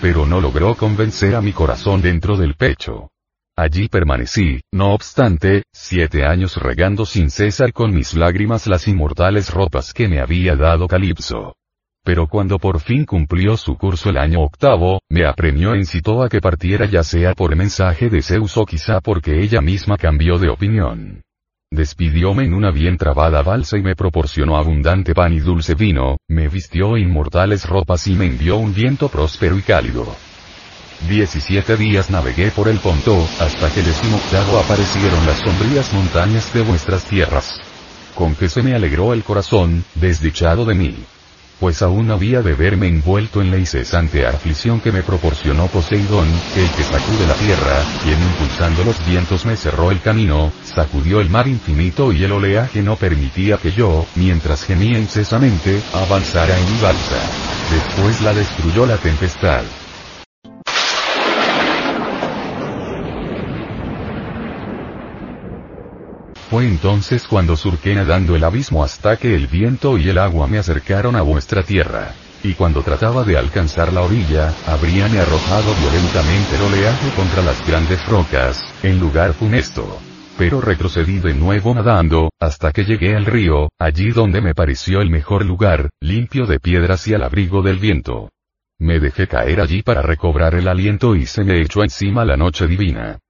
Pero 0.00 0.24
no 0.24 0.40
logró 0.40 0.76
convencer 0.76 1.34
a 1.34 1.40
mi 1.40 1.52
corazón 1.52 2.00
dentro 2.00 2.36
del 2.36 2.54
pecho. 2.54 3.12
Allí 3.56 3.88
permanecí, 3.88 4.62
no 4.72 4.94
obstante, 4.94 5.64
siete 5.74 6.24
años 6.24 6.56
regando 6.56 7.04
sin 7.04 7.28
cesar 7.28 7.74
con 7.74 7.94
mis 7.94 8.14
lágrimas 8.14 8.66
las 8.66 8.88
inmortales 8.88 9.52
ropas 9.52 9.92
que 9.92 10.08
me 10.08 10.20
había 10.20 10.56
dado 10.56 10.88
Calipso. 10.88 11.54
Pero 12.02 12.28
cuando 12.28 12.58
por 12.58 12.80
fin 12.80 13.04
cumplió 13.04 13.58
su 13.58 13.76
curso 13.76 14.08
el 14.08 14.16
año 14.16 14.40
octavo, 14.40 15.00
me 15.10 15.26
apremió 15.26 15.74
e 15.74 15.78
incitó 15.78 16.22
a 16.22 16.30
que 16.30 16.40
partiera 16.40 16.86
ya 16.86 17.02
sea 17.02 17.34
por 17.34 17.54
mensaje 17.54 18.08
de 18.08 18.22
Zeus 18.22 18.56
o 18.56 18.64
quizá 18.64 19.02
porque 19.02 19.42
ella 19.42 19.60
misma 19.60 19.98
cambió 19.98 20.38
de 20.38 20.48
opinión. 20.48 21.22
Despidióme 21.70 22.44
en 22.44 22.54
una 22.54 22.70
bien 22.70 22.96
trabada 22.96 23.42
balsa 23.42 23.76
y 23.76 23.82
me 23.82 23.94
proporcionó 23.94 24.56
abundante 24.56 25.14
pan 25.14 25.34
y 25.34 25.40
dulce 25.40 25.74
vino, 25.74 26.16
me 26.26 26.48
vistió 26.48 26.96
inmortales 26.96 27.68
ropas 27.68 28.06
y 28.06 28.14
me 28.14 28.26
envió 28.26 28.56
un 28.56 28.74
viento 28.74 29.08
próspero 29.08 29.58
y 29.58 29.62
cálido. 29.62 30.06
Diecisiete 31.08 31.76
días 31.76 32.10
navegué 32.10 32.52
por 32.52 32.68
el 32.68 32.78
Ponto, 32.78 33.26
hasta 33.40 33.70
que 33.70 33.82
decimoctavo 33.82 34.58
aparecieron 34.58 35.26
las 35.26 35.38
sombrías 35.38 35.92
montañas 35.92 36.52
de 36.54 36.62
vuestras 36.62 37.04
tierras. 37.04 37.60
Con 38.14 38.36
que 38.36 38.48
se 38.48 38.62
me 38.62 38.74
alegró 38.74 39.12
el 39.12 39.24
corazón, 39.24 39.84
desdichado 39.96 40.64
de 40.64 40.74
mí. 40.74 40.96
Pues 41.58 41.82
aún 41.82 42.10
había 42.10 42.42
de 42.42 42.54
verme 42.54 42.86
envuelto 42.86 43.40
en 43.40 43.50
la 43.50 43.58
incesante 43.58 44.26
aflicción 44.26 44.80
que 44.80 44.92
me 44.92 45.02
proporcionó 45.02 45.66
Poseidón, 45.66 46.28
el 46.56 46.70
que 46.70 46.82
sacude 46.82 47.26
la 47.26 47.34
tierra, 47.34 47.82
quien 48.02 48.20
impulsando 48.20 48.84
los 48.84 49.04
vientos 49.06 49.44
me 49.44 49.56
cerró 49.56 49.90
el 49.90 50.00
camino, 50.00 50.52
sacudió 50.64 51.20
el 51.20 51.30
mar 51.30 51.48
infinito 51.48 52.12
y 52.12 52.24
el 52.24 52.32
oleaje 52.32 52.82
no 52.82 52.96
permitía 52.96 53.58
que 53.58 53.72
yo, 53.72 54.06
mientras 54.14 54.64
gemía 54.64 54.98
incesamente, 54.98 55.80
avanzara 55.94 56.56
en 56.58 56.72
mi 56.72 56.80
balsa. 56.80 57.30
Después 57.70 58.20
la 58.22 58.34
destruyó 58.34 58.86
la 58.86 58.96
tempestad. 58.98 59.62
Fue 66.52 66.68
entonces 66.68 67.26
cuando 67.26 67.56
surqué 67.56 67.94
nadando 67.94 68.36
el 68.36 68.44
abismo 68.44 68.84
hasta 68.84 69.16
que 69.16 69.34
el 69.34 69.46
viento 69.46 69.96
y 69.96 70.10
el 70.10 70.18
agua 70.18 70.46
me 70.46 70.58
acercaron 70.58 71.16
a 71.16 71.22
vuestra 71.22 71.62
tierra. 71.62 72.12
Y 72.44 72.52
cuando 72.52 72.82
trataba 72.82 73.24
de 73.24 73.38
alcanzar 73.38 73.90
la 73.90 74.02
orilla, 74.02 74.52
habríame 74.66 75.18
arrojado 75.18 75.74
violentamente 75.80 76.56
el 76.56 76.60
oleaje 76.60 77.08
contra 77.16 77.42
las 77.42 77.66
grandes 77.66 78.06
rocas, 78.06 78.62
en 78.82 79.00
lugar 79.00 79.32
funesto. 79.32 79.98
Pero 80.36 80.60
retrocedí 80.60 81.20
de 81.20 81.32
nuevo 81.32 81.74
nadando, 81.74 82.28
hasta 82.38 82.70
que 82.70 82.84
llegué 82.84 83.16
al 83.16 83.24
río, 83.24 83.70
allí 83.78 84.10
donde 84.10 84.42
me 84.42 84.54
pareció 84.54 85.00
el 85.00 85.08
mejor 85.08 85.46
lugar, 85.46 85.88
limpio 86.02 86.44
de 86.44 86.60
piedras 86.60 87.08
y 87.08 87.14
al 87.14 87.22
abrigo 87.22 87.62
del 87.62 87.78
viento. 87.78 88.28
Me 88.78 89.00
dejé 89.00 89.26
caer 89.26 89.58
allí 89.58 89.80
para 89.80 90.02
recobrar 90.02 90.54
el 90.54 90.68
aliento 90.68 91.16
y 91.16 91.24
se 91.24 91.44
me 91.44 91.62
echó 91.62 91.82
encima 91.82 92.26
la 92.26 92.36
noche 92.36 92.66
divina. 92.66 93.20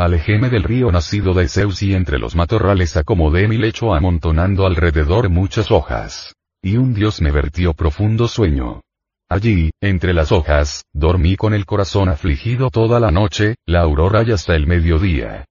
Alejéme 0.00 0.48
del 0.48 0.62
río 0.62 0.90
nacido 0.90 1.34
de 1.34 1.46
Zeus 1.46 1.82
y 1.82 1.92
entre 1.92 2.18
los 2.18 2.34
matorrales 2.34 2.96
acomodé 2.96 3.46
mi 3.48 3.58
lecho 3.58 3.92
amontonando 3.92 4.64
alrededor 4.64 5.28
muchas 5.28 5.70
hojas. 5.70 6.34
Y 6.62 6.78
un 6.78 6.94
dios 6.94 7.20
me 7.20 7.30
vertió 7.30 7.74
profundo 7.74 8.26
sueño. 8.26 8.80
Allí, 9.28 9.72
entre 9.82 10.14
las 10.14 10.32
hojas, 10.32 10.86
dormí 10.94 11.36
con 11.36 11.52
el 11.52 11.66
corazón 11.66 12.08
afligido 12.08 12.70
toda 12.70 12.98
la 12.98 13.10
noche, 13.10 13.56
la 13.66 13.82
aurora 13.82 14.22
y 14.26 14.32
hasta 14.32 14.56
el 14.56 14.66
mediodía. 14.66 15.44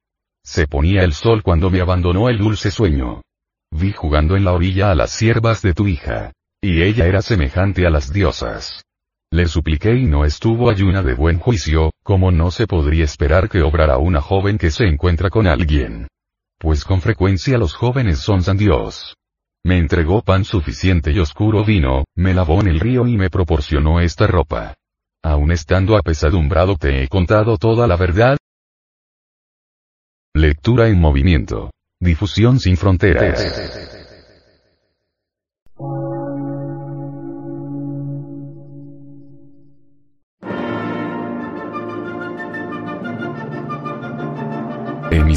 Se 0.44 0.66
ponía 0.66 1.04
el 1.04 1.14
sol 1.14 1.44
cuando 1.44 1.70
me 1.70 1.82
abandonó 1.82 2.28
el 2.28 2.40
dulce 2.40 2.72
sueño. 2.72 3.22
Vi 3.70 3.92
jugando 3.92 4.36
en 4.36 4.46
la 4.46 4.54
orilla 4.54 4.90
a 4.90 4.96
las 4.96 5.12
siervas 5.12 5.62
de 5.62 5.76
tu 5.76 5.88
hija. 5.88 6.32
Y 6.60 6.82
ella 6.82 7.06
era 7.06 7.22
semejante 7.22 7.86
a 7.86 7.92
las 7.92 8.12
diosas. 8.12 8.82
Le 9.32 9.48
supliqué 9.48 9.94
y 9.94 10.06
no 10.06 10.26
estuvo 10.26 10.72
ayuna 10.72 11.04
de 11.04 11.14
buen 11.14 11.38
juicio, 11.38 11.92
como 12.04 12.32
no 12.32 12.50
se 12.50 12.66
podría 12.66 13.04
esperar 13.04 13.48
que 13.48 13.62
obrara 13.62 14.00
una 14.00 14.22
joven 14.22 14.58
que 14.58 14.72
se 14.72 14.86
encuentra 14.86 15.30
con 15.30 15.46
alguien. 15.46 16.08
Pues 16.58 16.84
con 16.84 17.00
frecuencia 17.00 17.60
los 17.60 17.76
jóvenes 17.76 18.20
son 18.20 18.42
san 18.42 18.58
Dios. 18.58 19.16
Me 19.64 19.78
entregó 19.78 20.24
pan 20.24 20.46
suficiente 20.46 21.12
y 21.12 21.20
oscuro 21.20 21.64
vino, 21.64 22.06
me 22.16 22.34
lavó 22.34 22.60
en 22.62 22.70
el 22.70 22.80
río 22.80 23.06
y 23.06 23.18
me 23.18 23.30
proporcionó 23.30 24.00
esta 24.00 24.26
ropa. 24.26 24.74
Aun 25.24 25.52
estando 25.52 25.96
apesadumbrado 25.96 26.76
te 26.76 27.04
he 27.04 27.08
contado 27.08 27.58
toda 27.58 27.86
la 27.86 27.98
verdad. 27.98 28.38
Lectura 30.34 30.88
en 30.88 31.00
movimiento. 31.00 31.70
Difusión 32.00 32.60
sin 32.60 32.78
fronteras. 32.78 33.89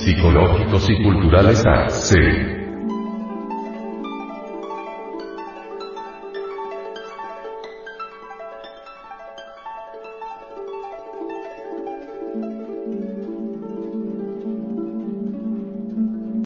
Psicológicos 0.00 0.88
y 0.88 1.02
Culturales 1.02 1.62
AC. 1.66 2.16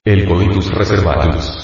El 0.05 0.29
Coitus 0.29 0.71
Reservatus. 0.73 1.64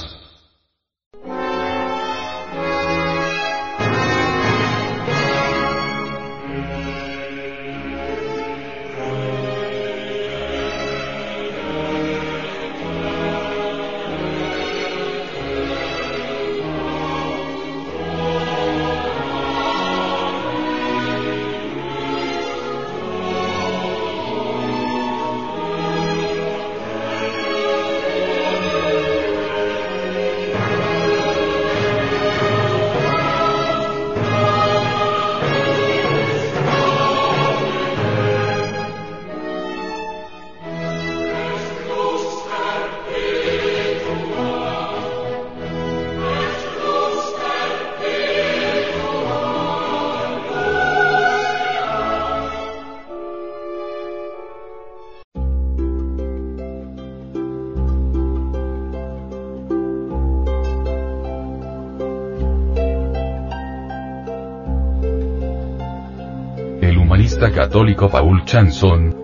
Católico 67.60 68.08
Paul 68.08 68.42
Chanson, 68.46 69.14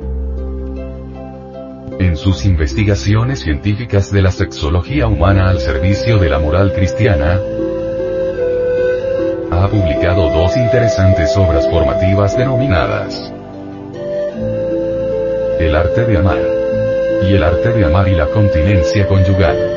en 1.99 2.19
sus 2.19 2.45
investigaciones 2.45 3.41
científicas 3.41 4.13
de 4.13 4.21
la 4.21 4.31
sexología 4.31 5.07
humana 5.07 5.49
al 5.49 5.59
servicio 5.59 6.19
de 6.19 6.29
la 6.29 6.39
moral 6.39 6.75
cristiana, 6.75 7.41
ha 9.51 9.69
publicado 9.69 10.29
dos 10.29 10.55
interesantes 10.55 11.35
obras 11.39 11.67
formativas 11.71 12.37
denominadas 12.37 13.33
El 15.59 15.75
arte 15.75 16.05
de 16.05 16.19
amar 16.19 16.43
y 17.23 17.33
El 17.33 17.43
arte 17.43 17.73
de 17.73 17.87
amar 17.87 18.07
y 18.07 18.17
la 18.17 18.27
continencia 18.27 19.09
conyugal. 19.09 19.76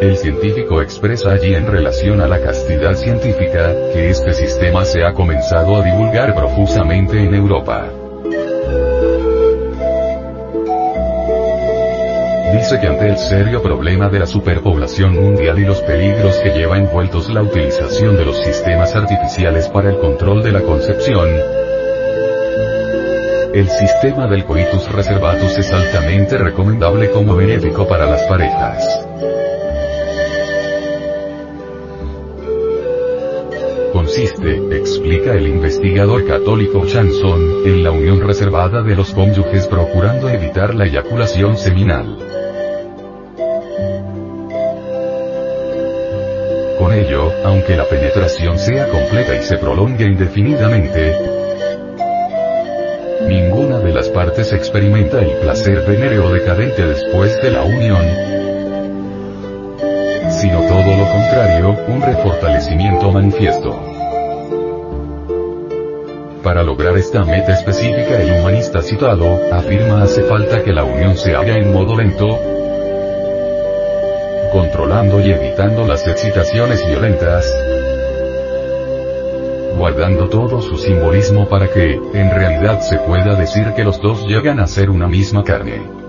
El 0.00 0.16
científico 0.16 0.80
expresa 0.80 1.32
allí 1.32 1.54
en 1.54 1.66
relación 1.66 2.22
a 2.22 2.26
la 2.26 2.40
castidad 2.40 2.94
científica, 2.94 3.74
que 3.92 4.08
este 4.08 4.32
sistema 4.32 4.86
se 4.86 5.04
ha 5.04 5.12
comenzado 5.12 5.76
a 5.76 5.84
divulgar 5.84 6.34
profusamente 6.34 7.22
en 7.22 7.34
Europa. 7.34 7.86
Dice 12.54 12.80
que 12.80 12.86
ante 12.86 13.08
el 13.10 13.18
serio 13.18 13.62
problema 13.62 14.08
de 14.08 14.20
la 14.20 14.26
superpoblación 14.26 15.14
mundial 15.14 15.58
y 15.58 15.66
los 15.66 15.82
peligros 15.82 16.34
que 16.36 16.50
lleva 16.50 16.78
envueltos 16.78 17.28
la 17.28 17.42
utilización 17.42 18.16
de 18.16 18.24
los 18.24 18.42
sistemas 18.42 18.96
artificiales 18.96 19.68
para 19.68 19.90
el 19.90 19.98
control 19.98 20.42
de 20.42 20.52
la 20.52 20.62
concepción, 20.62 21.28
el 23.52 23.68
sistema 23.68 24.26
del 24.28 24.44
coitus 24.46 24.90
reservatus 24.92 25.58
es 25.58 25.70
altamente 25.72 26.38
recomendable 26.38 27.10
como 27.10 27.36
benéfico 27.36 27.86
para 27.86 28.06
las 28.06 28.22
parejas. 28.22 29.29
Consiste, 34.10 34.76
explica 34.76 35.34
el 35.34 35.46
investigador 35.46 36.26
católico 36.26 36.84
Chanson, 36.84 37.64
en 37.64 37.84
la 37.84 37.92
unión 37.92 38.20
reservada 38.20 38.82
de 38.82 38.96
los 38.96 39.12
cónyuges 39.12 39.68
procurando 39.68 40.28
evitar 40.28 40.74
la 40.74 40.86
eyaculación 40.86 41.56
seminal. 41.56 42.18
Con 46.76 46.92
ello, 46.92 47.30
aunque 47.44 47.76
la 47.76 47.84
penetración 47.84 48.58
sea 48.58 48.88
completa 48.88 49.36
y 49.36 49.44
se 49.44 49.58
prolongue 49.58 50.06
indefinidamente, 50.06 51.16
ninguna 53.28 53.78
de 53.78 53.92
las 53.92 54.08
partes 54.08 54.52
experimenta 54.52 55.20
el 55.20 55.36
placer 55.36 55.86
venéreo 55.86 56.32
decadente 56.32 56.84
después 56.84 57.40
de 57.40 57.50
la 57.52 57.62
unión, 57.62 58.02
sino 60.32 60.62
todo 60.62 60.96
lo 60.96 61.08
contrario, 61.12 61.76
un 61.86 62.02
refortalecimiento 62.02 63.12
manifiesto. 63.12 63.99
Para 66.50 66.64
lograr 66.64 66.96
esta 66.96 67.24
meta 67.24 67.52
específica 67.52 68.20
el 68.20 68.40
humanista 68.40 68.82
citado, 68.82 69.38
afirma 69.52 70.02
hace 70.02 70.24
falta 70.24 70.64
que 70.64 70.72
la 70.72 70.82
unión 70.82 71.16
se 71.16 71.36
haga 71.36 71.54
en 71.56 71.72
modo 71.72 71.96
lento, 71.96 72.26
controlando 74.50 75.20
y 75.20 75.30
evitando 75.30 75.86
las 75.86 76.08
excitaciones 76.08 76.84
violentas, 76.84 77.54
guardando 79.78 80.28
todo 80.28 80.60
su 80.60 80.76
simbolismo 80.76 81.48
para 81.48 81.68
que, 81.68 81.94
en 81.94 82.30
realidad 82.32 82.80
se 82.80 82.96
pueda 82.98 83.36
decir 83.36 83.72
que 83.76 83.84
los 83.84 84.02
dos 84.02 84.26
llegan 84.26 84.58
a 84.58 84.66
ser 84.66 84.90
una 84.90 85.06
misma 85.06 85.44
carne. 85.44 85.99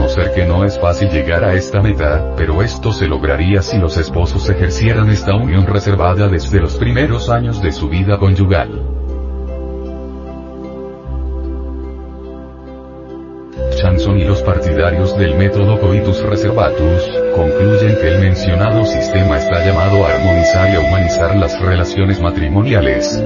Reconocer 0.00 0.32
que 0.32 0.46
no 0.46 0.64
es 0.64 0.78
fácil 0.78 1.10
llegar 1.10 1.44
a 1.44 1.52
esta 1.52 1.82
meta, 1.82 2.34
pero 2.36 2.62
esto 2.62 2.90
se 2.90 3.06
lograría 3.06 3.60
si 3.60 3.76
los 3.76 3.98
esposos 3.98 4.48
ejercieran 4.48 5.10
esta 5.10 5.34
unión 5.34 5.66
reservada 5.66 6.26
desde 6.28 6.58
los 6.58 6.76
primeros 6.76 7.28
años 7.28 7.60
de 7.60 7.70
su 7.70 7.88
vida 7.88 8.18
conyugal. 8.18 8.82
Chanson 13.76 14.18
y 14.18 14.24
los 14.24 14.42
partidarios 14.42 15.16
del 15.18 15.36
método 15.36 15.78
coitus 15.78 16.22
reservatus, 16.22 17.06
concluyen 17.36 17.96
que 18.00 18.08
el 18.08 18.20
mencionado 18.20 18.86
sistema 18.86 19.36
está 19.36 19.64
llamado 19.64 20.04
a 20.04 20.14
armonizar 20.14 20.70
y 20.70 20.76
a 20.76 20.80
humanizar 20.80 21.36
las 21.36 21.60
relaciones 21.60 22.20
matrimoniales, 22.20 23.22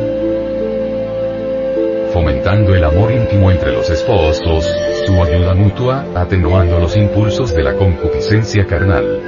fomentando 2.12 2.74
el 2.74 2.84
amor 2.84 3.12
íntimo 3.12 3.50
entre 3.50 3.72
los 3.72 3.88
esposos, 3.90 4.68
su 5.06 5.22
ayuda 5.22 5.54
mutua, 5.54 6.04
atenuando 6.14 6.78
los 6.78 6.96
impulsos 6.96 7.54
de 7.54 7.62
la 7.62 7.74
concupiscencia 7.74 8.66
carnal, 8.66 9.20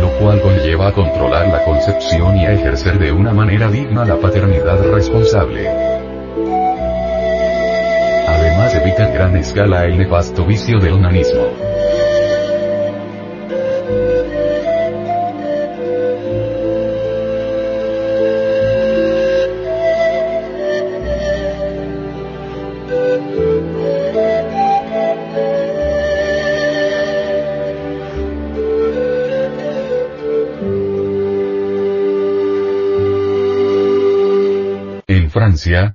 lo 0.00 0.08
cual 0.18 0.40
conlleva 0.40 0.88
a 0.88 0.92
controlar 0.92 1.48
la 1.48 1.64
concepción 1.64 2.36
y 2.36 2.46
a 2.46 2.52
ejercer 2.52 2.98
de 2.98 3.12
una 3.12 3.32
manera 3.32 3.68
digna 3.68 4.04
la 4.04 4.16
paternidad 4.16 4.82
responsable 4.92 5.92
evita 8.74 9.08
en 9.08 9.14
gran 9.14 9.36
escala 9.36 9.84
el 9.84 9.98
nefasto 9.98 10.44
vicio 10.44 10.78
del 10.78 10.94
onanismo. 10.94 11.61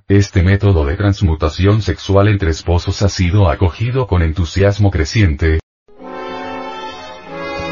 Este 0.08 0.42
método 0.42 0.86
de 0.86 0.96
transmutación 0.96 1.82
sexual 1.82 2.28
entre 2.28 2.50
esposos 2.50 3.02
ha 3.02 3.08
sido 3.10 3.50
acogido 3.50 4.06
con 4.06 4.22
entusiasmo 4.22 4.90
creciente, 4.90 5.58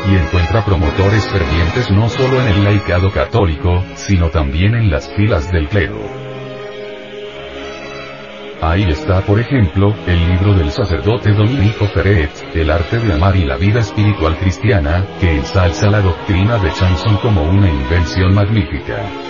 y 0.07 0.15
encuentra 0.15 0.63
promotores 0.63 1.25
fervientes 1.25 1.91
no 1.91 2.11
solo 2.11 2.43
en 2.43 2.49
el 2.49 2.65
laicado 2.65 3.11
católico, 3.11 3.83
sino 3.95 4.29
también 4.29 4.75
en 4.75 4.91
las 4.91 5.09
filas 5.15 5.51
del 5.51 5.69
clero. 5.69 5.99
Ahí 8.61 8.85
está 8.85 9.23
por 9.23 9.41
ejemplo, 9.41 9.95
el 10.07 10.29
libro 10.29 10.55
del 10.55 10.71
sacerdote 10.71 11.33
Dominico 11.33 11.87
Ferret, 11.87 12.31
El 12.55 12.71
arte 12.71 12.99
de 12.99 13.15
amar 13.15 13.37
y 13.37 13.45
la 13.45 13.57
vida 13.57 13.81
espiritual 13.81 14.37
cristiana, 14.39 15.07
que 15.19 15.37
ensalza 15.37 15.89
la 15.89 16.03
doctrina 16.03 16.59
de 16.59 16.73
Chanson 16.73 17.17
como 17.19 17.43
una 17.43 17.71
invención 17.71 18.35
magnífica. 18.35 19.26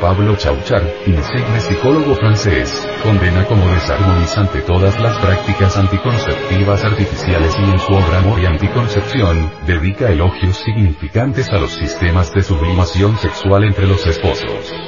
Pablo 0.00 0.36
Chauchard, 0.36 0.86
insigne 1.06 1.60
psicólogo 1.60 2.14
francés, 2.14 2.88
condena 3.02 3.44
como 3.46 3.66
desarmonizante 3.68 4.60
todas 4.62 4.98
las 5.00 5.16
prácticas 5.18 5.76
anticonceptivas 5.76 6.84
artificiales 6.84 7.54
y 7.58 7.70
en 7.70 7.78
su 7.78 7.92
obra 7.92 8.18
Amor 8.18 8.40
y 8.40 8.46
Anticoncepción, 8.46 9.50
dedica 9.66 10.10
elogios 10.10 10.56
significantes 10.58 11.48
a 11.50 11.58
los 11.58 11.72
sistemas 11.72 12.32
de 12.32 12.42
sublimación 12.42 13.16
sexual 13.16 13.64
entre 13.64 13.86
los 13.86 14.06
esposos. 14.06 14.85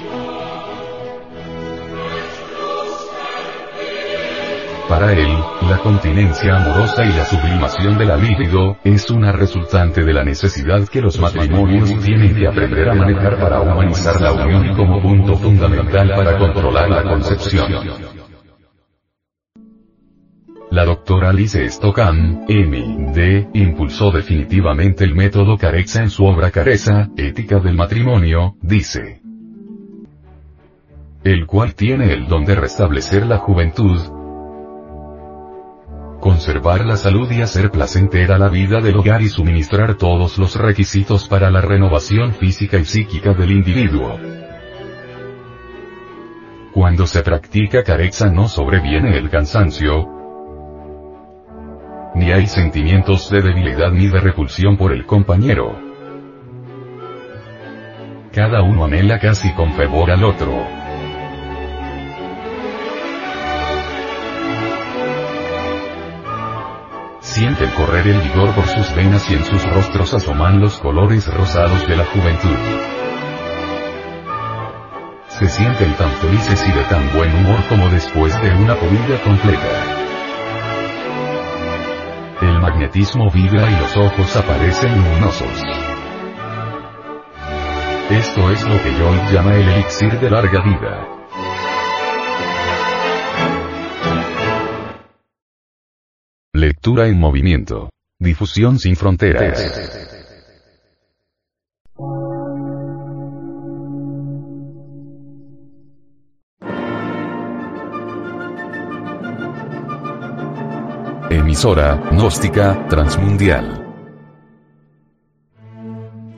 Para 4.98 5.12
él, 5.12 5.28
la 5.70 5.78
continencia 5.78 6.56
amorosa 6.56 7.04
y 7.04 7.10
la 7.10 7.24
sublimación 7.24 7.96
de 7.98 8.04
la 8.04 8.16
libido, 8.16 8.78
es 8.82 9.08
una 9.12 9.30
resultante 9.30 10.02
de 10.02 10.12
la 10.12 10.24
necesidad 10.24 10.88
que 10.88 11.00
los 11.00 11.20
matrimonios 11.20 11.96
tienen 12.00 12.34
de 12.34 12.48
aprender 12.48 12.88
a 12.88 12.94
manejar 12.94 13.38
para 13.38 13.60
humanizar 13.60 14.20
la 14.20 14.32
unión 14.32 14.74
como 14.74 15.00
punto 15.00 15.36
fundamental 15.36 16.08
para 16.16 16.36
controlar 16.36 16.90
la 16.90 17.04
concepción. 17.04 17.72
La 20.72 20.84
doctora 20.84 21.28
Alice 21.28 21.70
Stockham, 21.70 22.44
M.D., 22.48 23.50
impulsó 23.54 24.10
definitivamente 24.10 25.04
el 25.04 25.14
método 25.14 25.56
Carexa 25.56 26.02
en 26.02 26.10
su 26.10 26.24
obra 26.24 26.50
Careza, 26.50 27.08
Ética 27.16 27.60
del 27.60 27.76
Matrimonio, 27.76 28.56
dice. 28.62 29.22
El 31.22 31.46
cual 31.46 31.76
tiene 31.76 32.12
el 32.12 32.26
don 32.26 32.44
de 32.44 32.56
restablecer 32.56 33.24
la 33.26 33.38
juventud, 33.38 34.17
conservar 36.20 36.84
la 36.84 36.96
salud 36.96 37.30
y 37.30 37.42
hacer 37.42 37.70
placentera 37.70 38.38
la 38.38 38.48
vida 38.48 38.80
del 38.80 38.96
hogar 38.96 39.22
y 39.22 39.28
suministrar 39.28 39.94
todos 39.94 40.38
los 40.38 40.56
requisitos 40.56 41.28
para 41.28 41.50
la 41.50 41.60
renovación 41.60 42.34
física 42.34 42.78
y 42.78 42.84
psíquica 42.84 43.34
del 43.34 43.52
individuo. 43.52 44.18
Cuando 46.72 47.06
se 47.06 47.22
practica 47.22 47.82
carexa 47.82 48.30
no 48.30 48.48
sobreviene 48.48 49.16
el 49.16 49.30
cansancio, 49.30 50.06
ni 52.14 52.32
hay 52.32 52.46
sentimientos 52.46 53.30
de 53.30 53.42
debilidad 53.42 53.92
ni 53.92 54.08
de 54.08 54.20
repulsión 54.20 54.76
por 54.76 54.92
el 54.92 55.06
compañero. 55.06 55.78
Cada 58.32 58.62
uno 58.62 58.84
anhela 58.84 59.18
casi 59.18 59.52
con 59.54 59.72
fervor 59.72 60.10
al 60.10 60.24
otro. 60.24 60.77
Siente 67.28 67.70
correr 67.76 68.06
el 68.06 68.20
vigor 68.22 68.54
por 68.54 68.66
sus 68.66 68.94
venas 68.94 69.30
y 69.30 69.34
en 69.34 69.44
sus 69.44 69.62
rostros 69.64 70.14
asoman 70.14 70.60
los 70.60 70.78
colores 70.78 71.26
rosados 71.32 71.86
de 71.86 71.96
la 71.96 72.04
juventud. 72.06 72.56
Se 75.28 75.48
sienten 75.48 75.92
tan 75.94 76.10
felices 76.12 76.66
y 76.66 76.72
de 76.72 76.82
tan 76.84 77.12
buen 77.14 77.32
humor 77.36 77.60
como 77.68 77.88
después 77.90 78.34
de 78.40 78.50
una 78.54 78.74
comida 78.76 79.20
completa. 79.22 79.68
El 82.40 82.60
magnetismo 82.60 83.30
vibra 83.30 83.70
y 83.70 83.76
los 83.76 83.96
ojos 83.96 84.34
aparecen 84.36 84.96
luminosos. 84.96 85.62
Esto 88.10 88.50
es 88.50 88.62
lo 88.66 88.82
que 88.82 88.90
Joy 88.92 89.32
llama 89.32 89.54
el 89.54 89.68
elixir 89.68 90.18
de 90.18 90.30
larga 90.30 90.62
vida. 90.62 91.17
Lectura 96.58 97.06
en 97.06 97.20
movimiento. 97.20 97.88
Difusión 98.18 98.80
sin 98.80 98.96
fronteras. 98.96 99.62
Emisora, 111.30 111.94
gnóstica, 112.10 112.88
transmundial. 112.88 113.94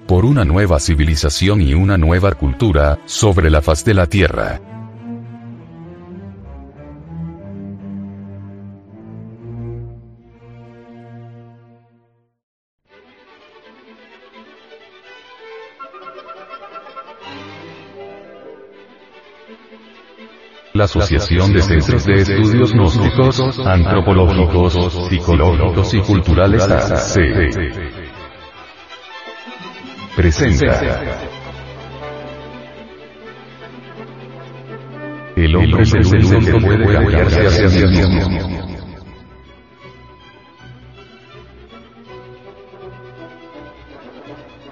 Por 0.06 0.26
una 0.26 0.44
nueva 0.44 0.80
civilización 0.80 1.62
y 1.62 1.72
una 1.72 1.96
nueva 1.96 2.32
cultura, 2.32 2.98
sobre 3.06 3.48
la 3.48 3.62
faz 3.62 3.86
de 3.86 3.94
la 3.94 4.06
Tierra. 4.06 4.79
La 20.80 20.86
Asociación 20.86 21.52
de 21.52 21.60
Centros 21.60 22.06
de 22.06 22.14
Estudios 22.14 22.72
Gnósticos, 22.72 23.58
Antropológicos, 23.66 25.08
Psicológicos 25.10 25.92
y 25.92 26.00
Culturales 26.00 26.62
AC. 26.62 27.20
Presenta. 30.16 30.80
El 35.36 35.54
hombre 35.54 35.82
es 35.82 35.94
el 35.94 36.06
único 36.06 36.58
que 36.58 36.66
puede 36.66 36.94
cambiarse 36.94 37.46
hacia 37.46 37.68
sí 37.68 37.86
mismo. 37.86 38.70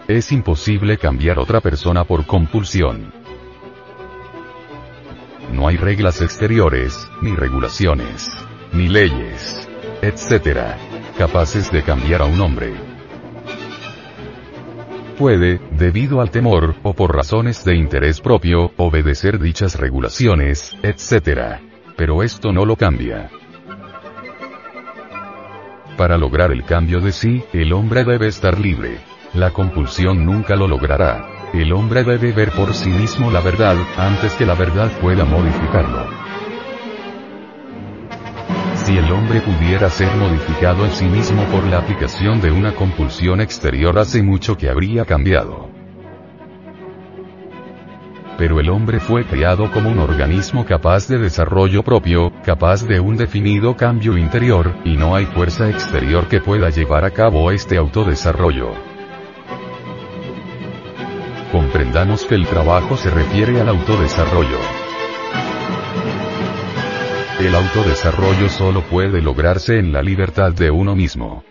Es 0.08 0.32
imposible 0.32 0.96
cambiar 0.96 1.38
otra 1.38 1.60
persona 1.60 2.04
por 2.04 2.24
compulsión. 2.24 3.17
No 5.52 5.68
hay 5.68 5.76
reglas 5.76 6.20
exteriores, 6.20 7.08
ni 7.22 7.34
regulaciones, 7.34 8.30
ni 8.72 8.88
leyes, 8.88 9.68
etc., 10.02 10.76
capaces 11.16 11.72
de 11.72 11.82
cambiar 11.82 12.22
a 12.22 12.26
un 12.26 12.40
hombre. 12.40 12.74
Puede, 15.18 15.60
debido 15.72 16.20
al 16.20 16.30
temor, 16.30 16.76
o 16.84 16.94
por 16.94 17.16
razones 17.16 17.64
de 17.64 17.74
interés 17.74 18.20
propio, 18.20 18.72
obedecer 18.76 19.40
dichas 19.40 19.76
regulaciones, 19.76 20.76
etc. 20.82 21.60
Pero 21.96 22.22
esto 22.22 22.52
no 22.52 22.64
lo 22.64 22.76
cambia. 22.76 23.30
Para 25.96 26.16
lograr 26.16 26.52
el 26.52 26.64
cambio 26.64 27.00
de 27.00 27.10
sí, 27.10 27.42
el 27.52 27.72
hombre 27.72 28.04
debe 28.04 28.28
estar 28.28 28.60
libre. 28.60 28.98
La 29.34 29.50
compulsión 29.50 30.24
nunca 30.24 30.54
lo 30.54 30.68
logrará. 30.68 31.37
El 31.52 31.72
hombre 31.72 32.04
debe 32.04 32.32
ver 32.32 32.50
por 32.50 32.74
sí 32.74 32.90
mismo 32.90 33.30
la 33.30 33.40
verdad, 33.40 33.76
antes 33.96 34.34
que 34.34 34.44
la 34.44 34.54
verdad 34.54 34.90
pueda 35.00 35.24
modificarlo. 35.24 36.06
Si 38.74 38.96
el 38.96 39.10
hombre 39.10 39.40
pudiera 39.40 39.88
ser 39.88 40.14
modificado 40.16 40.84
en 40.84 40.90
sí 40.92 41.06
mismo 41.06 41.42
por 41.44 41.64
la 41.64 41.78
aplicación 41.78 42.40
de 42.40 42.50
una 42.50 42.74
compulsión 42.74 43.40
exterior 43.40 43.98
hace 43.98 44.22
mucho 44.22 44.56
que 44.56 44.68
habría 44.68 45.04
cambiado. 45.04 45.68
Pero 48.38 48.60
el 48.60 48.70
hombre 48.70 49.00
fue 49.00 49.24
creado 49.24 49.70
como 49.72 49.90
un 49.90 49.98
organismo 49.98 50.64
capaz 50.64 51.08
de 51.08 51.18
desarrollo 51.18 51.82
propio, 51.82 52.32
capaz 52.44 52.86
de 52.86 53.00
un 53.00 53.16
definido 53.16 53.74
cambio 53.76 54.16
interior, 54.16 54.76
y 54.84 54.96
no 54.96 55.16
hay 55.16 55.26
fuerza 55.26 55.68
exterior 55.68 56.28
que 56.28 56.40
pueda 56.40 56.70
llevar 56.70 57.04
a 57.04 57.10
cabo 57.10 57.50
este 57.50 57.76
autodesarrollo. 57.76 58.87
Comprendamos 61.52 62.26
que 62.26 62.34
el 62.34 62.46
trabajo 62.46 62.96
se 62.98 63.08
refiere 63.08 63.58
al 63.60 63.70
autodesarrollo. 63.70 64.58
El 67.40 67.54
autodesarrollo 67.54 68.50
solo 68.50 68.82
puede 68.82 69.22
lograrse 69.22 69.78
en 69.78 69.90
la 69.90 70.02
libertad 70.02 70.52
de 70.52 70.70
uno 70.70 70.94
mismo. 70.94 71.44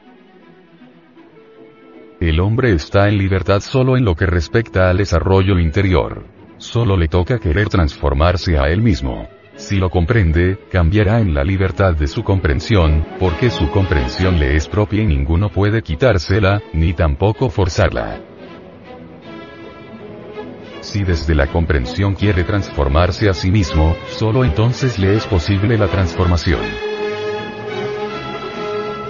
El 2.19 2.39
hombre 2.39 2.73
está 2.73 3.07
en 3.07 3.17
libertad 3.17 3.61
solo 3.61 3.97
en 3.97 4.05
lo 4.05 4.13
que 4.15 4.27
respecta 4.27 4.89
al 4.89 4.97
desarrollo 4.97 5.57
interior. 5.57 6.25
Solo 6.57 6.95
le 6.95 7.07
toca 7.07 7.39
querer 7.39 7.69
transformarse 7.69 8.59
a 8.59 8.69
él 8.69 8.81
mismo. 8.81 9.27
Si 9.55 9.77
lo 9.77 9.89
comprende, 9.89 10.59
cambiará 10.71 11.19
en 11.21 11.33
la 11.33 11.43
libertad 11.43 11.95
de 11.95 12.05
su 12.05 12.23
comprensión, 12.23 13.03
porque 13.19 13.49
su 13.49 13.71
comprensión 13.71 14.39
le 14.39 14.55
es 14.55 14.67
propia 14.67 15.01
y 15.01 15.07
ninguno 15.07 15.49
puede 15.49 15.81
quitársela, 15.81 16.61
ni 16.73 16.93
tampoco 16.93 17.49
forzarla. 17.49 18.36
Si 20.97 21.03
desde 21.03 21.35
la 21.35 21.45
comprensión 21.45 22.15
quiere 22.15 22.43
transformarse 22.43 23.29
a 23.29 23.33
sí 23.35 23.51
mismo, 23.51 23.95
solo 24.09 24.43
entonces 24.43 24.97
le 24.97 25.15
es 25.15 25.27
posible 25.27 25.77
la 25.77 25.85
transformación. 25.85 26.61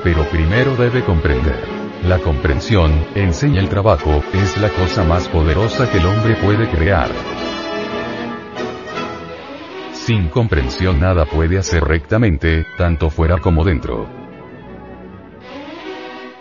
Pero 0.04 0.26
primero 0.26 0.76
debe 0.76 1.06
comprender. 1.06 1.66
La 2.04 2.20
comprensión, 2.20 2.92
enseña 3.16 3.62
el 3.62 3.70
trabajo, 3.70 4.22
es 4.34 4.58
la 4.58 4.68
cosa 4.68 5.06
más 5.06 5.30
poderosa 5.30 5.90
que 5.90 6.00
el 6.00 6.08
hombre 6.08 6.36
puede 6.36 6.70
crear. 6.70 7.10
Sin 9.94 10.28
comprensión 10.28 11.00
nada 11.00 11.24
puede 11.24 11.58
hacer 11.58 11.86
rectamente, 11.86 12.66
tanto 12.78 13.10
fuera 13.10 13.38
como 13.38 13.64
dentro. 13.64 14.10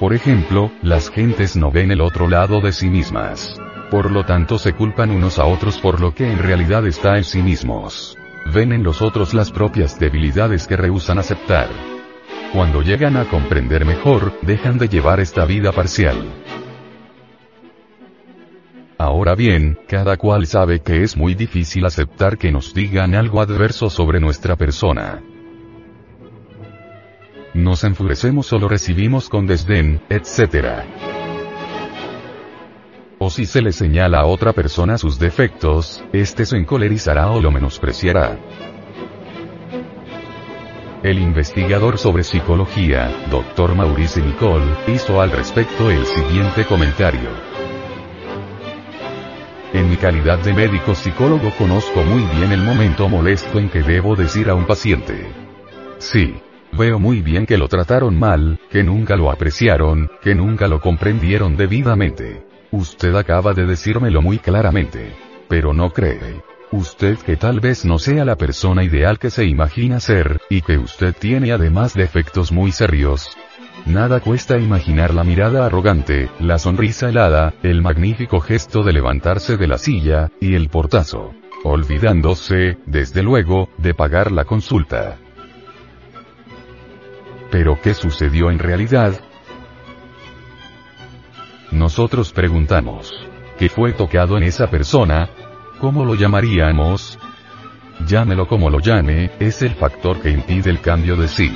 Por 0.01 0.12
ejemplo, 0.12 0.73
las 0.82 1.09
gentes 1.09 1.55
no 1.55 1.70
ven 1.70 1.93
el 1.93 2.01
otro 2.01 2.28
lado 2.28 2.60
de 2.60 2.73
sí 2.73 2.89
mismas. 2.90 3.60
Por 3.90 4.10
lo 4.10 4.24
tanto 4.24 4.58
se 4.58 4.72
culpan 4.72 5.10
unos 5.10 5.38
a 5.38 5.46
otros 5.46 5.78
por 5.78 6.00
lo 6.00 6.12
que 6.12 6.30
en 6.30 6.38
realidad 6.38 6.86
está 6.86 7.16
en 7.16 7.24
sí 7.24 7.42
mismos. 7.42 8.16
Ven 8.52 8.72
en 8.72 8.82
los 8.82 9.00
otros 9.00 9.32
las 9.32 9.52
propias 9.52 9.98
debilidades 9.98 10.66
que 10.66 10.76
rehusan 10.76 11.18
aceptar. 11.18 11.68
Cuando 12.52 12.82
llegan 12.82 13.16
a 13.16 13.26
comprender 13.26 13.84
mejor, 13.84 14.32
dejan 14.42 14.78
de 14.78 14.88
llevar 14.88 15.20
esta 15.20 15.44
vida 15.44 15.72
parcial. 15.72 16.16
Ahora 18.98 19.34
bien, 19.34 19.78
cada 19.86 20.16
cual 20.16 20.46
sabe 20.46 20.80
que 20.80 21.02
es 21.02 21.16
muy 21.16 21.34
difícil 21.34 21.84
aceptar 21.84 22.38
que 22.38 22.50
nos 22.50 22.72
digan 22.72 23.14
algo 23.14 23.40
adverso 23.40 23.90
sobre 23.90 24.20
nuestra 24.20 24.56
persona. 24.56 25.22
Nos 27.52 27.84
enfurecemos 27.84 28.52
o 28.52 28.58
lo 28.58 28.68
recibimos 28.68 29.28
con 29.28 29.46
desdén, 29.46 30.00
etc. 30.08 31.26
O 33.18 33.30
si 33.30 33.47
se 33.47 33.62
le 33.62 33.72
señala 33.72 34.20
a 34.20 34.26
otra 34.26 34.52
persona 34.52 34.98
sus 34.98 35.18
defectos, 35.18 36.05
éste 36.12 36.44
se 36.44 36.59
encolerizará 36.59 37.30
o 37.30 37.40
lo 37.40 37.51
menospreciará. 37.51 38.38
El 41.02 41.18
investigador 41.18 41.98
sobre 41.98 42.24
psicología, 42.24 43.10
Dr. 43.30 43.74
Maurice 43.74 44.20
Nicole, 44.20 44.66
hizo 44.88 45.20
al 45.20 45.30
respecto 45.30 45.90
el 45.90 46.05
siguiente 46.05 46.66
comentario. 46.66 47.30
En 49.72 49.88
mi 49.88 49.97
calidad 49.97 50.38
de 50.40 50.52
médico 50.52 50.94
psicólogo 50.94 51.52
conozco 51.56 52.02
muy 52.02 52.22
bien 52.36 52.52
el 52.52 52.62
momento 52.62 53.09
molesto 53.09 53.59
en 53.59 53.70
que 53.70 53.82
debo 53.82 54.14
decir 54.14 54.51
a 54.51 54.55
un 54.55 54.66
paciente. 54.66 55.26
Sí. 55.98 56.34
Veo 56.72 56.98
muy 56.98 57.22
bien 57.22 57.47
que 57.47 57.56
lo 57.56 57.68
trataron 57.68 58.18
mal, 58.18 58.59
que 58.70 58.82
nunca 58.82 59.16
lo 59.16 59.30
apreciaron, 59.30 60.10
que 60.20 60.34
nunca 60.34 60.66
lo 60.66 60.80
comprendieron 60.80 61.56
debidamente. 61.56 62.55
Usted 62.77 63.15
acaba 63.15 63.55
de 63.55 63.65
decírmelo 63.65 64.20
muy 64.20 64.39
claramente. 64.39 65.16
Pero 65.48 65.73
no 65.73 65.94
cree. 65.94 66.43
Usted 66.70 67.16
que 67.16 67.39
tal 67.39 67.59
vez 67.59 67.86
no 67.86 67.98
sea 67.98 68.27
la 68.27 68.36
persona 68.36 68.85
ideal 68.85 69.19
que 69.19 69.31
se 69.31 69.47
imagina 69.47 69.98
ser, 69.98 70.43
y 70.51 70.61
que 70.61 70.77
usted 70.77 71.15
tiene 71.19 71.53
además 71.53 71.94
defectos 71.94 72.53
muy 72.53 72.73
serios. 72.73 73.31
Nada 73.86 74.20
cuesta 74.20 74.59
imaginar 74.59 75.15
la 75.15 75.24
mirada 75.24 75.65
arrogante, 75.65 76.28
la 76.39 76.59
sonrisa 76.59 77.09
helada, 77.09 77.55
el 77.62 77.81
magnífico 77.81 78.40
gesto 78.40 78.82
de 78.82 78.93
levantarse 78.93 79.57
de 79.57 79.69
la 79.69 79.78
silla, 79.78 80.31
y 80.39 80.55
el 80.55 80.69
portazo. 80.69 81.32
Olvidándose, 81.65 82.77
desde 82.85 83.23
luego, 83.23 83.70
de 83.78 83.94
pagar 83.94 84.32
la 84.32 84.44
consulta. 84.44 85.16
Pero 87.51 87.81
¿qué 87.81 87.94
sucedió 87.94 88.51
en 88.51 88.59
realidad? 88.59 89.19
Nosotros 91.72 92.32
preguntamos, 92.32 93.12
¿qué 93.59 93.68
fue 93.68 93.93
tocado 93.93 94.36
en 94.36 94.44
esa 94.44 94.68
persona? 94.68 95.28
¿Cómo 95.80 96.05
lo 96.05 96.14
llamaríamos? 96.14 97.18
Llámelo 98.06 98.47
como 98.47 98.70
lo 98.70 98.78
llame, 98.78 99.32
es 99.40 99.62
el 99.62 99.74
factor 99.74 100.20
que 100.20 100.30
impide 100.30 100.70
el 100.70 100.80
cambio 100.80 101.16
de 101.16 101.28
sí. 101.28 101.52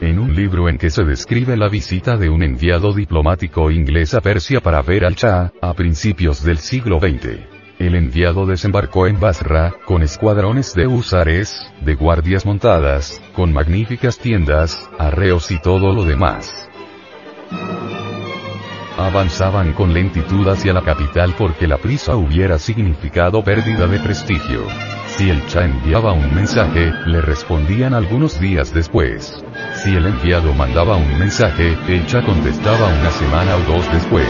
En 0.00 0.18
un 0.18 0.34
libro 0.34 0.68
en 0.68 0.78
que 0.78 0.90
se 0.90 1.04
describe 1.04 1.56
la 1.56 1.68
visita 1.68 2.16
de 2.16 2.28
un 2.28 2.42
enviado 2.42 2.92
diplomático 2.92 3.70
inglés 3.70 4.14
a 4.14 4.20
Persia 4.20 4.60
para 4.60 4.80
ver 4.82 5.04
al 5.04 5.14
Shah, 5.14 5.52
a 5.60 5.74
principios 5.74 6.42
del 6.42 6.58
siglo 6.58 6.98
XX. 6.98 7.38
El 7.78 7.94
enviado 7.94 8.46
desembarcó 8.46 9.06
en 9.06 9.20
Basra, 9.20 9.74
con 9.84 10.02
escuadrones 10.02 10.74
de 10.74 10.86
husares, 10.86 11.70
de 11.82 11.94
guardias 11.94 12.46
montadas, 12.46 13.22
con 13.34 13.52
magníficas 13.52 14.18
tiendas, 14.18 14.88
arreos 14.98 15.50
y 15.50 15.60
todo 15.60 15.92
lo 15.92 16.04
demás. 16.04 16.66
Avanzaban 18.98 19.74
con 19.74 19.92
lentitud 19.92 20.48
hacia 20.48 20.72
la 20.72 20.80
capital 20.80 21.34
porque 21.36 21.66
la 21.66 21.76
prisa 21.76 22.16
hubiera 22.16 22.58
significado 22.58 23.44
pérdida 23.44 23.86
de 23.86 23.98
prestigio. 23.98 24.64
Si 25.06 25.28
el 25.28 25.46
Cha 25.46 25.64
enviaba 25.64 26.12
un 26.12 26.34
mensaje, 26.34 26.92
le 27.06 27.20
respondían 27.20 27.92
algunos 27.92 28.40
días 28.40 28.72
después. 28.72 29.44
Si 29.74 29.94
el 29.94 30.06
enviado 30.06 30.54
mandaba 30.54 30.96
un 30.96 31.18
mensaje, 31.18 31.76
el 31.88 32.06
Cha 32.06 32.22
contestaba 32.22 32.86
una 32.88 33.10
semana 33.10 33.56
o 33.56 33.60
dos 33.70 33.92
después. 33.92 34.26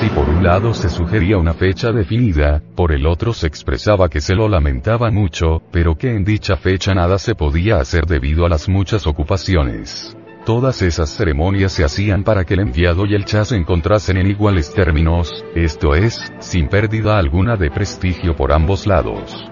Si 0.00 0.08
por 0.08 0.28
un 0.28 0.42
lado 0.42 0.74
se 0.74 0.88
sugería 0.88 1.38
una 1.38 1.54
fecha 1.54 1.92
definida, 1.92 2.62
por 2.74 2.90
el 2.90 3.06
otro 3.06 3.32
se 3.32 3.46
expresaba 3.46 4.08
que 4.08 4.20
se 4.20 4.34
lo 4.34 4.48
lamentaba 4.48 5.10
mucho, 5.10 5.62
pero 5.70 5.96
que 5.96 6.14
en 6.14 6.24
dicha 6.24 6.56
fecha 6.56 6.94
nada 6.94 7.18
se 7.18 7.34
podía 7.34 7.78
hacer 7.78 8.06
debido 8.06 8.44
a 8.44 8.48
las 8.48 8.68
muchas 8.68 9.06
ocupaciones. 9.06 10.16
Todas 10.44 10.82
esas 10.82 11.08
ceremonias 11.08 11.72
se 11.72 11.84
hacían 11.84 12.22
para 12.22 12.44
que 12.44 12.52
el 12.52 12.60
enviado 12.60 13.06
y 13.06 13.14
el 13.14 13.24
Cha 13.24 13.46
se 13.46 13.56
encontrasen 13.56 14.18
en 14.18 14.26
iguales 14.26 14.74
términos, 14.74 15.42
esto 15.54 15.94
es, 15.94 16.20
sin 16.38 16.68
pérdida 16.68 17.16
alguna 17.16 17.56
de 17.56 17.70
prestigio 17.70 18.36
por 18.36 18.52
ambos 18.52 18.86
lados. 18.86 19.50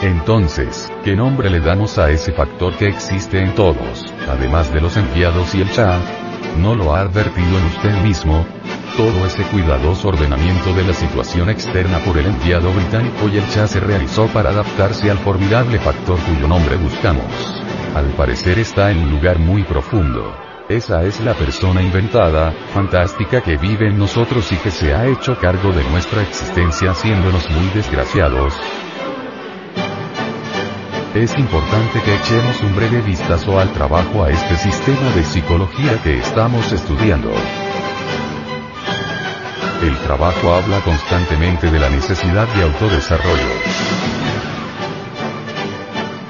Entonces, 0.00 0.90
¿qué 1.04 1.14
nombre 1.14 1.50
le 1.50 1.60
damos 1.60 1.98
a 1.98 2.10
ese 2.10 2.32
factor 2.32 2.74
que 2.78 2.88
existe 2.88 3.38
en 3.38 3.54
todos, 3.54 4.06
además 4.26 4.72
de 4.72 4.80
los 4.80 4.96
enviados 4.96 5.54
y 5.54 5.60
el 5.60 5.70
Cha? 5.70 6.00
¿No 6.58 6.74
lo 6.74 6.94
ha 6.94 7.00
advertido 7.00 7.58
en 7.58 7.64
usted 7.66 8.02
mismo? 8.02 8.46
Todo 8.96 9.24
ese 9.24 9.42
cuidadoso 9.44 10.08
ordenamiento 10.08 10.74
de 10.74 10.84
la 10.84 10.92
situación 10.92 11.48
externa 11.48 11.98
por 12.00 12.18
el 12.18 12.26
enviado 12.26 12.70
británico 12.72 13.26
y 13.32 13.38
el 13.38 13.48
Cha 13.48 13.66
se 13.66 13.80
realizó 13.80 14.26
para 14.26 14.50
adaptarse 14.50 15.10
al 15.10 15.16
formidable 15.18 15.78
factor 15.78 16.18
cuyo 16.20 16.46
nombre 16.46 16.76
buscamos. 16.76 17.24
Al 17.94 18.06
parecer 18.10 18.58
está 18.58 18.90
en 18.90 18.98
un 18.98 19.10
lugar 19.10 19.38
muy 19.38 19.62
profundo. 19.64 20.36
Esa 20.68 21.04
es 21.04 21.20
la 21.20 21.32
persona 21.32 21.80
inventada, 21.80 22.52
fantástica 22.74 23.40
que 23.40 23.56
vive 23.56 23.88
en 23.88 23.98
nosotros 23.98 24.52
y 24.52 24.56
que 24.56 24.70
se 24.70 24.94
ha 24.94 25.06
hecho 25.06 25.38
cargo 25.38 25.72
de 25.72 25.84
nuestra 25.84 26.22
existencia 26.22 26.90
haciéndonos 26.90 27.48
muy 27.50 27.68
desgraciados. 27.74 28.54
Es 31.14 31.36
importante 31.38 32.00
que 32.02 32.14
echemos 32.14 32.60
un 32.62 32.76
breve 32.76 33.00
vistazo 33.00 33.58
al 33.58 33.72
trabajo 33.72 34.24
a 34.24 34.30
este 34.30 34.56
sistema 34.56 35.10
de 35.14 35.24
psicología 35.24 35.98
que 36.02 36.18
estamos 36.18 36.70
estudiando. 36.72 37.32
El 39.82 39.98
trabajo 39.98 40.54
habla 40.54 40.80
constantemente 40.80 41.68
de 41.68 41.80
la 41.80 41.90
necesidad 41.90 42.46
de 42.54 42.62
autodesarrollo. 42.62 43.52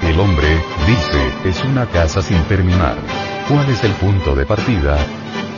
El 0.01 0.19
hombre, 0.19 0.59
dice, 0.87 1.49
es 1.49 1.63
una 1.63 1.85
casa 1.85 2.23
sin 2.23 2.41
terminar. 2.45 2.95
¿Cuál 3.47 3.69
es 3.69 3.83
el 3.83 3.91
punto 3.91 4.33
de 4.33 4.47
partida? 4.47 4.97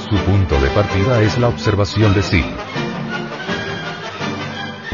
Su 0.09 0.17
punto 0.17 0.59
de 0.59 0.69
partida 0.71 1.21
es 1.21 1.37
la 1.37 1.47
observación 1.47 2.13
de 2.13 2.21
sí. 2.21 2.43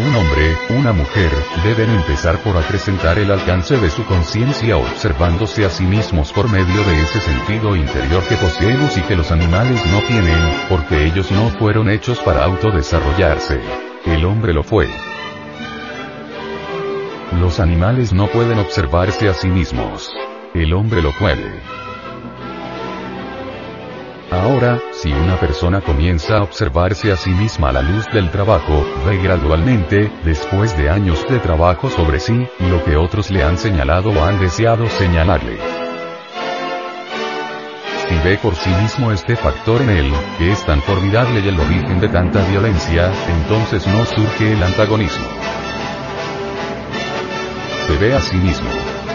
Un 0.04 0.16
hombre, 0.16 0.58
una 0.70 0.94
mujer, 0.94 1.32
deben 1.64 1.92
empezar 1.92 2.40
por 2.40 2.58
acrecentar 2.58 3.20
el 3.20 3.30
alcance 3.30 3.78
de 3.78 3.92
su 3.92 4.04
conciencia 4.06 4.76
observándose 4.76 5.64
a 5.64 5.70
sí 5.70 5.84
mismos 5.84 6.34
por 6.34 6.50
medio 6.50 6.84
de 6.86 7.02
ese 7.02 7.20
sentido 7.20 7.76
interior 7.76 8.24
que 8.28 8.36
poseemos 8.36 8.98
y 8.98 9.02
que 9.02 9.16
los 9.16 9.32
animales 9.32 9.80
no 9.92 10.00
tienen, 10.08 10.40
porque 10.70 11.06
ellos 11.06 11.32
no 11.32 11.50
fueron 11.50 11.88
hechos 11.88 12.20
para 12.22 12.46
autodesarrollarse. 12.46 13.62
El 14.06 14.26
hombre 14.26 14.54
lo 14.54 14.64
fue. 14.64 14.90
Los 17.40 17.60
animales 17.60 18.12
no 18.12 18.26
pueden 18.28 18.58
observarse 18.58 19.30
a 19.30 19.36
sí 19.36 19.50
mismos. 19.50 20.12
El 20.56 20.74
hombre 20.74 21.04
lo 21.04 21.12
puede. 21.12 21.81
Ahora, 24.32 24.80
si 24.94 25.12
una 25.12 25.36
persona 25.38 25.82
comienza 25.82 26.38
a 26.38 26.44
observarse 26.44 27.12
a 27.12 27.18
sí 27.18 27.32
misma 27.32 27.70
a 27.70 27.74
la 27.74 27.82
luz 27.82 28.06
del 28.14 28.32
trabajo, 28.32 28.86
ve 29.06 29.18
gradualmente, 29.18 30.12
después 30.24 30.76
de 30.78 30.90
años 30.90 31.26
de 31.30 31.40
trabajo 31.40 31.90
sobre 31.90 32.20
sí, 32.20 32.48
lo 32.60 32.84
que 32.84 32.96
otros 32.96 33.30
le 33.30 33.44
han 33.44 33.58
señalado 33.58 34.10
o 34.10 34.24
han 34.24 34.40
deseado 34.40 34.88
señalarle. 34.88 35.58
Si 38.08 38.28
ve 38.28 38.38
por 38.38 38.56
sí 38.56 38.70
mismo 38.82 39.12
este 39.12 39.36
factor 39.36 39.82
en 39.82 39.90
él, 39.90 40.14
que 40.38 40.52
es 40.52 40.66
tan 40.66 40.82
formidable 40.82 41.42
y 41.42 41.48
el 41.50 41.60
origen 41.60 42.00
de 42.00 42.08
tanta 42.08 42.42
violencia, 42.48 43.12
entonces 43.28 43.86
no 43.88 44.06
surge 44.06 44.54
el 44.54 44.64
antagonismo 44.64 45.28
se 47.92 47.98
ve 47.98 48.14
a 48.14 48.22
sí 48.22 48.38
mismo. 48.38 48.70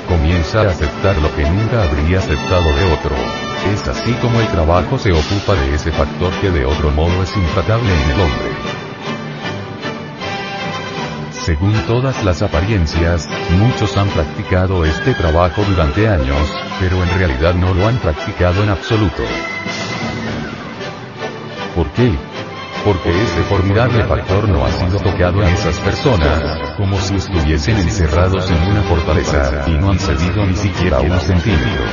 Comienza 0.09 0.61
a 0.61 0.69
aceptar 0.69 1.17
lo 1.19 1.35
que 1.35 1.43
nunca 1.45 1.83
habría 1.85 2.19
aceptado 2.19 2.65
de 2.65 2.93
otro. 2.93 3.46
Es 3.73 3.87
así 3.89 4.13
como 4.15 4.41
el 4.41 4.47
trabajo 4.49 4.99
se 4.99 5.13
ocupa 5.13 5.55
de 5.55 5.75
ese 5.75 5.93
factor 5.93 6.33
que 6.41 6.51
de 6.51 6.65
otro 6.65 6.91
modo 6.91 7.23
es 7.23 7.37
intratable 7.37 7.89
en 7.93 8.11
el 8.11 8.21
hombre. 8.21 8.51
Según 11.31 11.73
todas 11.87 12.25
las 12.25 12.43
apariencias, 12.43 13.29
muchos 13.59 13.97
han 13.97 14.09
practicado 14.09 14.85
este 14.85 15.15
trabajo 15.15 15.63
durante 15.65 16.09
años, 16.09 16.53
pero 16.81 17.03
en 17.03 17.19
realidad 17.19 17.55
no 17.55 17.73
lo 17.73 17.87
han 17.87 17.99
practicado 17.99 18.63
en 18.63 18.71
absoluto. 18.71 19.23
¿Por 21.75 21.89
qué? 21.91 22.13
porque 22.87 23.11
ese 23.11 23.43
formidable 23.43 24.05
factor 24.05 24.49
no 24.49 24.65
ha 24.65 24.71
sido 24.71 25.01
tocado 25.01 25.43
en 25.43 25.49
esas 25.49 25.77
personas, 25.81 26.71
como 26.77 27.01
si 27.01 27.17
estuviesen 27.17 27.79
encerrados 27.79 28.49
en 28.49 28.63
una 28.63 28.83
fortaleza, 28.83 29.65
y 29.67 29.73
no 29.73 29.91
han 29.91 29.99
cedido 29.99 30.47
ni 30.47 30.55
siquiera 30.55 31.01
un 31.01 31.19
centímetro. 31.19 31.85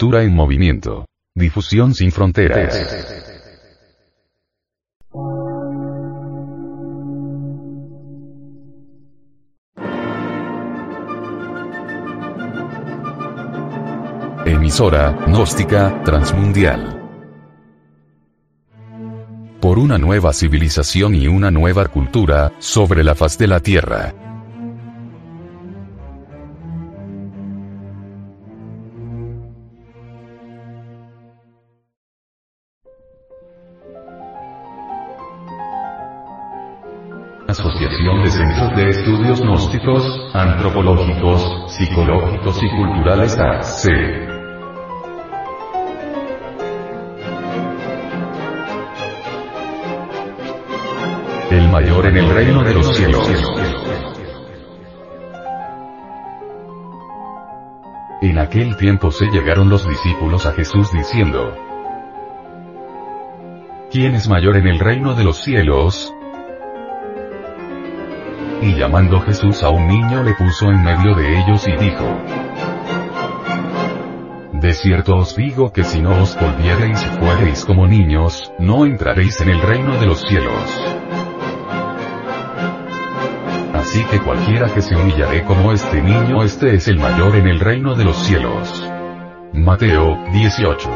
Lectura 0.00 0.22
en 0.22 0.34
movimiento. 0.34 1.04
Difusión 1.34 1.92
sin 1.92 2.10
fronteras. 2.10 2.74
Emisora, 14.46 15.18
gnóstica, 15.26 16.02
transmundial. 16.02 16.98
Por 19.60 19.78
una 19.78 19.98
nueva 19.98 20.32
civilización 20.32 21.14
y 21.14 21.26
una 21.26 21.50
nueva 21.50 21.84
cultura, 21.88 22.52
sobre 22.58 23.04
la 23.04 23.14
faz 23.14 23.36
de 23.36 23.48
la 23.48 23.60
Tierra. 23.60 24.29
De 37.90 38.30
Centros 38.30 38.76
de 38.76 38.88
Estudios 38.90 39.40
Gnósticos, 39.40 40.30
Antropológicos, 40.32 41.72
Psicológicos 41.72 42.62
y 42.62 42.70
Culturales 42.70 43.36
AC. 43.36 43.88
el 51.50 51.68
mayor 51.68 52.06
en 52.06 52.16
el 52.18 52.30
reino 52.30 52.62
de 52.62 52.74
los 52.74 52.96
cielos. 52.96 53.28
En 58.22 58.38
aquel 58.38 58.76
tiempo 58.76 59.10
se 59.10 59.26
llegaron 59.26 59.68
los 59.68 59.86
discípulos 59.86 60.46
a 60.46 60.52
Jesús 60.52 60.92
diciendo, 60.92 61.56
¿Quién 63.90 64.14
es 64.14 64.28
mayor 64.28 64.56
en 64.56 64.68
el 64.68 64.78
reino 64.78 65.16
de 65.16 65.24
los 65.24 65.38
cielos? 65.38 66.14
Y 68.62 68.74
llamando 68.74 69.20
Jesús 69.20 69.62
a 69.62 69.70
un 69.70 69.86
niño 69.86 70.22
le 70.22 70.34
puso 70.34 70.66
en 70.70 70.82
medio 70.82 71.14
de 71.14 71.40
ellos 71.40 71.66
y 71.66 71.72
dijo, 71.72 72.04
De 74.52 74.74
cierto 74.74 75.16
os 75.16 75.34
digo 75.34 75.72
que 75.72 75.82
si 75.82 76.02
no 76.02 76.20
os 76.22 76.38
volviereis 76.38 77.02
y 77.02 77.18
fuereis 77.18 77.64
como 77.64 77.86
niños, 77.86 78.52
no 78.58 78.84
entraréis 78.84 79.40
en 79.40 79.48
el 79.48 79.62
reino 79.62 79.98
de 79.98 80.06
los 80.06 80.20
cielos. 80.20 81.00
Así 83.72 84.04
que 84.04 84.20
cualquiera 84.20 84.68
que 84.72 84.82
se 84.82 84.94
humillare 84.94 85.42
como 85.44 85.72
este 85.72 86.02
niño, 86.02 86.42
este 86.42 86.74
es 86.74 86.86
el 86.88 86.98
mayor 86.98 87.36
en 87.36 87.48
el 87.48 87.60
reino 87.60 87.94
de 87.94 88.04
los 88.04 88.16
cielos. 88.16 88.86
Mateo 89.54 90.18
18. 90.32 90.90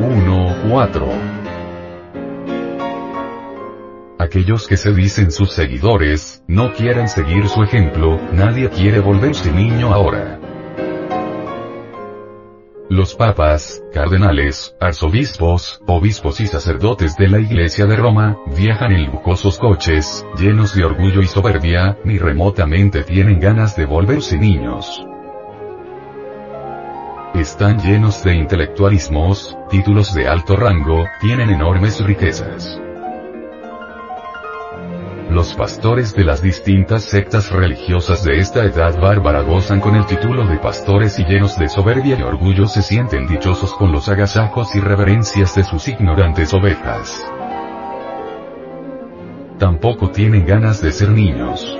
1, 0.00 0.56
4. 0.70 1.45
Aquellos 4.18 4.66
que 4.66 4.78
se 4.78 4.92
dicen 4.92 5.30
sus 5.30 5.52
seguidores, 5.52 6.42
no 6.48 6.72
quieren 6.72 7.06
seguir 7.06 7.48
su 7.48 7.62
ejemplo, 7.62 8.18
nadie 8.32 8.70
quiere 8.70 9.00
volverse 9.00 9.52
niño 9.52 9.92
ahora. 9.92 10.40
Los 12.88 13.14
papas, 13.14 13.82
cardenales, 13.92 14.74
arzobispos, 14.80 15.82
obispos 15.86 16.40
y 16.40 16.46
sacerdotes 16.46 17.16
de 17.16 17.28
la 17.28 17.40
Iglesia 17.40 17.84
de 17.84 17.96
Roma, 17.96 18.38
viajan 18.56 18.92
en 18.92 19.06
lujosos 19.06 19.58
coches, 19.58 20.24
llenos 20.38 20.74
de 20.74 20.86
orgullo 20.86 21.20
y 21.20 21.26
soberbia, 21.26 21.98
ni 22.04 22.16
remotamente 22.16 23.02
tienen 23.02 23.38
ganas 23.38 23.76
de 23.76 23.84
volverse 23.84 24.38
niños. 24.38 25.04
Están 27.34 27.80
llenos 27.80 28.24
de 28.24 28.34
intelectualismos, 28.34 29.58
títulos 29.68 30.14
de 30.14 30.26
alto 30.26 30.56
rango, 30.56 31.04
tienen 31.20 31.50
enormes 31.50 32.02
riquezas. 32.02 32.80
Los 35.30 35.54
pastores 35.54 36.14
de 36.14 36.24
las 36.24 36.40
distintas 36.40 37.02
sectas 37.02 37.50
religiosas 37.50 38.22
de 38.24 38.38
esta 38.38 38.64
edad 38.64 39.00
bárbara 39.00 39.42
gozan 39.42 39.80
con 39.80 39.96
el 39.96 40.06
título 40.06 40.46
de 40.46 40.56
pastores 40.58 41.18
y 41.18 41.24
llenos 41.24 41.58
de 41.58 41.68
soberbia 41.68 42.16
y 42.18 42.22
orgullo 42.22 42.68
se 42.68 42.80
sienten 42.80 43.26
dichosos 43.26 43.74
con 43.74 43.90
los 43.90 44.08
agasajos 44.08 44.74
y 44.76 44.80
reverencias 44.80 45.54
de 45.56 45.64
sus 45.64 45.88
ignorantes 45.88 46.54
ovejas. 46.54 47.24
Tampoco 49.58 50.10
tienen 50.10 50.46
ganas 50.46 50.80
de 50.80 50.92
ser 50.92 51.10
niños. 51.10 51.76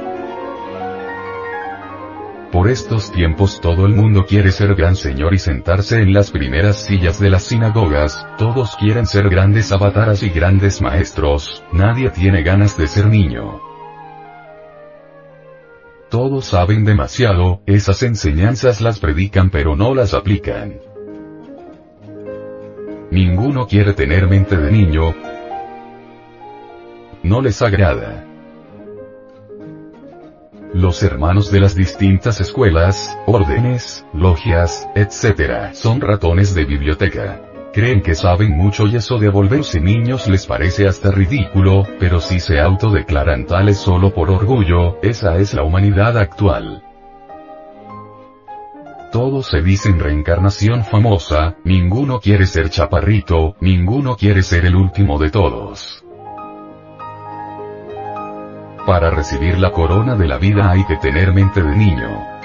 Por 2.52 2.68
estos 2.70 3.10
tiempos 3.10 3.60
todo 3.60 3.86
el 3.86 3.94
mundo 3.94 4.24
quiere 4.24 4.52
ser 4.52 4.74
gran 4.74 4.94
señor 4.94 5.34
y 5.34 5.38
sentarse 5.38 6.00
en 6.00 6.12
las 6.12 6.30
primeras 6.30 6.76
sillas 6.84 7.18
de 7.18 7.28
las 7.28 7.42
sinagogas, 7.42 8.26
todos 8.38 8.76
quieren 8.76 9.06
ser 9.06 9.28
grandes 9.28 9.72
avataras 9.72 10.22
y 10.22 10.28
grandes 10.28 10.80
maestros, 10.80 11.64
nadie 11.72 12.10
tiene 12.10 12.42
ganas 12.42 12.78
de 12.78 12.86
ser 12.86 13.06
niño. 13.06 13.60
Todos 16.08 16.46
saben 16.46 16.84
demasiado, 16.84 17.62
esas 17.66 18.02
enseñanzas 18.04 18.80
las 18.80 19.00
predican 19.00 19.50
pero 19.50 19.74
no 19.74 19.92
las 19.94 20.14
aplican. 20.14 20.80
Ninguno 23.10 23.66
quiere 23.66 23.92
tener 23.92 24.28
mente 24.28 24.56
de 24.56 24.70
niño. 24.70 25.14
No 27.24 27.40
les 27.40 27.60
agrada. 27.60 28.25
Los 30.74 31.02
hermanos 31.02 31.50
de 31.50 31.60
las 31.60 31.74
distintas 31.74 32.40
escuelas, 32.40 33.16
órdenes, 33.26 34.04
logias, 34.12 34.88
etc. 34.94 35.72
son 35.72 36.00
ratones 36.00 36.54
de 36.54 36.64
biblioteca. 36.64 37.40
Creen 37.72 38.02
que 38.02 38.14
saben 38.14 38.56
mucho 38.56 38.86
y 38.86 38.96
eso 38.96 39.18
de 39.18 39.28
volverse 39.28 39.80
niños 39.80 40.28
les 40.28 40.46
parece 40.46 40.86
hasta 40.86 41.10
ridículo, 41.10 41.86
pero 41.98 42.20
si 42.20 42.40
se 42.40 42.60
autodeclaran 42.60 43.46
tales 43.46 43.78
solo 43.78 44.12
por 44.12 44.30
orgullo, 44.30 44.98
esa 45.02 45.36
es 45.36 45.54
la 45.54 45.62
humanidad 45.62 46.16
actual. 46.18 46.82
Todos 49.12 49.46
se 49.46 49.62
dicen 49.62 50.00
reencarnación 50.00 50.84
famosa, 50.84 51.56
ninguno 51.64 52.20
quiere 52.20 52.46
ser 52.46 52.70
chaparrito, 52.70 53.56
ninguno 53.60 54.16
quiere 54.16 54.42
ser 54.42 54.66
el 54.66 54.74
último 54.74 55.18
de 55.18 55.30
todos. 55.30 56.05
Para 58.86 59.10
recibir 59.10 59.58
la 59.58 59.72
corona 59.72 60.14
de 60.14 60.28
la 60.28 60.38
vida 60.38 60.70
hay 60.70 60.84
que 60.84 60.96
tener 60.96 61.32
mente 61.32 61.60
de 61.60 61.74
niño. 61.74 62.36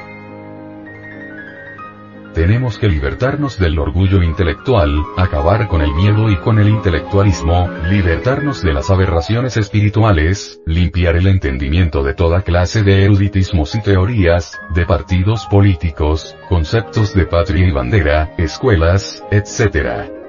Tenemos 2.34 2.80
que 2.80 2.88
libertarnos 2.88 3.60
del 3.60 3.78
orgullo 3.78 4.24
intelectual, 4.24 5.04
acabar 5.18 5.68
con 5.68 5.82
el 5.82 5.94
miedo 5.94 6.32
y 6.32 6.38
con 6.38 6.58
el 6.58 6.70
intelectualismo, 6.70 7.70
libertarnos 7.90 8.64
de 8.64 8.74
las 8.74 8.90
aberraciones 8.90 9.56
espirituales, 9.58 10.60
limpiar 10.66 11.16
el 11.16 11.28
entendimiento 11.28 12.04
de 12.04 12.16
toda 12.16 12.42
clase 12.42 12.82
de 12.82 13.04
eruditismos 13.04 13.76
y 13.76 13.82
teorías, 13.82 14.60
de 14.74 14.88
partidos 14.88 15.46
políticos, 15.46 16.36
conceptos 16.50 17.14
de 17.14 17.28
patria 17.28 17.68
y 17.68 17.72
bandera, 17.72 18.34
escuelas, 18.38 19.24
etc. 19.30 20.21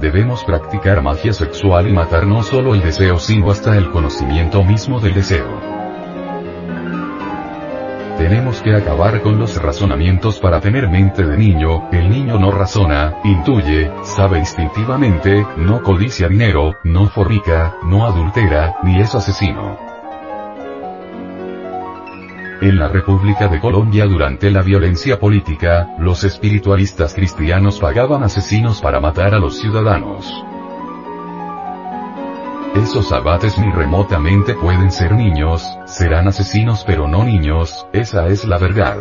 Debemos 0.00 0.44
practicar 0.44 1.02
magia 1.02 1.32
sexual 1.32 1.88
y 1.88 1.92
matar 1.92 2.26
no 2.26 2.42
solo 2.42 2.74
el 2.74 2.82
deseo 2.82 3.18
sino 3.18 3.50
hasta 3.50 3.76
el 3.76 3.90
conocimiento 3.90 4.62
mismo 4.64 5.00
del 5.00 5.14
deseo. 5.14 5.74
Tenemos 8.18 8.62
que 8.62 8.74
acabar 8.74 9.20
con 9.22 9.38
los 9.38 9.60
razonamientos 9.60 10.38
para 10.38 10.60
tener 10.60 10.88
mente 10.88 11.24
de 11.24 11.36
niño, 11.36 11.90
el 11.90 12.08
niño 12.08 12.38
no 12.38 12.52
razona, 12.52 13.16
intuye, 13.24 13.90
sabe 14.02 14.38
instintivamente, 14.38 15.44
no 15.56 15.82
codicia 15.82 16.28
dinero, 16.28 16.76
no 16.84 17.08
fornica, 17.08 17.74
no 17.82 18.06
adultera, 18.06 18.76
ni 18.84 19.00
es 19.00 19.14
asesino. 19.14 19.83
En 22.60 22.78
la 22.78 22.88
República 22.88 23.48
de 23.48 23.60
Colombia 23.60 24.06
durante 24.06 24.50
la 24.50 24.62
violencia 24.62 25.18
política, 25.18 25.88
los 25.98 26.22
espiritualistas 26.22 27.12
cristianos 27.12 27.80
pagaban 27.80 28.22
asesinos 28.22 28.80
para 28.80 29.00
matar 29.00 29.34
a 29.34 29.38
los 29.38 29.58
ciudadanos. 29.58 30.32
Esos 32.76 33.12
abates 33.12 33.58
ni 33.58 33.70
remotamente 33.70 34.54
pueden 34.54 34.92
ser 34.92 35.12
niños, 35.12 35.68
serán 35.86 36.28
asesinos 36.28 36.84
pero 36.86 37.08
no 37.08 37.24
niños, 37.24 37.86
esa 37.92 38.28
es 38.28 38.44
la 38.44 38.58
verdad. 38.58 38.98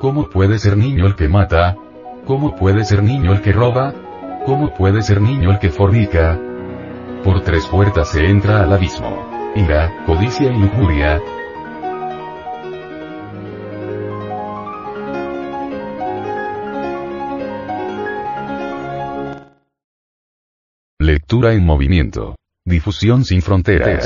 ¿Cómo 0.00 0.28
puede 0.28 0.58
ser 0.58 0.76
niño 0.76 1.06
el 1.06 1.14
que 1.14 1.28
mata? 1.28 1.76
¿Cómo 2.26 2.56
puede 2.56 2.84
ser 2.84 3.02
niño 3.02 3.32
el 3.32 3.42
que 3.42 3.52
roba? 3.52 3.94
¿Cómo 4.44 4.74
puede 4.74 5.02
ser 5.02 5.20
niño 5.20 5.52
el 5.52 5.58
que 5.60 5.70
fornica? 5.70 6.38
Por 7.24 7.42
tres 7.42 7.66
puertas 7.66 8.08
se 8.08 8.26
entra 8.26 8.62
al 8.62 8.72
abismo 8.72 9.35
ira, 9.56 9.90
codicia 10.04 10.52
y 10.52 10.58
lujuria. 10.58 11.18
Lectura 20.98 21.54
en 21.54 21.64
movimiento. 21.64 22.36
Difusión 22.64 23.24
sin 23.24 23.40
fronteras. 23.40 24.04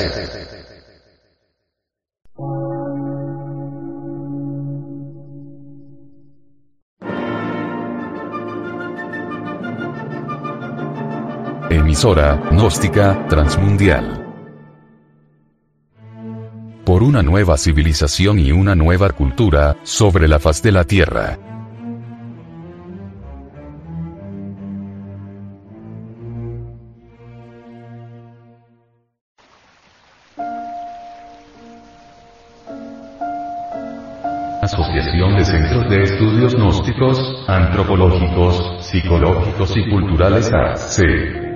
Emisora, 11.70 12.36
gnóstica, 12.50 13.26
transmundial 13.28 14.29
por 16.84 17.02
una 17.02 17.22
nueva 17.22 17.56
civilización 17.56 18.38
y 18.38 18.52
una 18.52 18.74
nueva 18.74 19.10
cultura, 19.10 19.76
sobre 19.82 20.28
la 20.28 20.38
faz 20.38 20.62
de 20.62 20.72
la 20.72 20.84
Tierra. 20.84 21.38
Asociación 34.62 35.36
de 35.36 35.44
Centros 35.44 35.90
de 35.90 36.02
Estudios 36.02 36.54
Gnósticos, 36.54 37.18
Antropológicos, 37.48 38.86
Psicológicos 38.86 39.76
y 39.76 39.90
Culturales 39.90 40.52
AC. 40.52 41.49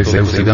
De 0.00 0.04
Zeus 0.04 0.38
y 0.38 0.44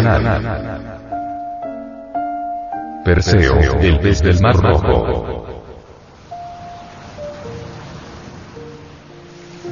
Perseo, 3.04 3.58
el 3.80 4.00
pez 4.00 4.20
del 4.20 4.40
mar 4.40 4.56
rojo. 4.56 5.46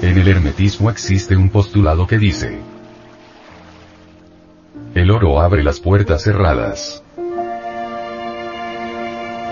En 0.01 0.19
el 0.19 0.29
hermetismo 0.29 0.91
existe 0.91 1.37
un 1.37 1.51
postulado 1.51 2.07
que 2.07 2.19
dice, 2.19 2.61
el 4.95 5.11
oro 5.11 5.41
abre 5.41 5.65
las 5.65 5.81
puertas 5.81 6.23
cerradas. 6.23 7.03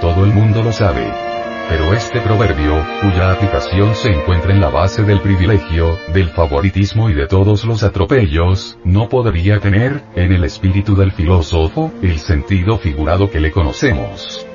Todo 0.00 0.24
el 0.24 0.32
mundo 0.32 0.62
lo 0.62 0.72
sabe. 0.72 1.31
Pero 1.68 1.94
este 1.94 2.20
proverbio, 2.20 2.84
cuya 3.00 3.32
aplicación 3.32 3.94
se 3.94 4.08
encuentra 4.08 4.52
en 4.52 4.60
la 4.60 4.68
base 4.68 5.02
del 5.04 5.20
privilegio, 5.20 5.98
del 6.12 6.28
favoritismo 6.30 7.08
y 7.08 7.14
de 7.14 7.26
todos 7.26 7.64
los 7.64 7.82
atropellos, 7.82 8.78
no 8.84 9.08
podría 9.08 9.60
tener, 9.60 10.02
en 10.14 10.32
el 10.32 10.44
espíritu 10.44 10.94
del 10.96 11.12
filósofo, 11.12 11.92
el 12.02 12.18
sentido 12.18 12.78
figurado 12.78 13.30
que 13.30 13.40
le 13.40 13.52
conocemos. 13.52 14.46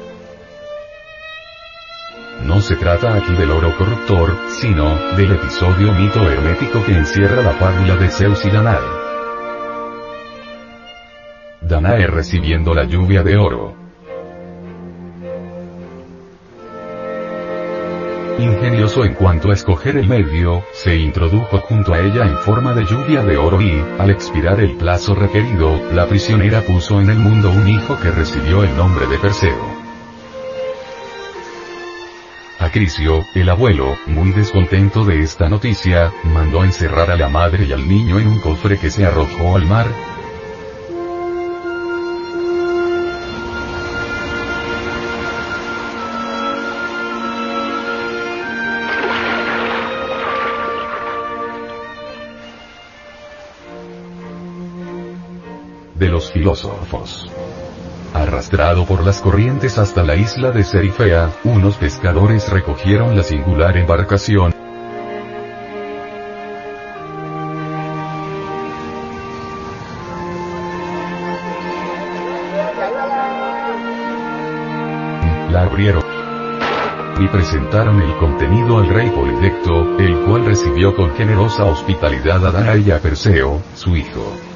No 2.44 2.62
se 2.62 2.76
trata 2.76 3.16
aquí 3.16 3.34
del 3.34 3.52
oro 3.52 3.76
corruptor, 3.78 4.38
sino, 4.48 4.96
del 5.16 5.32
episodio 5.34 5.92
mito 5.94 6.22
hermético 6.30 6.84
que 6.86 6.94
encierra 6.94 7.42
la 7.42 7.52
fábula 7.52 7.96
de 7.96 8.10
Zeus 8.10 8.46
y 8.46 8.50
Danae. 8.50 8.78
Danae 11.62 12.08
recibiendo 12.08 12.74
la 12.74 12.86
lluvia 12.86 13.24
de 13.24 13.38
oro. 13.38 13.87
Ingenioso 18.40 19.04
en 19.04 19.16
cuanto 19.16 19.50
a 19.50 19.56
escoger 19.56 19.98
el 19.98 20.08
medio, 20.08 20.64
se 20.72 20.96
introdujo 20.96 21.58
junto 21.58 21.94
a 21.94 22.00
ella 22.00 22.24
en 22.24 22.38
forma 22.38 22.76
de 22.76 22.86
lluvia 22.86 23.24
de 23.24 23.36
oro 23.36 23.60
y, 23.60 23.84
al 23.98 24.12
expirar 24.12 24.60
el 24.60 24.76
plazo 24.76 25.16
requerido, 25.16 25.82
la 25.92 26.06
prisionera 26.06 26.62
puso 26.62 27.02
en 27.02 27.10
el 27.10 27.18
mundo 27.18 27.50
un 27.50 27.68
hijo 27.68 28.00
que 28.00 28.12
recibió 28.12 28.64
el 28.64 28.78
nombre 28.78 29.08
de 29.08 29.18
Perseo. 29.18 29.78
Acrisio, 32.60 33.26
el 33.34 33.50
abuelo, 33.50 33.98
muy 34.06 34.32
descontento 34.32 35.04
de 35.04 35.22
esta 35.22 35.50
noticia, 35.50 36.12
mandó 36.24 36.64
encerrar 36.64 37.10
a 37.10 37.16
la 37.16 37.30
madre 37.30 37.66
y 37.66 37.74
al 37.74 37.88
niño 37.88 38.20
en 38.20 38.28
un 38.28 38.40
cofre 38.40 38.78
que 38.78 38.92
se 38.92 39.04
arrojó 39.04 39.56
al 39.56 39.66
mar, 39.66 39.88
los 56.18 56.32
filósofos. 56.32 57.28
Arrastrado 58.12 58.86
por 58.86 59.06
las 59.06 59.22
corrientes 59.22 59.78
hasta 59.78 60.02
la 60.02 60.16
isla 60.16 60.50
de 60.50 60.64
Serifea, 60.64 61.30
unos 61.44 61.76
pescadores 61.76 62.50
recogieron 62.50 63.16
la 63.16 63.22
singular 63.22 63.78
embarcación. 63.78 64.52
La 75.52 75.62
abrieron 75.62 76.04
y 77.20 77.28
presentaron 77.28 78.02
el 78.02 78.18
contenido 78.18 78.80
al 78.80 78.90
rey 78.90 79.12
Polidecto, 79.12 80.00
el 80.00 80.26
cual 80.26 80.46
recibió 80.46 80.96
con 80.96 81.16
generosa 81.16 81.66
hospitalidad 81.66 82.44
a 82.44 82.52
Danae 82.52 82.80
y 82.80 82.90
a 82.90 83.00
Perseo, 83.00 83.62
su 83.76 83.96
hijo. 83.96 84.47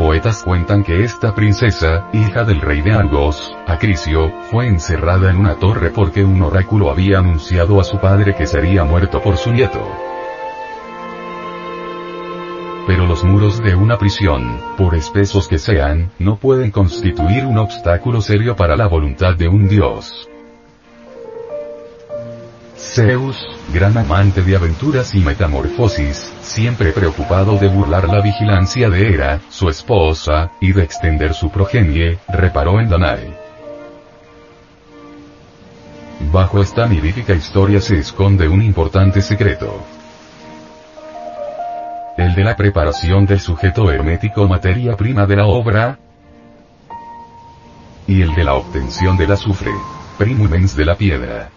Poetas 0.00 0.42
cuentan 0.42 0.82
que 0.82 1.04
esta 1.04 1.34
princesa, 1.34 2.08
hija 2.14 2.44
del 2.44 2.62
rey 2.62 2.80
de 2.80 2.92
Argos, 2.92 3.54
Acrisio, 3.66 4.32
fue 4.50 4.66
encerrada 4.66 5.30
en 5.30 5.36
una 5.36 5.56
torre 5.56 5.90
porque 5.90 6.24
un 6.24 6.40
oráculo 6.40 6.90
había 6.90 7.18
anunciado 7.18 7.78
a 7.78 7.84
su 7.84 7.98
padre 7.98 8.34
que 8.34 8.46
sería 8.46 8.82
muerto 8.82 9.20
por 9.20 9.36
su 9.36 9.52
nieto. 9.52 9.86
Pero 12.86 13.06
los 13.06 13.24
muros 13.24 13.62
de 13.62 13.74
una 13.74 13.98
prisión, 13.98 14.58
por 14.78 14.94
espesos 14.94 15.46
que 15.46 15.58
sean, 15.58 16.10
no 16.18 16.36
pueden 16.36 16.70
constituir 16.70 17.44
un 17.44 17.58
obstáculo 17.58 18.22
serio 18.22 18.56
para 18.56 18.76
la 18.76 18.86
voluntad 18.86 19.34
de 19.36 19.48
un 19.48 19.68
dios. 19.68 20.26
Zeus, 22.74 23.36
gran 23.74 23.98
amante 23.98 24.40
de 24.40 24.56
aventuras 24.56 25.14
y 25.14 25.20
metamorfosis, 25.20 26.32
siempre 26.50 26.90
preocupado 26.92 27.56
de 27.58 27.68
burlar 27.68 28.08
la 28.08 28.20
vigilancia 28.20 28.90
de 28.90 29.08
Hera, 29.08 29.40
su 29.50 29.68
esposa, 29.68 30.50
y 30.60 30.72
de 30.72 30.82
extender 30.82 31.32
su 31.32 31.48
progenie, 31.48 32.18
reparó 32.28 32.80
en 32.80 32.88
Danae. 32.88 33.32
Bajo 36.32 36.60
esta 36.60 36.86
mirífica 36.86 37.34
historia 37.34 37.80
se 37.80 37.98
esconde 37.98 38.48
un 38.48 38.62
importante 38.62 39.22
secreto. 39.22 39.80
El 42.18 42.34
de 42.34 42.42
la 42.42 42.56
preparación 42.56 43.26
del 43.26 43.38
sujeto 43.38 43.90
hermético 43.90 44.48
materia 44.48 44.96
prima 44.96 45.26
de 45.26 45.36
la 45.36 45.46
obra, 45.46 45.98
y 48.08 48.22
el 48.22 48.34
de 48.34 48.42
la 48.42 48.54
obtención 48.54 49.16
del 49.16 49.30
azufre, 49.30 49.70
primumens 50.18 50.74
de 50.74 50.84
la 50.84 50.96
piedra. 50.96 51.50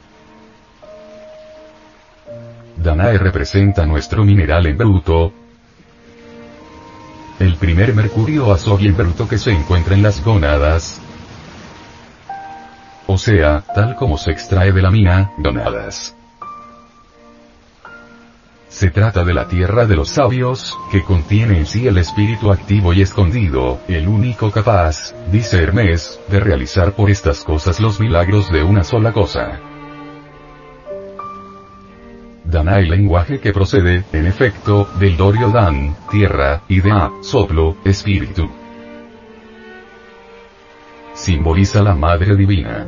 Danae 2.77 3.17
representa 3.17 3.85
nuestro 3.85 4.23
mineral 4.23 4.65
en 4.65 4.77
bruto. 4.77 5.33
El 7.39 7.55
primer 7.55 7.93
mercurio 7.93 8.55
en 8.79 8.95
bruto 8.95 9.27
que 9.27 9.37
se 9.37 9.51
encuentra 9.51 9.95
en 9.95 10.03
las 10.03 10.23
gónadas. 10.23 11.01
O 13.07 13.17
sea, 13.17 13.63
tal 13.75 13.95
como 13.95 14.17
se 14.17 14.31
extrae 14.31 14.71
de 14.71 14.81
la 14.81 14.91
mina, 14.91 15.31
gónadas. 15.37 16.15
Se 18.69 18.89
trata 18.89 19.23
de 19.23 19.35
la 19.35 19.47
tierra 19.47 19.85
de 19.85 19.95
los 19.95 20.09
sabios, 20.09 20.75
que 20.91 21.03
contiene 21.03 21.59
en 21.59 21.67
sí 21.67 21.87
el 21.87 21.97
espíritu 21.99 22.51
activo 22.51 22.91
y 22.91 23.01
escondido, 23.01 23.79
el 23.87 24.07
único 24.07 24.49
capaz, 24.51 25.13
dice 25.31 25.61
Hermes, 25.61 26.19
de 26.27 26.39
realizar 26.39 26.93
por 26.93 27.11
estas 27.11 27.43
cosas 27.43 27.79
los 27.79 27.99
milagros 27.99 28.51
de 28.51 28.63
una 28.63 28.83
sola 28.83 29.13
cosa. 29.13 29.59
Danae 32.45 32.83
lenguaje 32.83 33.39
que 33.39 33.53
procede, 33.53 34.03
en 34.11 34.27
efecto, 34.27 34.89
del 34.99 35.15
dorio 35.15 35.49
Dan, 35.49 35.95
tierra, 36.11 36.63
y 36.67 36.81
de 36.81 36.91
A, 36.91 37.11
soplo, 37.21 37.77
espíritu. 37.85 38.49
Simboliza 41.13 41.81
la 41.81 41.95
Madre 41.95 42.35
Divina. 42.35 42.85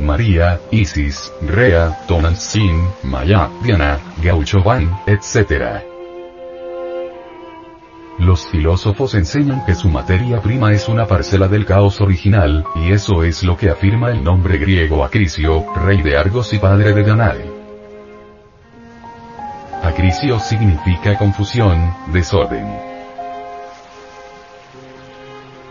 María, 0.00 0.60
Isis, 0.70 1.32
Rea, 1.40 1.96
Tonantzin, 2.06 2.88
Maya, 3.04 3.48
Diana, 3.62 3.98
Gauchoban, 4.22 4.98
etc. 5.06 5.93
Los 8.18 8.46
filósofos 8.46 9.14
enseñan 9.14 9.64
que 9.66 9.74
su 9.74 9.88
materia 9.88 10.40
prima 10.40 10.72
es 10.72 10.88
una 10.88 11.06
parcela 11.06 11.48
del 11.48 11.66
caos 11.66 12.00
original, 12.00 12.64
y 12.76 12.92
eso 12.92 13.24
es 13.24 13.42
lo 13.42 13.56
que 13.56 13.70
afirma 13.70 14.10
el 14.10 14.22
nombre 14.22 14.56
griego 14.58 15.04
Acrisio, 15.04 15.64
rey 15.74 16.00
de 16.00 16.16
Argos 16.16 16.52
y 16.52 16.58
padre 16.58 16.92
de 16.92 17.02
Danae. 17.02 17.50
Acrisio 19.82 20.38
significa 20.38 21.18
confusión, 21.18 21.92
desorden. 22.12 22.66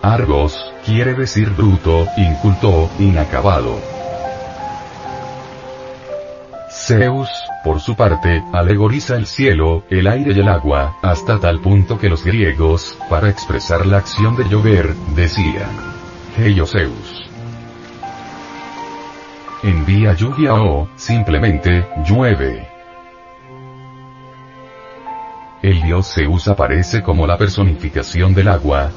Argos, 0.01 0.73
quiere 0.85 1.13
decir 1.13 1.49
bruto, 1.49 2.05
inculto, 2.17 2.89
inacabado. 2.99 4.02
Zeus, 6.85 7.29
por 7.63 7.79
su 7.79 7.95
parte, 7.95 8.43
alegoriza 8.51 9.15
el 9.15 9.25
cielo, 9.25 9.85
el 9.89 10.05
aire 10.05 10.33
y 10.35 10.39
el 10.41 10.49
agua, 10.49 10.97
hasta 11.01 11.39
tal 11.39 11.61
punto 11.61 11.97
que 11.97 12.09
los 12.09 12.25
griegos, 12.25 12.97
para 13.09 13.29
expresar 13.29 13.85
la 13.85 13.99
acción 13.99 14.35
de 14.35 14.43
llover, 14.49 14.93
decían, 15.15 15.69
Heio 16.37 16.65
Zeus. 16.65 17.31
Envía 19.63 20.13
lluvia 20.13 20.55
o, 20.55 20.89
simplemente, 20.97 21.87
llueve. 22.05 22.67
El 25.61 25.81
dios 25.83 26.13
Zeus 26.13 26.49
aparece 26.49 27.01
como 27.01 27.25
la 27.25 27.37
personificación 27.37 28.33
del 28.33 28.49
agua, 28.49 28.91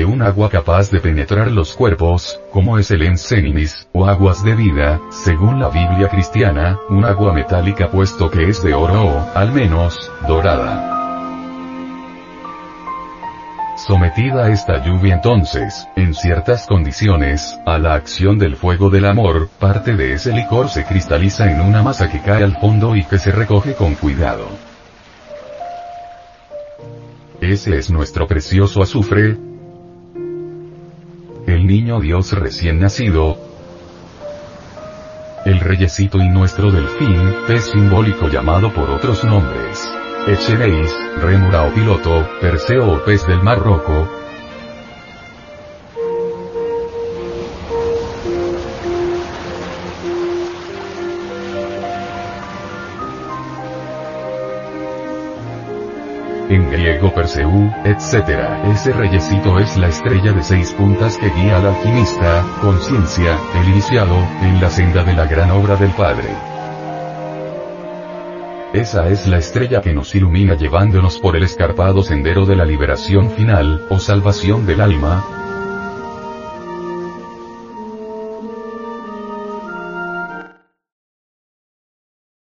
de 0.00 0.06
un 0.06 0.22
agua 0.22 0.48
capaz 0.48 0.90
de 0.90 0.98
penetrar 0.98 1.50
los 1.50 1.74
cuerpos, 1.74 2.40
como 2.54 2.78
es 2.78 2.90
el 2.90 3.02
enseninis, 3.02 3.86
o 3.92 4.06
aguas 4.06 4.42
de 4.42 4.54
vida, 4.54 4.98
según 5.10 5.60
la 5.60 5.68
Biblia 5.68 6.08
cristiana, 6.08 6.78
un 6.88 7.04
agua 7.04 7.34
metálica 7.34 7.90
puesto 7.90 8.30
que 8.30 8.48
es 8.48 8.62
de 8.62 8.72
oro 8.72 9.04
o, 9.04 9.30
al 9.34 9.52
menos, 9.52 10.10
dorada. 10.26 10.96
Sometida 13.76 14.48
esta 14.48 14.82
lluvia 14.82 15.16
entonces, 15.16 15.86
en 15.96 16.14
ciertas 16.14 16.66
condiciones, 16.66 17.58
a 17.66 17.76
la 17.76 17.92
acción 17.92 18.38
del 18.38 18.56
fuego 18.56 18.88
del 18.88 19.04
amor, 19.04 19.50
parte 19.58 19.96
de 19.96 20.14
ese 20.14 20.32
licor 20.32 20.70
se 20.70 20.86
cristaliza 20.86 21.52
en 21.52 21.60
una 21.60 21.82
masa 21.82 22.10
que 22.10 22.22
cae 22.22 22.42
al 22.42 22.56
fondo 22.56 22.96
y 22.96 23.04
que 23.04 23.18
se 23.18 23.32
recoge 23.32 23.74
con 23.74 23.96
cuidado. 23.96 24.48
Ese 27.42 27.76
es 27.76 27.90
nuestro 27.90 28.26
precioso 28.26 28.82
azufre, 28.82 29.49
niño 31.70 32.00
Dios 32.00 32.32
recién 32.32 32.80
nacido, 32.80 33.38
el 35.44 35.60
reyesito 35.60 36.18
y 36.18 36.28
nuestro 36.28 36.72
delfín, 36.72 37.32
pez 37.46 37.70
simbólico 37.70 38.28
llamado 38.28 38.74
por 38.74 38.90
otros 38.90 39.22
nombres. 39.22 39.88
Echeneis, 40.26 40.92
rémora 41.22 41.62
o 41.62 41.72
piloto, 41.72 42.28
Perseo 42.40 42.94
o 42.94 43.04
pez 43.04 43.24
del 43.24 43.40
mar 43.44 43.60
rojo, 43.60 44.19
etc. 57.38 58.66
Ese 58.72 58.92
reyesito 58.92 59.58
es 59.58 59.76
la 59.76 59.88
estrella 59.88 60.32
de 60.32 60.42
seis 60.42 60.72
puntas 60.72 61.16
que 61.16 61.30
guía 61.30 61.58
al 61.58 61.66
alquimista, 61.66 62.44
conciencia, 62.60 63.38
el 63.54 63.68
iniciado, 63.68 64.16
en 64.42 64.60
la 64.60 64.70
senda 64.70 65.04
de 65.04 65.14
la 65.14 65.26
gran 65.26 65.50
obra 65.50 65.76
del 65.76 65.90
Padre. 65.90 66.28
Esa 68.72 69.08
es 69.08 69.26
la 69.26 69.38
estrella 69.38 69.80
que 69.80 69.92
nos 69.92 70.14
ilumina 70.14 70.54
llevándonos 70.54 71.18
por 71.18 71.36
el 71.36 71.42
escarpado 71.42 72.02
sendero 72.02 72.46
de 72.46 72.56
la 72.56 72.64
liberación 72.64 73.30
final, 73.30 73.86
o 73.90 73.98
salvación 73.98 74.66
del 74.66 74.80
alma, 74.80 75.24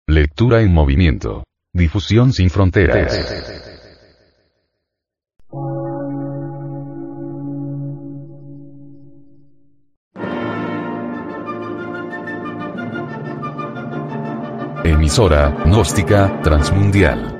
Lectura 0.09 0.61
en 0.61 0.73
movimiento. 0.73 1.43
Difusión 1.73 2.31
sin 2.31 2.49
fronteras. 2.49 3.56
Emisora, 15.07 15.55
transmundial. 16.43 17.39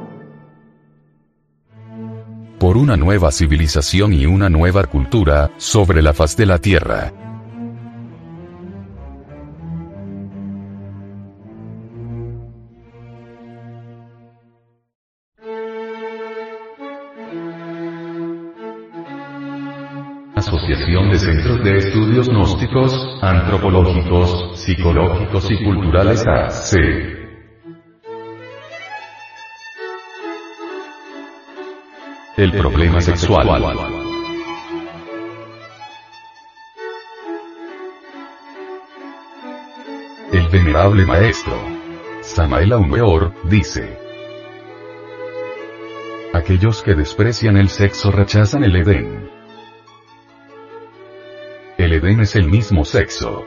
Por 2.57 2.77
una 2.77 2.95
nueva 2.95 3.29
civilización 3.29 4.13
y 4.13 4.25
una 4.25 4.47
nueva 4.47 4.85
cultura, 4.85 5.51
sobre 5.57 6.01
la 6.01 6.13
faz 6.13 6.37
de 6.37 6.45
la 6.45 6.59
Tierra. 6.59 7.11
Asociación 20.35 21.09
de 21.11 21.19
Centros 21.19 21.63
de 21.65 21.77
Estudios 21.79 22.29
Gnósticos, 22.29 22.93
Antropológicos, 23.21 24.57
Psicológicos 24.57 25.51
y 25.51 25.65
Culturales 25.65 26.25
AC. 26.25 27.16
El 32.37 32.51
problema 32.51 33.01
sexual. 33.01 33.47
El 40.31 40.47
venerable 40.49 41.03
maestro. 41.07 41.55
Samael 42.21 42.73
Aumeor, 42.73 43.33
dice. 43.49 43.97
Aquellos 46.31 46.83
que 46.83 46.93
desprecian 46.93 47.57
el 47.57 47.69
sexo 47.69 48.11
rechazan 48.11 48.63
el 48.63 48.75
Edén. 48.75 49.31
El 51.79 51.93
Edén 51.93 52.19
es 52.19 52.35
el 52.35 52.47
mismo 52.47 52.85
sexo. 52.85 53.45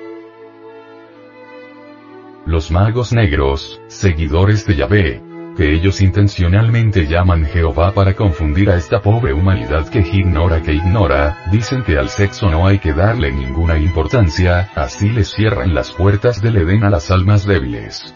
Los 2.45 2.73
magos 2.73 3.13
negros, 3.13 3.81
seguidores 3.87 4.67
de 4.67 4.75
Yahvé, 4.75 5.30
que 5.61 5.75
ellos 5.75 6.01
intencionalmente 6.01 7.07
llaman 7.07 7.45
Jehová 7.45 7.93
para 7.93 8.15
confundir 8.15 8.71
a 8.71 8.77
esta 8.77 9.03
pobre 9.03 9.35
humanidad 9.35 9.87
que 9.91 9.99
ignora 9.99 10.63
que 10.63 10.73
ignora, 10.73 11.37
dicen 11.53 11.83
que 11.83 11.99
al 11.99 12.09
sexo 12.09 12.49
no 12.49 12.67
hay 12.67 12.79
que 12.79 12.95
darle 12.95 13.31
ninguna 13.31 13.79
importancia, 13.79 14.71
así 14.75 15.11
les 15.11 15.29
cierran 15.29 15.75
las 15.75 15.93
puertas 15.93 16.41
del 16.41 16.57
Edén 16.57 16.83
a 16.83 16.89
las 16.89 17.11
almas 17.11 17.45
débiles. 17.45 18.15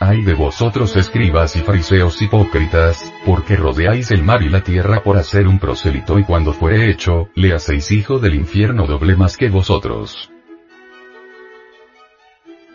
Ay 0.00 0.24
de 0.24 0.34
vosotros 0.34 0.96
escribas 0.96 1.54
y 1.54 1.60
fariseos 1.60 2.20
hipócritas, 2.20 3.14
porque 3.24 3.54
rodeáis 3.54 4.10
el 4.10 4.24
mar 4.24 4.42
y 4.42 4.48
la 4.48 4.64
tierra 4.64 5.04
por 5.04 5.16
hacer 5.16 5.46
un 5.46 5.60
prosélito 5.60 6.18
y 6.18 6.24
cuando 6.24 6.52
fuere 6.52 6.90
hecho, 6.90 7.28
le 7.36 7.54
hacéis 7.54 7.92
hijo 7.92 8.18
del 8.18 8.34
infierno 8.34 8.88
doble 8.88 9.14
más 9.14 9.36
que 9.36 9.48
vosotros. 9.48 10.28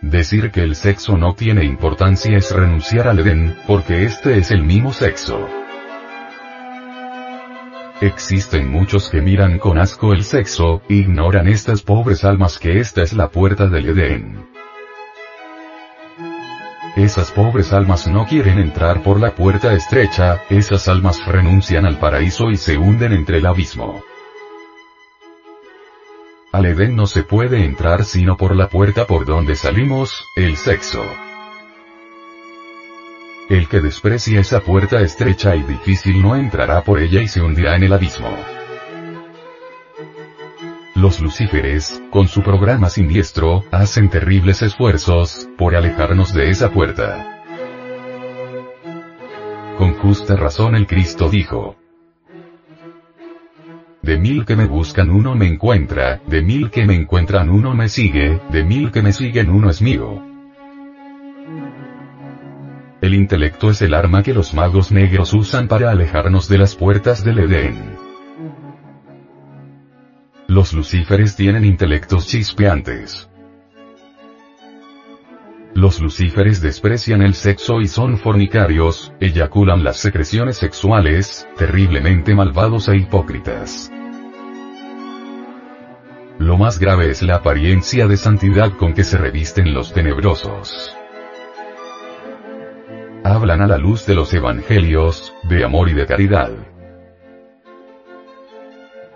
Decir 0.03 0.51
que 0.51 0.61
el 0.61 0.75
sexo 0.75 1.17
no 1.17 1.33
tiene 1.33 1.63
importancia 1.63 2.35
es 2.35 2.51
renunciar 2.51 3.07
al 3.07 3.19
Edén, 3.19 3.55
porque 3.65 4.03
este 4.03 4.37
es 4.37 4.51
el 4.51 4.61
mismo 4.61 4.91
sexo. 4.91 5.47
Existen 8.01 8.69
muchos 8.69 9.09
que 9.09 9.21
miran 9.21 9.59
con 9.59 9.79
asco 9.79 10.11
el 10.11 10.25
sexo, 10.25 10.81
ignoran 10.89 11.47
estas 11.47 11.81
pobres 11.81 12.25
almas 12.25 12.59
que 12.59 12.81
esta 12.81 13.01
es 13.01 13.13
la 13.13 13.29
puerta 13.29 13.67
del 13.67 13.91
Edén. 13.91 14.45
Esas 16.97 17.31
pobres 17.31 17.71
almas 17.71 18.05
no 18.05 18.27
quieren 18.27 18.59
entrar 18.59 19.03
por 19.03 19.21
la 19.21 19.33
puerta 19.33 19.73
estrecha, 19.73 20.41
esas 20.49 20.89
almas 20.89 21.25
renuncian 21.25 21.85
al 21.85 21.97
paraíso 21.97 22.51
y 22.51 22.57
se 22.57 22.77
hunden 22.77 23.13
entre 23.13 23.37
el 23.37 23.45
abismo. 23.45 24.03
Al 26.53 26.67
Edén 26.67 26.95
no 26.95 27.07
se 27.07 27.23
puede 27.23 27.65
entrar 27.65 28.05
sino 28.05 28.37
por 28.37 28.55
la 28.55 28.69
puerta 28.69 29.07
por 29.07 29.25
donde 29.25 29.55
salimos, 29.55 30.23
el 30.35 30.55
sexo. 30.55 31.03
El 33.49 33.67
que 33.67 33.81
desprecia 33.81 34.39
esa 34.39 34.59
puerta 34.59 35.01
estrecha 35.01 35.55
y 35.55 35.63
difícil 35.63 36.21
no 36.21 36.35
entrará 36.35 36.83
por 36.83 36.99
ella 36.99 37.23
y 37.23 37.27
se 37.27 37.41
hundirá 37.41 37.75
en 37.75 37.85
el 37.85 37.93
abismo. 37.93 38.29
Los 40.93 41.19
lucíferes, 41.21 42.03
con 42.11 42.27
su 42.27 42.43
programa 42.43 42.87
siniestro, 42.91 43.63
hacen 43.71 44.11
terribles 44.11 44.61
esfuerzos, 44.61 45.49
por 45.57 45.75
alejarnos 45.75 46.35
de 46.35 46.51
esa 46.51 46.69
puerta. 46.69 47.41
Con 49.79 49.95
justa 49.95 50.35
razón 50.35 50.75
el 50.75 50.85
Cristo 50.85 51.29
dijo, 51.29 51.77
de 54.03 54.17
mil 54.17 54.45
que 54.45 54.57
me 54.57 54.65
buscan 54.65 55.09
uno 55.09 55.33
me 55.33 55.47
encuentra, 55.47 56.19
de 56.27 56.41
mil 56.41 56.69
que 56.69 56.85
me 56.85 56.93
encuentran 56.93 57.49
uno 57.49 57.73
me 57.73 57.87
sigue, 57.87 58.41
de 58.51 58.63
mil 58.65 58.91
que 58.91 59.01
me 59.01 59.13
siguen 59.13 59.49
uno 59.49 59.69
es 59.69 59.81
mío. 59.81 60.21
El 62.99 63.13
intelecto 63.13 63.69
es 63.69 63.81
el 63.81 63.93
arma 63.93 64.21
que 64.21 64.33
los 64.33 64.53
magos 64.53 64.91
negros 64.91 65.33
usan 65.33 65.69
para 65.69 65.89
alejarnos 65.89 66.49
de 66.49 66.57
las 66.57 66.75
puertas 66.75 67.23
del 67.23 67.39
Edén. 67.39 67.75
Los 70.47 70.73
lucíferes 70.73 71.37
tienen 71.37 71.63
intelectos 71.63 72.27
chispeantes. 72.27 73.29
Los 75.75 75.99
lucíferes 75.99 76.61
desprecian 76.61 77.23
el 77.23 77.33
sexo 77.33 77.81
y 77.81 77.87
son 77.87 78.17
fornicarios, 78.17 79.11
eyaculan 79.19 79.83
las 79.83 79.97
secreciones 79.97 80.57
sexuales, 80.57 81.47
terriblemente 81.57 82.35
malvados 82.35 82.87
e 82.89 82.97
hipócritas. 82.97 83.91
Lo 86.37 86.57
más 86.57 86.77
grave 86.77 87.09
es 87.09 87.23
la 87.23 87.37
apariencia 87.37 88.07
de 88.07 88.17
santidad 88.17 88.73
con 88.73 88.93
que 88.93 89.03
se 89.03 89.17
revisten 89.17 89.73
los 89.73 89.93
tenebrosos. 89.93 90.95
Hablan 93.23 93.61
a 93.61 93.67
la 93.67 93.77
luz 93.77 94.05
de 94.05 94.13
los 94.13 94.33
evangelios, 94.33 95.33
de 95.43 95.63
amor 95.63 95.89
y 95.89 95.93
de 95.93 96.05
caridad. 96.05 96.51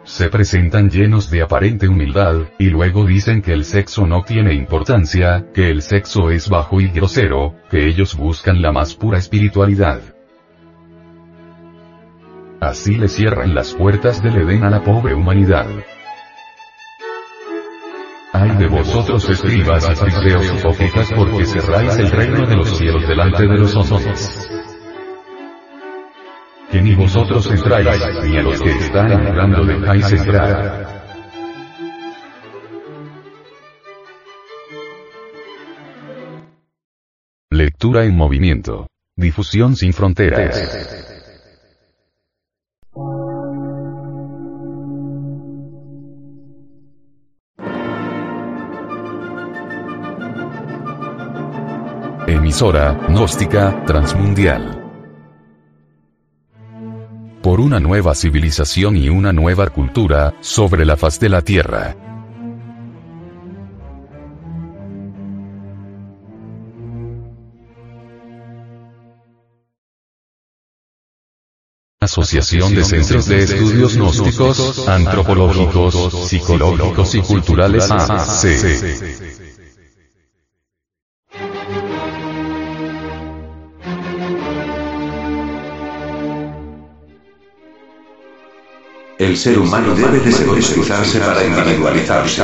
Se 0.07 0.29
presentan 0.29 0.89
llenos 0.89 1.29
de 1.29 1.41
aparente 1.41 1.85
humildad, 1.89 2.47
y 2.57 2.69
luego 2.69 3.05
dicen 3.05 3.41
que 3.41 3.51
el 3.51 3.65
sexo 3.65 4.07
no 4.07 4.23
tiene 4.23 4.53
importancia, 4.53 5.47
que 5.53 5.69
el 5.69 5.81
sexo 5.81 6.31
es 6.31 6.47
bajo 6.47 6.79
y 6.79 6.87
grosero, 6.87 7.55
que 7.69 7.85
ellos 7.87 8.15
buscan 8.15 8.61
la 8.61 8.71
más 8.71 8.95
pura 8.95 9.17
espiritualidad. 9.17 9.99
Así 12.61 12.95
le 12.95 13.09
cierran 13.09 13.53
las 13.53 13.73
puertas 13.73 14.23
del 14.23 14.37
Edén 14.37 14.63
a 14.63 14.69
la 14.69 14.81
pobre 14.81 15.13
humanidad. 15.13 15.67
Ay 18.31 18.51
de 18.55 18.67
vosotros 18.67 19.29
escribas 19.29 19.89
y 19.91 19.95
fariseos 19.95 20.63
porque 21.15 21.45
cerráis 21.45 21.97
el 21.97 22.11
reino 22.11 22.47
de 22.47 22.55
los 22.55 22.77
cielos 22.77 23.05
delante 23.05 23.45
de 23.45 23.57
los 23.57 23.75
hombres. 23.75 24.46
Que 26.77 26.83
ni 26.83 26.93
vosotros 26.93 27.49
entráis, 27.49 27.87
ni 28.23 28.37
a 28.37 28.43
los 28.43 28.61
que 28.61 28.69
están 28.69 29.11
entrando 29.11 29.65
dejáis 29.65 30.11
entrar. 30.11 30.85
Lectura 37.49 38.05
en 38.05 38.15
movimiento. 38.15 38.85
Difusión 39.15 39.75
sin 39.75 39.91
fronteras. 39.91 40.55
emisora, 52.27 52.93
gnóstica, 53.07 53.83
transmundial. 53.85 54.76
Por 57.41 57.59
una 57.59 57.79
nueva 57.79 58.15
civilización 58.15 58.97
y 58.97 59.09
una 59.09 59.31
nueva 59.31 59.67
cultura, 59.69 60.33
sobre 60.41 60.85
la 60.85 60.97
faz 60.97 61.19
de 61.19 61.29
la 61.29 61.41
Tierra. 61.41 61.95
Asociación 71.99 72.73
de 72.73 72.83
Centros 72.83 73.25
de 73.25 73.43
Estudios 73.43 73.95
Gnósticos, 73.97 74.87
Antropológicos, 74.87 76.29
Psicológicos 76.29 77.15
y 77.15 77.21
Culturales 77.21 77.91
AC. 77.91 79.46
El 89.19 89.35
ser 89.35 89.57
humano 89.57 89.95
debe 89.95 90.19
desegoizarse 90.19 91.19
para 91.19 91.43
individualizarse. 91.43 92.43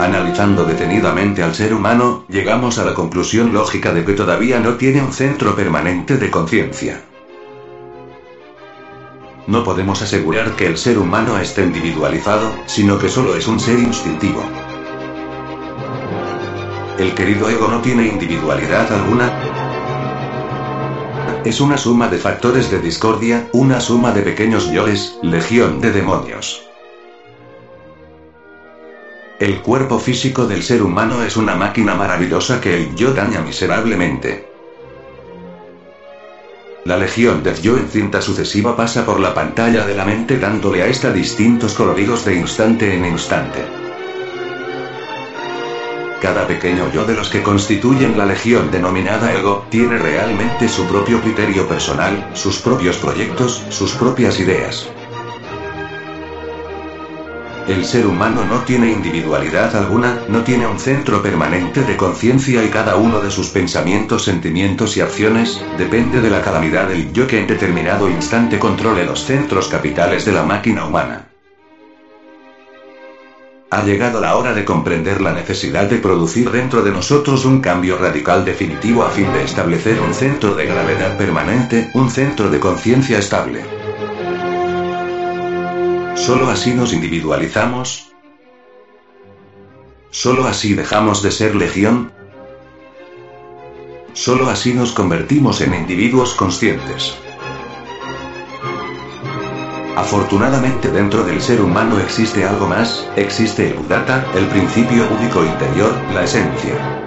Analizando 0.00 0.64
detenidamente 0.64 1.44
al 1.44 1.54
ser 1.54 1.72
humano, 1.72 2.24
llegamos 2.28 2.78
a 2.78 2.84
la 2.84 2.92
conclusión 2.92 3.52
lógica 3.52 3.92
de 3.92 4.04
que 4.04 4.14
todavía 4.14 4.58
no 4.58 4.74
tiene 4.74 5.00
un 5.00 5.12
centro 5.12 5.54
permanente 5.54 6.16
de 6.16 6.28
conciencia. 6.28 7.04
No 9.46 9.62
podemos 9.62 10.02
asegurar 10.02 10.56
que 10.56 10.66
el 10.66 10.76
ser 10.76 10.98
humano 10.98 11.38
esté 11.38 11.62
individualizado, 11.62 12.52
sino 12.66 12.98
que 12.98 13.08
solo 13.08 13.36
es 13.36 13.46
un 13.46 13.60
ser 13.60 13.78
instintivo. 13.78 14.42
El 16.98 17.14
querido 17.14 17.48
ego 17.48 17.68
no 17.68 17.80
tiene 17.80 18.06
individualidad 18.06 18.92
alguna. 18.92 19.32
Es 21.44 21.60
una 21.60 21.78
suma 21.78 22.08
de 22.08 22.18
factores 22.18 22.70
de 22.70 22.80
discordia, 22.80 23.48
una 23.52 23.80
suma 23.80 24.12
de 24.12 24.22
pequeños 24.22 24.70
yoes, 24.70 25.18
legión 25.22 25.80
de 25.80 25.90
demonios. 25.90 26.68
El 29.40 29.60
cuerpo 29.60 29.98
físico 29.98 30.46
del 30.46 30.62
ser 30.62 30.82
humano 30.82 31.24
es 31.24 31.36
una 31.36 31.56
máquina 31.56 31.94
maravillosa 31.94 32.60
que 32.60 32.76
el 32.76 32.94
yo 32.94 33.12
daña 33.12 33.40
miserablemente. 33.40 34.48
La 36.84 36.96
legión 36.96 37.42
del 37.42 37.60
yo 37.60 37.76
en 37.76 37.88
cinta 37.88 38.20
sucesiva 38.20 38.76
pasa 38.76 39.06
por 39.06 39.18
la 39.18 39.34
pantalla 39.34 39.86
de 39.86 39.96
la 39.96 40.04
mente 40.04 40.38
dándole 40.38 40.82
a 40.82 40.86
esta 40.86 41.12
distintos 41.12 41.74
coloridos 41.74 42.24
de 42.24 42.36
instante 42.36 42.94
en 42.94 43.04
instante. 43.04 43.81
Cada 46.22 46.46
pequeño 46.46 46.88
yo 46.92 47.04
de 47.04 47.14
los 47.14 47.28
que 47.28 47.42
constituyen 47.42 48.16
la 48.16 48.24
legión 48.24 48.70
denominada 48.70 49.32
ego, 49.32 49.66
tiene 49.70 49.98
realmente 49.98 50.68
su 50.68 50.86
propio 50.86 51.20
criterio 51.20 51.66
personal, 51.66 52.30
sus 52.34 52.60
propios 52.60 52.96
proyectos, 52.96 53.60
sus 53.70 53.90
propias 53.94 54.38
ideas. 54.38 54.88
El 57.66 57.84
ser 57.84 58.06
humano 58.06 58.44
no 58.44 58.60
tiene 58.60 58.92
individualidad 58.92 59.74
alguna, 59.74 60.20
no 60.28 60.44
tiene 60.44 60.64
un 60.64 60.78
centro 60.78 61.20
permanente 61.20 61.82
de 61.82 61.96
conciencia 61.96 62.62
y 62.62 62.68
cada 62.68 62.94
uno 62.94 63.18
de 63.18 63.32
sus 63.32 63.48
pensamientos, 63.48 64.22
sentimientos 64.22 64.96
y 64.96 65.00
acciones, 65.00 65.60
depende 65.76 66.20
de 66.20 66.30
la 66.30 66.40
calamidad 66.40 66.86
del 66.86 67.12
yo 67.12 67.26
que 67.26 67.40
en 67.40 67.48
determinado 67.48 68.08
instante 68.08 68.60
controle 68.60 69.04
los 69.04 69.24
centros 69.24 69.66
capitales 69.66 70.24
de 70.24 70.32
la 70.32 70.44
máquina 70.44 70.84
humana. 70.86 71.31
Ha 73.72 73.82
llegado 73.84 74.20
la 74.20 74.36
hora 74.36 74.52
de 74.52 74.66
comprender 74.66 75.22
la 75.22 75.32
necesidad 75.32 75.88
de 75.88 75.96
producir 75.96 76.50
dentro 76.50 76.82
de 76.82 76.90
nosotros 76.90 77.46
un 77.46 77.62
cambio 77.62 77.96
radical 77.96 78.44
definitivo 78.44 79.02
a 79.02 79.08
fin 79.08 79.32
de 79.32 79.44
establecer 79.44 79.98
un 79.98 80.12
centro 80.12 80.54
de 80.54 80.66
gravedad 80.66 81.16
permanente, 81.16 81.90
un 81.94 82.10
centro 82.10 82.50
de 82.50 82.60
conciencia 82.60 83.18
estable. 83.18 83.64
Solo 86.16 86.50
así 86.50 86.74
nos 86.74 86.92
individualizamos. 86.92 88.12
Solo 90.10 90.46
así 90.46 90.74
dejamos 90.74 91.22
de 91.22 91.30
ser 91.30 91.54
legión. 91.54 92.12
Solo 94.12 94.50
así 94.50 94.74
nos 94.74 94.92
convertimos 94.92 95.62
en 95.62 95.72
individuos 95.72 96.34
conscientes. 96.34 97.16
Afortunadamente 99.96 100.90
dentro 100.90 101.22
del 101.22 101.42
ser 101.42 101.60
humano 101.60 101.98
existe 101.98 102.44
algo 102.46 102.66
más, 102.66 103.06
existe 103.16 103.68
el 103.68 103.74
Buddhata, 103.74 104.24
el 104.34 104.46
principio 104.46 105.06
único 105.10 105.44
interior, 105.44 105.92
la 106.14 106.24
esencia. 106.24 107.02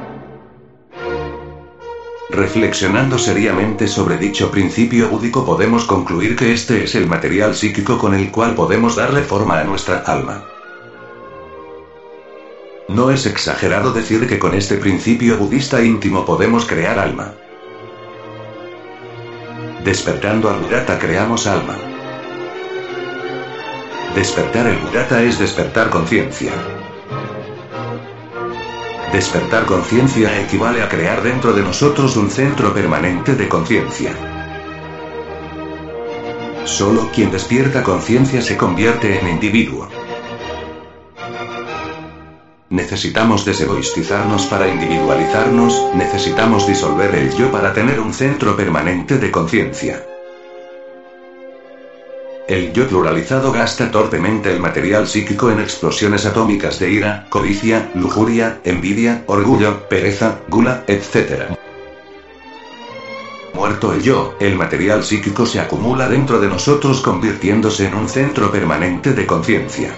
Reflexionando 2.30 3.18
seriamente 3.18 3.88
sobre 3.88 4.18
dicho 4.18 4.52
principio 4.52 5.10
búdico 5.10 5.46
podemos 5.46 5.86
concluir 5.86 6.36
que 6.36 6.54
este 6.54 6.84
es 6.84 6.94
el 6.94 7.08
material 7.08 7.56
psíquico 7.56 7.98
con 7.98 8.14
el 8.14 8.30
cual 8.30 8.54
podemos 8.54 8.96
darle 8.96 9.24
forma 9.24 9.60
a 9.60 9.64
nuestra 9.64 10.00
alma. 10.06 10.44
No 12.88 13.10
es 13.10 13.26
exagerado 13.26 13.94
decir 13.94 14.28
que 14.28 14.38
con 14.38 14.54
este 14.54 14.76
principio 14.78 15.38
budista 15.38 15.82
íntimo 15.82 16.24
podemos 16.24 16.66
crear 16.66 17.00
alma. 17.00 17.34
Despertando 19.84 20.52
al 20.52 20.60
Buddhata 20.60 21.00
creamos 21.00 21.48
alma. 21.48 21.95
Despertar 24.16 24.68
el 24.68 24.78
Buddhata 24.78 25.22
es 25.24 25.38
despertar 25.40 25.90
conciencia. 25.90 26.54
Despertar 29.12 29.66
conciencia 29.66 30.40
equivale 30.40 30.82
a 30.82 30.88
crear 30.88 31.22
dentro 31.22 31.52
de 31.52 31.62
nosotros 31.62 32.16
un 32.16 32.32
centro 32.32 32.74
permanente 32.74 33.36
de 33.36 33.50
conciencia. 33.50 34.14
Solo 36.64 37.10
quien 37.14 37.30
despierta 37.30 37.84
conciencia 37.84 38.42
se 38.42 38.56
convierte 38.56 39.20
en 39.20 39.28
individuo. 39.28 39.90
Necesitamos 42.70 43.44
desegoistizarnos 43.44 44.46
para 44.46 44.70
individualizarnos, 44.70 45.94
necesitamos 45.94 46.66
disolver 46.66 47.14
el 47.16 47.36
yo 47.36 47.52
para 47.52 47.74
tener 47.74 48.00
un 48.00 48.14
centro 48.14 48.56
permanente 48.56 49.18
de 49.18 49.30
conciencia. 49.30 50.15
El 52.48 52.74
yo 52.74 52.88
pluralizado 52.88 53.52
gasta 53.52 53.90
torpemente 53.90 54.54
el 54.54 54.60
material 54.60 55.08
psíquico 55.08 55.50
en 55.50 55.60
explosiones 55.60 56.28
atómicas 56.28 56.78
de 56.78 56.92
ira, 56.92 57.26
codicia, 57.32 57.90
lujuria, 57.96 58.60
envidia, 58.64 59.24
orgullo, 59.26 59.90
pereza, 59.90 60.42
gula, 60.48 60.84
etc. 60.86 61.56
Muerto 63.56 63.94
el 63.94 64.04
yo, 64.04 64.36
el 64.40 64.56
material 64.56 65.04
psíquico 65.04 65.48
se 65.48 65.60
acumula 65.60 66.08
dentro 66.08 66.40
de 66.40 66.48
nosotros 66.48 67.02
convirtiéndose 67.02 67.88
en 67.88 67.96
un 67.96 68.08
centro 68.08 68.52
permanente 68.52 69.14
de 69.14 69.26
conciencia. 69.26 69.96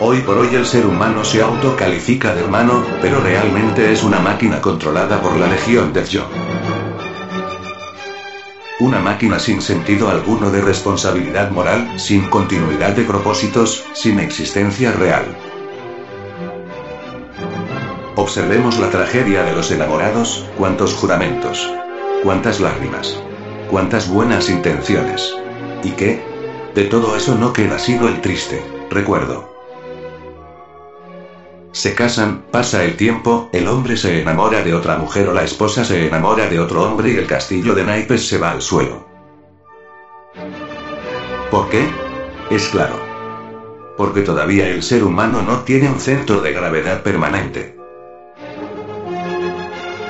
Hoy 0.00 0.20
por 0.20 0.38
hoy 0.38 0.54
el 0.54 0.64
ser 0.64 0.86
humano 0.86 1.24
se 1.24 1.42
autocalifica 1.42 2.34
de 2.34 2.42
humano, 2.42 2.84
pero 3.02 3.20
realmente 3.20 3.92
es 3.92 4.02
una 4.02 4.20
máquina 4.20 4.62
controlada 4.62 5.20
por 5.20 5.36
la 5.36 5.46
legión 5.46 5.92
del 5.92 6.06
yo. 6.06 6.26
Una 8.80 9.00
máquina 9.00 9.40
sin 9.40 9.60
sentido 9.60 10.08
alguno 10.08 10.50
de 10.50 10.60
responsabilidad 10.60 11.50
moral, 11.50 11.98
sin 11.98 12.28
continuidad 12.30 12.94
de 12.94 13.02
propósitos, 13.02 13.84
sin 13.92 14.20
existencia 14.20 14.92
real. 14.92 15.24
Observemos 18.14 18.78
la 18.78 18.90
tragedia 18.90 19.42
de 19.42 19.54
los 19.54 19.72
enamorados, 19.72 20.46
cuántos 20.56 20.94
juramentos, 20.94 21.68
cuántas 22.22 22.60
lágrimas, 22.60 23.20
cuántas 23.68 24.08
buenas 24.08 24.48
intenciones. 24.48 25.34
¿Y 25.82 25.90
qué? 25.90 26.22
De 26.74 26.84
todo 26.84 27.16
eso 27.16 27.34
no 27.34 27.52
queda 27.52 27.78
sido 27.78 28.06
el 28.06 28.20
triste 28.20 28.62
recuerdo. 28.90 29.57
Se 31.72 31.94
casan, 31.94 32.44
pasa 32.50 32.82
el 32.84 32.96
tiempo, 32.96 33.48
el 33.52 33.68
hombre 33.68 33.96
se 33.96 34.20
enamora 34.20 34.62
de 34.62 34.74
otra 34.74 34.96
mujer 34.96 35.28
o 35.28 35.34
la 35.34 35.44
esposa 35.44 35.84
se 35.84 36.06
enamora 36.06 36.48
de 36.48 36.58
otro 36.58 36.82
hombre 36.82 37.12
y 37.12 37.16
el 37.16 37.26
castillo 37.26 37.74
de 37.74 37.84
naipes 37.84 38.26
se 38.26 38.38
va 38.38 38.50
al 38.50 38.62
suelo. 38.62 39.06
¿Por 41.50 41.68
qué? 41.68 41.86
Es 42.50 42.68
claro. 42.68 42.98
Porque 43.96 44.22
todavía 44.22 44.68
el 44.68 44.82
ser 44.82 45.04
humano 45.04 45.42
no 45.42 45.60
tiene 45.60 45.88
un 45.88 46.00
centro 46.00 46.40
de 46.40 46.52
gravedad 46.52 47.02
permanente. 47.02 47.76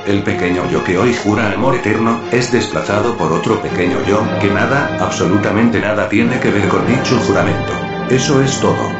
El 0.06 0.22
pequeño 0.22 0.70
yo 0.70 0.82
que 0.84 0.96
hoy 0.96 1.12
jura 1.12 1.52
amor 1.52 1.74
eterno, 1.74 2.18
es 2.32 2.50
desplazado 2.50 3.16
por 3.16 3.30
otro 3.30 3.60
pequeño 3.60 3.98
yo, 4.06 4.22
que 4.40 4.48
nada, 4.48 4.96
absolutamente 5.00 5.80
nada 5.80 6.08
tiene 6.08 6.40
que 6.40 6.50
ver 6.50 6.66
con 6.68 6.86
dicho 6.86 7.18
juramento. 7.26 7.72
Eso 8.08 8.40
es 8.40 8.58
todo. 8.58 8.97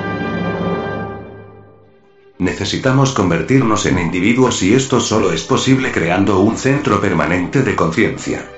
Necesitamos 2.39 3.13
convertirnos 3.13 3.85
en 3.87 3.99
individuos 3.99 4.63
y 4.63 4.73
esto 4.73 5.01
solo 5.01 5.33
es 5.33 5.43
posible 5.43 5.91
creando 5.91 6.39
un 6.39 6.57
centro 6.57 7.01
permanente 7.01 7.65
de 7.65 7.75
conciencia. 7.75 8.49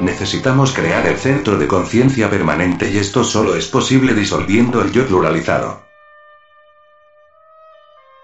Necesitamos 0.00 0.72
crear 0.72 1.06
el 1.06 1.18
centro 1.18 1.58
de 1.58 1.68
conciencia 1.68 2.30
permanente 2.30 2.90
y 2.90 2.96
esto 2.96 3.24
solo 3.24 3.54
es 3.54 3.66
posible 3.66 4.14
disolviendo 4.14 4.80
el 4.80 4.90
yo 4.90 5.06
pluralizado. 5.06 5.82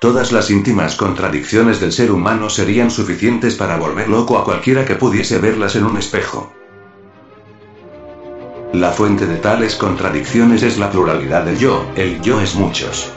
Todas 0.00 0.32
las 0.32 0.48
íntimas 0.48 0.96
contradicciones 0.96 1.80
del 1.80 1.92
ser 1.92 2.10
humano 2.10 2.48
serían 2.48 2.90
suficientes 2.90 3.54
para 3.56 3.76
volver 3.76 4.08
loco 4.08 4.38
a 4.38 4.44
cualquiera 4.44 4.86
que 4.86 4.94
pudiese 4.94 5.38
verlas 5.38 5.76
en 5.76 5.84
un 5.84 5.98
espejo. 5.98 6.54
La 8.74 8.90
fuente 8.90 9.26
de 9.26 9.36
tales 9.36 9.76
contradicciones 9.76 10.62
es 10.62 10.76
la 10.76 10.90
pluralidad 10.90 11.44
del 11.44 11.58
yo, 11.58 11.90
el 11.96 12.20
yo 12.20 12.38
es 12.38 12.54
muchos. 12.54 13.10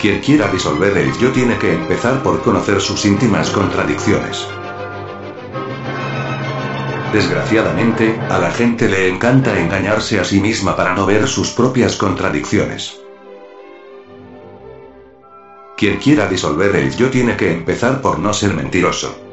Quien 0.00 0.20
quiera 0.20 0.46
disolver 0.46 0.96
el 0.96 1.12
yo 1.18 1.32
tiene 1.32 1.58
que 1.58 1.74
empezar 1.74 2.22
por 2.22 2.40
conocer 2.40 2.80
sus 2.80 3.04
íntimas 3.04 3.50
contradicciones. 3.50 4.46
Desgraciadamente, 7.12 8.16
a 8.30 8.38
la 8.38 8.52
gente 8.52 8.88
le 8.88 9.08
encanta 9.08 9.58
engañarse 9.58 10.20
a 10.20 10.24
sí 10.24 10.38
misma 10.38 10.76
para 10.76 10.94
no 10.94 11.04
ver 11.04 11.26
sus 11.26 11.50
propias 11.50 11.96
contradicciones. 11.96 13.00
Quien 15.76 15.96
quiera 15.96 16.28
disolver 16.28 16.76
el 16.76 16.94
yo 16.94 17.10
tiene 17.10 17.36
que 17.36 17.52
empezar 17.52 18.00
por 18.00 18.20
no 18.20 18.32
ser 18.32 18.54
mentiroso. 18.54 19.29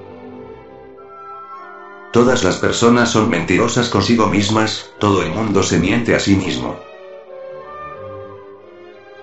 Todas 2.12 2.44
las 2.44 2.58
personas 2.58 3.10
son 3.10 3.30
mentirosas 3.30 3.90
consigo 3.90 4.28
mismas, 4.28 4.92
todo 4.98 5.24
el 5.24 5.32
mundo 5.32 5.62
se 5.62 5.78
miente 5.78 6.16
a 6.16 6.20
sí 6.20 6.36
mismo. 6.36 6.78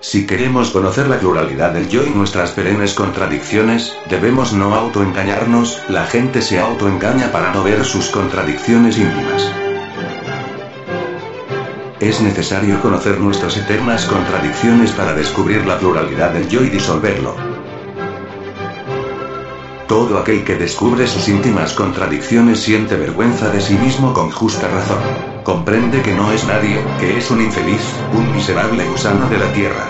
Si 0.01 0.27
queremos 0.27 0.69
conocer 0.69 1.07
la 1.07 1.17
pluralidad 1.17 1.71
del 1.71 1.89
yo 1.89 2.05
y 2.05 2.11
nuestras 2.11 2.51
perennes 2.51 2.93
contradicciones, 2.93 3.97
debemos 4.07 4.53
no 4.53 4.75
autoengañarnos, 4.75 5.81
la 5.89 6.05
gente 6.05 6.43
se 6.43 6.59
autoengaña 6.59 7.31
para 7.31 7.51
no 7.51 7.63
ver 7.63 7.83
sus 7.83 8.09
contradicciones 8.09 8.99
íntimas. 8.99 9.51
Es 11.99 12.21
necesario 12.21 12.79
conocer 12.81 13.19
nuestras 13.19 13.57
eternas 13.57 14.05
contradicciones 14.05 14.91
para 14.91 15.15
descubrir 15.15 15.65
la 15.65 15.79
pluralidad 15.79 16.31
del 16.31 16.47
yo 16.49 16.63
y 16.63 16.69
disolverlo. 16.69 17.54
Todo 19.87 20.17
aquel 20.17 20.43
que 20.43 20.55
descubre 20.55 21.05
sus 21.05 21.27
íntimas 21.27 21.73
contradicciones 21.73 22.59
siente 22.59 22.95
vergüenza 22.95 23.49
de 23.49 23.61
sí 23.61 23.75
mismo 23.75 24.13
con 24.13 24.31
justa 24.31 24.67
razón. 24.67 24.97
Comprende 25.43 26.01
que 26.01 26.15
no 26.15 26.31
es 26.31 26.43
nadie, 26.45 26.83
que 26.99 27.17
es 27.17 27.29
un 27.29 27.39
infeliz, 27.39 27.81
un 28.13 28.35
miserable 28.35 28.83
gusano 28.85 29.29
de 29.29 29.37
la 29.37 29.53
tierra. 29.53 29.87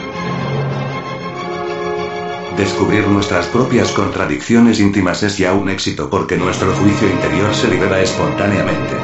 Descubrir 2.57 3.07
nuestras 3.07 3.47
propias 3.47 3.91
contradicciones 3.91 4.81
íntimas 4.81 5.23
es 5.23 5.37
ya 5.37 5.53
un 5.53 5.69
éxito 5.69 6.09
porque 6.09 6.35
nuestro 6.35 6.73
juicio 6.73 7.09
interior 7.09 7.53
se 7.55 7.69
libera 7.69 8.01
espontáneamente. 8.01 8.95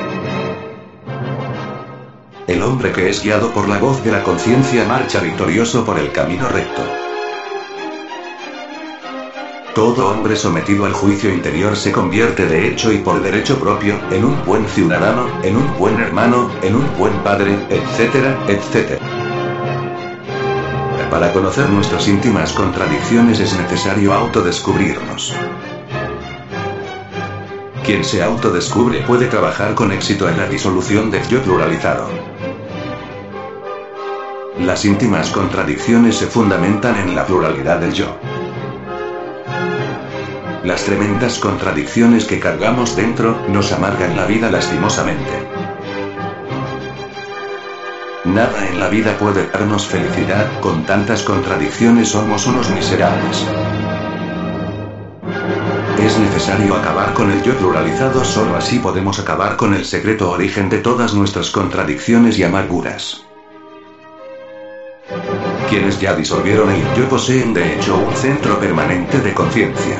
El 2.47 2.61
hombre 2.63 2.91
que 2.91 3.09
es 3.09 3.23
guiado 3.23 3.51
por 3.53 3.69
la 3.69 3.77
voz 3.77 4.03
de 4.03 4.11
la 4.11 4.23
conciencia 4.23 4.84
marcha 4.85 5.22
victorioso 5.22 5.85
por 5.85 5.97
el 5.99 6.11
camino 6.11 6.49
recto. 6.49 7.10
Todo 9.73 10.10
hombre 10.10 10.35
sometido 10.35 10.85
al 10.85 10.91
juicio 10.91 11.34
interior 11.34 11.77
se 11.77 11.93
convierte 11.93 12.45
de 12.45 12.68
hecho 12.68 12.91
y 12.91 12.98
por 12.98 13.22
derecho 13.22 13.57
propio, 13.57 13.98
en 14.11 14.26
un 14.26 14.45
buen 14.45 14.68
ciudadano, 14.68 15.27
en 15.43 15.56
un 15.56 15.77
buen 15.77 15.98
hermano, 16.02 16.52
en 16.61 16.76
un 16.76 16.98
buen 16.98 17.14
padre, 17.23 17.57
etcétera, 17.69 18.38
etcétera. 18.49 18.99
Para 21.10 21.31
conocer 21.31 21.69
nuestras 21.69 22.06
íntimas 22.10 22.52
contradicciones 22.52 23.39
es 23.39 23.57
necesario 23.57 24.14
autodescubrirnos. 24.14 25.34
Quien 27.85 28.03
se 28.03 28.22
autodescubre 28.22 29.02
puede 29.03 29.27
trabajar 29.27 29.73
con 29.73 29.93
éxito 29.93 30.27
en 30.27 30.38
la 30.38 30.48
disolución 30.48 31.10
del 31.11 31.26
yo 31.30 31.41
pluralizado. 31.41 32.10
Las 34.60 34.84
íntimas 34.84 35.30
contradicciones 35.31 36.18
se 36.18 36.27
fundamentan 36.27 36.98
en 36.98 37.15
la 37.15 37.26
pluralidad 37.26 37.80
del 37.80 37.93
yo. 37.93 38.18
Las 40.63 40.83
tremendas 40.83 41.39
contradicciones 41.39 42.25
que 42.25 42.39
cargamos 42.39 42.95
dentro 42.95 43.35
nos 43.49 43.71
amargan 43.71 44.15
la 44.15 44.27
vida 44.27 44.51
lastimosamente. 44.51 45.31
Nada 48.25 48.67
en 48.67 48.79
la 48.79 48.88
vida 48.88 49.17
puede 49.17 49.47
darnos 49.47 49.88
felicidad, 49.88 50.47
con 50.59 50.85
tantas 50.85 51.23
contradicciones 51.23 52.09
somos 52.09 52.45
unos 52.45 52.69
miserables. 52.69 53.43
Es 55.99 56.19
necesario 56.19 56.75
acabar 56.75 57.13
con 57.15 57.31
el 57.31 57.41
yo 57.41 57.57
pluralizado, 57.57 58.23
solo 58.23 58.55
así 58.55 58.77
podemos 58.77 59.17
acabar 59.17 59.57
con 59.57 59.73
el 59.73 59.83
secreto 59.83 60.29
origen 60.29 60.69
de 60.69 60.77
todas 60.77 61.15
nuestras 61.15 61.49
contradicciones 61.49 62.38
y 62.38 62.43
amarguras. 62.43 63.25
Quienes 65.67 65.99
ya 65.99 66.13
disolvieron 66.13 66.69
el 66.69 66.83
yo 66.95 67.09
poseen 67.09 67.53
de 67.55 67.75
hecho 67.75 67.97
un 67.97 68.13
centro 68.15 68.59
permanente 68.59 69.19
de 69.19 69.33
conciencia. 69.33 69.97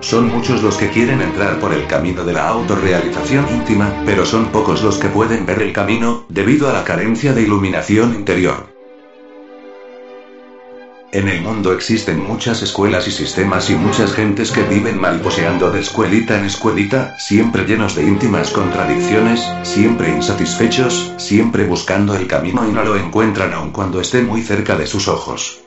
Son 0.00 0.28
muchos 0.28 0.62
los 0.62 0.76
que 0.76 0.90
quieren 0.90 1.20
entrar 1.20 1.58
por 1.58 1.72
el 1.72 1.86
camino 1.86 2.24
de 2.24 2.32
la 2.32 2.48
autorrealización 2.48 3.46
íntima, 3.48 4.02
pero 4.06 4.24
son 4.24 4.46
pocos 4.46 4.82
los 4.82 4.98
que 4.98 5.08
pueden 5.08 5.44
ver 5.44 5.60
el 5.60 5.72
camino, 5.72 6.24
debido 6.28 6.68
a 6.68 6.72
la 6.72 6.84
carencia 6.84 7.32
de 7.32 7.42
iluminación 7.42 8.14
interior. 8.14 8.78
En 11.10 11.26
el 11.26 11.40
mundo 11.40 11.72
existen 11.72 12.22
muchas 12.22 12.62
escuelas 12.62 13.08
y 13.08 13.10
sistemas 13.10 13.70
y 13.70 13.74
muchas 13.74 14.12
gentes 14.12 14.50
que 14.50 14.62
viven 14.62 15.00
mariposeando 15.00 15.70
de 15.70 15.80
escuelita 15.80 16.38
en 16.38 16.44
escuelita, 16.44 17.18
siempre 17.18 17.64
llenos 17.64 17.94
de 17.96 18.02
íntimas 18.02 18.50
contradicciones, 18.50 19.42
siempre 19.62 20.10
insatisfechos, 20.10 21.14
siempre 21.16 21.64
buscando 21.64 22.14
el 22.14 22.26
camino 22.26 22.68
y 22.68 22.72
no 22.72 22.84
lo 22.84 22.96
encuentran 22.96 23.54
aun 23.54 23.70
cuando 23.70 24.02
esté 24.02 24.22
muy 24.22 24.42
cerca 24.42 24.76
de 24.76 24.86
sus 24.86 25.08
ojos. 25.08 25.62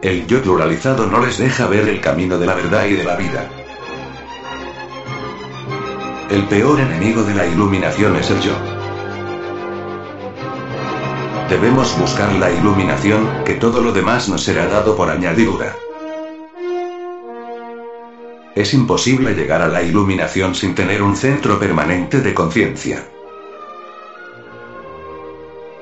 El 0.00 0.28
yo 0.28 0.40
pluralizado 0.40 1.08
no 1.08 1.18
les 1.18 1.38
deja 1.38 1.66
ver 1.66 1.88
el 1.88 2.00
camino 2.00 2.38
de 2.38 2.46
la 2.46 2.54
verdad 2.54 2.86
y 2.86 2.92
de 2.92 3.02
la 3.02 3.16
vida. 3.16 3.50
El 6.30 6.44
peor 6.44 6.78
enemigo 6.78 7.24
de 7.24 7.34
la 7.34 7.44
iluminación 7.44 8.14
es 8.14 8.30
el 8.30 8.40
yo. 8.40 8.52
Debemos 11.50 11.98
buscar 11.98 12.32
la 12.34 12.48
iluminación, 12.52 13.26
que 13.44 13.54
todo 13.54 13.80
lo 13.80 13.92
demás 13.92 14.28
nos 14.28 14.44
será 14.44 14.66
dado 14.66 14.94
por 14.94 15.10
añadidura. 15.10 15.74
Es 18.54 18.74
imposible 18.74 19.34
llegar 19.34 19.62
a 19.62 19.68
la 19.68 19.82
iluminación 19.82 20.54
sin 20.54 20.76
tener 20.76 21.02
un 21.02 21.16
centro 21.16 21.58
permanente 21.58 22.20
de 22.20 22.34
conciencia. 22.34 23.04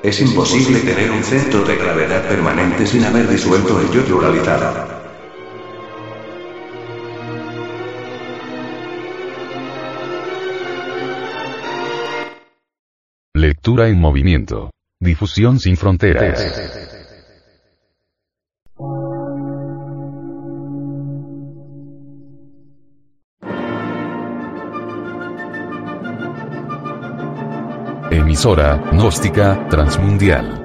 Es 0.03 0.21
imposible 0.21 0.79
tener 0.81 1.09
un 1.09 1.23
centro 1.23 1.63
de 1.63 1.75
gravedad 1.75 2.27
permanente 2.27 2.85
sin 2.85 3.03
haber 3.03 3.27
disuelto 3.27 3.81
el 3.81 3.91
yo 3.91 4.05
pluralizado. 4.05 4.97
Lectura 13.33 13.89
en 13.89 13.99
movimiento. 13.99 14.69
Difusión 14.99 15.59
sin 15.59 15.77
fronteras. 15.77 16.86
Emisora, 28.37 28.79
transmundial. 29.67 30.63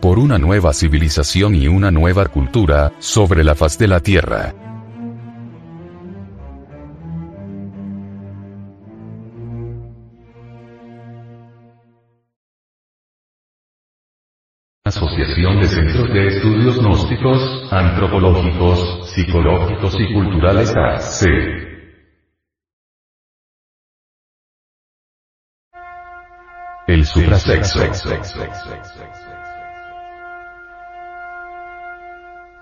Por 0.00 0.18
una 0.18 0.38
nueva 0.38 0.72
civilización 0.72 1.54
y 1.54 1.68
una 1.68 1.90
nueva 1.90 2.24
cultura, 2.28 2.92
sobre 2.98 3.44
la 3.44 3.54
faz 3.54 3.76
de 3.76 3.88
la 3.88 4.00
Tierra. 4.00 4.54
Asociación 14.86 15.60
de 15.60 15.68
Centros 15.68 16.08
de 16.08 16.26
Estudios 16.28 16.78
Gnósticos, 16.78 17.70
Antropológicos, 17.70 19.10
Psicológicos 19.14 19.94
y 20.00 20.14
Culturales 20.14 20.74
AC. 20.74 21.71
El 26.86 27.06
suprasexo. 27.06 27.78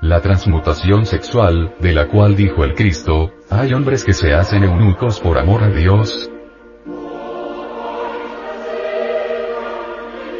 La 0.03 0.21
transmutación 0.21 1.07
sexual, 1.07 1.75
de 1.81 1.93
la 1.93 2.07
cual 2.07 2.37
dijo 2.37 2.65
el 2.65 2.75
Cristo, 2.75 3.33
hay 3.49 3.73
hombres 3.73 4.05
que 4.05 4.13
se 4.13 4.35
hacen 4.35 4.65
eunucos 4.65 5.21
por 5.21 5.39
amor 5.39 5.63
a 5.63 5.69
Dios, 5.69 6.31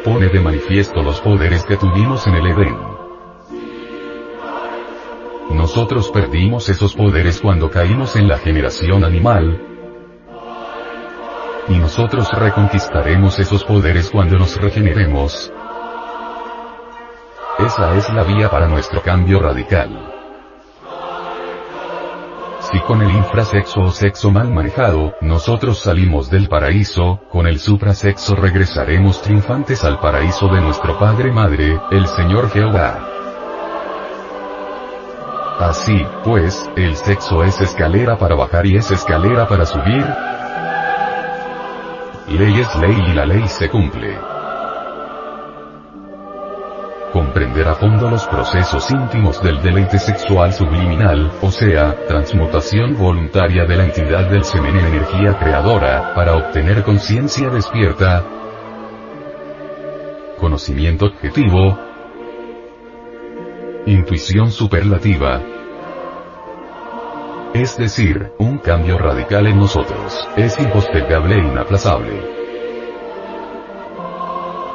pone 0.03 0.27
de 0.27 0.39
manifiesto 0.39 1.01
los 1.01 1.19
poderes 1.21 1.63
que 1.65 1.77
tuvimos 1.77 2.27
en 2.27 2.35
el 2.35 2.47
Edén. 2.47 2.77
nosotros 5.55 6.09
perdimos 6.09 6.69
esos 6.69 6.95
poderes 6.95 7.39
cuando 7.39 7.69
caímos 7.69 8.15
en 8.15 8.27
la 8.27 8.37
generación 8.37 9.03
animal, 9.03 9.70
y 11.71 11.79
nosotros 11.79 12.29
reconquistaremos 12.31 13.39
esos 13.39 13.63
poderes 13.63 14.09
cuando 14.09 14.37
nos 14.37 14.57
regeneremos. 14.57 15.51
Esa 17.59 17.95
es 17.95 18.09
la 18.13 18.23
vía 18.23 18.49
para 18.49 18.67
nuestro 18.67 19.01
cambio 19.01 19.39
radical. 19.39 20.11
Si 22.59 22.79
con 22.81 23.01
el 23.01 23.11
infrasexo 23.11 23.81
o 23.81 23.91
sexo 23.91 24.31
mal 24.31 24.49
manejado, 24.51 25.13
nosotros 25.21 25.79
salimos 25.79 26.29
del 26.29 26.47
paraíso, 26.47 27.19
con 27.29 27.47
el 27.47 27.59
suprasexo 27.59 28.35
regresaremos 28.35 29.21
triunfantes 29.21 29.83
al 29.83 29.99
paraíso 29.99 30.47
de 30.47 30.61
nuestro 30.61 30.97
Padre 30.97 31.31
Madre, 31.31 31.79
el 31.91 32.07
Señor 32.07 32.49
Jehová. 32.49 33.07
Así, 35.59 36.05
pues, 36.23 36.69
el 36.75 36.95
sexo 36.95 37.43
es 37.43 37.61
escalera 37.61 38.17
para 38.17 38.35
bajar 38.35 38.65
y 38.65 38.77
es 38.77 38.89
escalera 38.89 39.47
para 39.47 39.65
subir. 39.65 40.05
Ley 42.27 42.61
es 42.61 42.75
ley 42.75 42.95
y 43.09 43.13
la 43.13 43.25
ley 43.25 43.47
se 43.47 43.69
cumple. 43.69 44.17
Comprender 47.11 47.67
a 47.67 47.75
fondo 47.75 48.09
los 48.09 48.25
procesos 48.27 48.89
íntimos 48.89 49.43
del 49.43 49.61
deleite 49.61 49.99
sexual 49.99 50.53
subliminal, 50.53 51.31
o 51.41 51.51
sea, 51.51 51.93
transmutación 52.07 52.97
voluntaria 52.97 53.65
de 53.65 53.75
la 53.75 53.85
entidad 53.85 54.29
del 54.29 54.45
semen 54.45 54.77
en 54.77 54.85
energía 54.85 55.37
creadora, 55.37 56.13
para 56.15 56.35
obtener 56.35 56.83
conciencia 56.83 57.49
despierta, 57.49 58.23
conocimiento 60.39 61.07
objetivo, 61.07 61.77
intuición 63.85 64.51
superlativa, 64.51 65.41
es 67.53 67.77
decir, 67.77 68.31
un 68.39 68.59
cambio 68.59 68.97
radical 68.97 69.45
en 69.47 69.59
nosotros, 69.59 70.27
es 70.37 70.57
impostergable 70.59 71.35
e 71.35 71.39
inaplazable. 71.39 72.41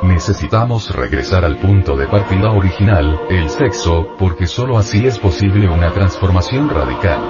Necesitamos 0.03 0.94
regresar 0.94 1.44
al 1.44 1.57
punto 1.57 1.97
de 1.97 2.07
partida 2.07 2.53
original, 2.53 3.19
el 3.31 3.48
sexo, 3.48 4.15
porque 4.19 4.47
sólo 4.47 4.77
así 4.77 5.07
es 5.07 5.19
posible 5.19 5.69
una 5.69 5.90
transformación 5.93 6.69
radical. 6.69 7.20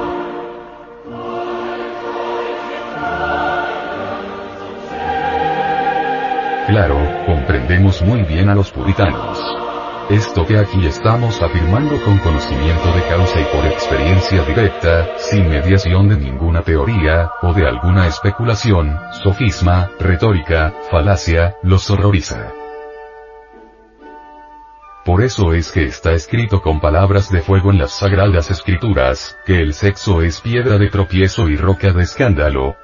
Claro, 6.66 6.98
comprendemos 7.24 8.02
muy 8.02 8.22
bien 8.24 8.48
a 8.48 8.54
los 8.56 8.72
puritanos. 8.72 9.65
Esto 10.10 10.46
que 10.46 10.56
aquí 10.56 10.86
estamos 10.86 11.42
afirmando 11.42 12.00
con 12.04 12.18
conocimiento 12.18 12.92
de 12.92 13.02
causa 13.08 13.40
y 13.40 13.44
por 13.46 13.66
experiencia 13.66 14.44
directa, 14.44 15.18
sin 15.18 15.48
mediación 15.48 16.08
de 16.08 16.16
ninguna 16.16 16.62
teoría, 16.62 17.32
o 17.42 17.52
de 17.52 17.66
alguna 17.66 18.06
especulación, 18.06 18.96
sofisma, 19.24 19.90
retórica, 19.98 20.72
falacia, 20.92 21.56
los 21.64 21.90
horroriza. 21.90 22.52
Por 25.04 25.24
eso 25.24 25.52
es 25.52 25.72
que 25.72 25.86
está 25.86 26.12
escrito 26.12 26.62
con 26.62 26.78
palabras 26.80 27.28
de 27.32 27.40
fuego 27.40 27.72
en 27.72 27.78
las 27.78 27.98
sagradas 27.98 28.48
escrituras, 28.52 29.36
que 29.44 29.60
el 29.60 29.74
sexo 29.74 30.22
es 30.22 30.40
piedra 30.40 30.78
de 30.78 30.88
tropiezo 30.88 31.48
y 31.48 31.56
roca 31.56 31.92
de 31.92 32.04
escándalo. 32.04 32.76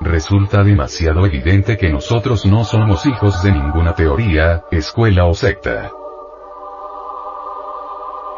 Resulta 0.00 0.62
demasiado 0.64 1.26
evidente 1.26 1.76
que 1.76 1.90
nosotros 1.90 2.46
no 2.46 2.64
somos 2.64 3.04
hijos 3.04 3.42
de 3.42 3.52
ninguna 3.52 3.94
teoría, 3.94 4.64
escuela 4.70 5.26
o 5.26 5.34
secta. 5.34 5.90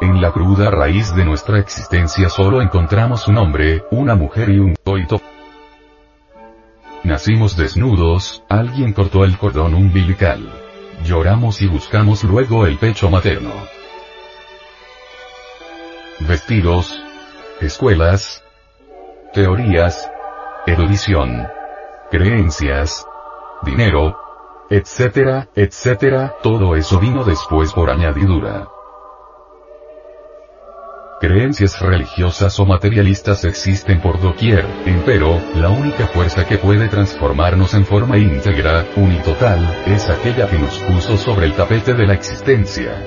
En 0.00 0.20
la 0.20 0.32
cruda 0.32 0.70
raíz 0.70 1.14
de 1.14 1.24
nuestra 1.24 1.60
existencia 1.60 2.28
solo 2.28 2.60
encontramos 2.60 3.28
un 3.28 3.38
hombre, 3.38 3.84
una 3.92 4.16
mujer 4.16 4.50
y 4.50 4.58
un 4.58 4.74
coito. 4.74 5.20
Nacimos 7.04 7.56
desnudos, 7.56 8.42
alguien 8.48 8.92
cortó 8.92 9.24
el 9.24 9.38
cordón 9.38 9.74
umbilical. 9.74 10.52
Lloramos 11.04 11.62
y 11.62 11.68
buscamos 11.68 12.24
luego 12.24 12.66
el 12.66 12.78
pecho 12.78 13.08
materno. 13.08 13.52
Vestidos. 16.18 17.00
Escuelas. 17.60 18.42
Teorías. 19.32 20.11
Erudición. 20.66 21.48
Creencias. 22.10 23.04
Dinero. 23.62 24.16
Etcétera, 24.70 25.48
etcétera, 25.56 26.36
todo 26.40 26.76
eso 26.76 27.00
vino 27.00 27.24
después 27.24 27.72
por 27.72 27.90
añadidura. 27.90 28.68
Creencias 31.20 31.80
religiosas 31.80 32.58
o 32.60 32.64
materialistas 32.64 33.44
existen 33.44 34.00
por 34.00 34.20
doquier, 34.20 34.64
empero, 34.86 35.40
la 35.56 35.68
única 35.68 36.06
fuerza 36.06 36.46
que 36.46 36.58
puede 36.58 36.88
transformarnos 36.88 37.74
en 37.74 37.84
forma 37.84 38.16
íntegra, 38.16 38.86
unitotal, 38.96 39.84
es 39.86 40.08
aquella 40.08 40.48
que 40.48 40.58
nos 40.58 40.78
puso 40.78 41.16
sobre 41.16 41.46
el 41.46 41.54
tapete 41.54 41.92
de 41.92 42.06
la 42.06 42.14
existencia. 42.14 43.04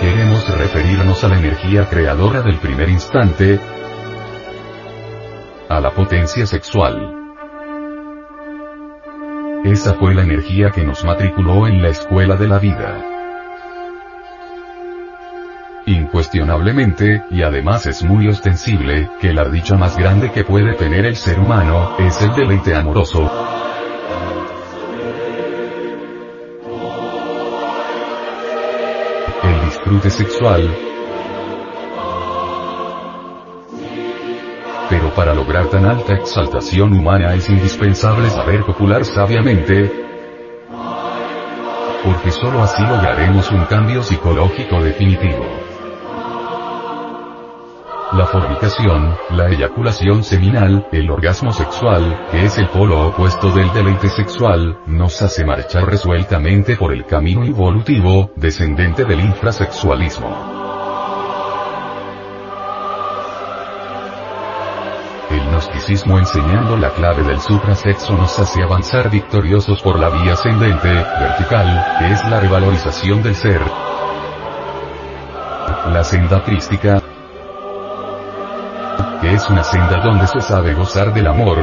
Queremos 0.00 0.58
referirnos 0.58 1.22
a 1.24 1.28
la 1.28 1.38
energía 1.38 1.86
creadora 1.88 2.42
del 2.42 2.58
primer 2.58 2.88
instante, 2.88 3.60
a 5.70 5.80
la 5.80 5.92
potencia 5.92 6.44
sexual. 6.46 7.16
Esa 9.64 9.94
fue 9.94 10.14
la 10.16 10.22
energía 10.22 10.70
que 10.70 10.82
nos 10.82 11.04
matriculó 11.04 11.68
en 11.68 11.80
la 11.80 11.90
escuela 11.90 12.34
de 12.34 12.48
la 12.48 12.58
vida. 12.58 13.06
Incuestionablemente, 15.86 17.22
y 17.30 17.42
además 17.42 17.86
es 17.86 18.02
muy 18.02 18.26
ostensible, 18.26 19.08
que 19.20 19.32
la 19.32 19.44
dicha 19.44 19.76
más 19.76 19.96
grande 19.96 20.32
que 20.32 20.42
puede 20.42 20.74
tener 20.74 21.06
el 21.06 21.14
ser 21.14 21.38
humano, 21.38 21.96
es 22.00 22.20
el 22.20 22.34
deleite 22.34 22.74
amoroso. 22.74 23.30
El 29.44 29.64
disfrute 29.66 30.10
sexual. 30.10 30.89
Pero 34.90 35.14
para 35.14 35.32
lograr 35.32 35.66
tan 35.66 35.86
alta 35.86 36.14
exaltación 36.14 36.92
humana 36.92 37.32
es 37.34 37.48
indispensable 37.48 38.28
saber 38.28 38.62
copular 38.62 39.04
sabiamente, 39.04 39.90
porque 42.04 42.32
sólo 42.32 42.62
así 42.62 42.82
lograremos 42.82 43.50
un 43.52 43.64
cambio 43.66 44.02
psicológico 44.02 44.82
definitivo. 44.82 45.46
La 48.12 48.26
fornicación, 48.26 49.16
la 49.30 49.48
eyaculación 49.50 50.24
seminal, 50.24 50.88
el 50.90 51.08
orgasmo 51.08 51.52
sexual, 51.52 52.26
que 52.32 52.44
es 52.46 52.58
el 52.58 52.68
polo 52.68 53.06
opuesto 53.06 53.52
del 53.52 53.72
deleite 53.72 54.08
sexual, 54.08 54.80
nos 54.86 55.22
hace 55.22 55.44
marchar 55.44 55.84
resueltamente 55.84 56.76
por 56.76 56.92
el 56.92 57.06
camino 57.06 57.44
evolutivo, 57.44 58.32
descendente 58.34 59.04
del 59.04 59.20
infrasexualismo. 59.20 60.59
Gnosticismo 65.60 66.18
enseñando 66.18 66.74
la 66.78 66.88
clave 66.90 67.22
del 67.22 67.38
suprasexo 67.38 68.14
nos 68.14 68.38
hace 68.38 68.62
avanzar 68.62 69.10
victoriosos 69.10 69.82
por 69.82 69.98
la 69.98 70.08
vía 70.08 70.32
ascendente, 70.32 70.88
vertical, 70.88 71.96
que 71.98 72.12
es 72.12 72.24
la 72.30 72.40
revalorización 72.40 73.22
del 73.22 73.34
ser. 73.34 73.60
La 75.92 76.02
senda 76.02 76.42
crística, 76.42 77.02
que 79.20 79.34
es 79.34 79.50
una 79.50 79.62
senda 79.62 80.00
donde 80.02 80.26
se 80.26 80.40
sabe 80.40 80.72
gozar 80.72 81.12
del 81.12 81.26
amor, 81.26 81.58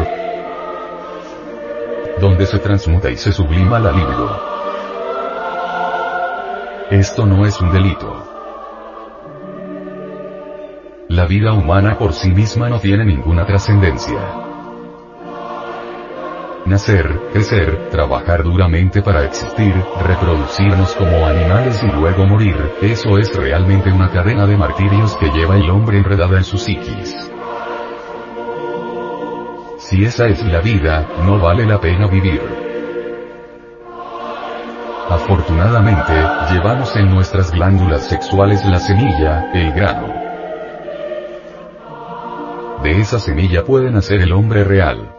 donde 2.20 2.46
se 2.46 2.60
transmuta 2.60 3.10
y 3.10 3.18
se 3.18 3.32
sublima 3.32 3.80
la 3.80 3.92
libido. 3.92 4.58
Esto 6.92 7.26
no 7.26 7.46
es 7.48 7.60
un 7.60 7.72
delito. 7.72 8.37
La 11.18 11.26
vida 11.26 11.52
humana 11.52 11.98
por 11.98 12.14
sí 12.14 12.30
misma 12.30 12.70
no 12.70 12.80
tiene 12.80 13.04
ninguna 13.04 13.44
trascendencia. 13.44 14.20
Nacer, 16.68 17.32
crecer, 17.34 17.90
trabajar 17.90 18.44
duramente 18.44 19.02
para 19.02 19.24
existir, 19.24 19.74
reproducirnos 20.00 20.94
como 20.94 21.26
animales 21.26 21.82
y 21.82 21.88
luego 21.88 22.28
morir, 22.28 22.56
eso 22.84 23.18
es 23.18 23.36
realmente 23.36 23.92
una 23.92 24.12
cadena 24.12 24.46
de 24.46 24.58
martirios 24.58 25.16
que 25.16 25.32
lleva 25.32 25.58
el 25.58 25.68
hombre 25.72 25.98
enredada 25.98 26.38
en 26.38 26.44
su 26.44 26.60
psiquis. 26.60 27.16
Si 29.80 30.06
esa 30.06 30.28
es 30.28 30.46
la 30.46 30.60
vida, 30.60 31.04
no 31.26 31.40
vale 31.40 31.66
la 31.66 31.82
pena 31.82 32.06
vivir. 32.06 32.44
Afortunadamente, 35.10 36.14
llevamos 36.52 36.96
en 36.96 37.10
nuestras 37.10 37.52
glándulas 37.52 38.08
sexuales 38.08 38.64
la 38.66 38.78
semilla, 38.78 39.50
el 39.52 39.74
grano. 39.74 40.27
De 42.88 43.02
esa 43.02 43.20
semilla 43.20 43.66
puede 43.66 43.92
nacer 43.92 44.22
el 44.22 44.32
hombre 44.32 44.64
real. 44.64 45.14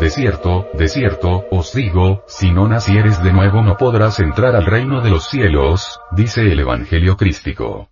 de 0.00 0.08
cierto, 0.08 0.66
de 0.72 0.88
cierto, 0.88 1.44
os 1.50 1.74
digo, 1.74 2.24
si 2.26 2.50
no 2.50 2.66
nacieres 2.66 3.22
de 3.22 3.30
nuevo 3.30 3.60
no 3.60 3.76
podrás 3.76 4.18
entrar 4.18 4.56
al 4.56 4.64
reino 4.64 5.02
de 5.02 5.10
los 5.10 5.28
cielos, 5.28 6.00
dice 6.10 6.50
el 6.50 6.60
Evangelio 6.60 7.18
crístico. 7.18 7.90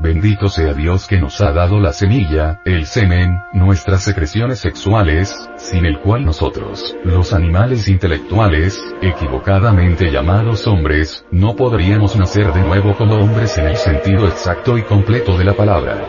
Bendito 0.00 0.48
sea 0.48 0.74
Dios 0.74 1.08
que 1.08 1.18
nos 1.18 1.40
ha 1.40 1.50
dado 1.50 1.80
la 1.80 1.92
semilla, 1.92 2.60
el 2.64 2.86
semen, 2.86 3.42
nuestras 3.52 4.04
secreciones 4.04 4.60
sexuales, 4.60 5.50
sin 5.56 5.84
el 5.86 5.98
cual 5.98 6.24
nosotros, 6.24 6.94
los 7.02 7.32
animales 7.32 7.88
intelectuales, 7.88 8.80
equivocadamente 9.02 10.12
llamados 10.12 10.68
hombres, 10.68 11.26
no 11.32 11.56
podríamos 11.56 12.14
nacer 12.14 12.52
de 12.52 12.60
nuevo 12.60 12.94
como 12.96 13.16
hombres 13.16 13.58
en 13.58 13.66
el 13.66 13.76
sentido 13.76 14.28
exacto 14.28 14.78
y 14.78 14.82
completo 14.82 15.36
de 15.36 15.44
la 15.44 15.54
palabra. 15.54 16.06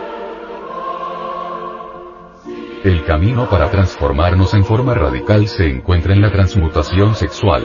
El 2.84 3.04
camino 3.06 3.50
para 3.50 3.72
transformarnos 3.72 4.54
en 4.54 4.66
forma 4.66 4.94
radical 4.94 5.48
se 5.48 5.66
encuentra 5.66 6.14
en 6.14 6.22
la 6.22 6.32
transmutación 6.32 7.16
sexual. 7.16 7.64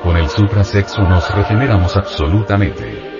Con 0.00 0.16
el 0.16 0.28
suprasexo 0.28 1.02
nos 1.02 1.28
regeneramos 1.34 1.96
absolutamente. 1.96 3.13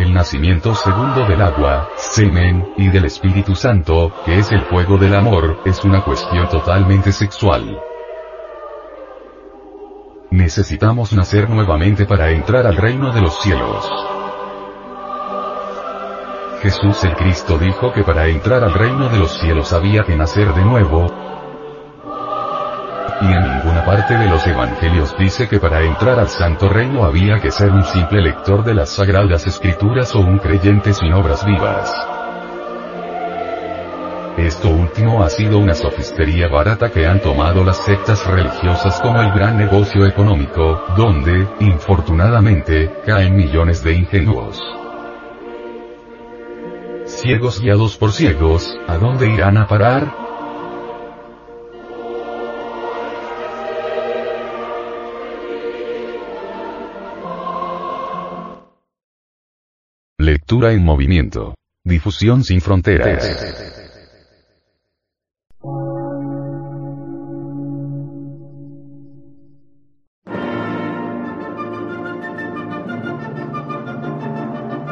El 0.00 0.14
nacimiento 0.14 0.74
segundo 0.74 1.26
del 1.26 1.42
agua, 1.42 1.90
semen, 1.94 2.72
y 2.78 2.88
del 2.88 3.04
Espíritu 3.04 3.54
Santo, 3.54 4.10
que 4.24 4.38
es 4.38 4.50
el 4.50 4.62
fuego 4.62 4.96
del 4.96 5.14
amor, 5.14 5.58
es 5.66 5.84
una 5.84 6.02
cuestión 6.02 6.48
totalmente 6.48 7.12
sexual. 7.12 7.78
Necesitamos 10.30 11.12
nacer 11.12 11.50
nuevamente 11.50 12.06
para 12.06 12.30
entrar 12.30 12.66
al 12.66 12.78
reino 12.78 13.12
de 13.12 13.20
los 13.20 13.42
cielos. 13.42 13.92
Jesús 16.62 17.04
el 17.04 17.14
Cristo 17.16 17.58
dijo 17.58 17.92
que 17.92 18.02
para 18.02 18.26
entrar 18.26 18.64
al 18.64 18.72
reino 18.72 19.10
de 19.10 19.18
los 19.18 19.38
cielos 19.38 19.74
había 19.74 20.04
que 20.04 20.16
nacer 20.16 20.54
de 20.54 20.64
nuevo, 20.64 21.29
y 23.20 23.26
en 23.26 23.42
ninguna 23.42 23.84
parte 23.84 24.16
de 24.16 24.28
los 24.28 24.46
evangelios 24.46 25.14
dice 25.18 25.48
que 25.48 25.60
para 25.60 25.82
entrar 25.82 26.18
al 26.18 26.28
santo 26.28 26.68
reino 26.68 27.04
había 27.04 27.38
que 27.38 27.50
ser 27.50 27.70
un 27.70 27.82
simple 27.82 28.22
lector 28.22 28.64
de 28.64 28.74
las 28.74 28.90
sagradas 28.90 29.46
escrituras 29.46 30.14
o 30.14 30.20
un 30.20 30.38
creyente 30.38 30.94
sin 30.94 31.12
obras 31.12 31.44
vivas. 31.44 31.92
Esto 34.38 34.70
último 34.70 35.22
ha 35.22 35.28
sido 35.28 35.58
una 35.58 35.74
sofistería 35.74 36.48
barata 36.48 36.90
que 36.90 37.06
han 37.06 37.20
tomado 37.20 37.62
las 37.62 37.76
sectas 37.84 38.26
religiosas 38.26 38.98
como 39.00 39.20
el 39.20 39.32
gran 39.32 39.58
negocio 39.58 40.06
económico, 40.06 40.82
donde, 40.96 41.46
infortunadamente, 41.60 42.90
caen 43.04 43.36
millones 43.36 43.84
de 43.84 43.92
ingenuos. 43.92 44.58
Ciegos 47.04 47.60
guiados 47.60 47.98
por 47.98 48.12
ciegos, 48.12 48.74
¿a 48.88 48.96
dónde 48.96 49.28
irán 49.28 49.58
a 49.58 49.66
parar? 49.66 50.29
Lectura 60.50 60.72
en 60.72 60.84
movimiento. 60.84 61.54
Difusión 61.84 62.42
sin 62.42 62.60
fronteras. 62.60 63.24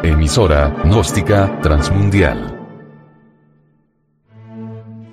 Emisora, 0.05 0.73
gnóstica, 0.85 1.59
transmundial. 1.61 2.57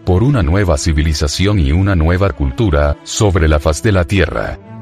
Por 0.05 0.21
una 0.21 0.43
nueva 0.43 0.77
civilización 0.77 1.57
y 1.57 1.71
una 1.71 1.95
nueva 1.95 2.29
cultura, 2.29 2.97
sobre 3.01 3.47
la 3.47 3.57
faz 3.57 3.81
de 3.81 3.91
la 3.91 4.05
Tierra. 4.05 4.74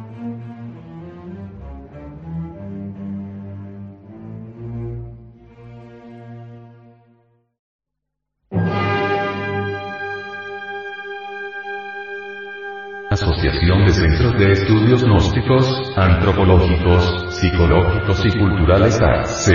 De 13.86 13.92
Centros 13.92 14.40
de 14.40 14.52
Estudios 14.54 15.04
Gnósticos, 15.04 15.92
Antropológicos, 15.98 17.36
Psicológicos 17.36 18.26
y 18.26 18.40
Culturales 18.40 19.02
AC. 19.02 19.52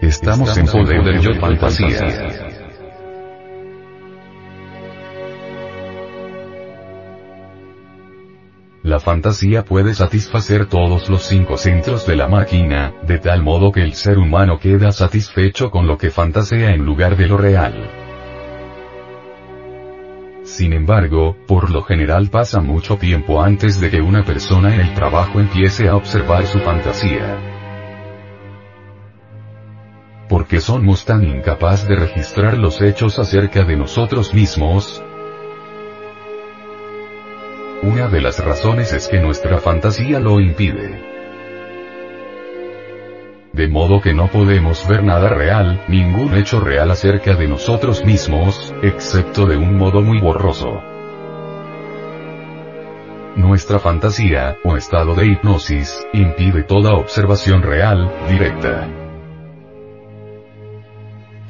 Estamos 0.00 0.56
en 0.56 0.66
poder 0.66 1.04
del 1.04 1.20
yo 1.20 1.34
fantasía. 1.40 2.51
La 8.82 8.98
fantasía 8.98 9.64
puede 9.64 9.94
satisfacer 9.94 10.66
todos 10.66 11.08
los 11.08 11.22
cinco 11.22 11.56
centros 11.56 12.04
de 12.04 12.16
la 12.16 12.26
máquina, 12.26 12.92
de 13.06 13.20
tal 13.20 13.40
modo 13.40 13.70
que 13.70 13.84
el 13.84 13.94
ser 13.94 14.18
humano 14.18 14.58
queda 14.58 14.90
satisfecho 14.90 15.70
con 15.70 15.86
lo 15.86 15.96
que 15.96 16.10
fantasea 16.10 16.74
en 16.74 16.84
lugar 16.84 17.16
de 17.16 17.28
lo 17.28 17.36
real. 17.36 17.90
Sin 20.42 20.72
embargo, 20.72 21.36
por 21.46 21.70
lo 21.70 21.82
general 21.82 22.28
pasa 22.28 22.60
mucho 22.60 22.96
tiempo 22.96 23.40
antes 23.40 23.80
de 23.80 23.88
que 23.88 24.00
una 24.00 24.24
persona 24.24 24.74
en 24.74 24.80
el 24.80 24.94
trabajo 24.94 25.38
empiece 25.38 25.88
a 25.88 25.94
observar 25.94 26.44
su 26.46 26.58
fantasía. 26.58 27.38
Porque 30.28 30.60
somos 30.60 31.04
tan 31.04 31.22
incapaz 31.22 31.86
de 31.86 31.94
registrar 31.94 32.58
los 32.58 32.82
hechos 32.82 33.20
acerca 33.20 33.62
de 33.62 33.76
nosotros 33.76 34.34
mismos, 34.34 35.04
una 37.82 38.08
de 38.08 38.20
las 38.20 38.38
razones 38.44 38.92
es 38.92 39.08
que 39.08 39.18
nuestra 39.18 39.58
fantasía 39.58 40.20
lo 40.20 40.38
impide. 40.38 41.12
De 43.52 43.68
modo 43.68 44.00
que 44.00 44.14
no 44.14 44.28
podemos 44.28 44.86
ver 44.88 45.02
nada 45.02 45.28
real, 45.28 45.84
ningún 45.88 46.34
hecho 46.34 46.60
real 46.60 46.90
acerca 46.90 47.34
de 47.34 47.48
nosotros 47.48 48.04
mismos, 48.04 48.72
excepto 48.82 49.46
de 49.46 49.56
un 49.56 49.76
modo 49.76 50.00
muy 50.00 50.20
borroso. 50.20 50.80
Nuestra 53.36 53.78
fantasía, 53.78 54.58
o 54.64 54.76
estado 54.76 55.14
de 55.14 55.26
hipnosis, 55.26 56.06
impide 56.12 56.62
toda 56.62 56.94
observación 56.94 57.62
real, 57.62 58.10
directa. 58.28 59.01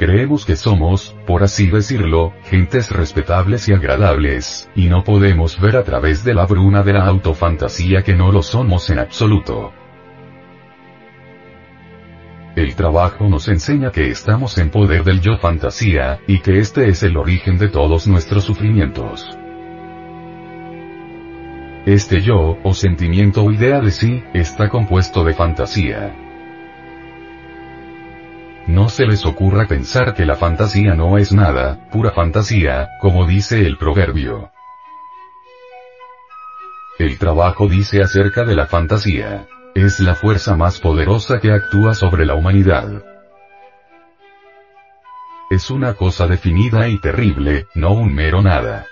Creemos 0.04 0.44
que 0.44 0.56
somos, 0.56 1.16
por 1.28 1.44
así 1.44 1.68
decirlo, 1.68 2.32
gentes 2.50 2.90
respetables 2.90 3.68
y 3.68 3.72
agradables, 3.72 4.68
y 4.74 4.88
no 4.88 5.04
podemos 5.04 5.60
ver 5.60 5.76
a 5.76 5.84
través 5.84 6.24
de 6.24 6.34
la 6.34 6.44
bruna 6.44 6.82
de 6.82 6.94
la 6.94 7.06
autofantasía 7.06 8.02
que 8.02 8.12
no 8.12 8.32
lo 8.32 8.42
somos 8.42 8.90
en 8.90 8.98
absoluto. 8.98 9.72
El 12.56 12.74
trabajo 12.74 13.28
nos 13.28 13.46
enseña 13.46 13.92
que 13.92 14.10
estamos 14.10 14.58
en 14.58 14.70
poder 14.70 15.04
del 15.04 15.20
yo 15.20 15.36
fantasía, 15.36 16.18
y 16.26 16.40
que 16.40 16.58
este 16.58 16.88
es 16.88 17.04
el 17.04 17.16
origen 17.16 17.56
de 17.58 17.68
todos 17.68 18.08
nuestros 18.08 18.42
sufrimientos. 18.42 19.38
Este 21.86 22.22
yo, 22.22 22.58
o 22.64 22.74
sentimiento 22.74 23.44
o 23.44 23.52
idea 23.52 23.80
de 23.80 23.92
sí, 23.92 24.24
está 24.34 24.68
compuesto 24.68 25.22
de 25.22 25.34
fantasía. 25.34 26.31
No 28.66 28.88
se 28.88 29.06
les 29.06 29.26
ocurra 29.26 29.66
pensar 29.66 30.14
que 30.14 30.24
la 30.24 30.36
fantasía 30.36 30.94
no 30.94 31.18
es 31.18 31.32
nada, 31.32 31.88
pura 31.90 32.12
fantasía, 32.12 32.90
como 33.00 33.26
dice 33.26 33.66
el 33.66 33.76
proverbio. 33.76 34.50
El 36.98 37.18
trabajo 37.18 37.66
dice 37.66 38.02
acerca 38.02 38.44
de 38.44 38.54
la 38.54 38.66
fantasía. 38.66 39.48
Es 39.74 39.98
la 39.98 40.14
fuerza 40.14 40.54
más 40.54 40.78
poderosa 40.78 41.40
que 41.40 41.50
actúa 41.50 41.94
sobre 41.94 42.24
la 42.24 42.34
humanidad. 42.34 43.02
Es 45.50 45.70
una 45.70 45.94
cosa 45.94 46.26
definida 46.26 46.88
y 46.88 46.98
terrible, 46.98 47.66
no 47.74 47.92
un 47.92 48.14
mero 48.14 48.42
nada. 48.42 48.86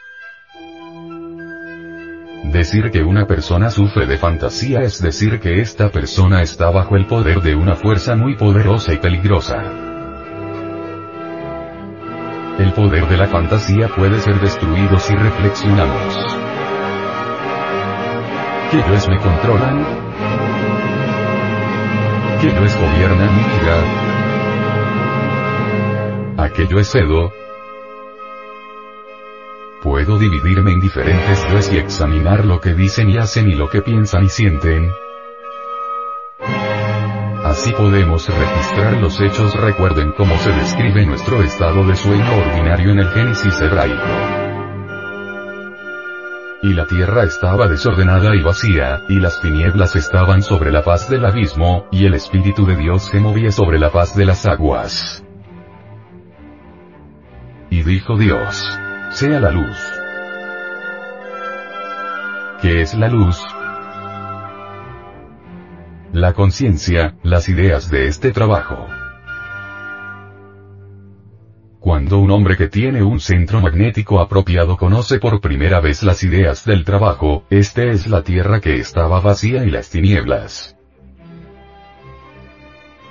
Decir 2.44 2.90
que 2.90 3.02
una 3.02 3.26
persona 3.26 3.70
sufre 3.70 4.06
de 4.06 4.16
fantasía 4.16 4.80
es 4.80 5.00
decir 5.00 5.40
que 5.40 5.60
esta 5.60 5.90
persona 5.90 6.40
está 6.42 6.70
bajo 6.70 6.96
el 6.96 7.06
poder 7.06 7.42
de 7.42 7.54
una 7.54 7.76
fuerza 7.76 8.16
muy 8.16 8.34
poderosa 8.34 8.94
y 8.94 8.96
peligrosa. 8.96 9.62
El 12.58 12.72
poder 12.72 13.06
de 13.08 13.16
la 13.18 13.26
fantasía 13.26 13.88
puede 13.88 14.20
ser 14.20 14.40
destruido 14.40 14.98
si 14.98 15.14
reflexionamos. 15.14 16.16
¿Qué 18.70 18.78
yoes 18.78 19.08
me 19.08 19.18
controlan? 19.18 19.84
¿Qué 22.40 22.48
yoes 22.48 22.76
gobiernan 22.76 23.36
mi 23.36 23.42
vida? 23.42 23.76
¿A 26.38 26.48
qué 26.48 26.66
yo 26.66 26.82
cedo? 26.82 27.32
Puedo 29.82 30.18
dividirme 30.18 30.72
en 30.72 30.80
diferentes 30.80 31.48
yoes 31.48 31.72
y 31.72 31.78
examinar 31.78 32.44
lo 32.44 32.60
que 32.60 32.74
dicen 32.74 33.08
y 33.08 33.16
hacen 33.16 33.48
y 33.48 33.54
lo 33.54 33.70
que 33.70 33.80
piensan 33.80 34.24
y 34.24 34.28
sienten. 34.28 34.92
Así 37.44 37.72
podemos 37.72 38.28
registrar 38.28 39.00
los 39.00 39.18
hechos. 39.22 39.54
Recuerden 39.54 40.12
cómo 40.12 40.36
se 40.36 40.52
describe 40.52 41.06
nuestro 41.06 41.42
estado 41.42 41.86
de 41.86 41.96
sueño 41.96 42.36
ordinario 42.36 42.90
en 42.92 42.98
el 42.98 43.08
Génesis 43.08 43.58
hebraico. 43.58 44.04
Y 46.62 46.74
la 46.74 46.86
tierra 46.86 47.24
estaba 47.24 47.66
desordenada 47.66 48.36
y 48.36 48.42
vacía, 48.42 49.00
y 49.08 49.18
las 49.18 49.40
tinieblas 49.40 49.96
estaban 49.96 50.42
sobre 50.42 50.70
la 50.70 50.82
faz 50.82 51.08
del 51.08 51.24
abismo, 51.24 51.86
y 51.90 52.04
el 52.04 52.12
Espíritu 52.12 52.66
de 52.66 52.76
Dios 52.76 53.04
se 53.04 53.18
movía 53.18 53.50
sobre 53.50 53.78
la 53.78 53.88
faz 53.88 54.14
de 54.14 54.26
las 54.26 54.44
aguas. 54.44 55.24
Y 57.70 57.82
dijo 57.82 58.18
Dios, 58.18 58.78
sea 59.10 59.40
la 59.40 59.50
luz. 59.50 59.76
¿Qué 62.62 62.82
es 62.82 62.94
la 62.94 63.08
luz? 63.08 63.38
La 66.12 66.32
conciencia, 66.32 67.16
las 67.22 67.48
ideas 67.48 67.90
de 67.90 68.06
este 68.06 68.30
trabajo. 68.30 68.86
Cuando 71.80 72.18
un 72.18 72.30
hombre 72.30 72.56
que 72.56 72.68
tiene 72.68 73.02
un 73.02 73.20
centro 73.20 73.60
magnético 73.60 74.20
apropiado 74.20 74.76
conoce 74.76 75.18
por 75.18 75.40
primera 75.40 75.80
vez 75.80 76.02
las 76.02 76.22
ideas 76.22 76.64
del 76.64 76.84
trabajo, 76.84 77.44
este 77.50 77.90
es 77.90 78.06
la 78.06 78.22
tierra 78.22 78.60
que 78.60 78.76
estaba 78.76 79.20
vacía 79.20 79.64
y 79.64 79.70
las 79.70 79.90
tinieblas. 79.90 80.76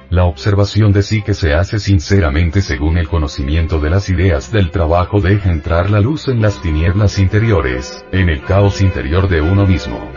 La 0.10 0.24
observación 0.24 0.92
de 0.92 1.04
sí 1.04 1.22
que 1.22 1.36
se 1.36 1.54
hace 1.54 1.78
sinceramente 1.78 2.64
según 2.64 2.98
el 2.98 3.08
conocimiento 3.08 3.80
de 3.80 3.92
las 3.92 4.10
ideas 4.10 4.52
del 4.52 4.72
trabajo 4.72 5.22
deja 5.22 5.52
entrar 5.52 5.92
la 5.92 6.00
luz 6.00 6.28
en 6.30 6.42
las 6.42 6.60
tinieblas 6.64 7.20
interiores, 7.20 8.04
en 8.12 8.28
el 8.28 8.42
caos 8.42 8.82
interior 8.82 9.30
de 9.30 9.42
uno 9.42 9.68
mismo. 9.68 10.12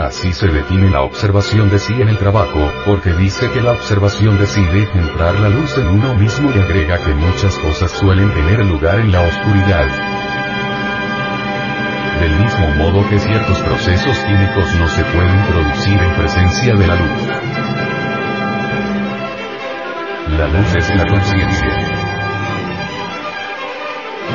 Así 0.00 0.32
se 0.32 0.46
define 0.46 0.88
la 0.88 1.02
observación 1.02 1.68
de 1.68 1.78
sí 1.78 1.92
en 2.00 2.08
el 2.08 2.16
trabajo, 2.16 2.72
porque 2.86 3.12
dice 3.12 3.50
que 3.50 3.60
la 3.60 3.72
observación 3.72 4.38
de 4.38 4.46
sí 4.46 4.64
deja 4.72 4.98
entrar 4.98 5.38
la 5.38 5.50
luz 5.50 5.76
en 5.76 5.88
uno 5.88 6.14
mismo 6.14 6.50
y 6.50 6.58
agrega 6.58 6.96
que 6.96 7.12
muchas 7.12 7.58
cosas 7.58 7.90
suelen 7.90 8.32
tener 8.32 8.64
lugar 8.64 9.00
en 9.00 9.12
la 9.12 9.20
oscuridad 9.20 10.21
del 12.20 12.38
mismo 12.38 12.68
modo 12.76 13.08
que 13.08 13.18
ciertos 13.18 13.58
procesos 13.60 14.18
químicos 14.18 14.74
no 14.78 14.88
se 14.88 15.04
pueden 15.04 15.42
producir 15.46 16.00
en 16.00 16.14
presencia 16.14 16.74
de 16.74 16.86
la 16.86 16.96
luz. 16.96 17.28
La 20.38 20.48
luz 20.48 20.74
es 20.74 20.88
la 20.96 21.06
conciencia. 21.06 22.02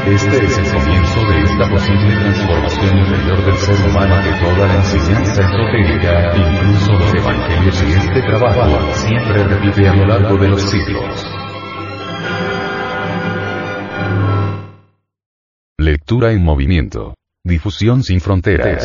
Este 0.06 0.46
es 0.46 0.58
el 0.58 0.72
comienzo 0.72 1.20
de 1.20 1.42
esta 1.42 1.70
posible 1.70 2.16
transformación 2.16 2.98
interior 2.98 3.46
del 3.46 3.56
ser 3.56 3.90
humano 3.90 4.16
que 4.24 4.46
toda 4.46 4.68
la 4.68 4.76
enseñanza 4.76 5.42
esotérica, 5.42 6.36
incluso 6.38 6.94
los 6.94 7.14
evangelios 7.14 7.84
y 7.84 7.92
este 7.94 8.22
trabajo, 8.22 8.94
siempre 8.94 9.44
repite 9.44 9.88
a 9.90 9.94
lo 9.96 10.06
largo 10.06 10.38
de 10.38 10.48
los 10.48 10.62
siglos. 10.62 11.26
Lectura 15.78 16.32
en 16.32 16.44
movimiento. 16.44 17.14
Difusión 17.48 18.04
sin 18.04 18.20
fronteras. 18.20 18.84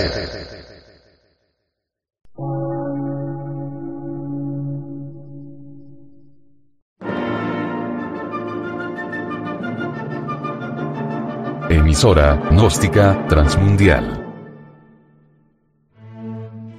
Emisora, 11.69 12.37
gnóstica, 12.53 13.27
transmundial. 13.27 14.33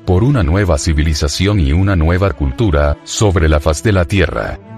Por 0.05 0.23
una 0.23 0.41
nueva 0.41 0.77
civilización 0.77 1.59
y 1.59 1.73
una 1.73 1.97
nueva 1.97 2.31
cultura, 2.31 2.97
sobre 3.03 3.49
la 3.49 3.59
faz 3.59 3.83
de 3.83 3.91
la 3.91 4.05
Tierra. 4.05 4.72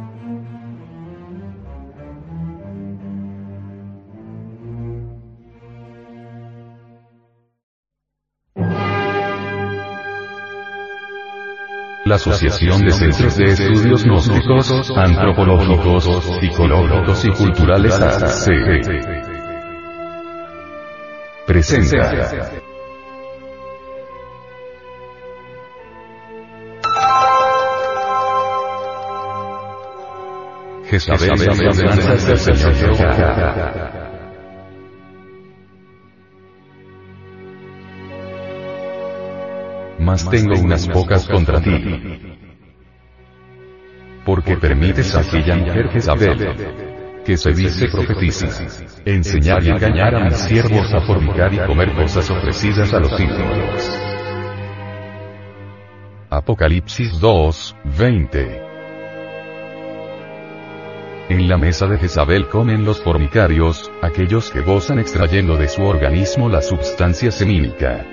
La 12.06 12.16
Asociación 12.16 12.82
de 12.82 12.92
Centros 12.92 13.35
de 13.35 13.45
Estudios 13.45 14.03
Gnósticos, 14.03 14.92
Antropológicos, 14.95 16.03
Psicológicos 16.40 17.25
y 17.25 17.30
Culturales 17.32 18.00
AC. 18.00 18.48
Presenta. 21.48 22.51
Jezabel, 30.88 31.30
del 32.27 32.38
Señor 32.38 33.94
mas 39.99 40.30
tengo 40.30 40.59
unas 40.59 40.88
pocas 40.88 41.27
contra 41.27 41.61
ti. 41.61 41.72
Porque 44.25 44.57
permites 44.57 45.15
a 45.15 45.19
aquella 45.19 45.56
mujer 45.56 45.90
Jezabel, 45.90 46.56
que 47.24 47.38
se 47.38 47.51
dice 47.51 47.88
profetiza, 47.90 48.48
enseñar 49.06 49.64
y 49.64 49.69
engañar 49.69 50.15
a 50.15 50.25
mis 50.25 50.38
siervos 50.38 50.93
a 50.93 51.01
formicar 51.01 51.53
y 51.53 51.57
comer 51.59 51.93
cosas 51.93 52.30
ofrecidas 52.30 52.93
a 52.93 52.99
los 52.99 53.19
ídolos. 53.19 54.01
Apocalipsis 56.30 57.19
2, 57.19 57.75
20. 57.98 58.61
En 61.30 61.48
la 61.48 61.57
mesa 61.57 61.88
de 61.88 61.98
Jezabel 61.98 62.48
comen 62.49 62.85
los 62.85 63.01
formicarios, 63.01 63.91
aquellos 64.01 64.51
que 64.51 64.61
gozan 64.61 64.99
extrayendo 64.99 65.56
de 65.56 65.67
su 65.67 65.82
organismo 65.83 66.49
la 66.49 66.61
substancia 66.61 67.32
semínica. 67.32 68.06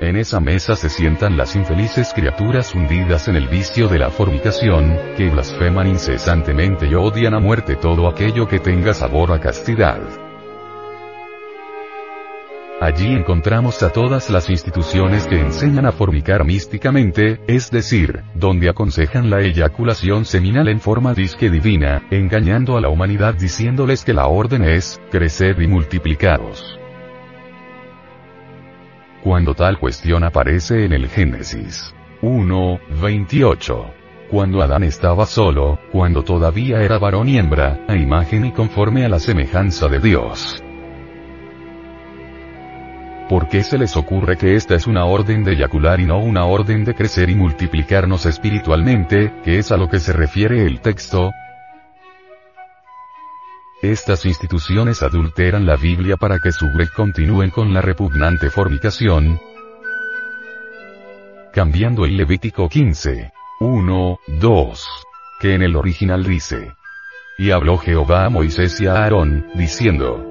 En 0.00 0.16
esa 0.16 0.40
mesa 0.40 0.76
se 0.76 0.88
sientan 0.88 1.36
las 1.36 1.54
infelices 1.54 2.14
criaturas 2.14 2.74
hundidas 2.74 3.28
en 3.28 3.36
el 3.36 3.48
vicio 3.48 3.86
de 3.86 3.98
la 3.98 4.08
fornicación, 4.08 4.96
que 5.14 5.28
blasfeman 5.28 5.88
incesantemente 5.88 6.86
y 6.86 6.94
odian 6.94 7.34
a 7.34 7.38
muerte 7.38 7.76
todo 7.76 8.08
aquello 8.08 8.48
que 8.48 8.60
tenga 8.60 8.94
sabor 8.94 9.30
a 9.30 9.38
castidad. 9.38 10.00
Allí 12.80 13.12
encontramos 13.12 13.82
a 13.82 13.90
todas 13.90 14.30
las 14.30 14.48
instituciones 14.48 15.26
que 15.26 15.38
enseñan 15.38 15.84
a 15.84 15.92
fornicar 15.92 16.46
místicamente, 16.46 17.38
es 17.46 17.70
decir, 17.70 18.22
donde 18.34 18.70
aconsejan 18.70 19.28
la 19.28 19.42
eyaculación 19.42 20.24
seminal 20.24 20.68
en 20.68 20.80
forma 20.80 21.12
disque 21.12 21.50
divina, 21.50 22.06
engañando 22.10 22.78
a 22.78 22.80
la 22.80 22.88
humanidad 22.88 23.34
diciéndoles 23.34 24.02
que 24.02 24.14
la 24.14 24.28
orden 24.28 24.64
es, 24.64 24.98
crecer 25.10 25.60
y 25.60 25.66
multiplicaros 25.66 26.79
cuando 29.22 29.54
tal 29.54 29.78
cuestión 29.78 30.24
aparece 30.24 30.84
en 30.84 30.92
el 30.92 31.08
Génesis 31.08 31.94
1, 32.22 32.80
28. 33.02 33.86
Cuando 34.30 34.62
Adán 34.62 34.84
estaba 34.84 35.26
solo, 35.26 35.78
cuando 35.90 36.22
todavía 36.22 36.82
era 36.82 36.98
varón 36.98 37.28
y 37.28 37.38
hembra, 37.38 37.80
a 37.88 37.96
imagen 37.96 38.46
y 38.46 38.52
conforme 38.52 39.04
a 39.04 39.08
la 39.08 39.18
semejanza 39.18 39.88
de 39.88 39.98
Dios. 39.98 40.62
¿Por 43.28 43.48
qué 43.48 43.62
se 43.62 43.78
les 43.78 43.96
ocurre 43.96 44.36
que 44.36 44.56
esta 44.56 44.74
es 44.74 44.86
una 44.86 45.04
orden 45.04 45.44
de 45.44 45.52
eyacular 45.52 46.00
y 46.00 46.06
no 46.06 46.18
una 46.18 46.46
orden 46.46 46.84
de 46.84 46.94
crecer 46.94 47.30
y 47.30 47.34
multiplicarnos 47.34 48.26
espiritualmente, 48.26 49.32
que 49.44 49.58
es 49.58 49.70
a 49.70 49.76
lo 49.76 49.88
que 49.88 50.00
se 50.00 50.12
refiere 50.12 50.66
el 50.66 50.80
texto? 50.80 51.32
Estas 53.82 54.26
instituciones 54.26 55.02
adulteran 55.02 55.64
la 55.64 55.74
Biblia 55.74 56.18
para 56.18 56.38
que 56.38 56.52
su 56.52 56.66
web 56.66 56.90
continúen 56.94 57.48
con 57.48 57.72
la 57.72 57.80
repugnante 57.80 58.50
fornicación, 58.50 59.40
cambiando 61.50 62.04
el 62.04 62.14
Levítico 62.14 62.68
15, 62.68 63.32
1, 63.60 64.18
2, 64.38 64.88
que 65.40 65.54
en 65.54 65.62
el 65.62 65.76
original 65.76 66.24
dice, 66.24 66.74
y 67.38 67.52
habló 67.52 67.78
Jehová 67.78 68.26
a 68.26 68.28
Moisés 68.28 68.78
y 68.82 68.86
a 68.86 68.96
Aarón, 68.96 69.46
diciendo, 69.54 70.30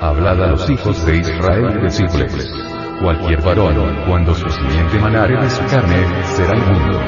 Hablad 0.00 0.44
a 0.44 0.46
los 0.46 0.70
hijos 0.70 1.04
de 1.04 1.16
Israel 1.16 1.76
y 1.76 1.82
decirles, 1.82 2.69
Cualquier 3.00 3.40
varón, 3.40 3.96
cuando 4.06 4.34
su 4.34 4.46
simiente 4.50 4.98
manare 4.98 5.34
de 5.40 5.48
su 5.48 5.64
carne, 5.64 6.04
será 6.24 6.54
inmundo. 6.54 7.00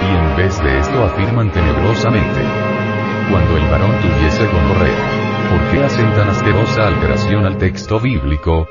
Y 0.00 0.16
en 0.16 0.36
vez 0.36 0.58
de 0.58 0.78
esto 0.78 1.04
afirman 1.04 1.50
tenebrosamente. 1.52 2.40
Cuando 3.30 3.56
el 3.58 3.70
varón 3.70 3.92
tuviese 4.00 4.46
gonorrea. 4.46 5.24
¿Por 5.50 5.70
qué 5.70 5.84
hacen 5.84 6.10
tan 6.14 6.30
asquerosa 6.30 6.88
alteración 6.88 7.44
al 7.44 7.58
texto 7.58 8.00
bíblico? 8.00 8.66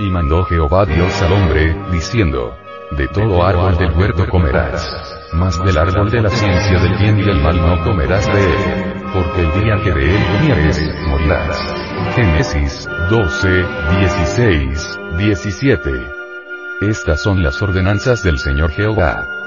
Y 0.00 0.10
mandó 0.10 0.44
Jehová 0.44 0.86
Dios 0.86 1.22
al 1.22 1.32
hombre, 1.34 1.76
diciendo, 1.92 2.52
de 2.90 3.06
todo 3.08 3.44
árbol 3.44 3.78
del 3.78 3.92
huerto 3.92 4.26
comerás, 4.28 4.92
mas 5.32 5.62
del 5.64 5.78
árbol 5.78 6.10
de 6.10 6.20
la 6.20 6.30
ciencia 6.30 6.80
del 6.80 6.98
bien 6.98 7.20
y 7.20 7.22
del 7.22 7.40
mal 7.40 7.56
no 7.56 7.84
comerás 7.84 8.26
de 8.26 8.44
él, 8.44 9.03
porque 9.14 9.42
el 9.42 9.62
día 9.62 9.76
que 9.82 9.92
de 9.92 10.16
él 10.16 10.22
comieres, 10.26 10.80
morirás. 11.06 11.58
Génesis 12.16 12.88
12, 13.08 13.48
16, 14.00 14.98
17. 15.16 15.90
Estas 16.82 17.22
son 17.22 17.42
las 17.42 17.62
ordenanzas 17.62 18.22
del 18.22 18.38
Señor 18.38 18.72
Jehová 18.72 19.43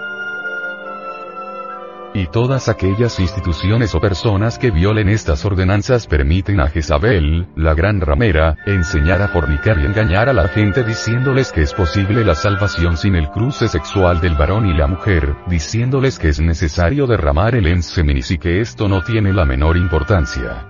y 2.17 2.25
todas 2.25 2.67
aquellas 2.67 3.19
instituciones 3.19 3.93
o 3.93 3.99
personas 3.99 4.57
que 4.57 4.71
violen 4.71 5.07
estas 5.07 5.45
ordenanzas 5.45 6.07
permiten 6.07 6.59
a 6.59 6.67
Jezabel, 6.67 7.47
la 7.55 7.75
gran 7.75 8.01
ramera, 8.01 8.57
enseñar 8.65 9.21
a 9.21 9.27
fornicar 9.27 9.77
y 9.79 9.85
engañar 9.85 10.27
a 10.27 10.33
la 10.33 10.47
gente 10.47 10.83
diciéndoles 10.83 11.51
que 11.51 11.61
es 11.61 11.73
posible 11.73 12.25
la 12.25 12.33
salvación 12.33 12.97
sin 12.97 13.15
el 13.15 13.29
cruce 13.29 13.67
sexual 13.67 14.19
del 14.19 14.35
varón 14.35 14.65
y 14.67 14.73
la 14.73 14.87
mujer, 14.87 15.35
diciéndoles 15.47 16.17
que 16.17 16.29
es 16.29 16.39
necesario 16.39 17.05
derramar 17.05 17.53
el 17.53 17.67
enseminis 17.67 18.31
y 18.31 18.39
que 18.39 18.61
esto 18.61 18.87
no 18.87 19.03
tiene 19.03 19.31
la 19.31 19.45
menor 19.45 19.77
importancia. 19.77 20.67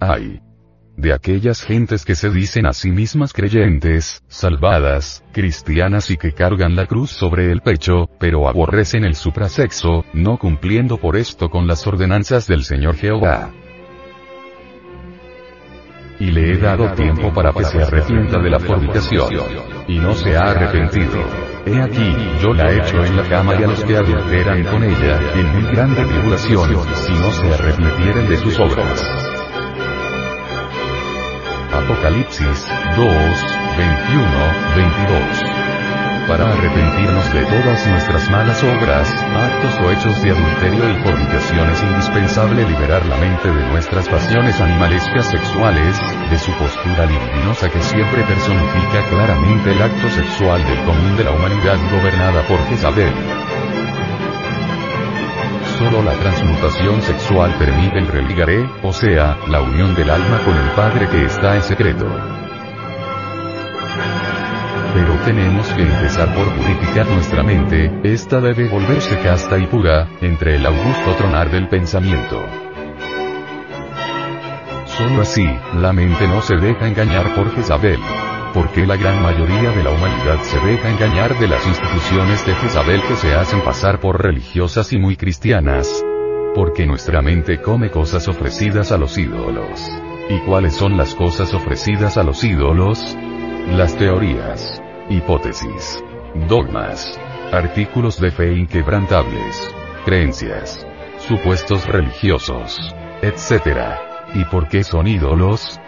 Ay 0.00 0.40
de 1.02 1.12
aquellas 1.12 1.62
gentes 1.62 2.04
que 2.04 2.14
se 2.14 2.30
dicen 2.30 2.64
a 2.64 2.72
sí 2.72 2.92
mismas 2.92 3.32
creyentes, 3.32 4.22
salvadas, 4.28 5.24
cristianas 5.32 6.10
y 6.10 6.16
que 6.16 6.30
cargan 6.30 6.76
la 6.76 6.86
cruz 6.86 7.10
sobre 7.10 7.50
el 7.50 7.60
pecho, 7.60 8.08
pero 8.20 8.48
aborrecen 8.48 9.04
el 9.04 9.16
suprasexo, 9.16 10.04
no 10.12 10.38
cumpliendo 10.38 10.98
por 10.98 11.16
esto 11.16 11.50
con 11.50 11.66
las 11.66 11.84
ordenanzas 11.88 12.46
del 12.46 12.62
Señor 12.62 12.94
Jehová. 12.94 13.50
Y 16.20 16.30
le 16.30 16.52
he 16.52 16.58
dado 16.58 16.92
tiempo 16.92 17.34
para 17.34 17.52
que 17.52 17.64
se 17.64 17.82
arrepienta 17.82 18.38
de 18.38 18.50
la 18.50 18.60
fornicación. 18.60 19.28
Y 19.88 19.98
no 19.98 20.14
se 20.14 20.36
ha 20.36 20.52
arrepentido. 20.52 21.18
He 21.66 21.82
aquí, 21.82 22.16
yo 22.40 22.54
la 22.54 22.70
he 22.70 22.76
hecho 22.76 23.04
en 23.04 23.16
la 23.16 23.24
cama 23.24 23.56
y 23.58 23.64
a 23.64 23.66
los 23.66 23.82
que 23.82 23.96
adulteran 23.96 24.62
con 24.66 24.84
ella, 24.84 25.18
en 25.34 25.56
mi 25.56 25.72
grande 25.72 26.04
tribulación, 26.04 26.70
si 26.94 27.12
no 27.14 27.32
se 27.32 27.52
arrepintieren 27.52 28.28
de 28.28 28.36
sus 28.36 28.56
obras. 28.60 29.31
Apocalipsis 31.72 32.66
2, 32.96 33.06
21, 33.76 34.26
22. 34.76 35.62
Para 36.28 36.52
arrepentirnos 36.52 37.32
de 37.32 37.44
todas 37.46 37.86
nuestras 37.86 38.30
malas 38.30 38.62
obras, 38.62 39.08
actos 39.10 39.80
o 39.80 39.90
hechos 39.90 40.22
de 40.22 40.30
adulterio 40.30 40.90
y 40.90 41.02
fornicación 41.02 41.70
es 41.70 41.82
indispensable 41.82 42.68
liberar 42.68 43.04
la 43.06 43.16
mente 43.16 43.50
de 43.50 43.66
nuestras 43.68 44.08
pasiones 44.08 44.60
animalescas 44.60 45.30
sexuales, 45.30 45.96
de 46.30 46.38
su 46.38 46.52
postura 46.58 47.06
libidinosa 47.06 47.70
que 47.70 47.80
siempre 47.80 48.22
personifica 48.22 49.08
claramente 49.08 49.72
el 49.72 49.82
acto 49.82 50.10
sexual 50.10 50.62
del 50.64 50.84
común 50.84 51.16
de 51.16 51.24
la 51.24 51.32
humanidad 51.32 51.78
gobernada 51.90 52.46
por 52.46 52.64
Jezabel. 52.68 53.14
Solo 55.82 56.00
la 56.04 56.12
transmutación 56.12 57.02
sexual 57.02 57.56
permite 57.58 57.98
el 57.98 58.06
religaré, 58.06 58.70
o 58.84 58.92
sea, 58.92 59.36
la 59.48 59.60
unión 59.62 59.96
del 59.96 60.10
alma 60.10 60.38
con 60.44 60.56
el 60.56 60.70
Padre 60.76 61.08
que 61.08 61.24
está 61.24 61.56
en 61.56 61.62
secreto. 61.64 62.06
Pero 64.94 65.14
tenemos 65.24 65.66
que 65.70 65.82
empezar 65.82 66.32
por 66.36 66.54
purificar 66.54 67.04
nuestra 67.08 67.42
mente, 67.42 67.90
esta 68.04 68.40
debe 68.40 68.68
volverse 68.68 69.18
casta 69.18 69.58
y 69.58 69.66
pura, 69.66 70.08
entre 70.20 70.54
el 70.54 70.66
augusto 70.66 71.16
tronar 71.18 71.50
del 71.50 71.66
pensamiento. 71.68 72.46
Solo 74.86 75.22
así, 75.22 75.48
la 75.74 75.92
mente 75.92 76.28
no 76.28 76.42
se 76.42 76.54
deja 76.58 76.86
engañar 76.86 77.34
por 77.34 77.52
Jezabel 77.56 77.98
porque 78.52 78.86
la 78.86 78.96
gran 78.96 79.22
mayoría 79.22 79.70
de 79.70 79.82
la 79.82 79.90
humanidad 79.90 80.40
se 80.42 80.58
deja 80.60 80.90
engañar 80.90 81.38
de 81.38 81.48
las 81.48 81.66
instituciones 81.66 82.44
de 82.46 82.54
Jezabel 82.54 83.02
que 83.02 83.16
se 83.16 83.34
hacen 83.34 83.62
pasar 83.62 84.00
por 84.00 84.22
religiosas 84.22 84.92
y 84.92 84.98
muy 84.98 85.16
cristianas. 85.16 86.04
Porque 86.54 86.86
nuestra 86.86 87.22
mente 87.22 87.62
come 87.62 87.90
cosas 87.90 88.28
ofrecidas 88.28 88.92
a 88.92 88.98
los 88.98 89.16
ídolos. 89.16 89.90
¿Y 90.28 90.38
cuáles 90.40 90.74
son 90.74 90.96
las 90.96 91.14
cosas 91.14 91.54
ofrecidas 91.54 92.18
a 92.18 92.22
los 92.22 92.44
ídolos? 92.44 93.16
Las 93.68 93.96
teorías, 93.96 94.82
hipótesis, 95.08 96.02
dogmas, 96.48 97.18
artículos 97.52 98.20
de 98.20 98.30
fe 98.30 98.52
inquebrantables, 98.52 99.74
creencias, 100.04 100.86
supuestos 101.26 101.86
religiosos, 101.86 102.94
etc. 103.22 103.96
¿Y 104.34 104.44
por 104.44 104.68
qué 104.68 104.84
son 104.84 105.06
ídolos? 105.06 105.80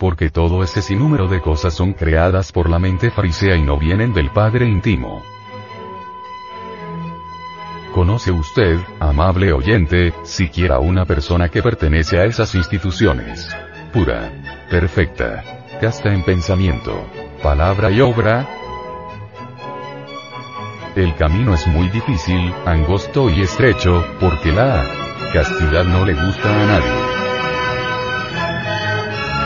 Porque 0.00 0.30
todo 0.30 0.64
ese 0.64 0.80
sinnúmero 0.80 1.28
de 1.28 1.42
cosas 1.42 1.74
son 1.74 1.92
creadas 1.92 2.52
por 2.52 2.70
la 2.70 2.78
mente 2.78 3.10
farisea 3.10 3.54
y 3.54 3.62
no 3.62 3.78
vienen 3.78 4.14
del 4.14 4.30
Padre 4.30 4.66
íntimo. 4.66 5.22
¿Conoce 7.92 8.32
usted, 8.32 8.78
amable 8.98 9.52
oyente, 9.52 10.14
siquiera 10.22 10.78
una 10.78 11.04
persona 11.04 11.50
que 11.50 11.62
pertenece 11.62 12.18
a 12.18 12.24
esas 12.24 12.54
instituciones? 12.54 13.46
Pura, 13.92 14.32
perfecta, 14.70 15.44
casta 15.80 16.14
en 16.14 16.24
pensamiento, 16.24 17.06
palabra 17.42 17.90
y 17.90 18.00
obra. 18.00 18.48
El 20.96 21.14
camino 21.16 21.52
es 21.52 21.66
muy 21.66 21.88
difícil, 21.90 22.54
angosto 22.64 23.28
y 23.28 23.42
estrecho, 23.42 24.02
porque 24.18 24.50
la 24.50 24.82
castidad 25.34 25.84
no 25.84 26.06
le 26.06 26.14
gusta 26.14 26.48
a 26.48 26.66
nadie 26.66 27.09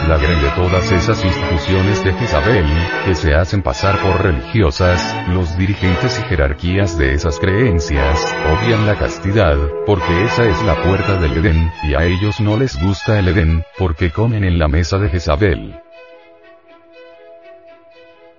la 0.09 0.19
gran 0.19 0.43
de 0.43 0.51
todas 0.51 0.91
esas 0.93 1.25
instituciones 1.25 2.05
de 2.05 2.13
Jezabel, 2.13 2.67
que 3.05 3.15
se 3.15 3.35
hacen 3.35 3.63
pasar 3.63 3.99
por 3.99 4.23
religiosas, 4.23 5.01
los 5.29 5.57
dirigentes 5.57 6.19
y 6.19 6.29
jerarquías 6.29 6.99
de 6.99 7.15
esas 7.15 7.39
creencias, 7.39 8.35
odian 8.53 8.87
la 8.87 8.97
castidad, 8.97 9.57
porque 9.87 10.25
esa 10.25 10.45
es 10.47 10.63
la 10.65 10.83
puerta 10.83 11.19
del 11.21 11.39
Edén, 11.39 11.71
y 11.85 11.95
a 11.95 12.05
ellos 12.05 12.41
no 12.41 12.57
les 12.57 12.81
gusta 12.81 13.19
el 13.19 13.29
Edén, 13.29 13.65
porque 13.79 14.11
comen 14.11 14.45
en 14.45 14.59
la 14.59 14.69
mesa 14.69 14.99
de 14.99 15.09
Jezabel. 15.09 15.84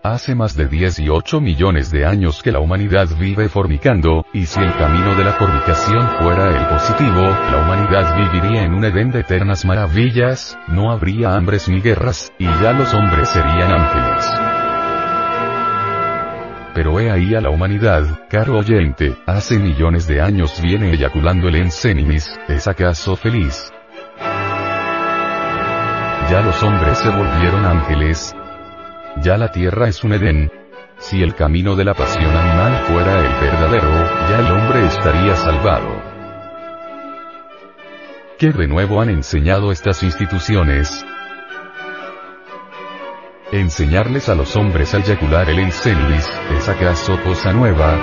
Hace 0.06 0.36
más 0.36 0.56
de 0.56 0.68
18 0.68 1.42
millones 1.42 1.90
de 1.90 2.06
años 2.06 2.44
que 2.44 2.52
la 2.52 2.60
humanidad 2.60 3.08
vive 3.20 3.50
fornicando, 3.50 4.24
y 4.34 4.46
si 4.46 4.60
el 4.60 4.72
camino 4.76 5.16
de 5.16 5.24
la 5.24 5.34
fornicación 5.34 6.08
fuera 6.20 6.50
el 6.50 6.68
positivo, 6.68 7.22
la 7.22 7.64
humanidad 7.64 8.16
viviría 8.16 8.66
en 8.66 8.76
un 8.76 8.86
Edén 8.86 9.10
de 9.10 9.22
eternas 9.22 9.66
maravillas, 9.66 10.60
no 10.68 10.92
habría 10.92 11.36
hambres 11.36 11.68
ni 11.70 11.82
guerras, 11.82 12.32
y 12.38 12.46
ya 12.46 12.74
los 12.74 12.94
hombres 12.94 13.30
serían 13.30 13.72
ángeles. 13.72 14.32
Pero 16.76 17.00
he 17.00 17.10
ahí 17.10 17.34
a 17.34 17.42
la 17.42 17.50
humanidad, 17.50 18.28
caro 18.30 18.60
oyente, 18.60 19.16
hace 19.26 19.58
millones 19.58 20.06
de 20.06 20.22
años 20.22 20.62
viene 20.62 20.92
eyaculando 20.92 21.48
el 21.48 21.56
ensenimis, 21.56 22.32
¿es 22.48 22.68
acaso 22.68 23.16
feliz? 23.16 23.72
Ya 26.30 26.42
los 26.46 26.62
hombres 26.62 27.00
se 27.00 27.10
volvieron 27.10 27.66
ángeles, 27.66 28.36
ya 29.22 29.38
la 29.38 29.52
tierra 29.52 29.88
es 29.88 30.04
un 30.04 30.14
Edén. 30.14 30.52
Si 30.98 31.22
el 31.22 31.36
camino 31.36 31.76
de 31.76 31.84
la 31.84 31.94
pasión 31.94 32.36
animal 32.36 32.84
fuera 32.86 33.20
el 33.20 33.42
verdadero, 33.42 33.92
ya 34.30 34.40
el 34.40 34.52
hombre 34.52 34.86
estaría 34.86 35.36
salvado. 35.36 36.02
¿Qué 38.38 38.52
de 38.52 38.68
nuevo 38.68 39.02
han 39.02 39.10
enseñado 39.10 39.72
estas 39.72 40.04
instituciones? 40.04 41.06
Enseñarles 43.52 44.28
a 44.30 44.36
los 44.36 44.56
hombres 44.56 44.94
a 44.94 44.98
eyacular 44.98 45.50
el 45.50 45.60
encelis, 45.60 46.30
¿es 46.58 46.68
acaso 46.68 47.22
cosa 47.24 47.54
nueva? 47.54 47.96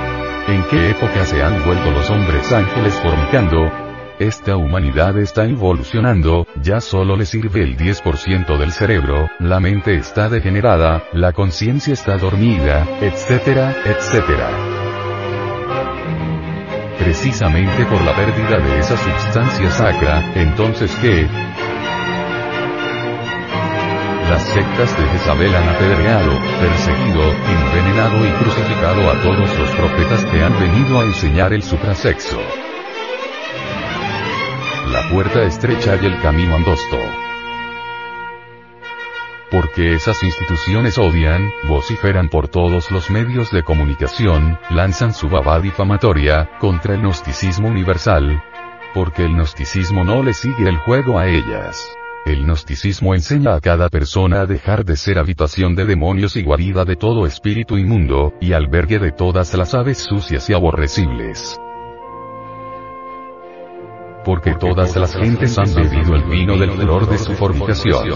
¿En 0.49 0.63
qué 0.65 0.91
época 0.91 1.25
se 1.25 1.43
han 1.43 1.65
vuelto 1.65 1.91
los 1.91 2.09
hombres 2.11 2.51
ángeles 2.53 2.95
fornicando? 3.01 3.82
Esta 4.23 4.57
humanidad 4.57 5.19
está 5.19 5.47
evolucionando, 5.47 6.47
ya 6.63 6.81
solo 6.81 7.17
le 7.17 7.27
sirve 7.27 7.65
el 7.65 7.77
10% 7.77 8.57
del 8.57 8.71
cerebro, 8.71 9.29
la 9.41 9.59
mente 9.59 9.97
está 9.97 10.29
degenerada, 10.29 11.03
la 11.13 11.33
conciencia 11.33 11.93
está 11.93 12.19
dormida, 12.19 12.87
etcétera, 13.01 13.75
etcétera. 13.85 14.49
Precisamente 17.01 17.85
por 17.87 18.01
la 18.03 18.15
pérdida 18.15 18.59
de 18.59 18.79
esa 18.79 18.97
sustancia 18.97 19.71
sacra, 19.73 20.33
entonces 20.37 20.95
¿qué? 21.03 21.27
Las 24.31 24.43
sectas 24.45 24.97
de 24.97 25.05
Jezabel 25.05 25.53
han 25.53 25.69
apedreado, 25.69 26.39
perseguido, 26.61 27.25
envenenado 27.25 28.25
y 28.25 28.31
crucificado 28.41 29.11
a 29.11 29.21
todos 29.21 29.59
los 29.59 29.71
profetas 29.71 30.25
que 30.27 30.45
han 30.45 30.61
venido 30.61 31.01
a 31.01 31.07
enseñar 31.07 31.53
el 31.53 31.65
suprasexo 31.65 32.39
la 34.93 35.09
puerta 35.09 35.43
estrecha 35.43 35.99
y 36.01 36.05
el 36.05 36.21
camino 36.21 36.55
angosto. 36.55 36.99
Porque 39.51 39.95
esas 39.95 40.23
instituciones 40.23 40.99
odian, 40.99 41.51
vociferan 41.67 42.29
por 42.29 42.49
todos 42.49 42.91
los 42.91 43.11
medios 43.11 43.51
de 43.53 43.63
comunicación, 43.63 44.59
lanzan 44.69 45.15
su 45.15 45.31
baba 45.31 45.61
difamatoria, 45.61 46.51
contra 46.61 46.95
el 46.95 47.01
gnosticismo 47.01 47.69
universal. 47.69 48.43
Porque 48.93 49.25
el 49.25 49.33
gnosticismo 49.33 50.05
no 50.05 50.23
le 50.23 50.35
sigue 50.35 50.69
el 50.69 50.77
juego 50.77 51.19
a 51.19 51.27
ellas. 51.27 51.97
El 52.27 52.45
gnosticismo 52.45 53.15
enseña 53.15 53.55
a 53.55 53.61
cada 53.61 53.89
persona 53.89 54.43
a 54.43 54.47
dejar 54.47 54.85
de 54.85 54.97
ser 54.97 55.19
habitación 55.19 55.75
de 55.75 55.87
demonios 55.87 56.37
y 56.37 56.43
guarida 56.43 56.85
de 56.85 56.97
todo 56.97 57.27
espíritu 57.27 57.79
inmundo, 57.79 58.35
y 58.43 58.53
albergue 58.53 58.99
de 58.99 59.13
todas 59.13 59.55
las 59.55 59.73
aves 59.75 59.99
sucias 59.99 60.51
y 60.51 60.53
aborrecibles 60.53 61.59
porque 64.25 64.55
todas 64.55 64.97
las 64.97 65.15
gentes 65.15 65.59
han 65.59 65.75
bebido 65.75 66.15
el 66.15 66.25
vino 66.25 66.57
del 66.57 66.71
furor 66.73 67.09
de 67.09 67.19
su 67.19 67.33
fornicación. 67.33 68.07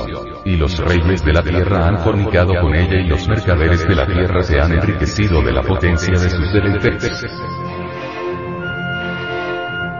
Y 0.44 0.56
los 0.56 0.78
reyes 0.78 1.24
de 1.24 1.32
la 1.32 1.42
tierra 1.42 1.88
han 1.88 1.98
fornicado 1.98 2.54
con 2.60 2.74
ella 2.74 3.00
y 3.00 3.08
los 3.08 3.26
mercaderes 3.28 3.86
de 3.86 3.94
la 3.94 4.06
tierra 4.06 4.42
se 4.42 4.60
han 4.60 4.72
enriquecido 4.72 5.42
de 5.42 5.52
la 5.52 5.62
potencia 5.62 6.18
de 6.18 6.30
sus 6.30 6.52
deleites. 6.52 7.26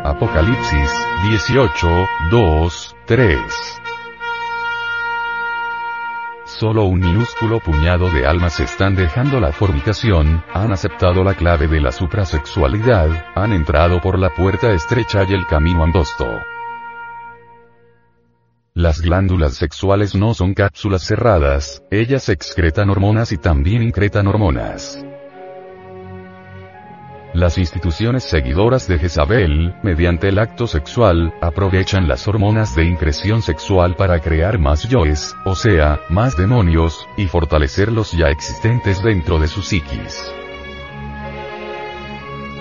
Apocalipsis 0.05 0.91
18, 1.29 2.09
2, 2.31 2.97
3 3.07 3.86
Solo 6.59 6.85
un 6.85 7.01
minúsculo 7.01 7.61
puñado 7.61 8.09
de 8.11 8.27
almas 8.27 8.61
están 8.61 8.95
dejando 8.95 9.41
la 9.41 9.53
fornicación, 9.53 10.43
han 10.55 10.73
aceptado 10.73 11.23
la 11.23 11.35
clave 11.35 11.69
de 11.69 11.83
la 11.83 11.93
suprasexualidad, 11.93 13.27
han 13.35 13.53
entrado 13.53 14.01
por 14.01 14.19
la 14.19 14.31
puerta 14.31 14.73
estrecha 14.73 15.25
y 15.29 15.35
el 15.35 15.47
camino 15.47 15.85
angosto. 15.85 16.27
Las 18.73 19.03
glándulas 19.03 19.53
sexuales 19.55 20.15
no 20.15 20.33
son 20.33 20.55
cápsulas 20.55 21.03
cerradas, 21.03 21.83
ellas 21.91 22.31
excretan 22.31 22.89
hormonas 22.89 23.33
y 23.33 23.37
también 23.37 23.83
incretan 23.83 24.27
hormonas. 24.27 24.99
Las 27.35 27.59
instituciones 27.59 28.25
seguidoras 28.25 28.89
de 28.89 28.99
Jezabel, 28.99 29.75
mediante 29.83 30.29
el 30.29 30.39
acto 30.39 30.67
sexual, 30.67 31.35
aprovechan 31.43 32.09
las 32.09 32.27
hormonas 32.29 32.75
de 32.75 32.85
increción 32.85 33.43
sexual 33.43 33.95
para 33.95 34.21
crear 34.21 34.59
más 34.59 34.89
yoes, 34.89 35.35
o 35.45 35.55
sea, 35.55 36.01
más 36.09 36.37
demonios, 36.37 37.07
y 37.17 37.27
fortalecer 37.27 37.93
los 37.93 38.13
ya 38.13 38.29
existentes 38.29 39.03
dentro 39.03 39.39
de 39.39 39.49
su 39.49 39.61
psiquis. 39.61 40.33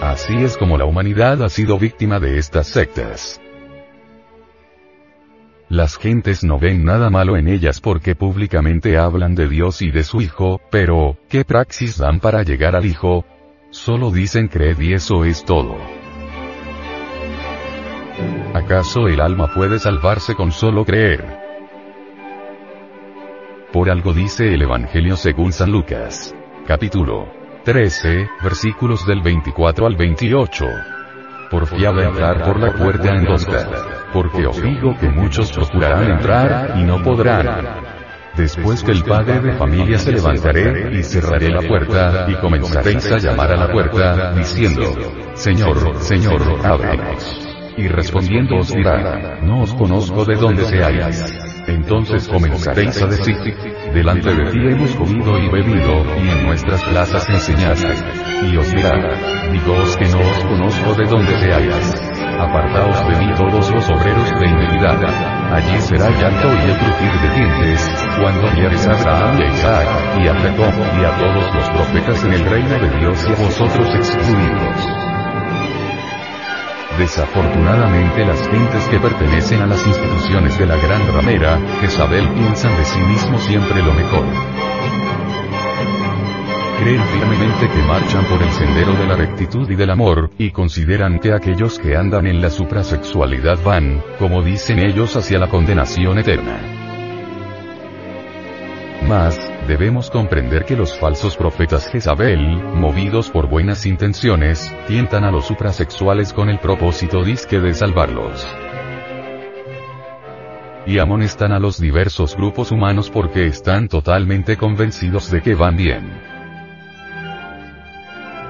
Así 0.02 0.36
es 0.36 0.58
como 0.58 0.78
la 0.78 0.86
humanidad 0.86 1.42
ha 1.42 1.50
sido 1.50 1.80
víctima 1.80 2.20
de 2.20 2.38
estas 2.38 2.68
sectas. 2.68 3.40
Las 5.70 5.98
gentes 5.98 6.44
no 6.44 6.60
ven 6.60 6.84
nada 6.84 7.10
malo 7.10 7.38
en 7.38 7.48
ellas 7.48 7.80
porque 7.82 8.14
públicamente 8.14 8.98
hablan 8.98 9.36
de 9.36 9.48
Dios 9.48 9.82
y 9.82 9.90
de 9.90 10.04
su 10.04 10.22
Hijo, 10.22 10.60
pero, 10.70 11.18
¿qué 11.28 11.44
praxis 11.44 11.98
dan 11.98 12.20
para 12.20 12.44
llegar 12.44 12.76
al 12.76 12.86
Hijo? 12.86 13.26
Solo 13.76 14.10
dicen 14.10 14.48
creed 14.48 14.80
y 14.80 14.94
eso 14.94 15.26
es 15.26 15.44
todo. 15.44 15.76
¿Acaso 18.54 19.10
el 19.10 19.20
alma 19.20 19.54
puede 19.54 19.80
salvarse 19.80 20.34
con 20.34 20.54
solo 20.54 20.86
creer? 20.86 21.38
Por 23.74 23.90
algo 23.90 24.14
dice 24.14 24.54
el 24.54 24.62
Evangelio 24.62 25.18
según 25.18 25.52
San 25.52 25.72
Lucas. 25.74 26.34
Capítulo 26.66 27.28
13, 27.66 28.30
versículos 28.42 29.06
del 29.06 29.22
24 29.22 29.88
al 29.88 29.98
28. 29.98 30.66
Porfiaba 31.52 32.06
entrar 32.06 32.46
por 32.46 32.58
la 32.58 32.72
puerta 32.72 33.12
angosta, 33.12 34.10
porque 34.14 34.48
os 34.48 34.62
digo 34.62 34.98
que 34.98 35.10
muchos 35.10 35.52
procurarán 35.52 36.12
entrar 36.12 36.80
y 36.80 36.84
no 36.86 37.04
podrán. 37.04 37.95
Después 38.38 38.84
que 38.84 38.92
el 38.92 39.04
padre 39.04 39.40
de 39.40 39.54
familia 39.54 39.98
se 39.98 40.12
levantaré, 40.12 40.98
y 40.98 41.04
cerraré 41.04 41.50
la 41.50 41.62
puerta, 41.62 42.28
y 42.30 42.36
comenzaréis 42.36 43.12
a 43.12 43.18
llamar 43.18 43.52
a 43.52 43.56
la 43.56 43.72
puerta, 43.72 44.34
diciendo, 44.34 44.94
Señor, 45.36 45.98
Señor, 46.02 46.42
ábrenos. 46.64 47.48
Y 47.78 47.88
respondiendo 47.88 48.58
os 48.58 48.74
dirá, 48.74 49.40
no 49.42 49.62
os 49.62 49.74
conozco 49.74 50.26
de 50.26 50.36
dónde 50.36 50.66
seáis. 50.66 51.55
Entonces 51.68 52.28
comenzaréis 52.28 53.02
a 53.02 53.08
decir, 53.08 53.36
delante 53.94 54.34
de 54.34 54.52
ti 54.52 54.60
hemos 54.60 54.96
comido 54.96 55.38
y 55.40 55.50
bebido, 55.50 56.06
y 56.24 56.30
en 56.30 56.46
nuestras 56.46 56.84
plazas 56.84 57.28
enseñaste. 57.30 57.94
Y 58.52 58.58
os 58.58 58.72
dirá, 58.72 58.92
digoos 59.52 59.98
que 59.98 60.06
no 60.06 60.20
os 60.20 60.44
conozco 60.44 60.94
de 60.94 61.06
dónde 61.06 61.40
seáis. 61.40 62.02
Apartaos 62.40 63.08
de 63.08 63.26
mí 63.26 63.34
todos 63.36 63.72
los 63.72 63.90
obreros 63.90 64.40
de 64.40 64.46
iniquidad 64.46 65.36
Allí 65.52 65.80
será 65.80 66.10
llanto 66.10 66.48
y 66.48 66.70
el 66.70 66.78
crujir 66.78 67.22
de 67.22 67.36
dientes, 67.36 67.90
cuando 68.20 68.52
vieres 68.56 68.88
a 68.88 68.92
Abraham 68.92 69.40
y 69.40 69.44
a 69.44 69.54
Isaac, 69.54 69.88
y 70.20 70.28
a 70.28 70.34
Jacob, 70.34 70.74
y 71.00 71.06
a 71.06 71.18
todos 71.18 71.56
los 71.56 71.70
profetas 71.70 72.24
en 72.26 72.34
el 72.34 72.46
reino 72.46 72.80
de 72.80 73.00
Dios 73.00 73.26
y 73.30 73.32
a 73.32 73.36
vosotros 73.36 73.96
excluidos. 73.96 75.05
Desafortunadamente 76.98 78.26
las 78.26 78.48
gentes 78.48 78.88
que 78.88 79.00
pertenecen 79.00 79.62
a 79.62 79.68
las 79.68 79.86
instituciones 79.86 80.58
de 80.58 80.66
la 80.66 80.78
gran 80.78 81.06
ramera, 81.14 81.60
Jezabel 81.82 82.28
piensan 82.30 82.76
de 82.78 82.86
sí 82.86 83.00
mismos 83.00 83.44
siempre 83.44 83.82
lo 83.84 83.94
mejor 83.94 84.26
creen 86.86 87.04
firmemente 87.06 87.68
que 87.68 87.82
marchan 87.88 88.26
por 88.26 88.42
el 88.44 88.52
sendero 88.52 88.94
de 88.94 89.08
la 89.08 89.16
rectitud 89.16 89.68
y 89.70 89.76
del 89.76 89.90
amor, 89.90 90.30
y 90.38 90.52
consideran 90.52 91.20
que 91.20 91.34
aquellos 91.34 91.80
que 91.80 91.96
andan 91.96 92.28
en 92.28 92.42
la 92.42 92.52
suprasexualidad 92.52 93.58
van, 93.64 94.04
como 94.20 94.44
dicen 94.44 94.78
ellos, 94.80 95.16
hacia 95.16 95.40
la 95.40 95.48
condenación 95.48 96.20
eterna. 96.20 96.60
Mas, 99.08 99.40
debemos 99.68 100.10
comprender 100.10 100.66
que 100.66 100.76
los 100.76 100.98
falsos 100.98 101.36
profetas 101.38 101.88
Jezabel, 101.88 102.40
movidos 102.76 103.30
por 103.30 103.48
buenas 103.48 103.86
intenciones, 103.86 104.74
tientan 104.88 105.24
a 105.24 105.32
los 105.32 105.46
suprasexuales 105.46 106.34
con 106.34 106.50
el 106.50 106.60
propósito 106.60 107.24
disque 107.24 107.60
de 107.60 107.74
salvarlos 107.74 108.46
y 110.86 111.00
amonestan 111.00 111.52
a 111.52 111.60
los 111.60 111.80
diversos 111.80 112.36
grupos 112.36 112.72
humanos 112.72 113.10
porque 113.10 113.48
están 113.48 113.88
totalmente 113.88 114.56
convencidos 114.56 115.32
de 115.32 115.42
que 115.42 115.56
van 115.56 115.78
bien. 115.78 116.12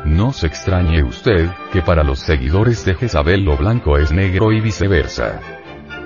No 0.05 0.33
se 0.33 0.47
extrañe 0.47 1.03
usted, 1.03 1.49
que 1.71 1.81
para 1.81 2.03
los 2.03 2.19
seguidores 2.19 2.85
de 2.85 2.93
Jezabel 2.93 3.43
lo 3.43 3.57
blanco 3.57 3.97
es 3.97 4.11
negro 4.11 4.51
y 4.51 4.61
viceversa. 4.61 5.54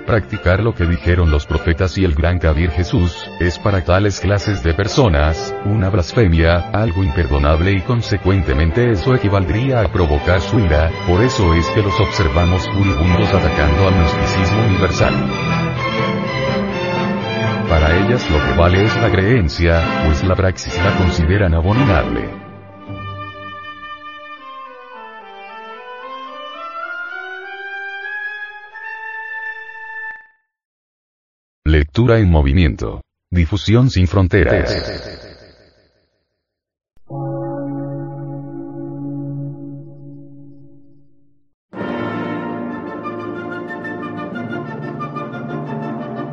Practicar 0.06 0.62
lo 0.62 0.74
que 0.74 0.86
dijeron 0.86 1.30
los 1.30 1.46
profetas 1.46 1.96
y 1.98 2.04
el 2.04 2.14
gran 2.14 2.38
Kabir 2.38 2.70
Jesús, 2.70 3.30
es 3.38 3.58
para 3.58 3.84
tales 3.84 4.18
clases 4.20 4.62
de 4.62 4.74
personas, 4.74 5.54
una 5.64 5.88
blasfemia, 5.88 6.70
algo 6.72 7.04
imperdonable 7.04 7.72
y 7.72 7.80
consecuentemente 7.80 8.90
eso 8.90 9.14
equivaldría 9.14 9.82
a 9.82 9.92
provocar 9.92 10.40
su 10.40 10.58
ira, 10.58 10.90
por 11.06 11.22
eso 11.22 11.54
es 11.54 11.66
que 11.68 11.82
los 11.82 11.98
observamos 12.00 12.66
furibundos 12.70 13.28
atacando 13.28 13.88
al 13.88 13.94
gnosticismo 13.94 14.66
universal. 14.66 15.14
Para 17.68 17.96
ellas 17.96 18.28
lo 18.30 18.38
que 18.44 18.58
vale 18.58 18.84
es 18.84 18.96
la 18.96 19.10
creencia, 19.10 19.80
pues 20.06 20.24
la 20.24 20.34
praxis 20.34 20.76
la 20.82 20.96
consideran 20.98 21.54
abominable. 21.54 22.39
Lectura 31.70 32.18
en 32.18 32.28
movimiento. 32.28 33.00
Difusión 33.30 33.90
sin 33.90 34.08
fronteras. 34.08 34.74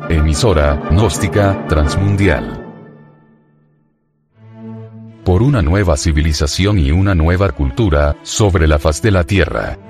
Emisora, 0.08 0.74
gnóstica, 0.90 1.68
transmundial. 1.68 2.66
Por 5.24 5.42
una 5.42 5.62
nueva 5.62 5.96
civilización 5.96 6.80
y 6.80 6.90
una 6.90 7.14
nueva 7.14 7.52
cultura, 7.52 8.16
sobre 8.24 8.66
la 8.66 8.80
faz 8.80 9.00
de 9.02 9.12
la 9.12 9.22
Tierra. 9.22 9.87